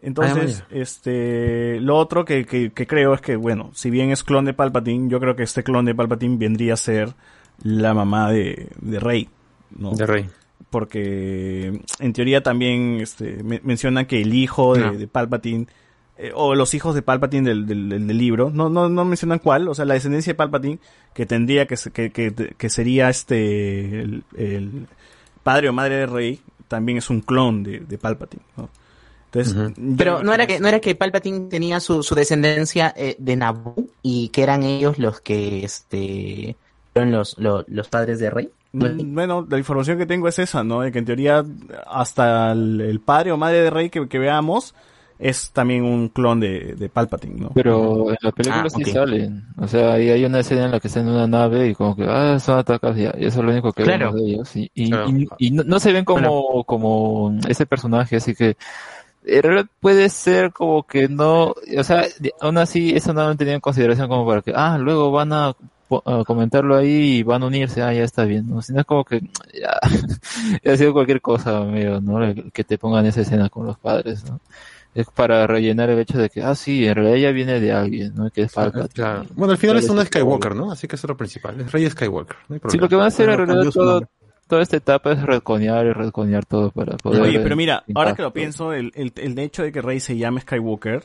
[0.03, 4.23] Ah, Entonces, este, lo otro que, que, que creo es que, bueno, si bien es
[4.23, 7.13] clon de Palpatine, yo creo que este clon de Palpatine vendría a ser
[7.63, 9.29] la mamá de, de Rey,
[9.77, 9.91] ¿no?
[9.95, 10.25] De Rey.
[10.69, 14.93] Porque en teoría también este, me- menciona que el hijo de, No.
[14.93, 15.67] de Palpatine,
[16.17, 19.39] eh, o los hijos de Palpatine del, del, del- del libro, no, no, no mencionan
[19.39, 20.79] cuál, o sea, la descendencia de Palpatine,
[21.13, 22.11] que tendría que, que,
[22.57, 24.87] que sería este, el, el
[25.43, 28.69] padre o madre de Rey, también es un clon de, de Palpatine, ¿no?
[29.33, 33.15] Entonces, yo Pero no era que no era que Palpatine tenía su, su descendencia eh,
[33.17, 36.55] de Naboo y que eran ellos los que este
[36.93, 38.49] fueron los, los, los padres de Rey.
[38.73, 40.81] Mm, Bueno, la información que tengo es esa, ¿no?
[40.81, 41.43] De que en teoría
[41.87, 44.75] hasta el, el padre o madre de Rey que, que veamos
[45.19, 47.51] es también un clon de, de Palpatine, ¿no?
[47.53, 49.45] Pero en la película Ah, sí salen.
[49.57, 51.95] O sea, ahí hay una escena en la que están en una nave y como
[51.95, 53.13] que, ah, son atacados ya.
[53.17, 54.07] Y eso es lo único que Claro.
[54.11, 54.55] vemos de ellos.
[54.55, 55.09] Y, y, Claro.
[55.09, 58.57] y- y no, no se ven como, como ese personaje, así que
[59.25, 62.05] realidad puede ser como que no, o sea,
[62.41, 65.55] aún así eso no lo tenía en consideración como para que, ah, luego van a,
[66.05, 68.61] a comentarlo ahí y van a unirse, ah, ya está bien, ¿no?
[68.61, 69.21] Sino es como que
[69.53, 69.79] ya,
[70.71, 72.19] ha sido cualquier cosa, medio, ¿no?
[72.51, 74.39] Que te pongan esa escena con los padres, ¿no?
[74.95, 78.13] Es para rellenar el hecho de que, ah, sí, en realidad ya viene de alguien,
[78.13, 78.29] ¿no?
[78.29, 78.89] Que es Palpatine.
[78.89, 79.25] Claro.
[79.33, 80.71] Bueno, al final es una Skywalker, ¿no?
[80.71, 81.59] Así que eso es lo principal.
[81.59, 82.35] Es Rey Skywalker.
[82.47, 84.07] No hay Sí, lo que van a hacer en realidad todo.
[84.47, 87.21] Toda esta etapa es redconear y redconear todo para poder...
[87.21, 90.17] Oye, pero mira, ahora que lo pienso, el, el, el hecho de que Rey se
[90.17, 91.03] llame Skywalker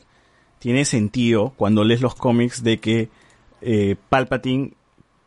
[0.59, 3.09] tiene sentido cuando lees los cómics de que
[3.61, 4.73] eh, Palpatine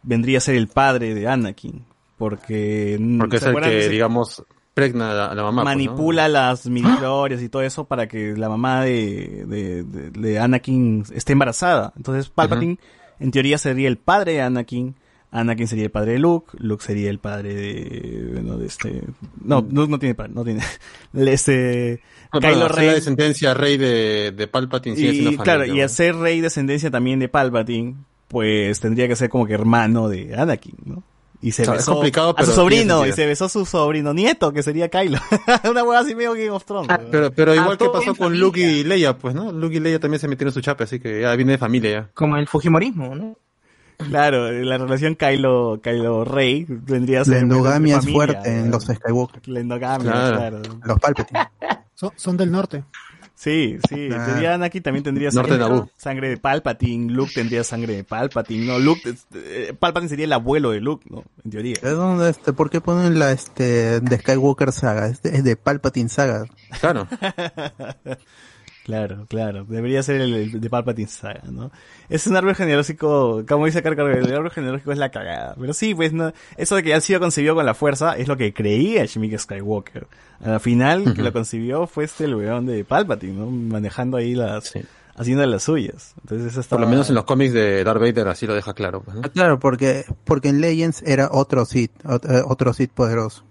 [0.02, 1.84] vendría a ser el padre de Anakin.
[2.18, 4.44] Porque, Porque es ¿se el que, digamos,
[4.74, 5.62] pregna a la, a la mamá.
[5.64, 5.82] pues, ¿no?
[5.84, 11.04] manipula las midichlorias y todo eso para que la mamá de, de, de- de Anakin
[11.14, 11.92] esté embarazada.
[11.96, 12.78] Entonces Palpatine,
[13.18, 14.94] en teoría, sería el padre de Anakin.
[15.32, 16.56] Anakin sería el padre de Luke.
[16.58, 19.02] Luke sería el padre de, bueno, de este,
[19.42, 20.62] no, Luke no tiene padre, no tiene,
[21.14, 22.00] este,
[22.32, 25.80] Ah, Kylo hacer la descendencia rey de, de Palpatine sigue siendo Y claro, fanático, y
[25.80, 25.84] ¿no?
[25.84, 27.96] hacer rey descendencia también de Palpatine,
[28.28, 31.02] pues tendría que ser como que hermano de Anakin, ¿no?
[31.42, 33.66] Y se Claro, es besó complicado, a pero su sobrino, y se besó a su
[33.66, 35.18] sobrino nieto, que sería Kylo.
[35.70, 36.88] Una hueá así medio Game of Thrones.
[36.88, 37.10] ¿no?
[37.10, 39.52] Pero, pero igual que pasó con Luke y Leia, pues, ¿no?
[39.52, 41.90] Luke y Leia también se metieron en su chape, así que ya viene de familia
[41.90, 42.10] ya.
[42.14, 43.36] Como el Fujimorismo, ¿no?
[43.96, 47.34] Claro, la relación Kylo, Kylo Rey vendría a ser.
[47.34, 49.48] La endogamia es fuerte en los Skywalker.
[49.48, 50.36] La endogamia, Claro.
[50.36, 50.62] claro.
[50.84, 51.40] Los Palpatine.
[51.94, 52.84] Son, son del norte.
[53.42, 54.08] Sí, sí.
[54.12, 54.24] Ah.
[54.26, 55.58] Tendría Anakin también tendría Norte
[55.96, 57.12] sangre, de Palpatine.
[57.12, 58.66] Luke tendría sangre de Palpatine.
[58.66, 61.24] No, Luke, eh, Palpatine sería el abuelo de Luke, ¿no?
[61.44, 61.74] En teoría.
[61.74, 65.08] ¿Es donde, este, ¿Por qué ponen la este, de Skywalker saga?
[65.08, 66.44] Es de, es de Palpatine saga.
[66.80, 67.08] Claro.
[68.84, 69.64] Claro, claro.
[69.64, 71.70] Debería ser el, el de Palpatine Saga, ¿no?
[72.08, 75.54] Es un árbol genealógico, como dice Carcar, el árbol genealógico es la cagada.
[75.58, 78.36] Pero sí, pues, no, eso de que ha sido concebido con la fuerza es lo
[78.36, 80.08] que creía Shmik Skywalker.
[80.44, 83.46] Al final, que lo concibió fue este el weón de Palpatine, ¿no?
[83.46, 84.72] Manejando ahí las,
[85.14, 86.14] haciendo las suyas.
[86.22, 89.02] Entonces eso Por lo menos en los cómics de Darth Vader así lo deja claro.
[89.02, 89.22] pues, ¿no?
[89.24, 93.44] Ah, Claro, porque, porque en Legends era otro Sith, eh, otro Sith poderoso.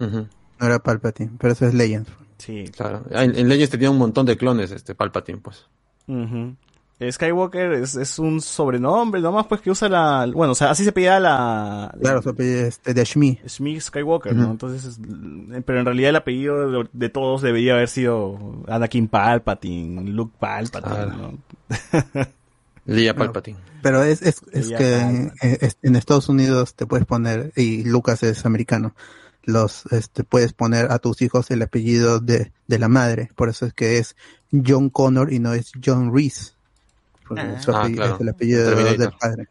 [0.00, 0.26] No
[0.66, 2.10] era Palpatine, pero eso es Legends.
[2.44, 2.64] Sí.
[2.76, 3.04] Claro.
[3.10, 5.64] En, en Legends tenía un montón de clones, este Palpatine, pues.
[6.98, 10.28] Eh, Skywalker es, es un sobrenombre, nomás pues que usa la...
[10.32, 11.92] Bueno, o sea, así se pedía la...
[12.00, 13.40] Claro, su apellido es este, de Shmi.
[13.46, 14.50] Shmi Skywalker, ¿no?
[14.52, 15.00] Entonces, es-
[15.64, 21.06] pero en realidad el apellido de, de todos debería haber sido Anakin Palpatine, Luke Palpatine,
[21.06, 21.38] ¿no?
[22.86, 23.58] Leia Bueno, Palpatine.
[23.82, 25.30] Pero es, es, es que
[25.82, 28.94] en Estados Unidos te puedes poner, y Lucas es americano,
[29.44, 33.30] los este, puedes poner a tus hijos el apellido de, de la madre.
[33.36, 34.16] Por eso es que es
[34.52, 36.52] John Connor y no es John Reese.
[37.26, 37.60] Porque Ah.
[37.60, 38.14] su Ah, apellido claro.
[38.16, 38.98] es el apellido Terminator.
[38.98, 39.48] del padre.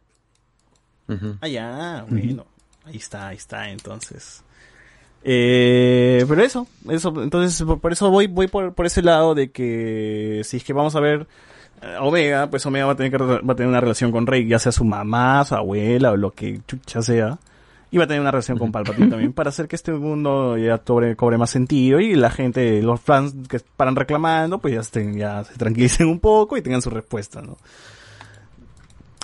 [1.42, 2.46] Ah, ya, bueno.
[2.86, 4.44] Ahí está, ahí está, entonces.
[5.24, 9.52] Eh, pero eso, eso, entonces por, por eso voy, voy por, por ese lado de
[9.52, 11.28] que si es que vamos a ver
[11.84, 14.26] eh, a Omega, pues Omega va a tener que va a tener una relación con
[14.26, 17.38] Rey, ya sea su mamá, su abuela o lo que chucha sea.
[17.94, 20.78] Y va a tener una relación con Palpatine también para hacer que este mundo ya
[20.78, 25.18] cobre, cobre más sentido y la gente, los fans que paran reclamando, pues ya estén,
[25.18, 27.58] ya se tranquilicen un poco y tengan su respuesta, ¿no?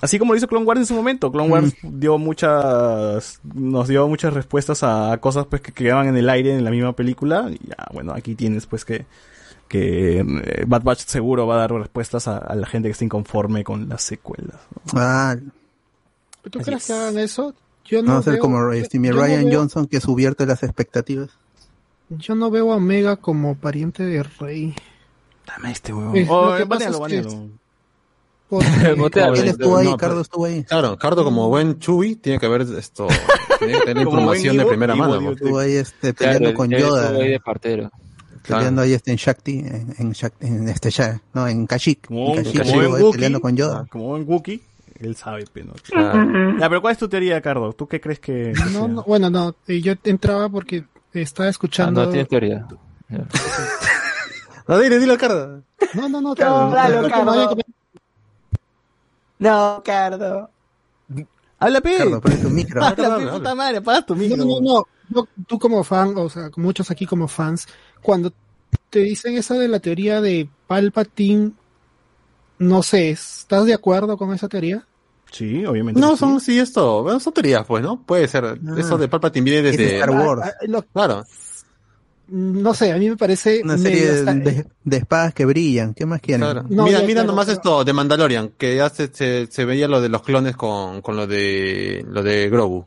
[0.02, 1.32] Así como lo hizo Clone Wars en su momento.
[1.32, 6.30] Clone Wars dio muchas, nos dio muchas respuestas a cosas pues que quedaban en el
[6.30, 7.50] aire en la misma película.
[7.50, 9.06] Y ya, bueno, aquí tienes pues que,
[9.68, 13.06] que eh, Bad Batch seguro va a dar respuestas a, a la gente que esté
[13.06, 14.60] inconforme con las secuelas.
[14.94, 15.00] ¿no?
[15.02, 15.36] Ah,
[16.52, 16.88] ¿Tú Así crees es.
[16.88, 17.56] que hagan eso?
[17.88, 20.64] Yo no no va a ser veo- como no Ryan veo- Johnson que subierte las
[20.64, 21.30] expectativas.
[22.10, 24.74] Yo no veo a Omega como pariente de Rey.
[25.46, 26.16] Dame este huevón.
[26.16, 27.50] Eh, Oh, lo que banealo, pasa es que- banealo.
[28.50, 29.36] Porque- Botealo.
[29.36, 30.64] Él estuvo ahí, No, pero- Cardo estuvo ahí.
[30.64, 33.08] Claro, Cardo como buen Chuy tiene que haber esto,
[33.60, 35.22] tiene que tener información de primera Ivo mano.
[35.26, 35.38] pues.
[35.42, 37.04] Estuvo ahí este, peleando con Yoda.
[37.08, 37.92] estuvo ahí de partero.
[38.48, 42.08] Peleando ahí este en Shakti, en, en, Shak- en este ya, no, en Kashyyyk.
[42.08, 43.86] Como, en Kashyyyk como buen peleando con Yoda.
[43.92, 44.62] como buen Wookiee,
[45.00, 46.58] él sabe, pero Claro.
[46.59, 47.74] Ya, pero ¿cuál es tu teoría, Cardo?
[47.74, 52.03] ¿Tú qué crees que No, no, bueno, no, yo entraba porque estaba Ah, escuchando.
[52.06, 52.67] no, tienes teoría.
[54.67, 55.64] No, dile, dile a Cardo.
[55.93, 57.61] No, no, no, No, dale, creo que no haya Cardo.
[59.40, 60.50] No, Cardo.
[61.59, 61.98] Habla, pe.
[61.98, 62.84] Cardo, pon tu micro.
[62.84, 64.38] Habla, pe, puta madre, apaga tu micro.
[64.38, 64.84] No, no, no.
[65.09, 67.67] Yo- tú como fan, o sea, muchos aquí como fans,
[68.01, 68.34] cuando
[68.90, 71.53] te dicen eso de la teoría de Palpatine,
[72.60, 74.86] no sé, ¿estás de acuerdo con esa teoría?
[75.32, 76.00] Sí, obviamente.
[76.00, 76.18] No, sí.
[76.18, 78.02] son, sí, esto, bueno, son teorías, pues, ¿no?
[78.02, 78.60] Puede ser.
[78.77, 80.00] Eso de Palpatine viene Es de desde...
[80.00, 80.42] Star Wars.
[80.45, 81.26] Ah, ah, lo- Claro.
[82.30, 85.94] no sé, a mí me parece Una serie de, hasta- de- de espadas que brillan.
[85.94, 86.42] ¿Qué más quieren?
[86.42, 86.64] Claro.
[86.69, 89.66] No, mira, ya, mira claro, nomás pero- esto de Mandalorian, que ya se, se, se
[89.66, 92.86] veía lo de los clones con, con lo de lo de Grogu.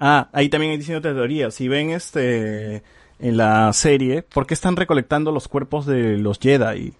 [0.00, 1.50] Ah, ahí también hay diciendo otra teoría.
[1.50, 2.82] Si ven este
[3.20, 6.92] en la serie, ¿por qué están recolectando los cuerpos de los Jedi?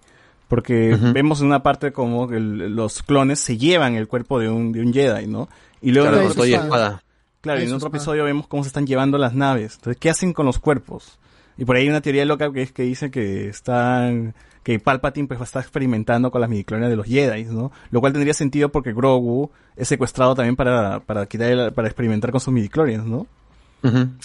[0.48, 4.72] Porque vemos en una parte como el- los clones se llevan el cuerpo de un,
[4.72, 5.48] de un Jedi, ¿no?
[5.80, 7.02] Y luego Claro, en otro espada.
[7.40, 7.96] Claro, y en otro está.
[7.98, 9.74] episodio vemos cómo se están llevando las naves.
[9.76, 11.18] Entonces, ¿qué hacen con los cuerpos?
[11.58, 15.28] Y por ahí hay una teoría loca que es que dice que están que Palpatine
[15.28, 17.70] pues va a estar experimentando con las midichlorians de los Jedi, ¿no?
[17.90, 22.30] Lo cual tendría sentido porque Grogu es secuestrado también para para quitar el- para experimentar
[22.30, 23.26] con sus midichlorians, ¿no?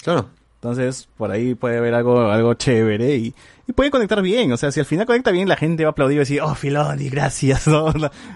[0.02, 0.30] claro.
[0.62, 3.34] Entonces, por ahí puede haber algo, algo chévere y,
[3.66, 4.52] y puede conectar bien.
[4.52, 6.54] O sea, si al final conecta bien, la gente va a aplaudir y decir, oh,
[6.54, 7.86] Filoni, gracias, ¿no?
[7.86, 7.92] O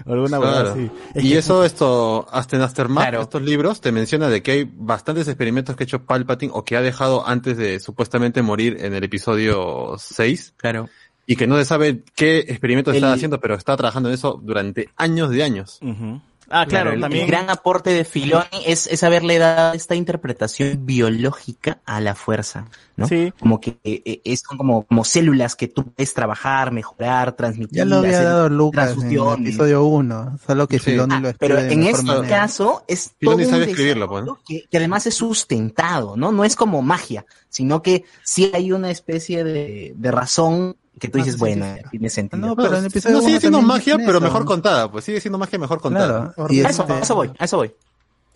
[0.07, 0.71] alguna cosa Claro.
[0.71, 0.89] así.
[1.13, 4.71] Es Y que- eso, esto, hasta en Aftermath, estos libros te menciona de que hay
[4.75, 8.95] bastantes experimentos que ha hecho Palpatine o que ha dejado antes de supuestamente morir en
[8.95, 10.55] el episodio 6.
[10.57, 10.89] Claro.
[11.27, 14.39] Y que no se sabe qué experimentos El- está haciendo, pero está trabajando en eso
[14.43, 15.79] durante años de años.
[16.49, 17.23] Ah, claro, también.
[17.23, 22.65] el gran aporte de Filoni es, es haberle dado esta interpretación biológica a la fuerza,
[22.95, 23.07] ¿no?
[23.07, 23.33] Sí.
[23.39, 27.77] Como que eh, eh, es como, como células que tú puedes trabajar, mejorar, transmitir.
[27.77, 30.91] Ya lo había hacer dado Lucas en el episodio 1, solo que Sí.
[30.91, 32.27] Filoni Ah, lo pero en este manera.
[32.27, 36.31] caso es Filoni todo un sabe escribirlo, pues, que, que además es sustentado, ¿no?
[36.31, 41.17] No es como magia, sino que sí hay una especie de, de razón que tú
[41.17, 42.45] dices, bueno, tiene sentido.
[42.47, 44.21] No, pero en el episodio No, sigue siendo magia, pero eso.
[44.21, 46.33] mejor contada, pues sigue siendo magia mejor contada.
[46.33, 47.73] Claro, y a, eso, a eso voy, a eso voy.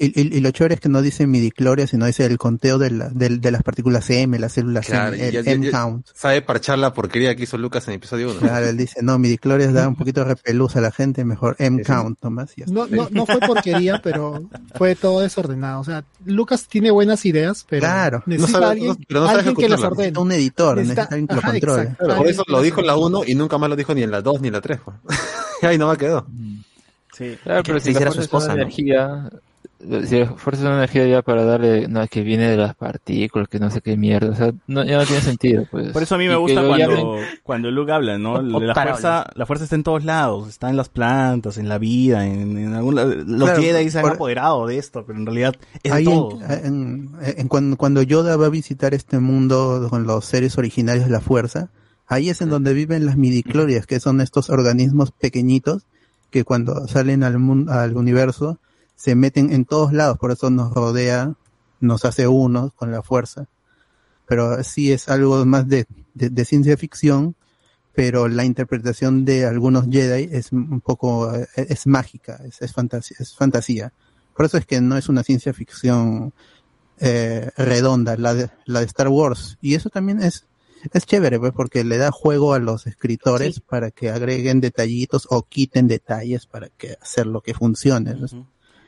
[0.02, 2.90] Y, y- y lo chévere es que no dice midicloria, sino dice el conteo de,
[2.90, 5.52] la- del- de las partículas M, las células Claro, M, y el ya- ya- ya
[5.52, 6.08] M-count.
[6.16, 8.40] sabe parchar la porquería que hizo Lucas en episodio 1.
[8.40, 12.18] Claro, él dice, no, midiclorias da un poquito de repelús a la gente, mejor M-count
[12.24, 12.58] nomás.
[12.58, 15.82] y No, no, no fue porquería, pero fue todo desordenado.
[15.82, 18.24] O sea, Lucas tiene buenas ideas, pero Claro.
[18.26, 19.98] necesita No sabe- alguien, no- pero alguien que las ordene.
[20.04, 21.82] Necesita un editor, necesita Necesita- alguien que lo Ajá, controle.
[21.82, 22.06] exacto.
[22.06, 23.18] Claro, por eso lo dijo en la ordene.
[23.18, 24.80] 1 y nunca más lo dijo ni en la 2 ni en la 3.
[24.86, 24.98] pues.
[25.62, 26.26] Ahí nomás quedó.
[27.18, 27.38] Sí.
[27.44, 29.30] Claro, pero si la fuerza es una energía,
[29.80, 33.48] si la fuerza es una energía ya para darle, no, que viene de las partículas,
[33.48, 35.92] que no sé qué mierda, o sea, no, ya no tiene sentido, pues.
[35.94, 38.42] Por eso a mí me gusta cuando, llamen- cuando Luke habla, ¿no?
[38.42, 42.28] La fuerza, la fuerza está en todos lados, está en las plantas, en la vida,
[42.28, 43.14] en, en algún lado.
[43.16, 46.06] Los Claro, Jedi se han por- apoderado de esto, pero en realidad es Ahí
[46.64, 51.12] en- en cuando, cuando Yoda va a visitar este mundo con los seres originarios de
[51.12, 51.70] la fuerza,
[52.08, 55.86] ahí es en donde viven las midiclorias, que son estos organismos pequeñitos
[56.32, 58.60] que cuando salen al mundo, al universo,
[59.00, 61.34] se meten en todos lados, por eso nos rodea,
[61.80, 63.48] nos hace uno con la fuerza.
[64.28, 67.36] Pero sí es algo más de, de- de ciencia ficción,
[67.96, 73.16] pero la interpretación de algunos Jedi es un poco, eh, es mágica, es, es fantasía,
[73.22, 73.94] es fantasía.
[74.36, 76.34] Por eso es que no es una ciencia ficción
[77.00, 79.58] eh, redonda, la de, la de Star Wars.
[79.62, 80.46] Y eso también es,
[80.94, 85.44] es chévere, pues, porque le da juego a los escritores para que agreguen detallitos o
[85.44, 88.14] quiten detalles para que hacer lo que funcione.
[88.16, 88.28] ¿no?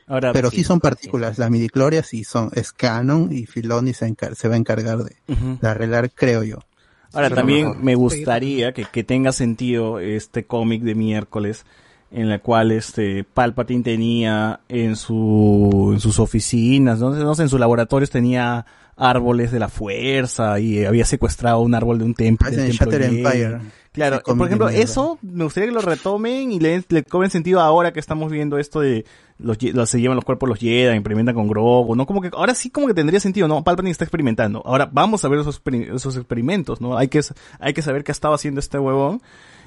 [0.06, 4.14] Ahora, Pero sí, sí, son partículas, las midichlorias sí son, es canon y Filoni se,
[4.34, 5.16] se va a encargar de,
[5.66, 6.58] arreglar, creo yo.
[7.12, 11.64] Ahora Sí, también me gustaría que, que tenga sentido este cómic de miércoles
[12.10, 17.42] en la cual este Palpatine tenía en su en sus oficinas, no sé, no sé,
[17.42, 18.66] en sus laboratorios tenía
[18.96, 22.48] árboles de la fuerza y había secuestrado un árbol de un templo.
[22.50, 23.02] Ah, en Shatter.
[23.02, 23.58] Empire.
[23.92, 27.92] Claro, por ejemplo, eso me gustaría que lo retomen y le, le cobren sentido ahora
[27.92, 29.04] que estamos viendo esto de
[29.38, 32.06] los, se llevan los cuerpos los Jedi, implementan con Grogu, ¿no?
[32.06, 33.62] Como que ahora sí como que tendría sentido, ¿no?
[33.62, 34.62] Palpatine está experimentando.
[34.64, 35.60] Ahora vamos a ver esos,
[35.94, 36.96] esos experimentos, ¿no?
[36.96, 37.20] Hay que,
[37.60, 39.20] hay que saber qué estaba haciendo este huevón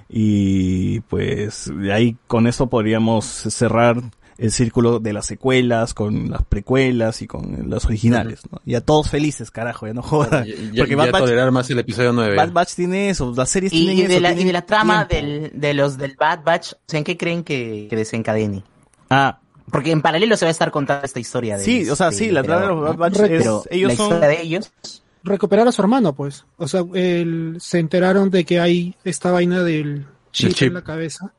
[0.09, 4.01] y pues ahí con eso podríamos cerrar
[4.37, 8.59] el círculo de las secuelas con las precuelas y con las originales, ¿no?
[8.65, 10.45] Ya todos felices, carajo, ya no jodan.
[10.45, 12.35] Ya, Porque ya Bad Batch- tolerar más el episodio 9.
[12.35, 14.21] Bad Batch tiene eso, las series Y, tienen y de eso.
[14.21, 17.15] la, y de la trama del, de los del Bad Batch, o sea, ¿en qué
[17.17, 18.63] creen que, que desencadene?
[19.09, 19.39] Ah.
[19.71, 22.29] Porque en paralelo se va a estar contando esta historia de Sí, o sea, sí,
[22.29, 24.71] la trama de los Bad Batch es- pero ellos la son- historia de ellos
[25.23, 26.45] recuperar a su hermano, pues.
[26.57, 30.67] O sea, él, se enteraron de que hay esta vaina del chip, chip.
[30.67, 31.33] en la cabeza.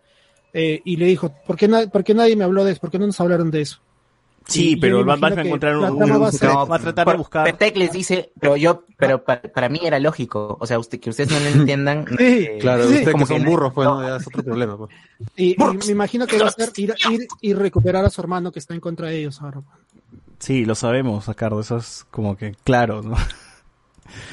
[0.59, 2.81] Eh, y le dijo, ¿por qué, na- ¿por qué nadie me habló de eso?
[2.81, 3.79] ¿Por qué no nos hablaron de eso?
[4.49, 6.33] Sí, Y pero me el Bad Batch imagino va a encontrar un, un- va a
[6.33, 7.45] ser- va a tratar de buscar.
[7.45, 11.11] Petec les dice, pero yo, pero pa- para, mí era lógico, o sea, usted, que
[11.11, 12.05] ustedes no lo entiendan.
[12.19, 14.77] eh, Claro, sí, ustedes como que son que- burros, pues, no, ya es otro problema.
[14.79, 14.91] Pues.
[15.37, 18.53] Y, y me imagino que va a ser ir, ir y recuperar a su hermano
[18.53, 19.61] que está en contra de ellos ahora.
[20.39, 23.17] Sí, lo sabemos, Ricardo, eso es como que claro, ¿no?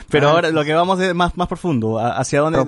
[0.09, 2.59] Pero Ah, ahora lo que vamos es más, más profundo, hacia dónde,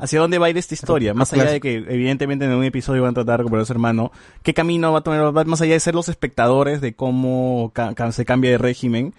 [0.00, 3.02] hacia dónde va a ir esta historia, más allá de que evidentemente en un episodio
[3.02, 5.94] van a tratar a su hermano, ¿qué camino va a tomar más allá de ser
[5.94, 9.14] los espectadores de cómo ca- se cambia de régimen?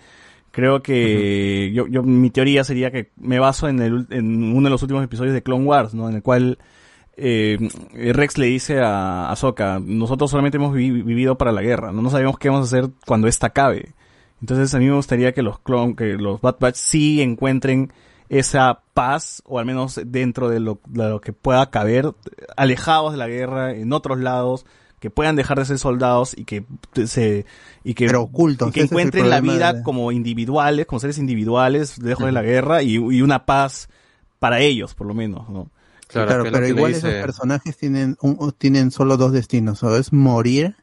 [0.51, 4.69] Creo que yo, yo, mi teoría sería que me baso en, el, en uno de
[4.69, 6.07] los últimos episodios de Clone Wars, ¿no?
[6.09, 6.59] En el cual
[7.17, 7.57] eh,
[7.93, 12.09] Rex le dice a Ahsoka, nosotros solamente hemos vi- vivido para la guerra, no, no
[12.11, 13.93] sabemos qué vamos a hacer cuando esta acabe.
[14.43, 17.93] Entonces a mí me gustaría que los clon, que los Bad Batch sí encuentren
[18.27, 22.11] esa paz, o al menos dentro de lo, de lo que pueda caber,
[22.57, 24.65] alejados de la guerra, en otros lados,
[24.99, 26.65] que puedan dejar de ser soldados y que
[27.05, 27.45] se
[27.85, 31.97] y que, Pero ocultos, y que encuentren la vida de- como individuales, como seres individuales,
[31.99, 33.87] lejos de la guerra y, y una paz
[34.39, 35.69] para ellos, por lo menos, ¿no?
[36.09, 40.75] Claro, pero igual esos personajes tienen un, tienen solo dos destinos, o es morir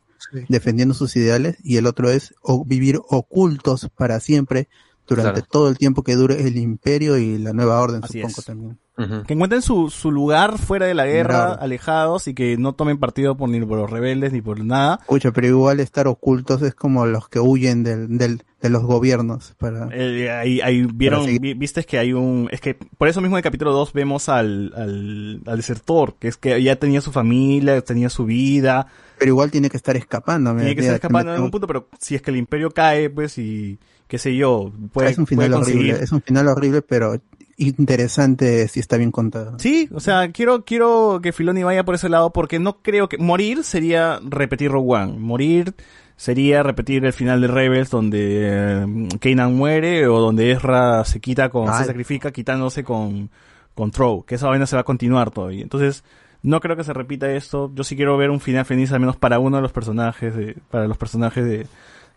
[0.49, 4.69] defendiendo sus ideales y el otro es o vivir ocultos para siempre,
[5.17, 5.49] durante Claro.
[5.51, 8.45] todo el tiempo que dure el imperio y la nueva orden, Así supongo es.
[8.45, 8.79] también.
[9.27, 11.63] Que encuentren su, su lugar fuera de la guerra, Claro.
[11.63, 14.99] alejados, y que no tomen partido por, ni por los rebeldes ni por nada.
[15.01, 19.55] Escucha, pero igual estar ocultos es como los que huyen del, del, de los gobiernos
[19.59, 19.89] para...
[19.93, 21.41] Eh, ahí, ahí vieron, seguir.
[21.41, 24.29] vi- viste que hay un, es que por eso mismo en el capítulo 2 vemos
[24.29, 28.87] al, al, al desertor, que es que ya tenía su familia, tenía su vida,
[29.19, 30.55] Pero igual tiene que estar escapando.
[30.57, 33.39] tiene que estar escapando en algún punto, pero si es que el imperio cae, pues,
[33.39, 33.79] y
[34.11, 37.15] qué sé yo, puede, es un final puede horrible, es un final horrible, pero
[37.57, 39.59] interesante si está bien contado.
[39.59, 43.19] Sí, o sea, quiero, quiero que Filoni vaya por ese lado porque no creo que
[43.19, 45.19] morir sería repetir Rogue One.
[45.19, 45.75] Morir
[46.17, 51.51] sería repetir el final de Rebels donde eh, Kanan muere o donde Ezra se quita
[51.51, 51.79] con, Ay.
[51.79, 53.31] se sacrifica quitándose con,
[53.75, 55.63] con Throw, que esa vaina se va a continuar todavía.
[55.63, 56.03] Entonces,
[56.43, 57.71] no creo que se repita esto.
[57.75, 60.57] Yo sí quiero ver un final feliz al menos para uno de los personajes de,
[60.71, 61.67] para los personajes de,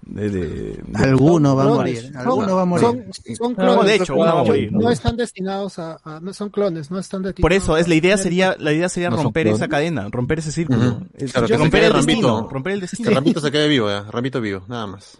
[0.05, 2.85] de, de- de- Alguno va a morir, alguno va a morir.
[2.85, 3.85] Son, son No, clones.
[3.85, 4.71] de hecho, uno va a morir.
[4.71, 7.41] No están destinados a, a- no son clones, no están destinados.
[7.41, 10.51] Por eso, es la idea sería, la idea sería No romper esa cadena, romper ese
[10.51, 11.01] círculo.
[11.31, 12.49] Claro, que romper el destino, Rambito.
[12.53, 13.09] romper el destino.
[13.09, 14.03] Que Rambito se quede vivo, ya.
[14.03, 15.17] Rambito vivo, nada más.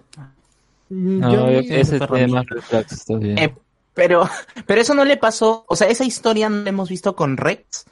[0.89, 2.43] Mm, No, yo- ese tema.
[3.21, 3.53] Eh,
[3.93, 4.27] pero,
[4.65, 7.85] pero eso no le pasó, o sea, esa historia no la hemos visto con Rex.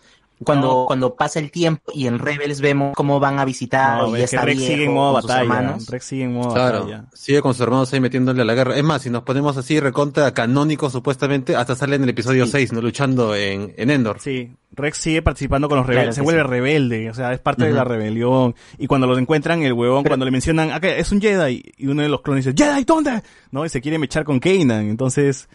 [0.43, 4.21] Cuando, cuando pasa el tiempo y en Rebels vemos cómo van a visitar No, y
[4.21, 5.43] está Rex viejo sigue en modo con sus batalla.
[5.43, 5.87] hermanos.
[5.87, 7.05] Rex sigue en modo Claro, batalla.
[7.13, 8.75] sigue con sus hermanos ahí metiéndole a la guerra.
[8.75, 12.73] Es más, si nos ponemos así recontra canónico supuestamente, hasta sale en el episodio 6,
[12.73, 12.81] ¿no?
[12.81, 14.17] Luchando en, en Endor.
[14.19, 16.47] Sí, Rex sigue participando con los rebeldes, Claro se vuelve sí.
[16.47, 18.55] rebelde, o sea, es parte de la rebelión.
[18.79, 21.87] Y cuando los encuentran, el huevón, cuando le mencionan, ah, que es un Jedi, y
[21.87, 23.21] uno de los clones dice, Jedi, ¿dónde?
[23.51, 23.65] ¿No?
[23.65, 25.49] Y se quiere mechar con Kanan, entonces,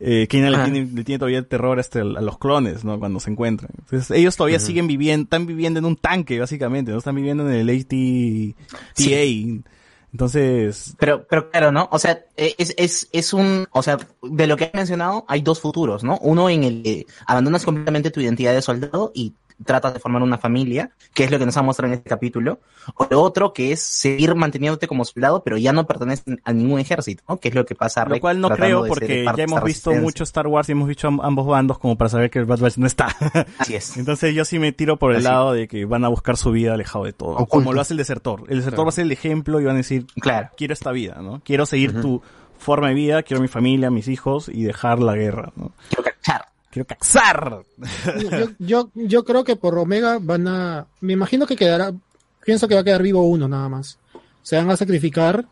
[0.00, 2.98] eh, Kanan le tiene, le tiene todavía terror este, a los clones, ¿no?
[2.98, 3.70] Cuando se encuentran.
[3.78, 7.54] Entonces, ellos todavía siguen viviendo, están viviendo en un tanque, básicamente, no están viviendo en
[7.54, 8.54] el AT,
[8.94, 9.70] TA.
[10.12, 11.88] Entonces, Pero, pero claro, ¿no?
[11.92, 15.40] O sea, eh, es, es, es un, o sea, de lo que he mencionado, hay
[15.42, 16.18] dos futuros, ¿no?
[16.22, 20.38] Uno en el que abandonas completamente tu identidad de soldado y tratas de formar una
[20.38, 22.60] familia, que es lo que nos ha mostrado en este capítulo.
[22.96, 26.80] O lo otro que es seguir manteniéndote como soldado, pero ya no perteneces a ningún
[26.80, 27.38] ejército, ¿no?
[27.38, 30.46] Que es lo que pasa Lo cual no creo porque ya hemos visto mucho Star
[30.46, 32.86] Wars y hemos visto am- ambos bandos como para saber que el Bad Batch no
[32.86, 33.08] está.
[33.58, 33.96] Así es.
[33.96, 35.24] Entonces yo sí me tiro por el Así.
[35.26, 37.30] lado de que van a buscar su vida alejado de todo.
[37.32, 37.48] Oculto.
[37.50, 38.40] Como lo hace el desertor.
[38.48, 38.84] El desertor Claro.
[38.84, 40.48] va a ser el ejemplo y van a decir, Claro.
[40.56, 41.42] quiero esta vida, ¿no?
[41.44, 42.22] Quiero seguir tu
[42.58, 45.72] forma de vida, quiero mi familia, mis hijos y dejar la guerra, ¿no?
[45.88, 46.46] Quiero cachar.
[46.70, 47.62] Quiero caxar.
[48.20, 50.86] yo, yo, yo creo que por Omega van a.
[51.00, 51.92] Me imagino que quedará.
[52.44, 53.98] Pienso que va a quedar vivo uno nada más.
[54.42, 55.44] Se van a sacrificar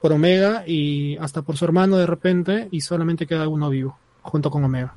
[0.00, 4.50] por Omega y hasta por su hermano de repente y solamente queda uno vivo junto
[4.50, 4.94] con Omega.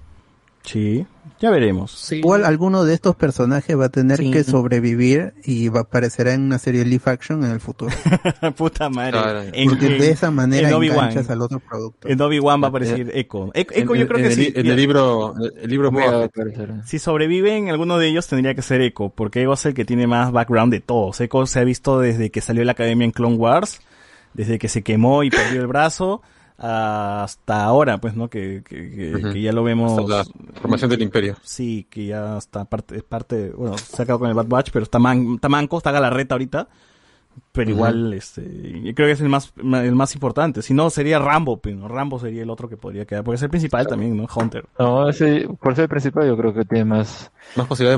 [0.65, 1.05] Sí,
[1.39, 1.91] ya veremos.
[1.91, 2.17] Sí.
[2.17, 4.31] Igual alguno de estos personajes va a tener Sí.
[4.31, 7.91] que sobrevivir y va a aparecer en una serie live action en el futuro.
[8.57, 9.11] Puta madre.
[9.11, 9.41] Claro.
[9.69, 12.07] Porque en- de esa manera en enganchas al otro producto.
[12.07, 13.51] En Obi-Wan va a aparecer Echo.
[13.53, 14.53] Echo En- yo creo en que el, sí.
[14.55, 16.37] En el libro, el libro Omega Boba va a Fett.
[16.57, 16.73] aparecer.
[16.85, 20.07] Si sobreviven, alguno de ellos tendría que ser Echo, porque Echo es el que tiene
[20.07, 21.19] más background de todos.
[21.21, 23.81] Echo se ha visto desde que salió de la academia en Clone Wars,
[24.33, 26.21] desde que se quemó y perdió el brazo,
[26.57, 28.29] hasta ahora, pues, ¿no?
[28.29, 29.33] Que, que, que- Ujú.
[29.33, 29.91] que ya lo vemos.
[29.97, 30.25] Hasta la
[30.61, 31.35] formación del imperio.
[31.43, 34.69] Sí, que ya está parte, es parte, bueno, se ha quedado con el Bad Batch,
[34.71, 36.67] pero está, man- está manco, está galarreta ahorita.
[37.51, 40.61] Pero igual, este, yo creo que es el más, el más importante.
[40.61, 41.87] Si no, sería Rambo, pero ¿no?
[41.89, 44.25] Rambo sería el otro que podría quedar, porque es el principal también, ¿no?
[44.33, 44.65] Hunter.
[44.79, 47.97] No, ese, por ser el principal, yo creo que tiene más Más posibilidad de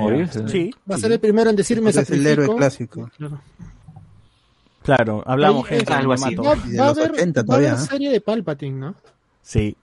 [0.00, 0.28] morir.
[0.28, 0.48] de.
[0.48, 3.08] Sí, Va a ser el primero en decir me Ese es el héroe clásico.
[3.16, 3.40] Claro.
[4.82, 6.30] Claro, hablamos, Oye, gente, algo así.
[6.36, 6.42] mato.
[6.42, 7.86] Va, va a los haber, 80 va a todavía, haber ¿eh?
[7.86, 8.94] serie de Palpatine, ¿no?
[9.42, 9.76] Sí.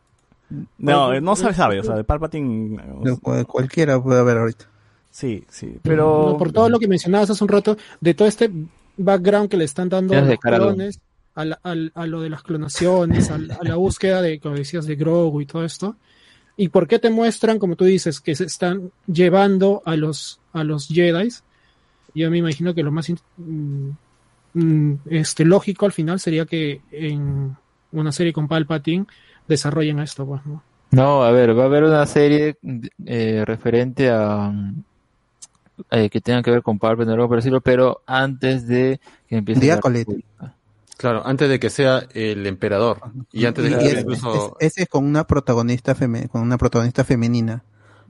[0.78, 2.78] No, no se sabe, o sea, de Palpatine,
[3.48, 4.66] Cualquiera puede haber ahorita.
[5.12, 6.32] sí, sí, pero...
[6.32, 8.50] No, por todo lo que mencionabas hace un rato, de todo este
[8.98, 11.00] background que le están dando a los a clones,
[11.36, 14.86] a, la- al- a lo de las clonaciones, al- a, la búsqueda de, como decías,
[14.88, 15.96] de Grogu y todo esto.
[16.58, 20.64] ¿Y por qué te muestran, como tú dices, que se están llevando a los, a
[20.64, 21.30] los Jedi?
[22.16, 23.90] Yo me imagino que lo más in- mm,
[25.10, 27.56] este, lógico al final sería que en
[27.92, 29.06] una serie con Palpatine
[29.48, 30.64] desarrollen esto, pues, ¿no?
[30.92, 32.58] No, a ver, va a haber una serie
[33.06, 34.52] eh, referente a
[35.92, 39.38] eh, que tenga que ver con Palpatine o algo por decirlo, pero antes de que
[39.38, 39.76] empiece la.
[40.10, 40.56] República.
[40.98, 43.00] Claro, antes de que sea el emperador.
[43.32, 44.58] Y antes de Y que sea es- incluso...
[44.60, 47.64] es- ese es con una protagonista feme- con una protagonista femenina.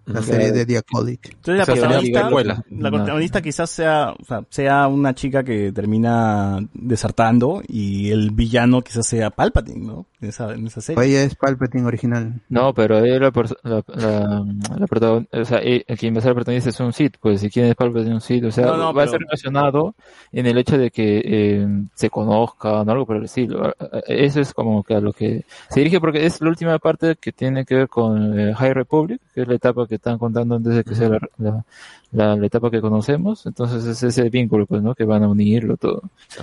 [0.05, 1.29] La serie de The Acolyte.
[1.33, 2.97] Entonces la O sea, sería protagonista, la No.
[2.97, 9.05] protagonista quizás sea, o sea, sea una chica que termina desertando y el villano quizás
[9.07, 10.05] sea Palpatine, ¿no?
[10.21, 11.03] En esa, en esa O serie.
[11.05, 12.33] ella es Palpatine original.
[12.49, 13.31] No, pero ella la,
[13.63, 14.45] la, la,
[14.79, 15.59] la protagon- o sea,
[15.97, 18.43] quien va a ser protagonista es un Sith, pues si quién es Palpatine un Sith,
[18.45, 19.95] o sea, No, no, va a ser relacionado
[20.31, 23.73] en el hecho de que eh, se conozcan, algo por el estilo.
[24.07, 27.31] Eso es como que a lo que se dirige porque es la última parte que
[27.31, 30.75] tiene que ver con eh, High Republic, que es la etapa que están contando antes
[30.75, 31.65] de que sea la,
[32.11, 34.95] la, etapa que conocemos, entonces es ese vínculo, pues, ¿no?
[34.95, 36.01] Que van a unirlo todo.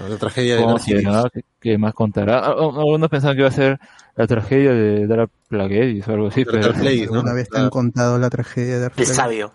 [0.08, 1.02] La tragedia de ¿Cómo Darth Sidious.
[1.02, 1.30] será?
[1.32, 2.38] ¿Qué, qué más contará?
[2.38, 3.80] Ah, ah, Algunos pensaban que iba a ser
[4.14, 6.70] la tragedia de Dara Plagueis o algo así, pero...
[7.20, 9.06] Una vez te han contado la tragedia de El Vader.
[9.06, 9.52] sabio.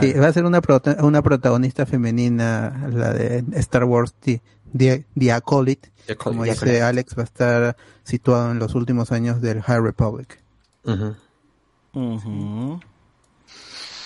[0.00, 4.40] Sí, va a ser una, prota- una protagonista femenina, la de Star Wars, The,
[4.76, 5.90] The, The Acolyte.
[6.06, 6.16] The Acolyte.
[6.16, 6.82] Como The dice Acolyte.
[6.82, 10.40] Alex, va a estar situado en los últimos años del High Republic.
[10.84, 11.14] Ujú.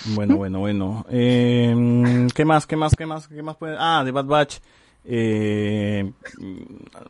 [0.05, 1.05] Bueno, bueno, bueno.
[1.09, 3.75] Eh, ¿Qué más, qué más, qué más, qué más puede?
[3.79, 4.57] Ah, de Bad Batch.
[5.09, 6.57] Eh, mm,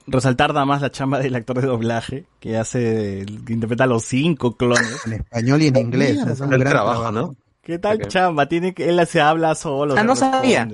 [0.08, 4.04] resaltar nada más la chamba del actor de doblaje que hace, que interpreta a los
[4.04, 5.06] cinco clones.
[5.06, 6.18] En español y en inglés.
[6.28, 7.12] es un gran trabajo, trabajo.
[7.12, 7.36] ¿no?
[7.62, 8.48] ¿Qué tal chamba?
[8.48, 9.96] Tiene que, él se habla solo.
[9.96, 10.68] Ah, se no sabía.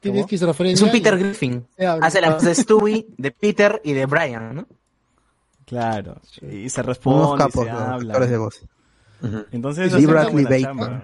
[0.00, 0.26] Tiene.
[0.28, 1.66] Es un y- Peter Griffin.
[1.78, 1.98] se.
[2.02, 4.66] Hace la voz de Stewie, de Peter y de Brian, ¿no?
[5.66, 6.20] Claro.
[6.42, 8.18] Y se responde, y capos, se los habla.
[8.20, 8.60] de voz.
[9.52, 11.02] Entonces, Bradley Baker.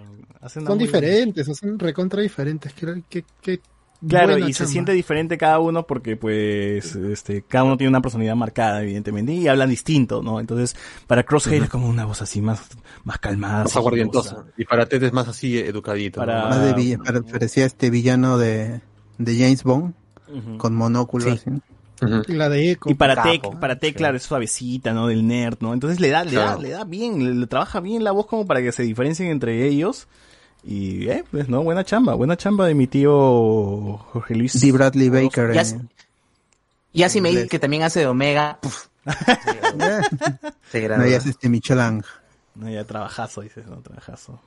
[0.49, 2.73] Son muy buena- diferentes, son recontra diferentes.
[2.73, 3.61] Qué, qué, qué
[4.09, 8.35] Claro, y se siente diferente cada uno porque pues este cada uno tiene una personalidad
[8.35, 10.41] marcada, evidentemente, y hablan distinto, ¿no?
[10.41, 10.75] Entonces,
[11.07, 12.67] para Crosshair es como una voz así más
[13.05, 14.47] más calmada, Más aguardientosa.
[14.57, 16.19] Y para Ted es más así educadito.
[16.21, 16.49] Para- ¿no?
[16.49, 18.81] Más de villa- pare- parecía este villano de,
[19.19, 19.93] de James Bond,
[20.57, 21.31] con monóculo Sí.
[21.33, 21.51] así.
[22.01, 22.91] La de Echo.
[22.91, 23.23] Y para.
[23.23, 25.07] Tech, para Tech, claro, es suavecita, ¿no?
[25.07, 25.75] Del nerd, ¿no?
[25.75, 28.47] Entonces le da, le da, le da bien, le, le trabaja bien la voz como
[28.47, 30.07] para que se diferencien entre ellos.
[30.65, 31.63] Y, eh, pues, ¿no?
[31.63, 34.61] Buena chamba, buena chamba de mi tío Jorge Luis.
[34.61, 34.73] D.
[34.73, 35.53] Bradley Baker.
[35.55, 35.81] Ya eh, sé.
[36.93, 38.59] Y así me dice que también hace de Omega.
[38.61, 38.87] puf,
[40.71, 42.03] se no, ya es este Michelin.
[42.55, 44.41] No, ya trabajazo, dices, no, trabajazo.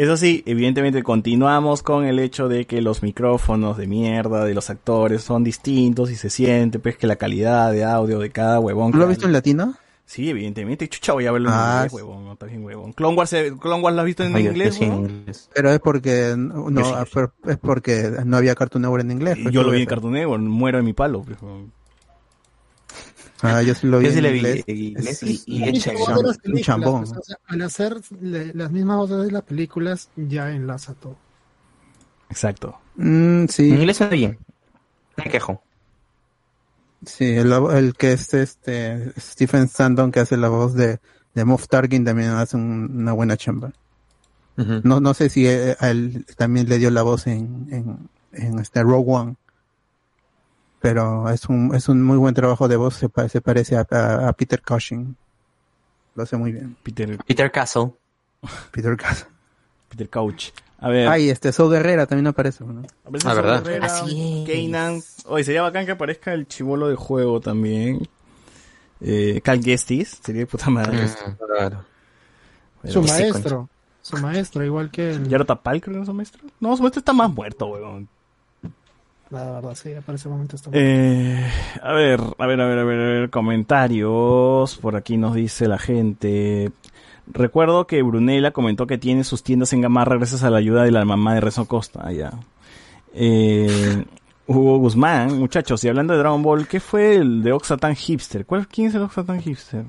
[0.00, 4.70] Eso sí, evidentemente continuamos con el hecho de que los micrófonos de mierda de los
[4.70, 8.92] actores son distintos y se siente pues que la calidad de audio de cada huevón.
[8.92, 9.74] ¿Tú lo has visto en latino?
[10.06, 10.88] Sí, evidentemente.
[10.88, 12.24] Chucha, voy a verlo en Ah, inglés, huevón.
[12.24, 12.94] No, está bien, huevón.
[12.94, 15.50] Clone Wars, eh, Clone Wars lo has visto en Ay, inglés, sí en inglés.
[15.54, 17.10] Pero es porque no, sí, sí.
[17.12, 19.38] fue- es porque no había Cartoon Network en inglés.
[19.42, 19.86] Pues, Yo ¿qué lo vi en?
[19.86, 21.24] Cartoon Network, muero de mi palo.
[21.24, 21.36] pues.
[23.42, 25.80] Ah, yo sí lo vi Yo sí en le vi en y, y en
[26.60, 27.00] chambón.
[27.04, 31.16] pues, o sea, al hacer le- las mismas voces de las películas, ya enlaza todo.
[32.28, 32.78] Exacto.
[32.96, 34.38] Mm, En sí, inglés suena bien.
[35.16, 35.62] Me quejo.
[37.06, 40.98] sí, el, el que es este Stephen Sandon que hace la voz de,
[41.34, 43.72] de Moff Tarkin también hace un- una buena chamba.
[44.84, 48.58] No, no sé si eh, a él también le dio la voz en, en, en
[48.58, 49.36] este Rogue One.
[50.80, 53.86] Pero es un, es un muy buen trabajo de voz, se, pa- se parece a,
[53.90, 55.14] a- a Peter Cushing.
[56.14, 56.76] Lo hace muy bien.
[56.82, 57.92] Peter, Peter Castle.
[58.70, 59.26] Peter Cushing.
[59.90, 60.50] Peter Couch.
[60.78, 61.08] A ver.
[61.08, 62.82] Ay, este Saul Herrera también aparece, ¿no?
[63.04, 63.66] Aparece Ah, ¿verdad?
[63.66, 64.70] Herrera, Así es.
[64.72, 65.02] Kanan.
[65.26, 68.08] Oye, sería bacán que aparezca el chivolo de juego también.
[69.02, 70.20] Eh, Cal Gestis.
[70.22, 71.02] Sería de puta madre.
[71.06, 71.46] Mm.
[71.56, 71.84] Claro.
[72.82, 73.68] Pero- Su sí, maestro.
[74.00, 75.28] Su maestro, igual que el...
[75.28, 76.42] ¿Yaro Tapal creo que es su maestro?
[76.60, 78.08] No, su maestro está más muerto, weón.
[79.30, 80.56] La verdad, sí, aparece un momento.
[80.56, 81.46] Está Eh,
[81.82, 84.76] a ver, a ver, a ver, a ver, a ver, comentarios.
[84.76, 86.72] Por aquí nos dice la gente.
[87.28, 90.90] Recuerdo que Brunella comentó que tiene sus tiendas en Gamarra gracias a la ayuda de
[90.90, 92.00] la mamá de Rezo Costa.
[92.02, 92.32] Ah, ya.
[93.14, 94.04] Eh,
[94.48, 98.44] Hugo Guzmán, muchachos, y hablando de Dragon Ball, ¿qué fue el de Oxatan Hipster?
[98.44, 99.84] ¿Cuál, ¿Quién es el Oxatan Hipster?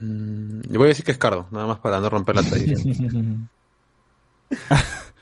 [0.00, 3.48] Mm, yo voy a decir que es Cardo, nada más para no romper la tradición.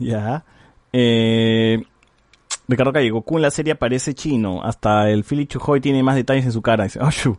[0.00, 0.44] Ya.
[0.92, 1.82] Eh,
[2.66, 4.62] Ricardo Calle, Goku en la serie aparece chino.
[4.62, 6.84] Hasta el Philly Chujoy tiene más detalles en su cara.
[6.84, 7.36] Dice, "Ah, shu".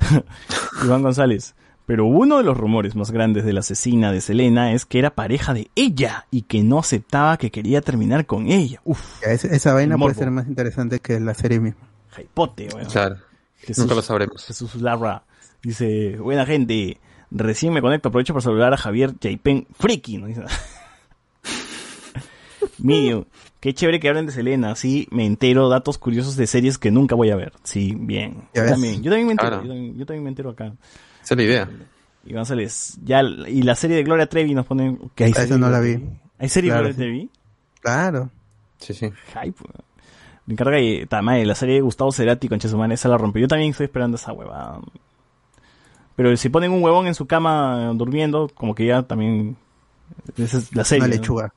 [0.84, 1.54] Iván González.
[1.84, 5.10] Pero uno de los rumores más grandes de la asesina de Selena es que era
[5.14, 8.80] pareja de ella y que no aceptaba que quería terminar con ella.
[8.84, 11.80] Uf, Ya, esa, vaina puede ser más interesante que la serie misma.
[12.10, 12.86] jaipote, weón.
[12.88, 13.16] Claro.
[13.56, 14.44] Jesús, Nunca lo sabremos.
[14.46, 15.24] Jesús Larra
[15.62, 16.98] dice, buena gente,
[17.32, 20.28] recién me conecto, aprovecho para saludar a Javier Jaipen Friki, ¿no?
[22.82, 23.26] Mío,
[23.60, 27.14] qué chévere que hablen de Selena, así me entero datos curiosos de series que nunca
[27.14, 27.52] voy a ver.
[27.62, 28.48] Sí, bien.
[28.54, 29.62] Yo también, yo también me entero, Claro.
[29.62, 30.66] yo, también, yo también me entero acá.
[31.22, 31.70] Esa es la idea.
[32.24, 35.54] Iván Sales, ya, y la serie de Gloria Trevi nos ponen que hay Esa serie
[35.54, 36.02] de no la Gloria vi.
[36.04, 36.20] Trevi.
[36.38, 36.98] ¿Hay serie Claro, de Gloria sí.
[36.98, 37.30] Trevi?
[37.80, 38.30] Claro.
[38.78, 39.06] Sí, sí.
[39.06, 39.84] Hype, weón.
[40.46, 43.40] Ricardo Galle, Tamae, la serie de Gustavo Cerati con Chesumane, esa la rompió.
[43.42, 44.80] Yo también estoy esperando esa huevada.
[46.16, 49.56] Pero si ponen un huevón en su cama durmiendo, como que ya también.
[50.36, 51.04] Esa es la serie.
[51.06, 51.20] Una ¿no?
[51.20, 51.54] lechuga.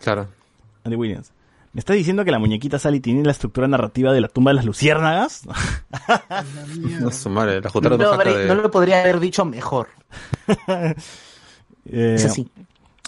[0.00, 0.28] Claro.
[0.88, 1.32] Andy Williams.
[1.72, 4.56] ¿Me estás diciendo que la muñequita Sally tiene la estructura narrativa de la tumba de
[4.56, 5.42] las luciérnagas?
[7.00, 8.54] No, su madre, la No, Jotaro lo no de...
[8.62, 9.88] no podría haber dicho mejor.
[11.90, 12.46] Eh, Es así.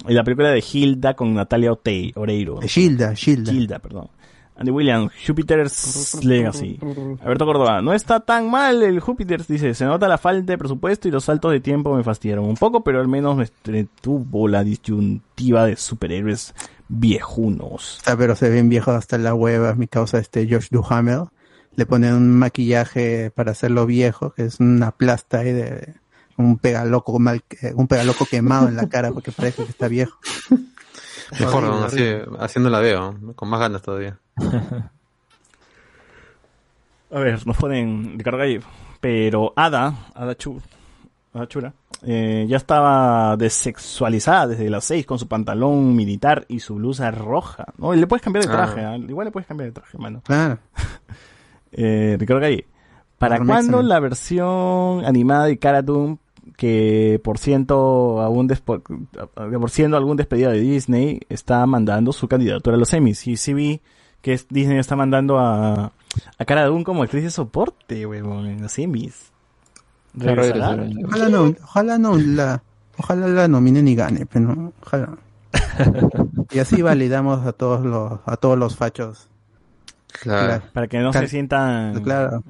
[0.09, 2.60] Y la película de Hilda con Natalia Ote- Oreiro.
[2.60, 3.52] De Gilda, Gilda.
[3.52, 4.09] Gilda, perdón.
[4.57, 6.78] Andy Williams, Jupiter's Legacy.
[7.23, 11.09] Alberto Córdoba, no está tan mal el Júpiter, dice, se nota la falta de presupuesto
[11.09, 14.62] y los saltos de tiempo me fastidiaron un poco, pero al menos me entretuvo la
[14.65, 16.55] disyuntiva de superhéroes
[16.91, 18.01] viejunos.
[18.05, 19.75] Ah, pero se ven viejos hasta la hueva.
[19.75, 21.27] Mi causa este George Duhamel.
[21.77, 25.94] Le ponen un maquillaje para hacerlo viejo, que es una plasta ahí de
[26.36, 30.19] un pegaloco mal, eh, un pegaloco quemado en la cara porque parece que está viejo.
[31.39, 32.02] Mejor, así,
[32.41, 34.19] haciendo la veo, con más ganas todavía.
[37.12, 38.60] A ver, nos ponen Ricardo Galle,
[39.01, 40.60] pero Ada, Ada, Chu,
[41.33, 41.73] Ada Chura,
[42.03, 47.67] eh, ya estaba desexualizada desde las 6 con su pantalón militar y su blusa roja.
[47.79, 48.93] No, y le puedes cambiar de traje, Ah.
[48.93, 48.97] ¿ah?
[48.97, 50.23] igual le puedes cambiar de traje, mano.
[50.25, 50.59] Claro.
[51.73, 52.45] Eh, Ricardo
[53.17, 56.19] ¿para cuándo la versión animada de Cara Dune
[56.57, 58.83] que por ciento algún despo-
[59.61, 63.25] por ciento algún despedido de Disney está mandando su candidatura a los Emmys?
[63.29, 63.81] Y sí vi
[64.20, 65.93] que Disney está mandando a,
[66.39, 69.31] a Cara Dune como actriz de soporte, huevón, en los Emmys.
[70.14, 70.86] ¿Regresará?
[71.05, 72.62] Ojalá no, ojalá no la,
[72.97, 75.16] ojalá la nominen y gane, pero no, ojalá.
[76.50, 79.28] y así validamos a todos los, a todos los fachos.
[80.22, 80.62] Claro.
[80.72, 82.02] Para que no se sientan...
[82.02, 82.42] Claro.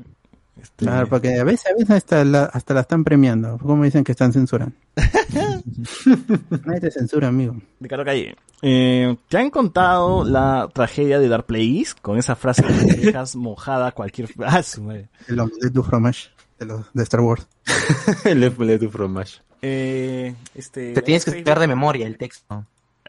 [0.60, 3.58] este, Claro, porque a veces, a veces hasta la, hasta la están premiando.
[3.58, 4.74] ¿Cómo dicen que están censurando?
[6.64, 7.56] Nadie te censura, amigo.
[7.80, 12.72] Ricardo Calle, eh, ¿te han contado la tragedia de Dark Place con esa frase que
[13.06, 14.30] dejas mojada cualquier...
[14.38, 15.08] Ah, su madre.
[15.28, 16.30] El omelette du fromage
[16.66, 17.46] de, Star Wars.
[18.80, 19.40] Du fromage.
[19.62, 21.68] Eh, este, Te tienes que ¿hay en estudiar de Facebook?
[21.68, 22.66] memoria el texto.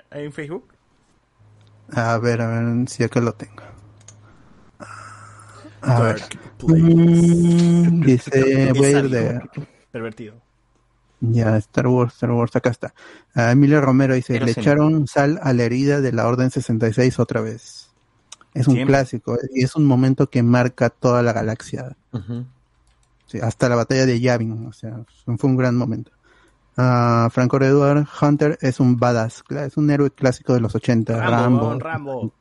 [0.09, 0.67] ¿Hay en Facebook?
[1.93, 3.63] A ver, a ver si acá lo tengo.
[5.81, 6.19] A ver.
[6.19, 6.39] Dark.
[6.63, 9.41] Mm, dice, voy a ir de...
[9.91, 10.35] Pervertido.
[11.21, 12.93] Ya, Star Wars, Star Wars, acá está.
[13.35, 14.59] Ah, Emilio Romero dice, Pero le sí.
[14.59, 17.89] echaron sal a la herida de la Orden 66 otra vez.
[18.53, 18.95] Es un Siempre.
[18.95, 21.95] clásico eh, y es un momento que marca toda la galaxia.
[23.32, 25.00] Sí, hasta la batalla de Yavin, o sea,
[25.38, 26.11] fue un gran momento.
[26.76, 31.80] Ah, Franco Eduard Hunter es un badass, es un héroe clásico de los 80, Rambo,
[31.80, 31.80] Rambo.
[31.80, 32.34] Rambo.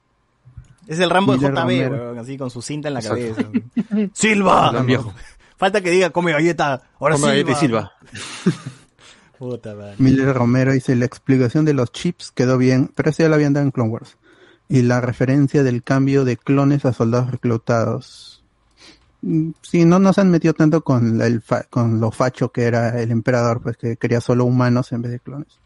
[0.89, 3.35] Es el Rambo de JB, weón, así con su cinta en la Exacto.
[3.35, 4.10] cabeza.
[4.12, 4.73] ¡Silva!
[4.73, 5.15] Gran viejo.
[5.57, 6.83] Falta que diga come galleta.
[6.99, 7.93] Ahora Come galleta y Silva.
[9.39, 9.94] Puta madre.
[9.99, 13.52] Miller Romero dice, la explicación de los chips quedó bien, pero eso ya lo habían
[13.52, 14.17] dado en Clone Wars.
[14.69, 18.40] Y la referencia del cambio de clones a soldados reclutados.
[19.62, 23.10] Sí, no nos han metido tanto con, el fa- con lo facho que era el
[23.10, 25.58] emperador, pues que quería solo humanos en vez de clones.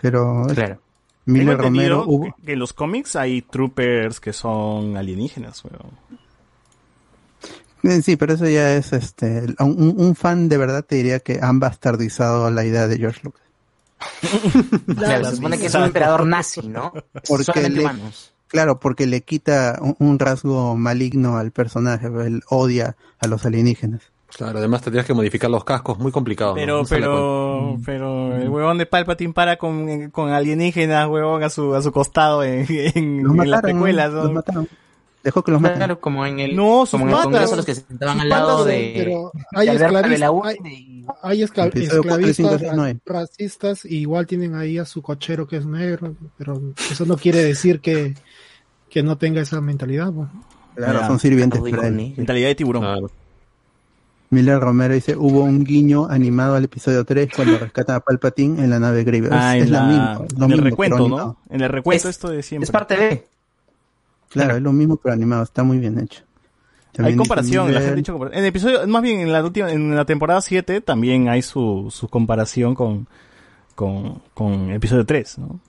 [0.00, 0.80] Pero Claro.
[1.26, 2.34] Miller Romero hubo...
[2.36, 5.90] que, que en los cómics hay troopers que son alienígenas, weón.
[7.82, 9.46] Eh, Sí, pero eso ya es este.
[9.60, 13.42] Un, un fan de verdad te diría que han bastardizado la idea de George Lucas.
[14.96, 16.92] Claro, se supone que es un emperador nazi, ¿no?
[17.26, 18.32] Porque Solamente le- humanos.
[18.48, 22.06] Claro, porque le quita un, un rasgo maligno al personaje.
[22.06, 24.02] Él odia a los alienígenas.
[24.36, 26.54] Claro, además tendrías que modificar los cascos, muy complicado.
[26.54, 31.48] Pero, No sale pero, pero el huevón de Palpatine para con, con alienígenas, huevón, a
[31.50, 34.12] su, a su costado en, en, Los en las mataron, precuelas.
[34.32, 34.68] mataron.
[35.24, 35.78] Dejó que los maten.
[35.78, 37.22] Claro, como en el, No, sus como en el.
[37.22, 40.74] Congreso los que se sentaban al lado de, pero hay de Alberto esclavistas- Belaúnde hay-
[40.74, 45.46] y- Hay escla- Episodio cuatro, cinco, esclavistas racistas y igual tienen ahí a su cochero
[45.46, 46.60] que es negro, pero
[46.90, 48.14] eso no quiere decir que,
[48.90, 50.12] que no tenga esa mentalidad.
[50.12, 50.28] pues.
[50.74, 52.14] Claro, son sirvientes para él.
[52.16, 52.82] Mentalidad de tiburón.
[52.82, 53.10] Claro.
[54.28, 58.70] Miller Romero dice, hubo un guiño animado al episodio 3 cuando rescatan a Palpatine en
[58.70, 59.30] la nave Grievous.
[59.32, 61.36] Ah, es en, la la- misma, es lo en el mismo, recuento, ¿no?
[61.48, 62.64] En el recuento Es- esto de siempre.
[62.64, 63.26] Es parte de.
[64.28, 66.22] Claro, es lo mismo pero animado, está muy bien hecho.
[67.02, 69.70] Hay También comparación, la gente ha dicho En el episodio, más bien en la última,
[69.70, 73.06] en la temporada 7 también hay su, su comparación con,
[73.74, 75.60] con, con el episodio 3, ¿no?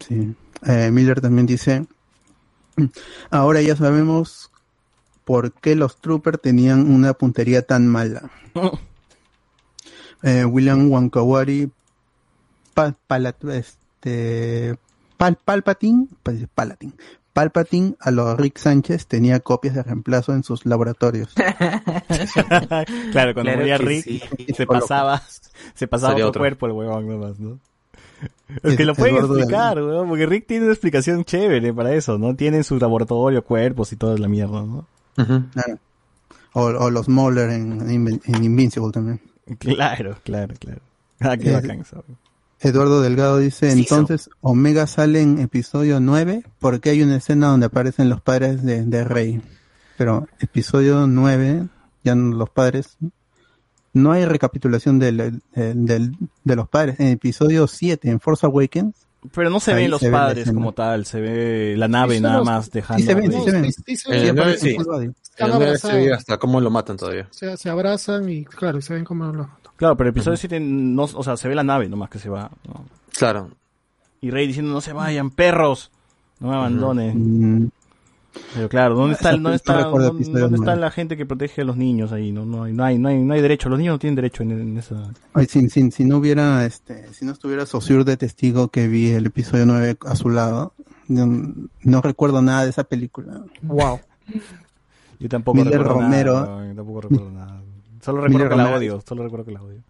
[0.00, 0.34] Sí.
[0.66, 1.86] Eh, Miller también dice,
[3.30, 4.50] ahora ya sabemos
[5.24, 8.30] por qué los troopers tenían una puntería tan mala.
[10.22, 11.70] Eh, William Wankawari
[12.74, 14.76] Pa- Pala- este,
[15.16, 16.08] Pal- Palpatine,
[16.54, 16.92] Palatin.
[17.32, 21.32] Palpatine a los Rick Sánchez tenía copias de reemplazo en sus laboratorios.
[23.12, 24.22] claro, cuando Claro moría Rick, sí.
[24.54, 25.22] se pasaba,
[25.74, 26.40] se pasaba otro.
[26.40, 27.58] cuerpo el huevón nomás, ¿no?
[28.62, 32.34] Es que lo pueden explicar, weón, porque Rick tiene una explicación chévere para eso, ¿no?
[32.34, 34.86] Tienen su laboratorio, cuerpos y toda la mierda, ¿no?
[35.14, 35.78] Claro.
[36.52, 39.20] O, o los Mauler en, en Invin- en Invincible también.
[39.58, 40.80] Claro, claro, claro.
[41.20, 42.04] Ah, qué bacán eso.
[42.60, 47.66] Eduardo Delgado dice, Sí, entonces Omega sale en episodio 9 porque hay una escena donde
[47.66, 49.40] aparecen los padres de, de Rey.
[49.96, 51.66] Pero episodio 9,
[52.04, 52.96] ya no- los padres,
[53.92, 57.00] no hay recapitulación del, del- del- de los padres.
[57.00, 58.94] En episodio 7, en Force Awakens,
[59.34, 60.54] Pero no se ven los se ve padres escena.
[60.54, 63.00] como tal, se ve la nave Sí, nada solo- más dejando.
[63.02, 63.64] sí se ven, de- sí se ven.
[63.72, 64.28] Sí, sí, se En ven.
[64.28, 64.34] el
[65.56, 67.26] nueve se ve hasta cómo lo matan todavía.
[67.30, 69.50] Se, se abrazan y claro, se ven como lo...
[69.80, 72.28] Claro, pero el episodio 7 no, o sea, se ve la nave nomás que se
[72.28, 72.50] va.
[72.68, 72.84] ¿no?
[73.16, 73.48] Claro.
[74.20, 75.90] Y Rey diciendo, no se vayan, perros,
[76.38, 77.62] no me abandonen.
[77.62, 77.70] Mm,
[78.54, 82.12] Pero claro, ¿dónde está, dónde está, dónde, está la gente que protege a los niños
[82.12, 82.30] ahí?
[82.30, 84.42] No, no, hay, no, hay, no, hay, no hay derecho, los niños no tienen derecho
[84.42, 85.14] en, en esa...
[85.32, 89.12] Ay, si, si, si no hubiera, este, si no estuviera Saussure de testigo que vi
[89.12, 90.74] el episodio 9 a su lado,
[91.08, 93.40] no, no recuerdo nada de esa película.
[93.62, 93.98] Wow.
[95.18, 96.34] Yo tampoco Miller recuerdo Romero.
[96.34, 96.68] nada.
[96.68, 97.49] yo tampoco recuerdo nada.
[98.00, 98.78] Solo Miller recuerdo que la Romero.
[98.78, 99.82] odio, solo recuerdo que la odio.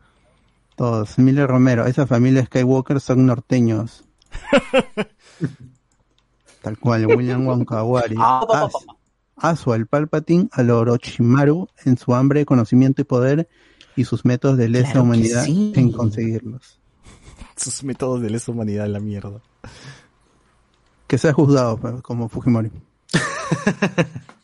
[0.77, 1.19] Todos.
[1.19, 4.05] Miller Romero, esa familia Skywalker son norteños.
[6.63, 8.17] Tal cual, William Wonkawari.
[8.19, 8.73] As-
[9.37, 13.49] Aso al Palpatine, al Orochimaru en su hambre de conocimiento y poder
[13.97, 15.73] y sus métodos de lesa Claro que humanidad sí.
[15.77, 16.79] en conseguirlos.
[17.57, 19.41] Sus métodos de lesa humanidad en la mierda.
[21.07, 22.71] Que sea juzgado como Fujimori.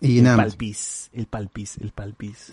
[0.00, 2.52] y el palpis, el palpis, el palpis.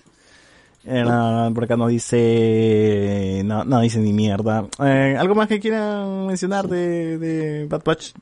[0.86, 4.68] Eh, no, por acá no dice, no, no dice ni mierda.
[4.80, 8.14] Eh, ¿Algo más que quieran mencionar de, de Bad Batch?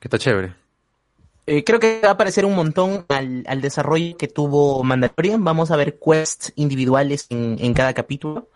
[0.00, 0.54] Que está chévere.
[1.46, 5.44] Eh, creo que va a parecer un montón al, al desarrollo que tuvo Mandalorian.
[5.44, 8.48] Vamos a ver quests individuales en, en cada capítulo.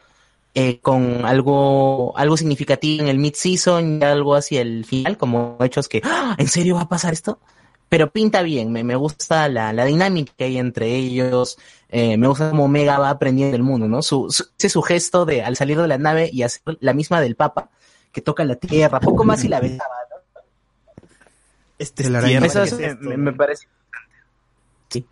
[0.55, 5.89] eh, con algo, algo significativo en el mid-season y algo hacia el final, como hechos
[5.89, 6.37] que, ¡Ah!
[6.39, 7.41] ¿en serio va a pasar esto?
[7.97, 11.57] Pero pinta bien, me, me gusta la, la dinámica que hay entre ellos,
[11.89, 14.03] eh, me gusta cómo Omega va aprendiendo el mundo, ¿no?
[14.03, 17.21] Su, su- ese su gesto de al salir de la nave y hacer la misma
[17.21, 17.71] del Papa,
[18.11, 20.41] que toca la tierra, poco más y la besaba, ¿no?
[21.79, 22.27] Este araña.
[22.41, 23.09] tierra, Eso ¿qué es- es esto?
[23.11, 23.69] me, me parece.
[24.89, 25.07] Sí.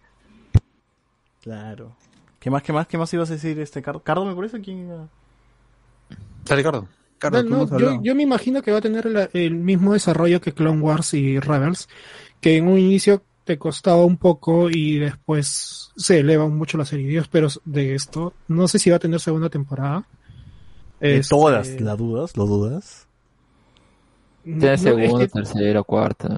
[1.40, 1.94] Claro.
[2.40, 4.02] ¿Qué más, qué más, qué más ibas a decir, este Cardo?
[4.02, 4.60] ¿Cardo me parece?
[4.60, 5.08] ¿Quién
[6.48, 6.88] Ricardo.
[7.18, 9.92] Carlos, No, ¿cómo no, yo, yo me imagino que va a tener la- el mismo
[9.92, 11.88] desarrollo que Clone Wars y Rebels,
[12.42, 17.10] que en un inicio te costaba un poco y después se eleva mucho la serie.
[17.10, 18.34] Yo espero de esto.
[18.48, 20.06] No sé si va a tener segunda temporada.
[21.00, 22.36] De Este, todas, ¿la dudas?
[22.36, 23.06] ¿Lo dudas?
[24.44, 26.36] Tiene no, es segunda, que, tercera, cuarta.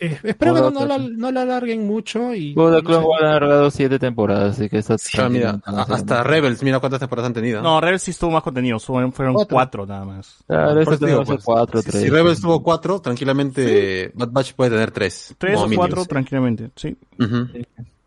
[0.00, 3.08] eh, espero que no, no la, no la alarguen mucho y Bueno, no Clone sé.
[3.08, 7.28] Wars han alargado siete temporadas, así que está mira, no hasta Rebels, mira cuántas temporadas
[7.28, 7.62] han tenido.
[7.62, 9.54] No, Rebels sí estuvo más contenido, fueron, fueron Cuatro.
[9.54, 10.38] cuatro nada más.
[10.48, 12.02] Claro, eso digo, tiene pues, cuatro, si, tres.
[12.02, 15.34] si Rebels tuvo cuatro, tranquilamente Bad Batch puede tener tres.
[15.38, 16.96] Tres o cuatro, tranquilamente, sí.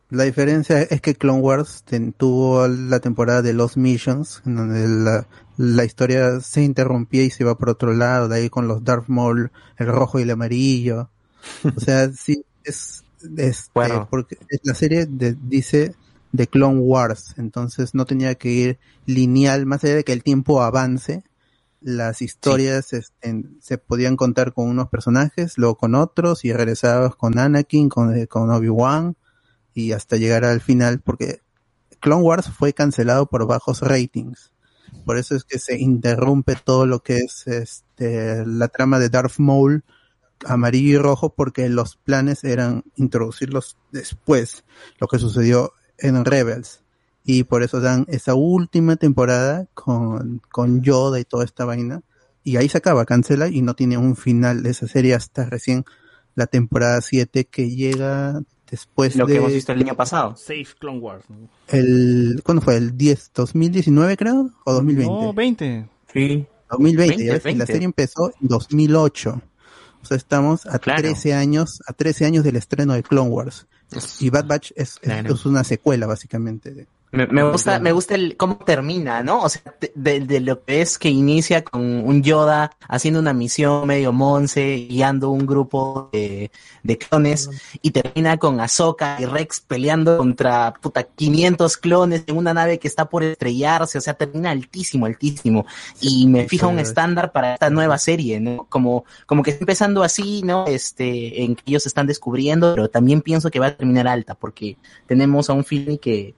[0.10, 4.88] La diferencia es que Clone Wars ten- tuvo la temporada de Lost Missions, en donde
[4.88, 5.28] la,
[5.58, 9.08] la historia se interrumpía y se iba por otro lado, de ahí con los Darth
[9.08, 11.10] Maul, el rojo y el amarillo.
[11.76, 13.04] O sea, sí, es,
[13.38, 14.08] es Bueno.
[14.10, 15.96] porque la serie de- dice
[16.32, 20.62] de Clone Wars, entonces no tenía que ir lineal, más allá de que el tiempo
[20.62, 21.24] avance,
[21.82, 27.40] las historias este, se podían contar con unos personajes, luego con otros, y regresabas con
[27.40, 29.16] Anakin, con, eh, con Obi-Wan,
[29.74, 31.42] y hasta llegar al final, porque
[32.00, 34.52] Clone Wars fue cancelado por bajos ratings.
[35.06, 39.38] Por eso es que se interrumpe todo lo que es este, la trama de Darth
[39.40, 39.84] Maul
[40.46, 44.64] amarillo y rojo, porque los planes eran introducirlos después,
[45.00, 46.82] lo que sucedió en Rebels.
[47.24, 52.02] Y por eso dan esa última temporada con, con Yoda y toda esta vaina.
[52.44, 55.84] Y ahí se acaba, cancela y no tiene un final de esa serie hasta recién
[56.36, 60.36] la temporada 7 que llega después Lo de que hemos visto el año pasado.
[60.36, 61.26] Safe Clone Wars.
[61.70, 62.78] el ¿cuándo fue?
[62.78, 65.90] el 10 2019 creo o 2020 No, 20.
[66.14, 66.46] Sí.
[66.72, 67.66] 2020 20, ya ves, y la 20.
[67.74, 69.42] serie empezó en 2008
[70.02, 71.02] o sea estamos a Claro.
[71.02, 73.68] 13 años a 13 años del estreno de Clone Wars
[74.20, 75.34] y Bad Batch es, es- Claro.
[75.34, 79.42] es una secuela básicamente de- Me, me gusta, me gusta el cómo termina, ¿no?
[79.44, 83.32] O sea, de, de- de lo que es que inicia con un Yoda haciendo una
[83.34, 86.52] misión medio monce, guiando un grupo de,
[86.84, 87.50] de clones,
[87.82, 92.90] y termina con Ahsoka y Rex peleando contra puta 500 clones en una nave que
[92.90, 95.66] está por estrellarse, o sea, termina altísimo, altísimo.
[96.02, 98.66] Y me fija un estándar para esta nueva serie, ¿no?
[98.70, 100.66] Como, como que está empezando así, ¿no?
[100.68, 104.36] Este, en que ellos se están descubriendo, pero también pienso que va a terminar alta,
[104.36, 106.36] porque tenemos a un film que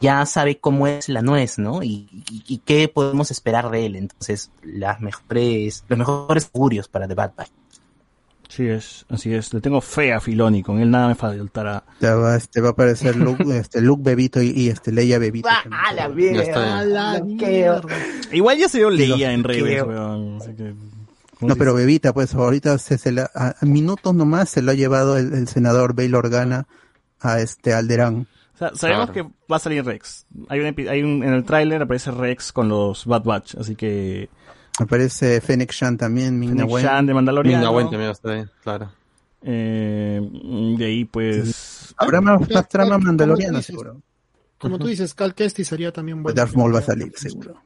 [0.00, 1.82] ya sabe cómo es la nuez, ¿no?
[1.82, 3.96] Y, y- y qué podemos esperar de él.
[3.96, 7.50] Entonces, las mejores, los mejores augurios para The Bad Batch.
[8.48, 9.52] Sí es, así es.
[9.54, 11.82] Le tengo fe a Filoni, con él nada me faltará.
[12.00, 15.48] Ya va, este, va a aparecer Luke, este, Luke Bebito y, y, este, Leia Bebito.
[15.48, 16.78] A la está.
[16.78, 17.82] a la mierda.
[18.30, 20.38] Igual ya se dio leía en Rebels, weón.
[20.40, 20.74] Así que,
[21.40, 24.74] No, pero Bebita, pues ahorita se, se la- a, a minutos nomás se lo ha
[24.74, 26.66] llevado el, el senador Bail Organa
[27.20, 28.28] a este Alderán.
[28.54, 30.26] O sea, sabemos que va a salir Rex.
[30.48, 33.74] Hay un, epi- hay un en el tráiler aparece Rex con los Bad Batch, así
[33.74, 34.28] que
[34.78, 36.56] Aparece Fennec Shan también, Ming.
[36.80, 37.58] Shan de Mandaloriano.
[37.58, 38.90] Ming-Na Wen también está ahí, claro.
[39.42, 40.20] Eh,
[40.78, 44.00] de ahí pues Habrá más, más trama Como tú mandaloriana, dices, seguro.
[44.58, 46.34] Como tú dices, Cal Kestis sería también bueno.
[46.34, 47.60] Darth Maul va a salir, seguro.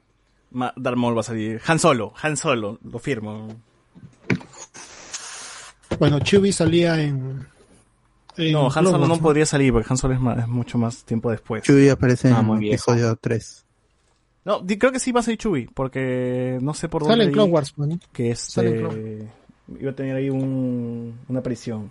[0.51, 1.61] Ma- Darth Maul va a salir.
[1.67, 3.49] Han Solo, Han Solo, lo firmo.
[5.99, 7.47] Bueno, Chewie salía en.
[8.39, 11.05] En No, Han Solo no podría salir porque Han Solo es, más- es mucho más
[11.05, 11.63] tiempo después.
[11.65, 13.65] Chewie aparece Ah, en muy episodio 3.
[14.45, 17.25] No, di- creo que sí va a ser Chewie, porque no sé por Sale dónde.
[17.25, 18.01] en leí Clone Wars, man.
[18.13, 19.29] Que Sale en este.
[19.81, 21.91] Iba a tener ahí un, una aparición.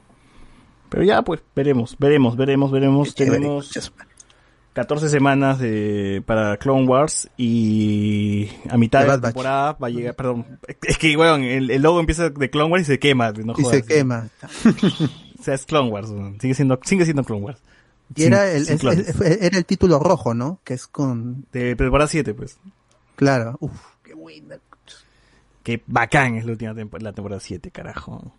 [0.89, 3.13] Pero ya, pues, veremos, veremos, veremos, veremos.
[3.13, 3.91] Tenemos
[4.73, 9.23] 14 semanas de, para Clone Wars y a mitad de la Batch.
[9.33, 10.45] temporada va a llegar, perdón.
[10.83, 13.31] Es que, weón, el, el logo empieza de Clone Wars y se quema.
[13.31, 13.75] No Y jodas.
[13.77, 14.29] se quema.
[15.47, 16.09] sea, es Clone Wars,
[16.39, 17.59] sigue siendo, sigue siendo Clone Wars.
[18.15, 18.65] Y Sin- era el,
[19.41, 20.59] era el título rojo, ¿no?
[20.63, 21.45] Que es con...
[21.51, 22.57] De temporada 7, pues.
[23.17, 23.57] Claro.
[23.59, 23.71] Uf.
[25.63, 28.31] Qué bacán es la última tempo- la temporada 7, carajo.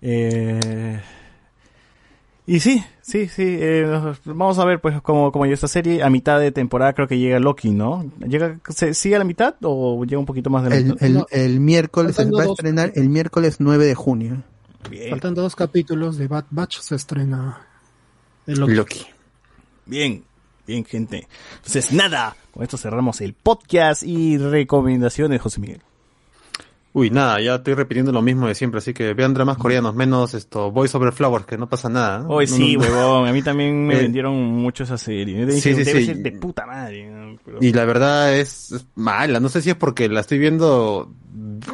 [0.00, 1.00] Eh,
[2.46, 3.42] y sí, sí, sí.
[3.60, 6.02] eh, vamos a ver, pues, cómo, cómo llega esta serie.
[6.04, 8.08] A mitad de temporada creo que llega Loki, ¿no?
[8.26, 11.02] ¿Llega, se, ¿Sigue a la mitad o llega un poquito más de la El, mitad?
[11.04, 14.42] el, el miércoles, se va a estrenar el miércoles 9 de junio.
[15.10, 17.66] Faltando dos capítulos de Bad Batch, se estrena
[18.46, 19.06] el Loki.
[19.86, 20.22] Bien,
[20.66, 21.26] bien, gente.
[21.56, 25.82] Entonces, nada, con esto cerramos el podcast y recomendaciones, José Miguel.
[26.94, 30.32] Uy, nada, ya estoy repitiendo lo mismo de siempre, así que vean dramas coreanos, menos
[30.34, 32.20] esto, Voice Over Flowers, que no pasa nada.
[32.20, 32.28] ¿no?
[32.30, 32.94] Hoy No, sí, no, no.
[32.94, 33.28] huevón.
[33.28, 35.40] A mí también me Eh, vendieron mucho esa serie.
[35.40, 36.06] Debe, sí, sí, debe sí.
[36.06, 37.36] ser de puta madre.
[37.60, 41.12] Y la verdad es, es mala, no sé si es porque la estoy viendo,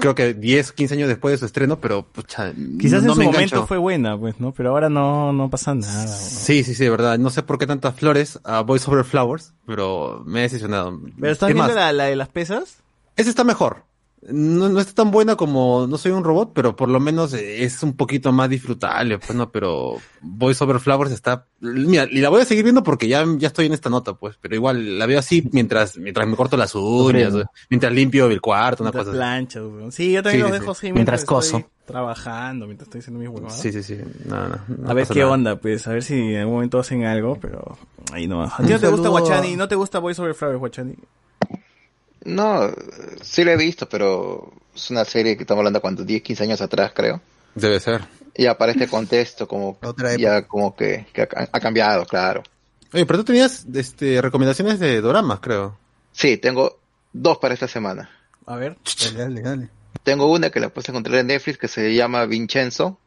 [0.01, 3.19] creo que 10, 15 años después de su estreno, pero pucha, Quizás no en su
[3.21, 3.67] me momento engancho.
[3.67, 4.53] fue buena, pues, ¿no?
[4.53, 6.07] Pero ahora no, no pasa nada.
[6.07, 7.19] Sí, sí, sí, de verdad.
[7.19, 11.01] No sé por qué tantas flores a Voice Over Flowers, pero me he decepcionado.
[11.21, 11.77] ¿Pero estás ¿Qué viendo más?
[11.77, 12.79] la, la de las pesas?
[13.17, 13.85] Esa está mejor.
[14.31, 17.62] No, no está tan buena como No soy un robot, pero por lo menos eh,
[17.65, 22.31] es un poquito más disfrutable, pues no, pero Voice Over Flowers está, mira, y la
[22.31, 25.05] voy a seguir viendo porque ya, ya estoy en esta nota, pues, pero igual la
[25.07, 27.35] veo así mientras, mientras me corto las uñas,
[27.69, 29.59] mientras limpio el cuarto, una Mientras cosa así.
[29.59, 29.93] weón.
[29.93, 30.78] Sí, yo también Sí, los sí, dejo sí.
[30.86, 31.70] así Mientras estoy coso.
[31.85, 33.61] Trabajando, mientras estoy haciendo mis huevadas.
[33.61, 33.99] Sí, sí, sí.
[34.25, 35.33] No, no, no a ver qué nada.
[35.33, 37.77] onda, pues, a ver si en algún momento hacen algo, pero
[38.11, 38.43] ahí no.
[38.43, 39.55] ¿A ti no te gusta Guachani?
[39.57, 40.94] ¿No te gusta Voice Over Flowers, Guachani?
[42.25, 42.70] No,
[43.23, 46.61] sí lo he visto, pero es una serie que estamos hablando cuánto, 10, 15 años
[46.61, 47.20] atrás, creo.
[47.55, 48.03] Debe ser.
[48.36, 49.78] Ya para este contexto, como
[50.19, 52.43] ya como que, que ha, ha cambiado, claro.
[52.93, 55.77] Oye, pero tú tenías este, recomendaciones de doramas, creo.
[56.12, 56.78] Sí, tengo
[57.12, 58.11] dos para esta semana.
[58.47, 58.77] A ver.
[59.03, 59.69] Dale, dale, dale.
[60.03, 62.99] Tengo una que la puedes encontrar en Netflix que se llama Vincenzo,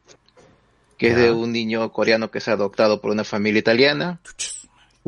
[0.98, 4.20] que es de un niño coreano que es adoptado por una familia italiana.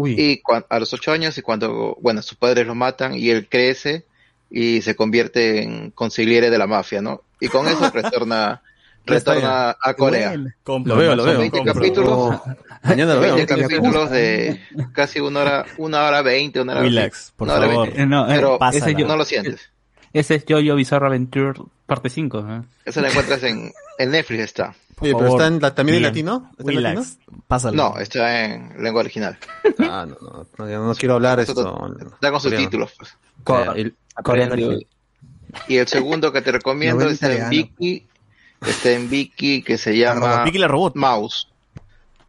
[0.08, 3.48] Y cua- a los ocho años, y cuando, bueno, sus padres lo matan y él
[3.48, 4.04] crece
[4.50, 7.22] y se convierte en consigliere de la mafia, ¿no?
[7.40, 8.62] Y con eso retorna,
[9.06, 10.34] retorna a Corea.
[10.34, 11.38] Lo veo, lo Son veo.
[11.40, 11.74] 20 compro.
[11.74, 12.10] capítulos.
[12.12, 12.44] Oh,
[12.82, 13.34] mañana lo veo.
[13.36, 14.60] 20 capítulos de
[14.92, 17.86] casi una hora, una hora veinte, una hora Relax, por una hora favor.
[17.86, 18.02] veinte.
[18.02, 19.70] Eh, no, eh, Pero ese yo- no lo sientes.
[20.12, 22.44] Ese es Jojo Bizarre Adventure parte 5.
[22.48, 22.62] ¿eh?
[22.84, 24.74] Eso lo encuentras en, en Netflix está.
[25.00, 26.50] Oye, pero está en la- también en latino.
[26.58, 26.96] ¿Está en Relax.
[27.18, 27.42] latino?
[27.46, 27.76] Pásalo.
[27.76, 29.38] No, está en lengua original.
[29.78, 31.52] Ah, no, no, no, no quiero hablar esto.
[31.52, 32.40] Está con coreano.
[32.40, 33.16] subtítulos, pues.
[33.44, 34.86] Co- el- Coreano original.
[35.68, 37.50] Y el segundo que te recomiendo Novela está en italiana.
[37.50, 38.06] Viki,
[38.66, 40.44] está en Viki que se llama.
[40.44, 40.94] Viki la robot.
[40.96, 41.48] Mouse.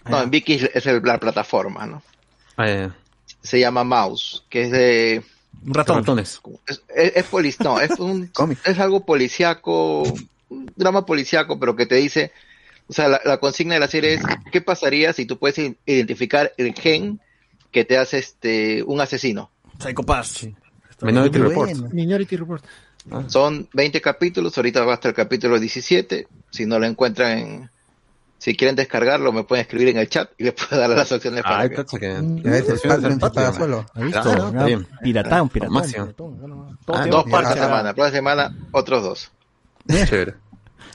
[0.10, 0.24] No, Ah.
[0.24, 2.02] en Viki es, es el- la plataforma, ¿no?
[2.58, 2.96] Ah, ya.
[3.44, 5.24] Se llama Mouse, que es de
[5.66, 5.98] Un ratón.
[5.98, 6.42] Ratones.
[6.66, 8.32] es, es, no, es un
[8.66, 10.04] es algo policiaco,
[10.50, 12.32] un drama policiaco, pero que te dice,
[12.92, 14.22] o sea, la, la consigna de la serie es
[14.52, 17.22] ¿qué pasaría si tú puedes identificar el gen
[17.72, 19.50] que te hace este un asesino?
[19.80, 20.46] Psycho Pass.
[21.02, 21.72] Minority Report.
[21.94, 22.64] Minority Report.
[23.28, 26.28] Son 20 capítulos, ahorita va hasta el capítulo 17.
[26.52, 27.70] Si no lo encuentran en.
[28.38, 31.44] Si quieren descargarlo, me pueden escribir en el chat y les puedo dar las opciones
[31.44, 31.76] para Ay, que.
[31.76, 32.08] cacha que.
[32.44, 33.86] Ya ves, el Patreon se paga solo.
[33.94, 34.22] ¿Has visto?
[34.22, 35.44] Claro, está Ah,
[36.88, 39.32] Ah, Dos partes a semana, próxima semana otros dos.
[39.88, 40.36] Chévere.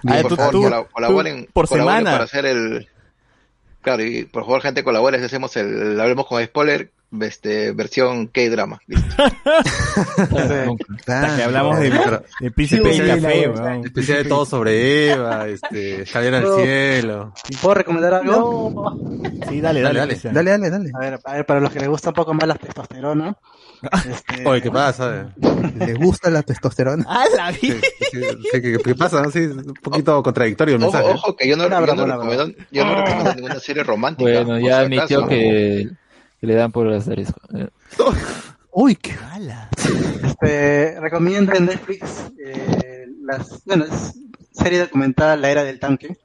[0.08, 2.12] Ah, por tú- favor, tú- colab- colaboren, tú por colaboren semana.
[2.12, 2.88] para hacer el.
[3.82, 5.20] Claro, y por favor, gente, colaboren.
[5.20, 6.00] si Hacemos el.
[6.00, 6.90] Hablemos con spoiler.
[7.20, 8.80] este, versión K-drama.
[8.88, 9.14] Listo.
[11.06, 11.90] Hasta que hablamos de,
[12.40, 13.50] de Príncipe Sí, y Café.
[13.84, 16.56] Especial de todo sobre Eva, este, Escalera al No.
[16.56, 17.32] cielo.
[17.62, 18.98] ¿Puedo recomendar algo?
[19.48, 19.98] Sí, dale, dale.
[20.00, 20.34] Dale, Cristian.
[20.34, 20.90] Dale, dale, dale.
[20.94, 23.36] A ver, a ver, para los que les gusta un poco más la testosterona.
[23.82, 25.28] Este, Oye, ¿qué pasa?
[25.78, 27.04] ¿Le gusta la testosterona?
[27.08, 28.20] ¡Ah, la Sí, sí,
[28.52, 29.30] sí, ¿qué, qué pasa?
[29.30, 31.14] Sí, es un poquito contradictorio el Ojo, mensaje.
[31.14, 34.30] ojo, que yo no, Una yo no recomiendo, yo no recomiendo ninguna serie romántica.
[34.44, 35.28] Bueno, ya si admitió acaso.
[35.28, 35.90] que,
[36.40, 37.40] que le dan por las arisco.
[37.54, 37.68] Eh,
[38.72, 39.14] Uy, qué
[40.22, 42.02] Este, recomiendo en Netflix
[42.44, 44.14] eh, las, bueno, es
[44.52, 46.16] serie documental La Era del Tanque.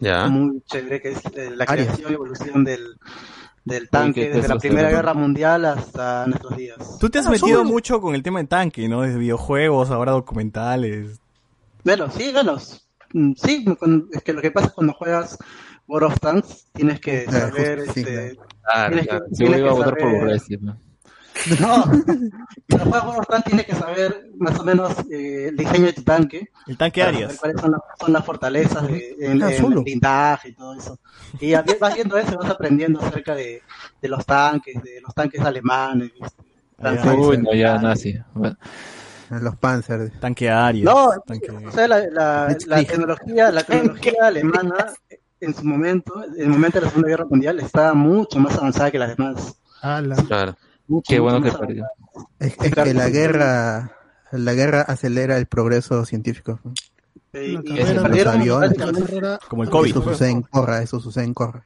[0.00, 0.26] Ya.
[0.26, 2.98] Muy chévere, que es eh, la creación y evolución del,
[3.64, 4.58] del tanque desde la.
[4.58, 6.98] Primera Guerra Mundial hasta nuestros días.
[7.00, 9.02] Tú te has Ah, metido mucho con el tema de tanque, ¿no?
[9.02, 11.20] Desde videojuegos, ahora documentales.
[11.84, 12.56] Bueno, sí, bueno,
[13.12, 13.64] mm, sí,
[14.12, 15.38] es que lo que pasa es cuando juegas
[15.86, 19.24] World of Tanks, tienes que Claro, saber, sí, este, Claro, tienes claro.
[19.26, 20.76] que, tienes iba a que votar por saber- Urresti, ¿no?
[21.60, 21.84] No,
[22.70, 26.48] World of Tanks tienes que saber más o menos eh, el diseño de tu tanque.
[26.66, 27.36] El tanque para Arias.
[27.38, 30.98] cuáles son las, son las fortalezas de, en, Ah, el blindaje y todo eso.
[31.40, 33.62] Y vas viendo eso y vas aprendiendo acerca de,
[34.00, 36.12] de los tanques, de los tanques alemanes.
[36.78, 37.18] franceses.
[37.18, 38.16] Uy, no, ya nazi.
[38.32, 38.56] Bueno,
[39.30, 40.10] Los Panzer.
[40.20, 40.84] Tanque Arias.
[40.84, 41.50] No, tanque...
[41.50, 44.92] o sea, la, la, la tecnología, la tecnología alemana
[45.40, 48.90] en su momento, en el momento de la Segunda Guerra Mundial, estaba mucho más avanzada
[48.90, 49.56] que las demás.
[49.82, 50.16] Ala.
[50.26, 50.56] Claro.
[51.06, 51.86] Qué bueno que perdió.
[52.38, 53.96] Es, es que la guerra,
[54.32, 56.60] la guerra acelera el progreso científico.
[57.32, 58.74] Y, se los perdieron aviones.
[58.78, 59.90] carrera- Como el COVID.
[59.90, 61.64] Eso sucede en Corra, eso sucede en Corra.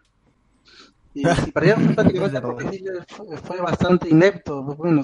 [1.14, 3.04] y, y perdieron porque
[3.42, 5.02] fue, bastante inepto, bueno,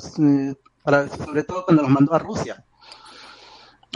[0.82, 2.64] para- sobre todo cuando los mandó a Rusia.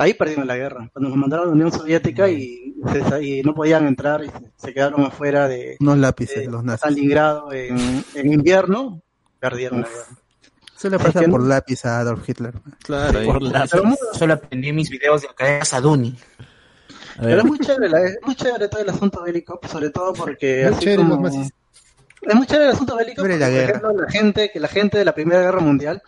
[0.00, 3.52] Ahí perdieron la guerra, cuando los mandaron a la Unión Soviética y, se- y no
[3.54, 6.82] podían entrar y se, se quedaron afuera de, Unos lápices, de los nazis.
[6.84, 9.02] Stalingrado en, en invierno,
[9.38, 10.04] perdieron la guerra.
[10.76, 12.54] Se le Es pasa que por lápiz a Adolf Hitler.
[12.84, 13.24] Claro.
[13.24, 16.16] Por Pero, muy- Solo aprendí mis videos de Saduni.
[17.16, 19.90] A pero ver, es muy chévere, la- es muy chévere todo el asunto bélico, sobre
[19.90, 21.50] todo porque Muy así chévere como- nazis.
[22.22, 23.68] es muy chévere el asunto bélico porque, la por guerra.
[23.70, 26.00] ejemplo, la gente, que la gente de la Primera Guerra Mundial,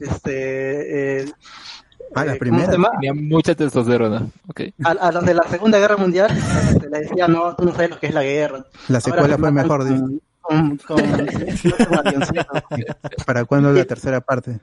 [0.00, 1.32] este, eh,
[2.14, 2.72] Ah, la eh, ¿cómo primera.
[3.00, 4.28] Tenía mucha testosterona.
[4.48, 4.60] Ok.
[4.84, 6.30] A, a los de la Segunda Guerra Mundial
[6.70, 8.58] este, le decían, no, tú no sabes lo que es la guerra.
[8.88, 10.00] La Ahora secuela se fue mejor, dice.
[10.00, 11.26] Con, con, con-.
[13.26, 14.60] ¿Para cuándo la tercera parte?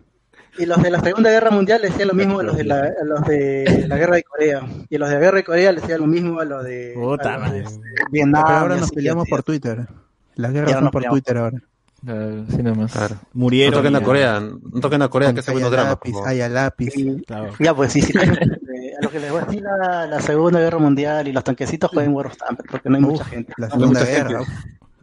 [0.58, 2.80] Y los de la Segunda Guerra Mundial le decían lo mismo a los de la,
[2.82, 4.62] a los de la Guerra de Corea.
[4.90, 7.34] Y los de la Guerra de Corea le decían lo mismo a los de, Puta
[7.34, 7.80] a los de, madre.
[8.12, 8.44] Vietnam.
[8.45, 9.88] Pero ahora nos peleamos por Twitter.
[10.36, 11.16] Las guerras son por peleamos.
[11.16, 11.58] Twitter ahora.
[12.06, 12.58] Eh, sí.
[12.58, 13.16] Claro.
[13.16, 13.74] No murieron.
[13.74, 15.92] toquen a Corea, no toquen a Corea, que hace buenos dramas.
[15.94, 16.28] lápiz, favor.
[16.28, 16.98] haya lápiz.
[16.98, 17.50] Y- Claro.
[17.60, 18.14] Ya, pues sí, sí.
[18.18, 21.90] a lo que les voy a decir la, la Segunda Guerra Mundial y los tanquecitos
[21.92, 23.53] jueguen War of Tanks, porque no hay mucha gente.
[23.58, 24.44] La segunda guerra.
[24.44, 24.52] gente.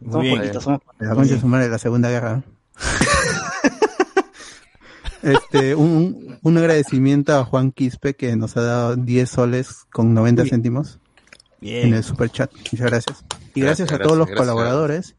[0.01, 0.37] Muy somos bien.
[0.39, 2.43] poquitos, somos La concha de su madre, la segunda guerra.
[5.23, 10.45] Este, un, un agradecimiento a Juan Quispe que nos ha dado 10 soles con 90
[10.45, 10.97] céntimos
[11.61, 11.93] en Bien.
[11.93, 12.51] el super chat.
[12.71, 13.25] Muchas gracias.
[13.53, 14.39] Y Gracias, gracias, a todos los gracias, gracias.
[14.39, 15.15] colaboradores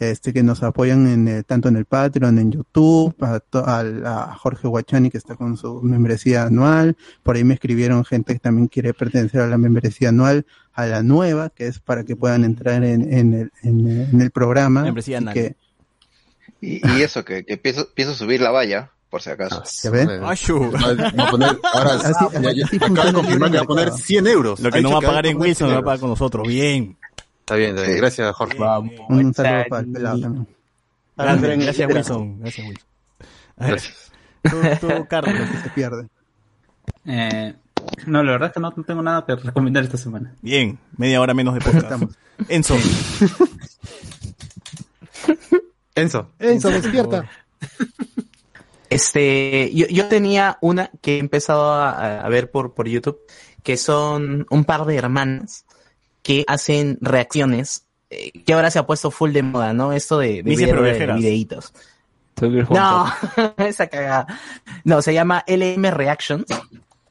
[0.00, 4.06] este que nos apoyan en el- tanto en el Patreon, en YouTube, a, to- al-
[4.06, 6.96] a Jorge Guachani que está con su membresía anual.
[7.22, 11.02] Por ahí me escribieron gente que también quiere pertenecer a la membresía anual, a la
[11.02, 14.82] nueva, que es para que puedan entrar en, en el, en, el- en el programa.
[14.82, 15.34] Membresía y anual.
[15.34, 15.56] que,
[16.60, 19.62] Y, y eso, que, que pienso, pienso subir la valla, por si acaso.
[19.82, 20.10] ¿Ya ven?
[20.22, 20.70] Ashu.
[20.70, 24.04] Va a poner, ahora, Así- ya- acaba de confirmar que va a poner mercado.
[24.04, 24.60] 100 euros.
[24.60, 26.46] Lo que no va a pagar en Wilson 100 lo va a pagar con nosotros.
[26.46, 26.97] Bien.
[27.48, 27.96] Está bien, está bien.
[27.96, 28.58] Gracias, Jorge.
[29.08, 30.46] un saludo para el pelado también.
[31.16, 31.90] Gracias, gracias.
[31.94, 32.40] Wilson.
[32.40, 32.86] Gracias, Wilson.
[33.56, 34.12] A ver, Gracias.
[34.42, 35.50] tú, tú, Carlos.
[35.50, 36.08] que se pierde.
[37.06, 37.54] Eh,
[38.06, 40.34] no, la verdad es que no, no tengo nada que recomendar esta semana.
[40.42, 41.84] Bien, media hora menos de podcast.
[41.84, 42.18] Estamos.
[42.48, 42.76] Enzo.
[45.94, 46.30] Enzo.
[46.38, 47.30] Enzo, despierta.
[48.90, 53.18] Este, yo, yo tenía una que he empezado a, a ver por, por YouTube,
[53.62, 55.66] que son un par de hermanas
[56.28, 59.94] que hacen reacciones, eh, que ahora se ha puesto full de moda, ¿no?
[59.94, 61.72] Esto de, de videitos.
[62.68, 63.10] No,
[63.56, 64.26] esa cagada.
[64.84, 66.44] No, se llama LM Reactions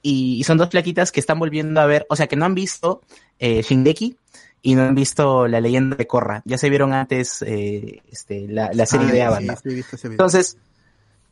[0.03, 2.53] y, y son dos plaquitas que están volviendo a ver, o sea, que no han
[2.53, 3.01] visto
[3.39, 4.17] eh, Shingeki
[4.61, 6.43] y no han visto La leyenda de Korra.
[6.45, 9.57] Ya se vieron antes eh, este, la, la serie Ah, de sí, Avatar.
[9.63, 9.85] sí, video.
[10.03, 10.57] Entonces,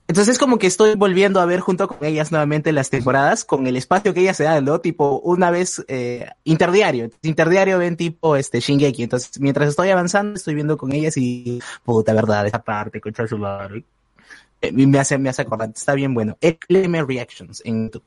[0.07, 3.75] entonces como que estoy volviendo a ver junto con ellas nuevamente las temporadas con el
[3.75, 4.79] espacio que ellas se dan, ¿no?
[4.79, 7.09] Tipo, una vez eh, interdiario.
[7.23, 9.03] Interdiario ven tipo este Shingeki.
[9.03, 13.37] Entonces, mientras estoy avanzando, estoy viendo con ellas y puta verdad, esa parte, concha su
[13.37, 13.83] madre.
[14.61, 16.37] Eh, me hace, me hace acordar, está bien bueno.
[16.41, 18.03] LM Reactions en YouTube.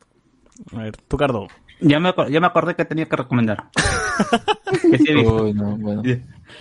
[0.72, 1.48] A ver, tú, Cardo.
[1.80, 3.70] Ya me, ya me acordé que tenía que recomendar.
[4.82, 5.14] Que sí.
[5.14, 6.02] Uy, no, bueno.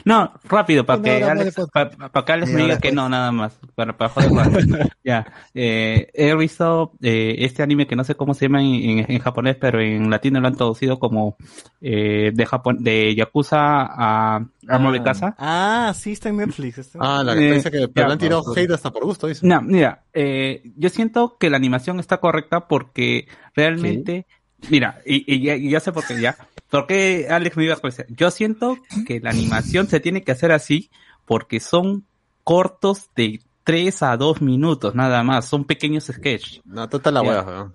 [0.05, 3.31] No, rápido, para que Alex, más pa- pa- que Alex me diga que no, nada
[3.31, 3.57] más.
[3.75, 4.47] Para, para joder más.
[5.03, 5.25] ya.
[5.53, 9.19] Eh, he visto eh, este anime que no sé cómo se llama en, en- en
[9.19, 11.37] japonés, pero en latino lo han traducido como
[11.81, 15.35] eh, de Japón, de Yakuza a Amo de Casa.
[15.37, 16.77] Ah, sí, está en Netflix.
[16.77, 19.27] está en Ah, la que dice que pero ya, han tirado hate hasta por gusto,
[19.27, 19.45] dice.
[19.47, 24.27] No, mira, eh, yo siento que la animación está correcta porque realmente,
[24.69, 26.35] mira, y, y ya, y ya sé por qué, ya.
[26.69, 28.05] ¿Por qué Alex me iba a decir?
[28.09, 30.89] Yo siento que la animación se tiene que hacer así
[31.25, 32.05] porque son
[32.43, 36.61] cortos de 3 a 2 minutos nada más, son pequeños sketches.
[36.65, 37.73] No, total la hueá, weón.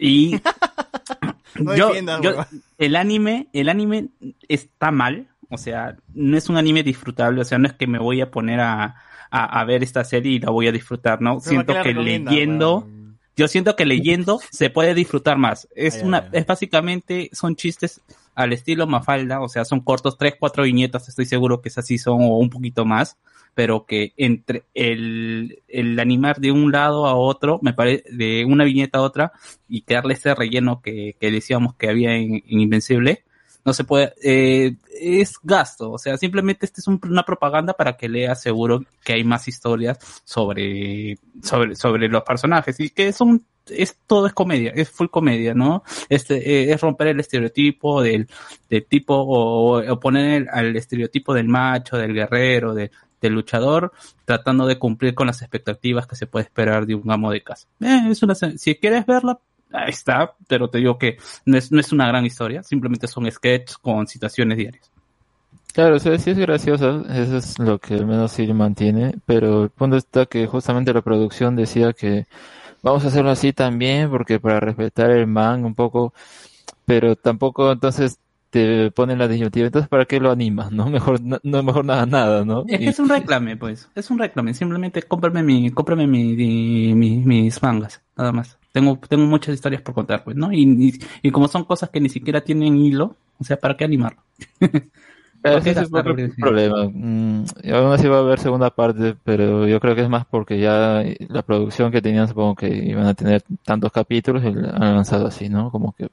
[0.00, 0.40] Y
[1.56, 2.46] No yo, defiendas, yo- huevón.
[2.78, 4.08] el anime, el anime
[4.48, 7.98] está mal, o sea, no es un anime disfrutable, o sea, no es que me
[7.98, 8.96] voy a poner a,
[9.30, 11.38] a, a ver esta serie y la voy a disfrutar, ¿no?
[11.38, 12.88] Pero Siento ¿para qué que leyendo,
[13.36, 15.68] yo siento que leyendo se puede disfrutar más.
[15.74, 18.00] Es una, es básicamente, son chistes
[18.34, 21.98] al estilo Mafalda, o sea, son cortos, tres, cuatro viñetas, estoy seguro que esas sí
[21.98, 23.18] son o un poquito más,
[23.54, 28.64] pero que entre el, el animar de un lado a otro, me parece, de una
[28.64, 29.32] viñeta a otra,
[29.68, 33.24] y darle ese relleno que, que decíamos que había en, en Invencible,
[33.64, 37.96] no se puede, eh, es gasto, o sea, simplemente este es un- una propaganda para
[37.96, 43.44] que leas seguro que hay más historias sobre, sobre, sobre los personajes y que son,
[43.68, 45.82] es, todo es comedia, es full comedia, ¿no?
[46.08, 48.26] Este, eh, es romper el estereotipo del,
[48.68, 53.92] del tipo o, o poner el- al estereotipo del macho, del guerrero, de- del luchador,
[54.24, 57.68] tratando de cumplir con las expectativas que se puede esperar de un amo de casa.
[57.80, 59.38] Eh, es una, si quieres verla,
[59.72, 63.30] ahí está, pero te digo que no es, no es una gran historia, simplemente son
[63.30, 64.90] sketches con situaciones diarias.
[65.74, 69.64] Claro, o sea, sí es graciosa, eso es lo que al menos sí mantiene, pero
[69.64, 72.26] el punto está que justamente la producción decía que
[72.82, 76.12] vamos a hacerlo así también porque para respetar el man un poco,
[76.86, 78.18] pero tampoco entonces
[78.50, 80.86] te ponen la disyuntiva, entonces ¿para qué lo animas, no?
[80.90, 82.64] Mejor no, mejor nada, nada, ¿no?
[82.68, 83.88] Es que Y- es un reclame, pues.
[83.94, 84.54] Es un reclame.
[84.54, 88.58] Simplemente cómprame mi, cómprame mi, mi- mi- mis mangas, nada más.
[88.72, 90.52] Tengo, tengo muchas historias por contar, pues, ¿no?
[90.52, 93.84] Y, y, y como son cosas que ni siquiera tienen hilo, o sea, ¿para qué
[93.84, 94.20] animarlo?
[95.42, 96.88] Claro, ¿Por qué ese es otro problema.
[96.88, 97.44] Mm,
[97.74, 101.02] aún así va a haber segunda parte, pero yo creo que es más porque ya
[101.28, 105.48] la producción que tenían supongo que iban a tener tantos capítulos y han lanzado así,
[105.48, 105.72] ¿no?
[105.72, 106.08] Como que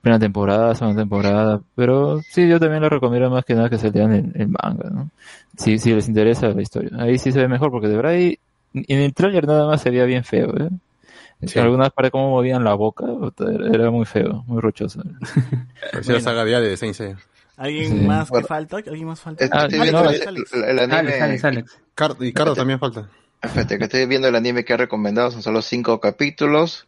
[0.00, 3.90] primera temporada, segunda temporada, pero sí, yo también lo recomiendo más que nada que se
[3.90, 5.10] lean el, el manga, ¿no?
[5.56, 6.90] Si, si les interesa la historia.
[6.98, 8.38] Ahí sí se ve mejor porque de verdad ahí,
[8.72, 10.70] en el tráiler nada más se veía bien feo, ¿eh?
[11.46, 11.58] Sí.
[11.58, 13.04] Algunas partes como movían la boca,
[13.72, 15.02] era muy feo, muy rochoso.
[15.92, 17.18] Parecía la saga diaria de Saint Seiya.
[17.56, 18.06] ¿Alguien Sí.
[18.06, 18.76] más que falta?
[18.76, 19.44] ¿Alguien más falta?
[19.44, 21.64] Estoy Ah, viendo no, el, el- el anime.
[21.94, 23.08] Car- y Cardo también falta.
[23.42, 26.86] Espérate, que estoy viendo el anime que ha recomendado, son solo cinco capítulos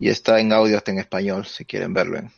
[0.00, 2.30] y está en audio hasta en español, si quieren verlo en-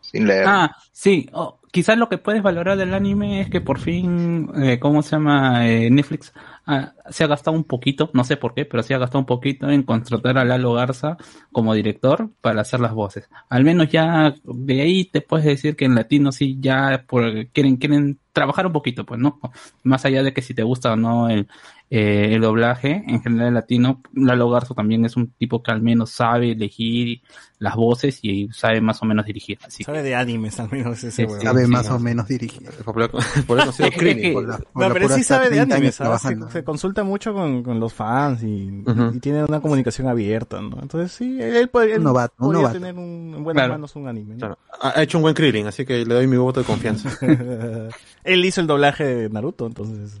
[0.00, 0.44] sin leer.
[0.46, 1.28] Ah, sí.
[1.32, 5.10] Oh, quizás lo que puedes valorar del anime es que por fin, eh, ¿cómo se
[5.12, 5.68] llama?
[5.68, 6.32] Eh, Netflix
[6.72, 9.26] ah, se ha gastado un poquito, no sé por qué, pero se ha gastado un
[9.26, 11.16] poquito en contratar a Lalo Garza
[11.50, 13.28] como director para hacer las voces.
[13.48, 17.76] Al menos ya de ahí te puedes decir que en latino sí ya por- quieren
[17.76, 19.38] quieren trabajar un poquito, pues, ¿no?
[19.82, 21.48] Más allá de que si te gusta o no el,
[21.90, 25.82] eh, el doblaje, en general en latino, Lalo Garza también es un tipo que al
[25.82, 27.20] menos sabe elegir
[27.58, 29.58] las voces y sabe más o menos dirigir.
[29.66, 32.70] Así Sabe de animes al menos ese Sí, Sabe sí, más o menos dirigir.
[32.86, 34.18] Por eso por eso ha sido Es que- Krillin.
[34.18, 36.20] es que- Por la- por No, pero sí sabe de 30 anime, años ¿sabes?
[36.22, 36.48] Se, trabajando.
[36.62, 38.84] Se consulta mucho con, con los fans y,
[39.20, 40.78] tiene una comunicación abierta, ¿no?
[40.80, 42.78] Entonces sí, él, él podría, él Un novato, un podría novato.
[42.78, 43.72] tener un, en buenas Claro.
[43.74, 44.34] manos un anime.
[44.34, 44.38] ¿no?
[44.38, 44.58] Claro.
[44.80, 47.10] Ha hecho un buen Krillin, así que le doy mi voto de confianza.
[48.24, 50.18] él hizo el doblaje de Naruto, entonces...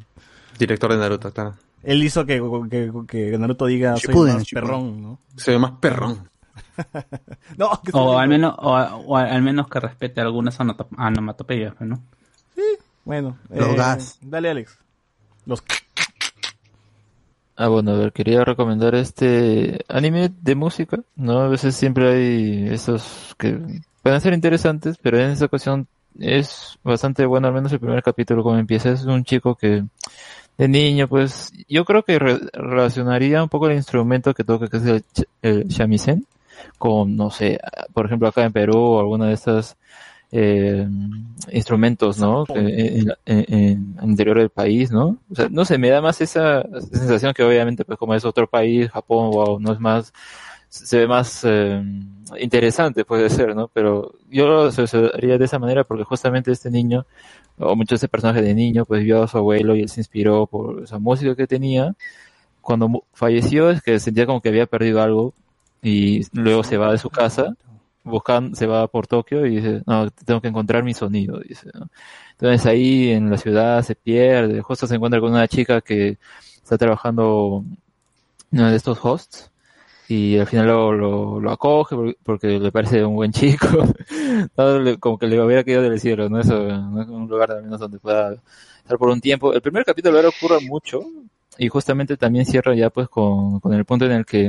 [0.58, 1.54] Director de Naruto, claro.
[1.82, 2.40] Él hizo que,
[2.70, 4.64] que, que Naruto diga soy Shippuden, más Shippuden.
[4.68, 5.18] perrón, ¿no?
[5.36, 6.28] Se ve más perrón.
[7.56, 12.02] No, que O al menos, o, o al menos que respete algunas onomatopeyas, ¿no?
[13.04, 14.18] Bueno, Los eh, gas.
[14.22, 14.78] dale Alex.
[15.44, 15.62] Los
[17.56, 21.40] Ah, bueno, a ver, quería recomendar este anime de música, ¿no?
[21.40, 23.58] A veces siempre hay esos que
[24.02, 25.86] pueden ser interesantes, pero en esta ocasión
[26.18, 28.90] es bastante bueno, al menos el primer capítulo como empieza.
[28.90, 29.84] Es un chico que
[30.58, 34.78] de niño, pues yo creo que re- relacionaría un poco el instrumento que toca, que
[34.78, 36.26] es el, ch- el shamisen,
[36.78, 37.60] con, no sé,
[37.94, 39.76] por ejemplo acá en Perú o alguna de estas
[40.32, 40.88] eh,
[41.52, 42.44] instrumentos, ¿no?
[42.46, 45.18] Que En, en- en interior del país, ¿no?
[45.30, 46.62] O sea, no sé, me da más esa
[46.92, 50.12] sensación que obviamente, pues como es otro país, Japón, wow, no es más,
[50.68, 51.82] se ve más eh,
[52.40, 53.68] interesante, puede ser, ¿no?
[53.68, 57.04] Pero yo lo asociaría de esa manera porque justamente este niño,
[57.58, 60.46] o mucho ese personaje de niño, pues vio a su abuelo y él se inspiró
[60.46, 61.94] por esa música que tenía.
[62.62, 65.34] Cuando falleció es que sentía como que había perdido algo
[65.82, 67.54] y luego se va de su casa
[68.04, 71.88] buscando, se va por Tokio y dice, no, tengo que encontrar mi sonido, dice, ¿no?
[72.32, 76.18] Entonces ahí en la ciudad se pierde, justo se encuentra con una chica que
[76.62, 77.64] está trabajando
[78.52, 79.50] en uno de estos hosts
[80.08, 83.66] y al final lo, lo, acoge por- porque le parece un buen chico.
[85.00, 86.40] Como que le hubiera quedado del cielo, ¿no?
[86.40, 87.06] Eso, ¿no?
[87.12, 88.34] un lugar al menos donde pueda
[88.78, 89.52] estar por un tiempo.
[89.54, 91.02] El primer capítulo ahora ocurre mucho
[91.58, 94.46] y justamente también cierra ya pues con, con el punto en el que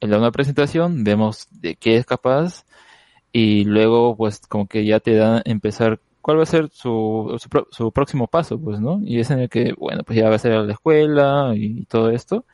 [0.00, 2.64] en la una presentación vemos de qué es capaz
[3.38, 7.66] y luego pues como que ya te da empezar cuál va a ser su, su,
[7.70, 10.38] su próximo paso pues no y es en el que bueno pues ya va a
[10.38, 12.46] ser a la escuela y, todo esto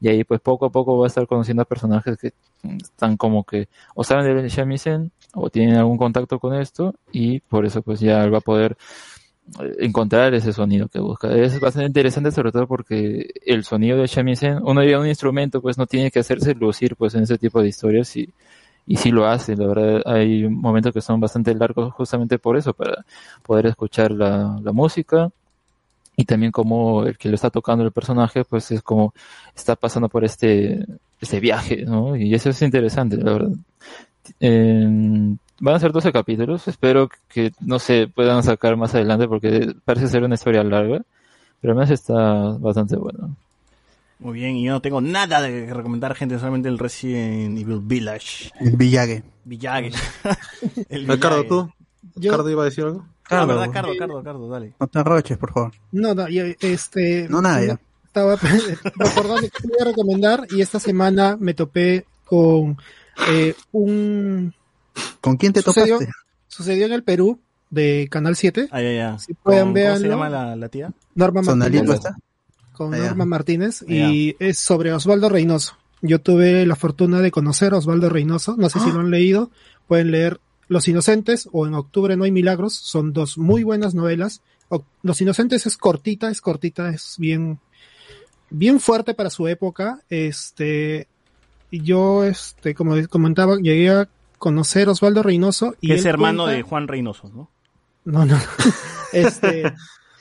[0.00, 3.42] y ahí pues poco a poco va a estar conociendo a personajes que están como
[3.42, 7.98] que o saben del shamisen o tienen algún contacto con esto y por eso pues
[7.98, 8.76] ya va a poder
[9.60, 11.34] eh, encontrar ese sonido que busca.
[11.34, 15.78] Es bastante interesante sobre todo porque el sonido de shamisen, uno lleva un instrumento pues
[15.78, 18.32] no tiene que hacerse lucir pues en ese tipo de historias y,
[18.88, 22.72] y sí lo hace, la verdad hay momentos que son bastante largos justamente por eso,
[22.72, 23.04] para
[23.42, 25.30] poder escuchar la, la música
[26.16, 29.14] y también como el que lo está tocando el personaje pues es como
[29.54, 30.84] está pasando por este,
[31.20, 32.16] este viaje, ¿no?
[32.16, 33.52] Y eso es interesante, la verdad.
[35.60, 40.08] Van a ser 12 capítulos, espero que, no se puedan sacar más adelante porque parece
[40.08, 41.02] ser una historia larga,
[41.60, 42.14] pero además está
[42.58, 43.36] bastante bueno.
[44.20, 47.80] Muy bien, y yo no tengo nada de que recomendar, gente, solamente el Resident Evil
[47.82, 48.50] Village.
[48.60, 49.22] El Villague.
[49.44, 49.92] Village.
[50.88, 51.48] el Ricardo, Village.
[51.48, 51.72] ¿tú?
[52.16, 53.06] Yo- ¿Cardo iba a decir algo?
[53.30, 54.74] Ah, verdad, Cardo, Cardo, Cardo, dale.
[54.80, 55.72] No te arroches, por favor.
[55.92, 57.28] No, no, yo, este.
[57.28, 57.80] No, nada, ya.
[58.06, 58.36] Estaba
[58.96, 62.78] recordando que quería recomendar y esta semana me topé con
[63.28, 64.54] eh, un.
[65.20, 66.12] ¿Con quién te sucedió, topaste?
[66.48, 67.38] Sucedió en el Perú
[67.70, 68.68] de Canal 7.
[68.72, 69.18] Ah, ya, ya.
[69.18, 69.90] Si pueden ¿Cómo- verlo.
[69.92, 70.90] ¿Cómo se llama la, la tía?
[71.14, 71.96] Norma ¿Sonalito Martínez.
[72.06, 72.16] está?
[72.78, 72.98] Con.
[72.98, 75.76] Norma Martínez y es sobre Osvaldo Reynoso.
[76.00, 78.56] Yo tuve la fortuna de conocer a Osvaldo Reynoso.
[78.56, 78.92] No sé si Ah.
[78.94, 79.50] lo han leído.
[79.86, 82.74] Pueden leer Los Inocentes o En Octubre No hay Milagros.
[82.74, 84.40] Son dos muy buenas novelas.
[84.68, 87.58] O- Los Inocentes es cortita, es cortita, es bien,
[88.50, 90.02] bien fuerte para su época.
[90.10, 91.08] Este,
[91.70, 94.08] y yo, este, como comentaba, llegué a
[94.38, 97.50] conocer a Osvaldo Reynoso y es hermano cuenta- de Juan Reynoso, ¿no?
[98.04, 98.38] no, no.
[99.12, 99.72] Este,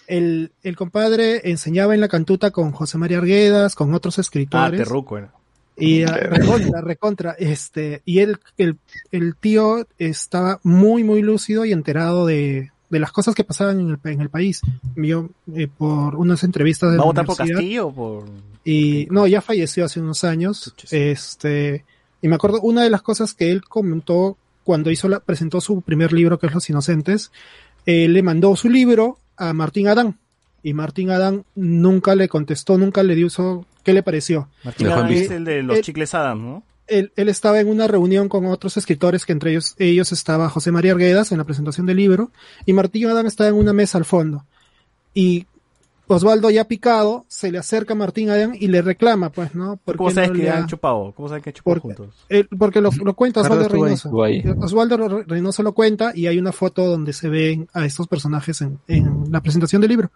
[0.08, 4.80] el, el compadre enseñaba en la cantuta con José María Arguedas, con otros Ah, escritores.
[4.80, 5.34] Terruco era.
[5.80, 8.78] Y ah, recontra, recontra, este, y él, el,
[9.12, 13.90] el tío estaba muy, muy lúcido y enterado de, de las cosas que pasaban en
[13.92, 14.62] el, en el país.
[14.96, 18.26] Yo, eh, por unas entrevistas de ¿Va a votar por Castillo por...?
[18.66, 20.74] y no, ya falleció hace unos años.
[20.90, 21.86] Este,
[22.24, 25.82] y me acuerdo una de las cosas que él comentó cuando hizo la, presentó su
[25.82, 27.32] primer libro, que es Los Inocentes,
[27.86, 30.18] eh, le mandó su libro a Martín Adán.
[30.64, 34.50] Y Martín Adán nunca le contestó, nunca le dio eso, ¿qué le pareció?
[34.64, 36.64] Martín Adán es el de los él- chicles Adam, ¿no?
[36.88, 40.72] él, él estaba en una reunión con otros escritores, que entre ellos, ellos estaba José
[40.72, 42.32] María Arguedas en la presentación del libro,
[42.66, 44.46] y Martín Adán estaba en una mesa al fondo.
[45.14, 45.46] Y
[46.10, 49.78] Osvaldo ya picado, se le acerca a Martín Adán y le reclama, pues, ¿no?
[49.84, 51.12] ¿Por ¿Cómo sabes no que le ha- han chupado?
[51.16, 52.16] ¿Cómo sabes que han chupado Porque- juntos?
[52.58, 53.68] porque lo, lo cuenta Osvaldo.
[53.68, 54.10] Reynoso.
[54.62, 58.62] Osvaldo Re- Reynoso lo cuenta y hay una foto donde se ven a estos personajes
[58.62, 60.12] en, en la presentación del libro.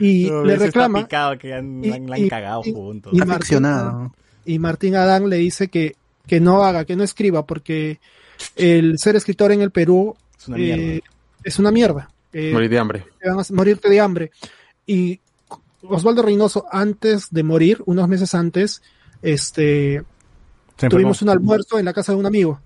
[0.00, 1.00] Y Pero le reclama.
[1.02, 3.12] picado que han, y- la han- y- cagado y- juntos.
[3.14, 3.66] y Martín,
[4.46, 8.00] y Martín Adán le dice que, que no haga, que no escriba, porque
[8.56, 11.00] el ser escritor en el Perú Es una eh, mierda.
[11.44, 12.10] es una mierda.
[12.32, 13.04] Eh, Morir de hambre.
[13.20, 14.30] te van a morirte de hambre.
[14.88, 15.20] Y
[15.82, 18.82] Osvaldo Reynoso, antes de morir, unos meses antes,
[19.22, 20.02] este,
[20.76, 22.60] Se tuvimos un almuerzo en la casa de un amigo.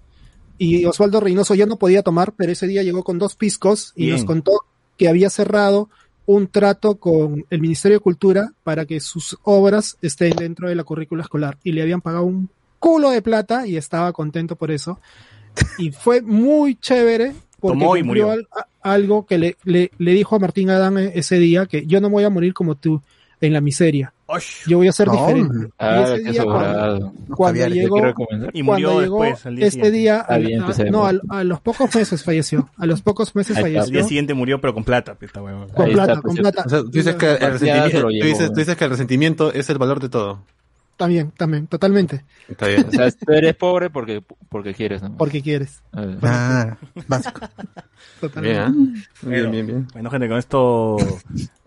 [0.56, 4.04] Y Osvaldo Reynoso ya no podía tomar, pero ese día llegó con dos piscos y
[4.06, 4.16] Bien.
[4.16, 4.52] nos contó
[4.96, 5.90] que había cerrado
[6.24, 10.84] un trato con el Ministerio de Cultura para que sus obras estén dentro de la
[10.84, 11.58] currícula escolar.
[11.64, 15.00] Y le habían pagado un culo de plata y estaba contento por eso.
[15.78, 18.30] Y fue muy chévere porque Tomó y murió.
[18.30, 21.86] al- a- algo que le, le, le dijo a Martín Adán e- ese día, que
[21.86, 23.00] yo no voy a morir como tú
[23.40, 24.12] en la miseria.
[24.66, 25.14] Yo voy a ser No.
[25.14, 25.68] diferente.
[25.78, 27.98] Ah, y ese día cuando, No cuando llegó.
[27.98, 31.12] Y cuando murió llegó después, al día este día, Ah, bien, a- pues, no, a,
[31.28, 32.70] a los pocos meses falleció.
[32.78, 33.92] A los pocos meses Al falleció.
[33.92, 35.16] día siguiente murió, pero con plata.
[35.16, 35.68] pues, Esta huevón.
[35.68, 36.62] Con plata, con plata.
[36.64, 39.68] O sea, tú dices que el resentimiento, tú dices, tú dices que el resentimiento es
[39.68, 40.38] el valor de todo.
[40.96, 42.24] También, también, totalmente.
[42.48, 42.86] Está bien.
[42.86, 45.16] O sea, tú eres pobre porque, porque quieres, ¿no?
[45.16, 45.82] Porque quieres.
[45.92, 46.76] Ah,
[47.08, 47.40] básico.
[48.20, 48.70] Totalmente.
[48.70, 49.02] Bien, ¿eh?
[49.22, 49.88] Bueno, bien, bien, bien.
[49.92, 50.96] Bueno, gente, con esto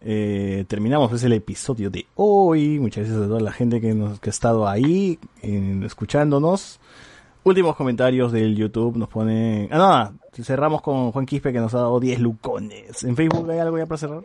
[0.02, 2.80] eh, terminamos pues, el episodio de hoy.
[2.80, 6.80] Muchas gracias a toda la gente que, nos, que ha estado ahí eh, escuchándonos.
[7.44, 9.70] Últimos comentarios del YouTube nos pone...
[9.72, 13.04] Ah, no, cerramos con Juan Quispe que nos ha dado 10 lucones.
[13.04, 14.24] ¿En Facebook hay algo ya para cerrar?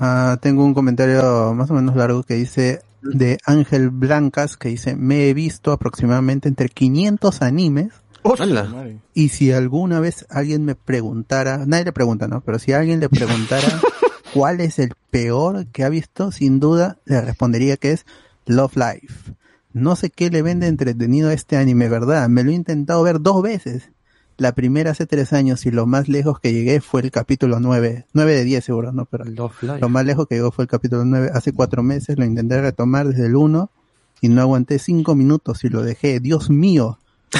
[0.00, 4.96] Ah, tengo un comentario más o menos largo que dice de Ángel Blancas que dice
[4.96, 7.92] me he visto aproximadamente entre 500 animes
[9.12, 12.40] Y si alguna vez alguien me preguntara, nadie le pregunta, ¿no?
[12.40, 13.68] Pero si alguien le preguntara
[14.32, 18.06] cuál es el peor que ha visto, sin duda le respondería que es
[18.46, 19.34] Love Life.
[19.74, 22.28] No sé qué le vende entretenido a este anime, ¿verdad?
[22.30, 23.90] Me lo he intentado ver dos veces.
[24.36, 28.06] La primera hace tres años y lo más lejos que llegué fue el capítulo 9.
[28.12, 29.04] 9 de 10 seguro, ¿no?
[29.04, 31.30] Pero lo más lejos que llegó fue el capítulo 9.
[31.32, 33.70] Hace cuatro meses lo intenté retomar desde el 1
[34.20, 36.20] y no aguanté cinco minutos y lo dejé.
[36.20, 36.98] Dios mío.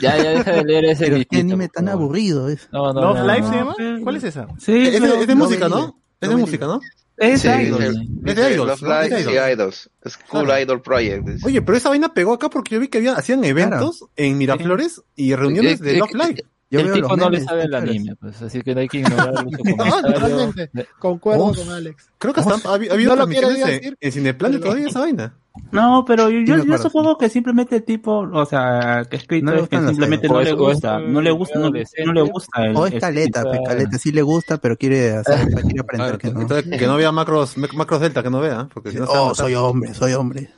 [0.00, 2.66] Ya, ya deja de leer ese Pero qué anime tan aburrido es.
[2.72, 3.48] No, no, ¿Love no, Life no.
[3.50, 3.74] se llama?
[4.02, 4.46] ¿Cuál es esa?
[4.58, 5.68] Sí, es, de, pero- es de no música.
[5.68, 5.98] ¿no?
[6.18, 6.80] Es de música, ¿no?
[7.16, 7.96] Es de Idols.
[8.24, 8.82] Es de Idols.
[8.82, 9.90] y Idols.
[10.06, 10.50] School.
[10.60, 11.28] Idol Project.
[11.44, 15.34] Oye, pero esa vaina pegó acá porque yo vi que hacían eventos en Miraflores y
[15.34, 16.44] reuniones de Eh, Love eh, Live.
[16.72, 18.88] Yo el veo tipo los no le sabe el anime, pues, así que no hay
[18.88, 20.02] que ignorar su No, comentario.
[20.02, 20.70] totalmente.
[20.98, 22.10] Concuerdo Oh, con Alex.
[22.18, 25.34] Creo que hasta ha, ha habido No lo decir, en Cineplanet pero- todavía esa vaina.
[25.70, 29.68] No, pero yo, supongo que simplemente el tipo, o sea, que escrito No le es
[29.68, 32.74] que simplemente no O le o gusta, no le gusta, no, no le gusta el,
[32.74, 36.40] O es caleta, caleta, sí le gusta, pero quiere hacer, quiere aprender que no.
[36.40, 38.66] Entonces, que no vea macros, mac- macros delta, que no vea.
[38.72, 40.48] Porque si no Oh, soy hombre, soy hombre.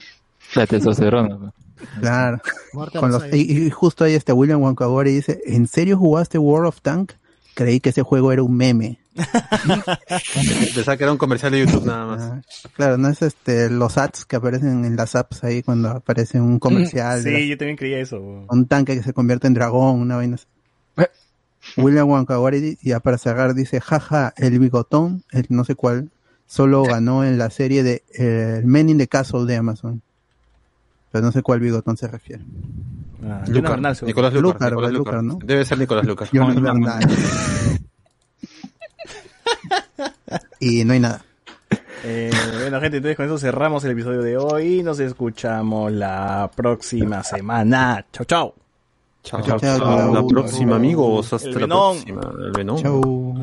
[0.55, 1.53] La testosterona.
[2.01, 2.41] Claro.
[2.99, 6.81] Con los y, y justo ahí este William Wankawari dice, ¿en serio jugaste World of
[6.81, 7.13] Tank?
[7.55, 8.99] Creí que ese juego era un meme.
[10.75, 12.45] Pensaba que era un comercial de YouTube nada más.
[12.75, 16.59] Claro, no es este los ads que aparecen en las apps ahí cuando aparece un
[16.59, 18.19] comercial Sí, yo también creía eso.
[18.21, 20.47] un tanque que se convierte en dragón, una vaina así.
[21.77, 26.11] William Wankawari, ya para cerrar, dice, jaja, el bigotón, el no sé cuál,
[26.47, 30.03] solo ganó en la serie de eh, el Men in the Castle de Amazon.
[31.15, 32.43] Pero no sé cuál bigotón se refiere.
[33.25, 33.77] Ah, Lucar.
[33.79, 35.23] Nicolás Lucar, Lucar, Nicolás Lucar, Lucar.
[35.23, 35.39] ¿no?
[35.45, 36.29] Debe ser Nicolás Lucar.
[36.33, 37.05] Jonas Bernal.
[40.59, 41.25] y no hay nada.
[42.03, 44.83] Eh, bueno, gente, entonces con eso cerramos el episodio de hoy.
[44.83, 48.05] Nos escuchamos la próxima semana.
[48.13, 48.55] Chau, chau.
[49.23, 50.13] Chao, chao, chao.
[50.13, 51.33] La próxima, amigos.
[51.33, 51.97] Hasta El la Venón.
[52.03, 52.33] próxima.
[52.45, 52.83] El Venón.
[52.83, 53.35] Chau.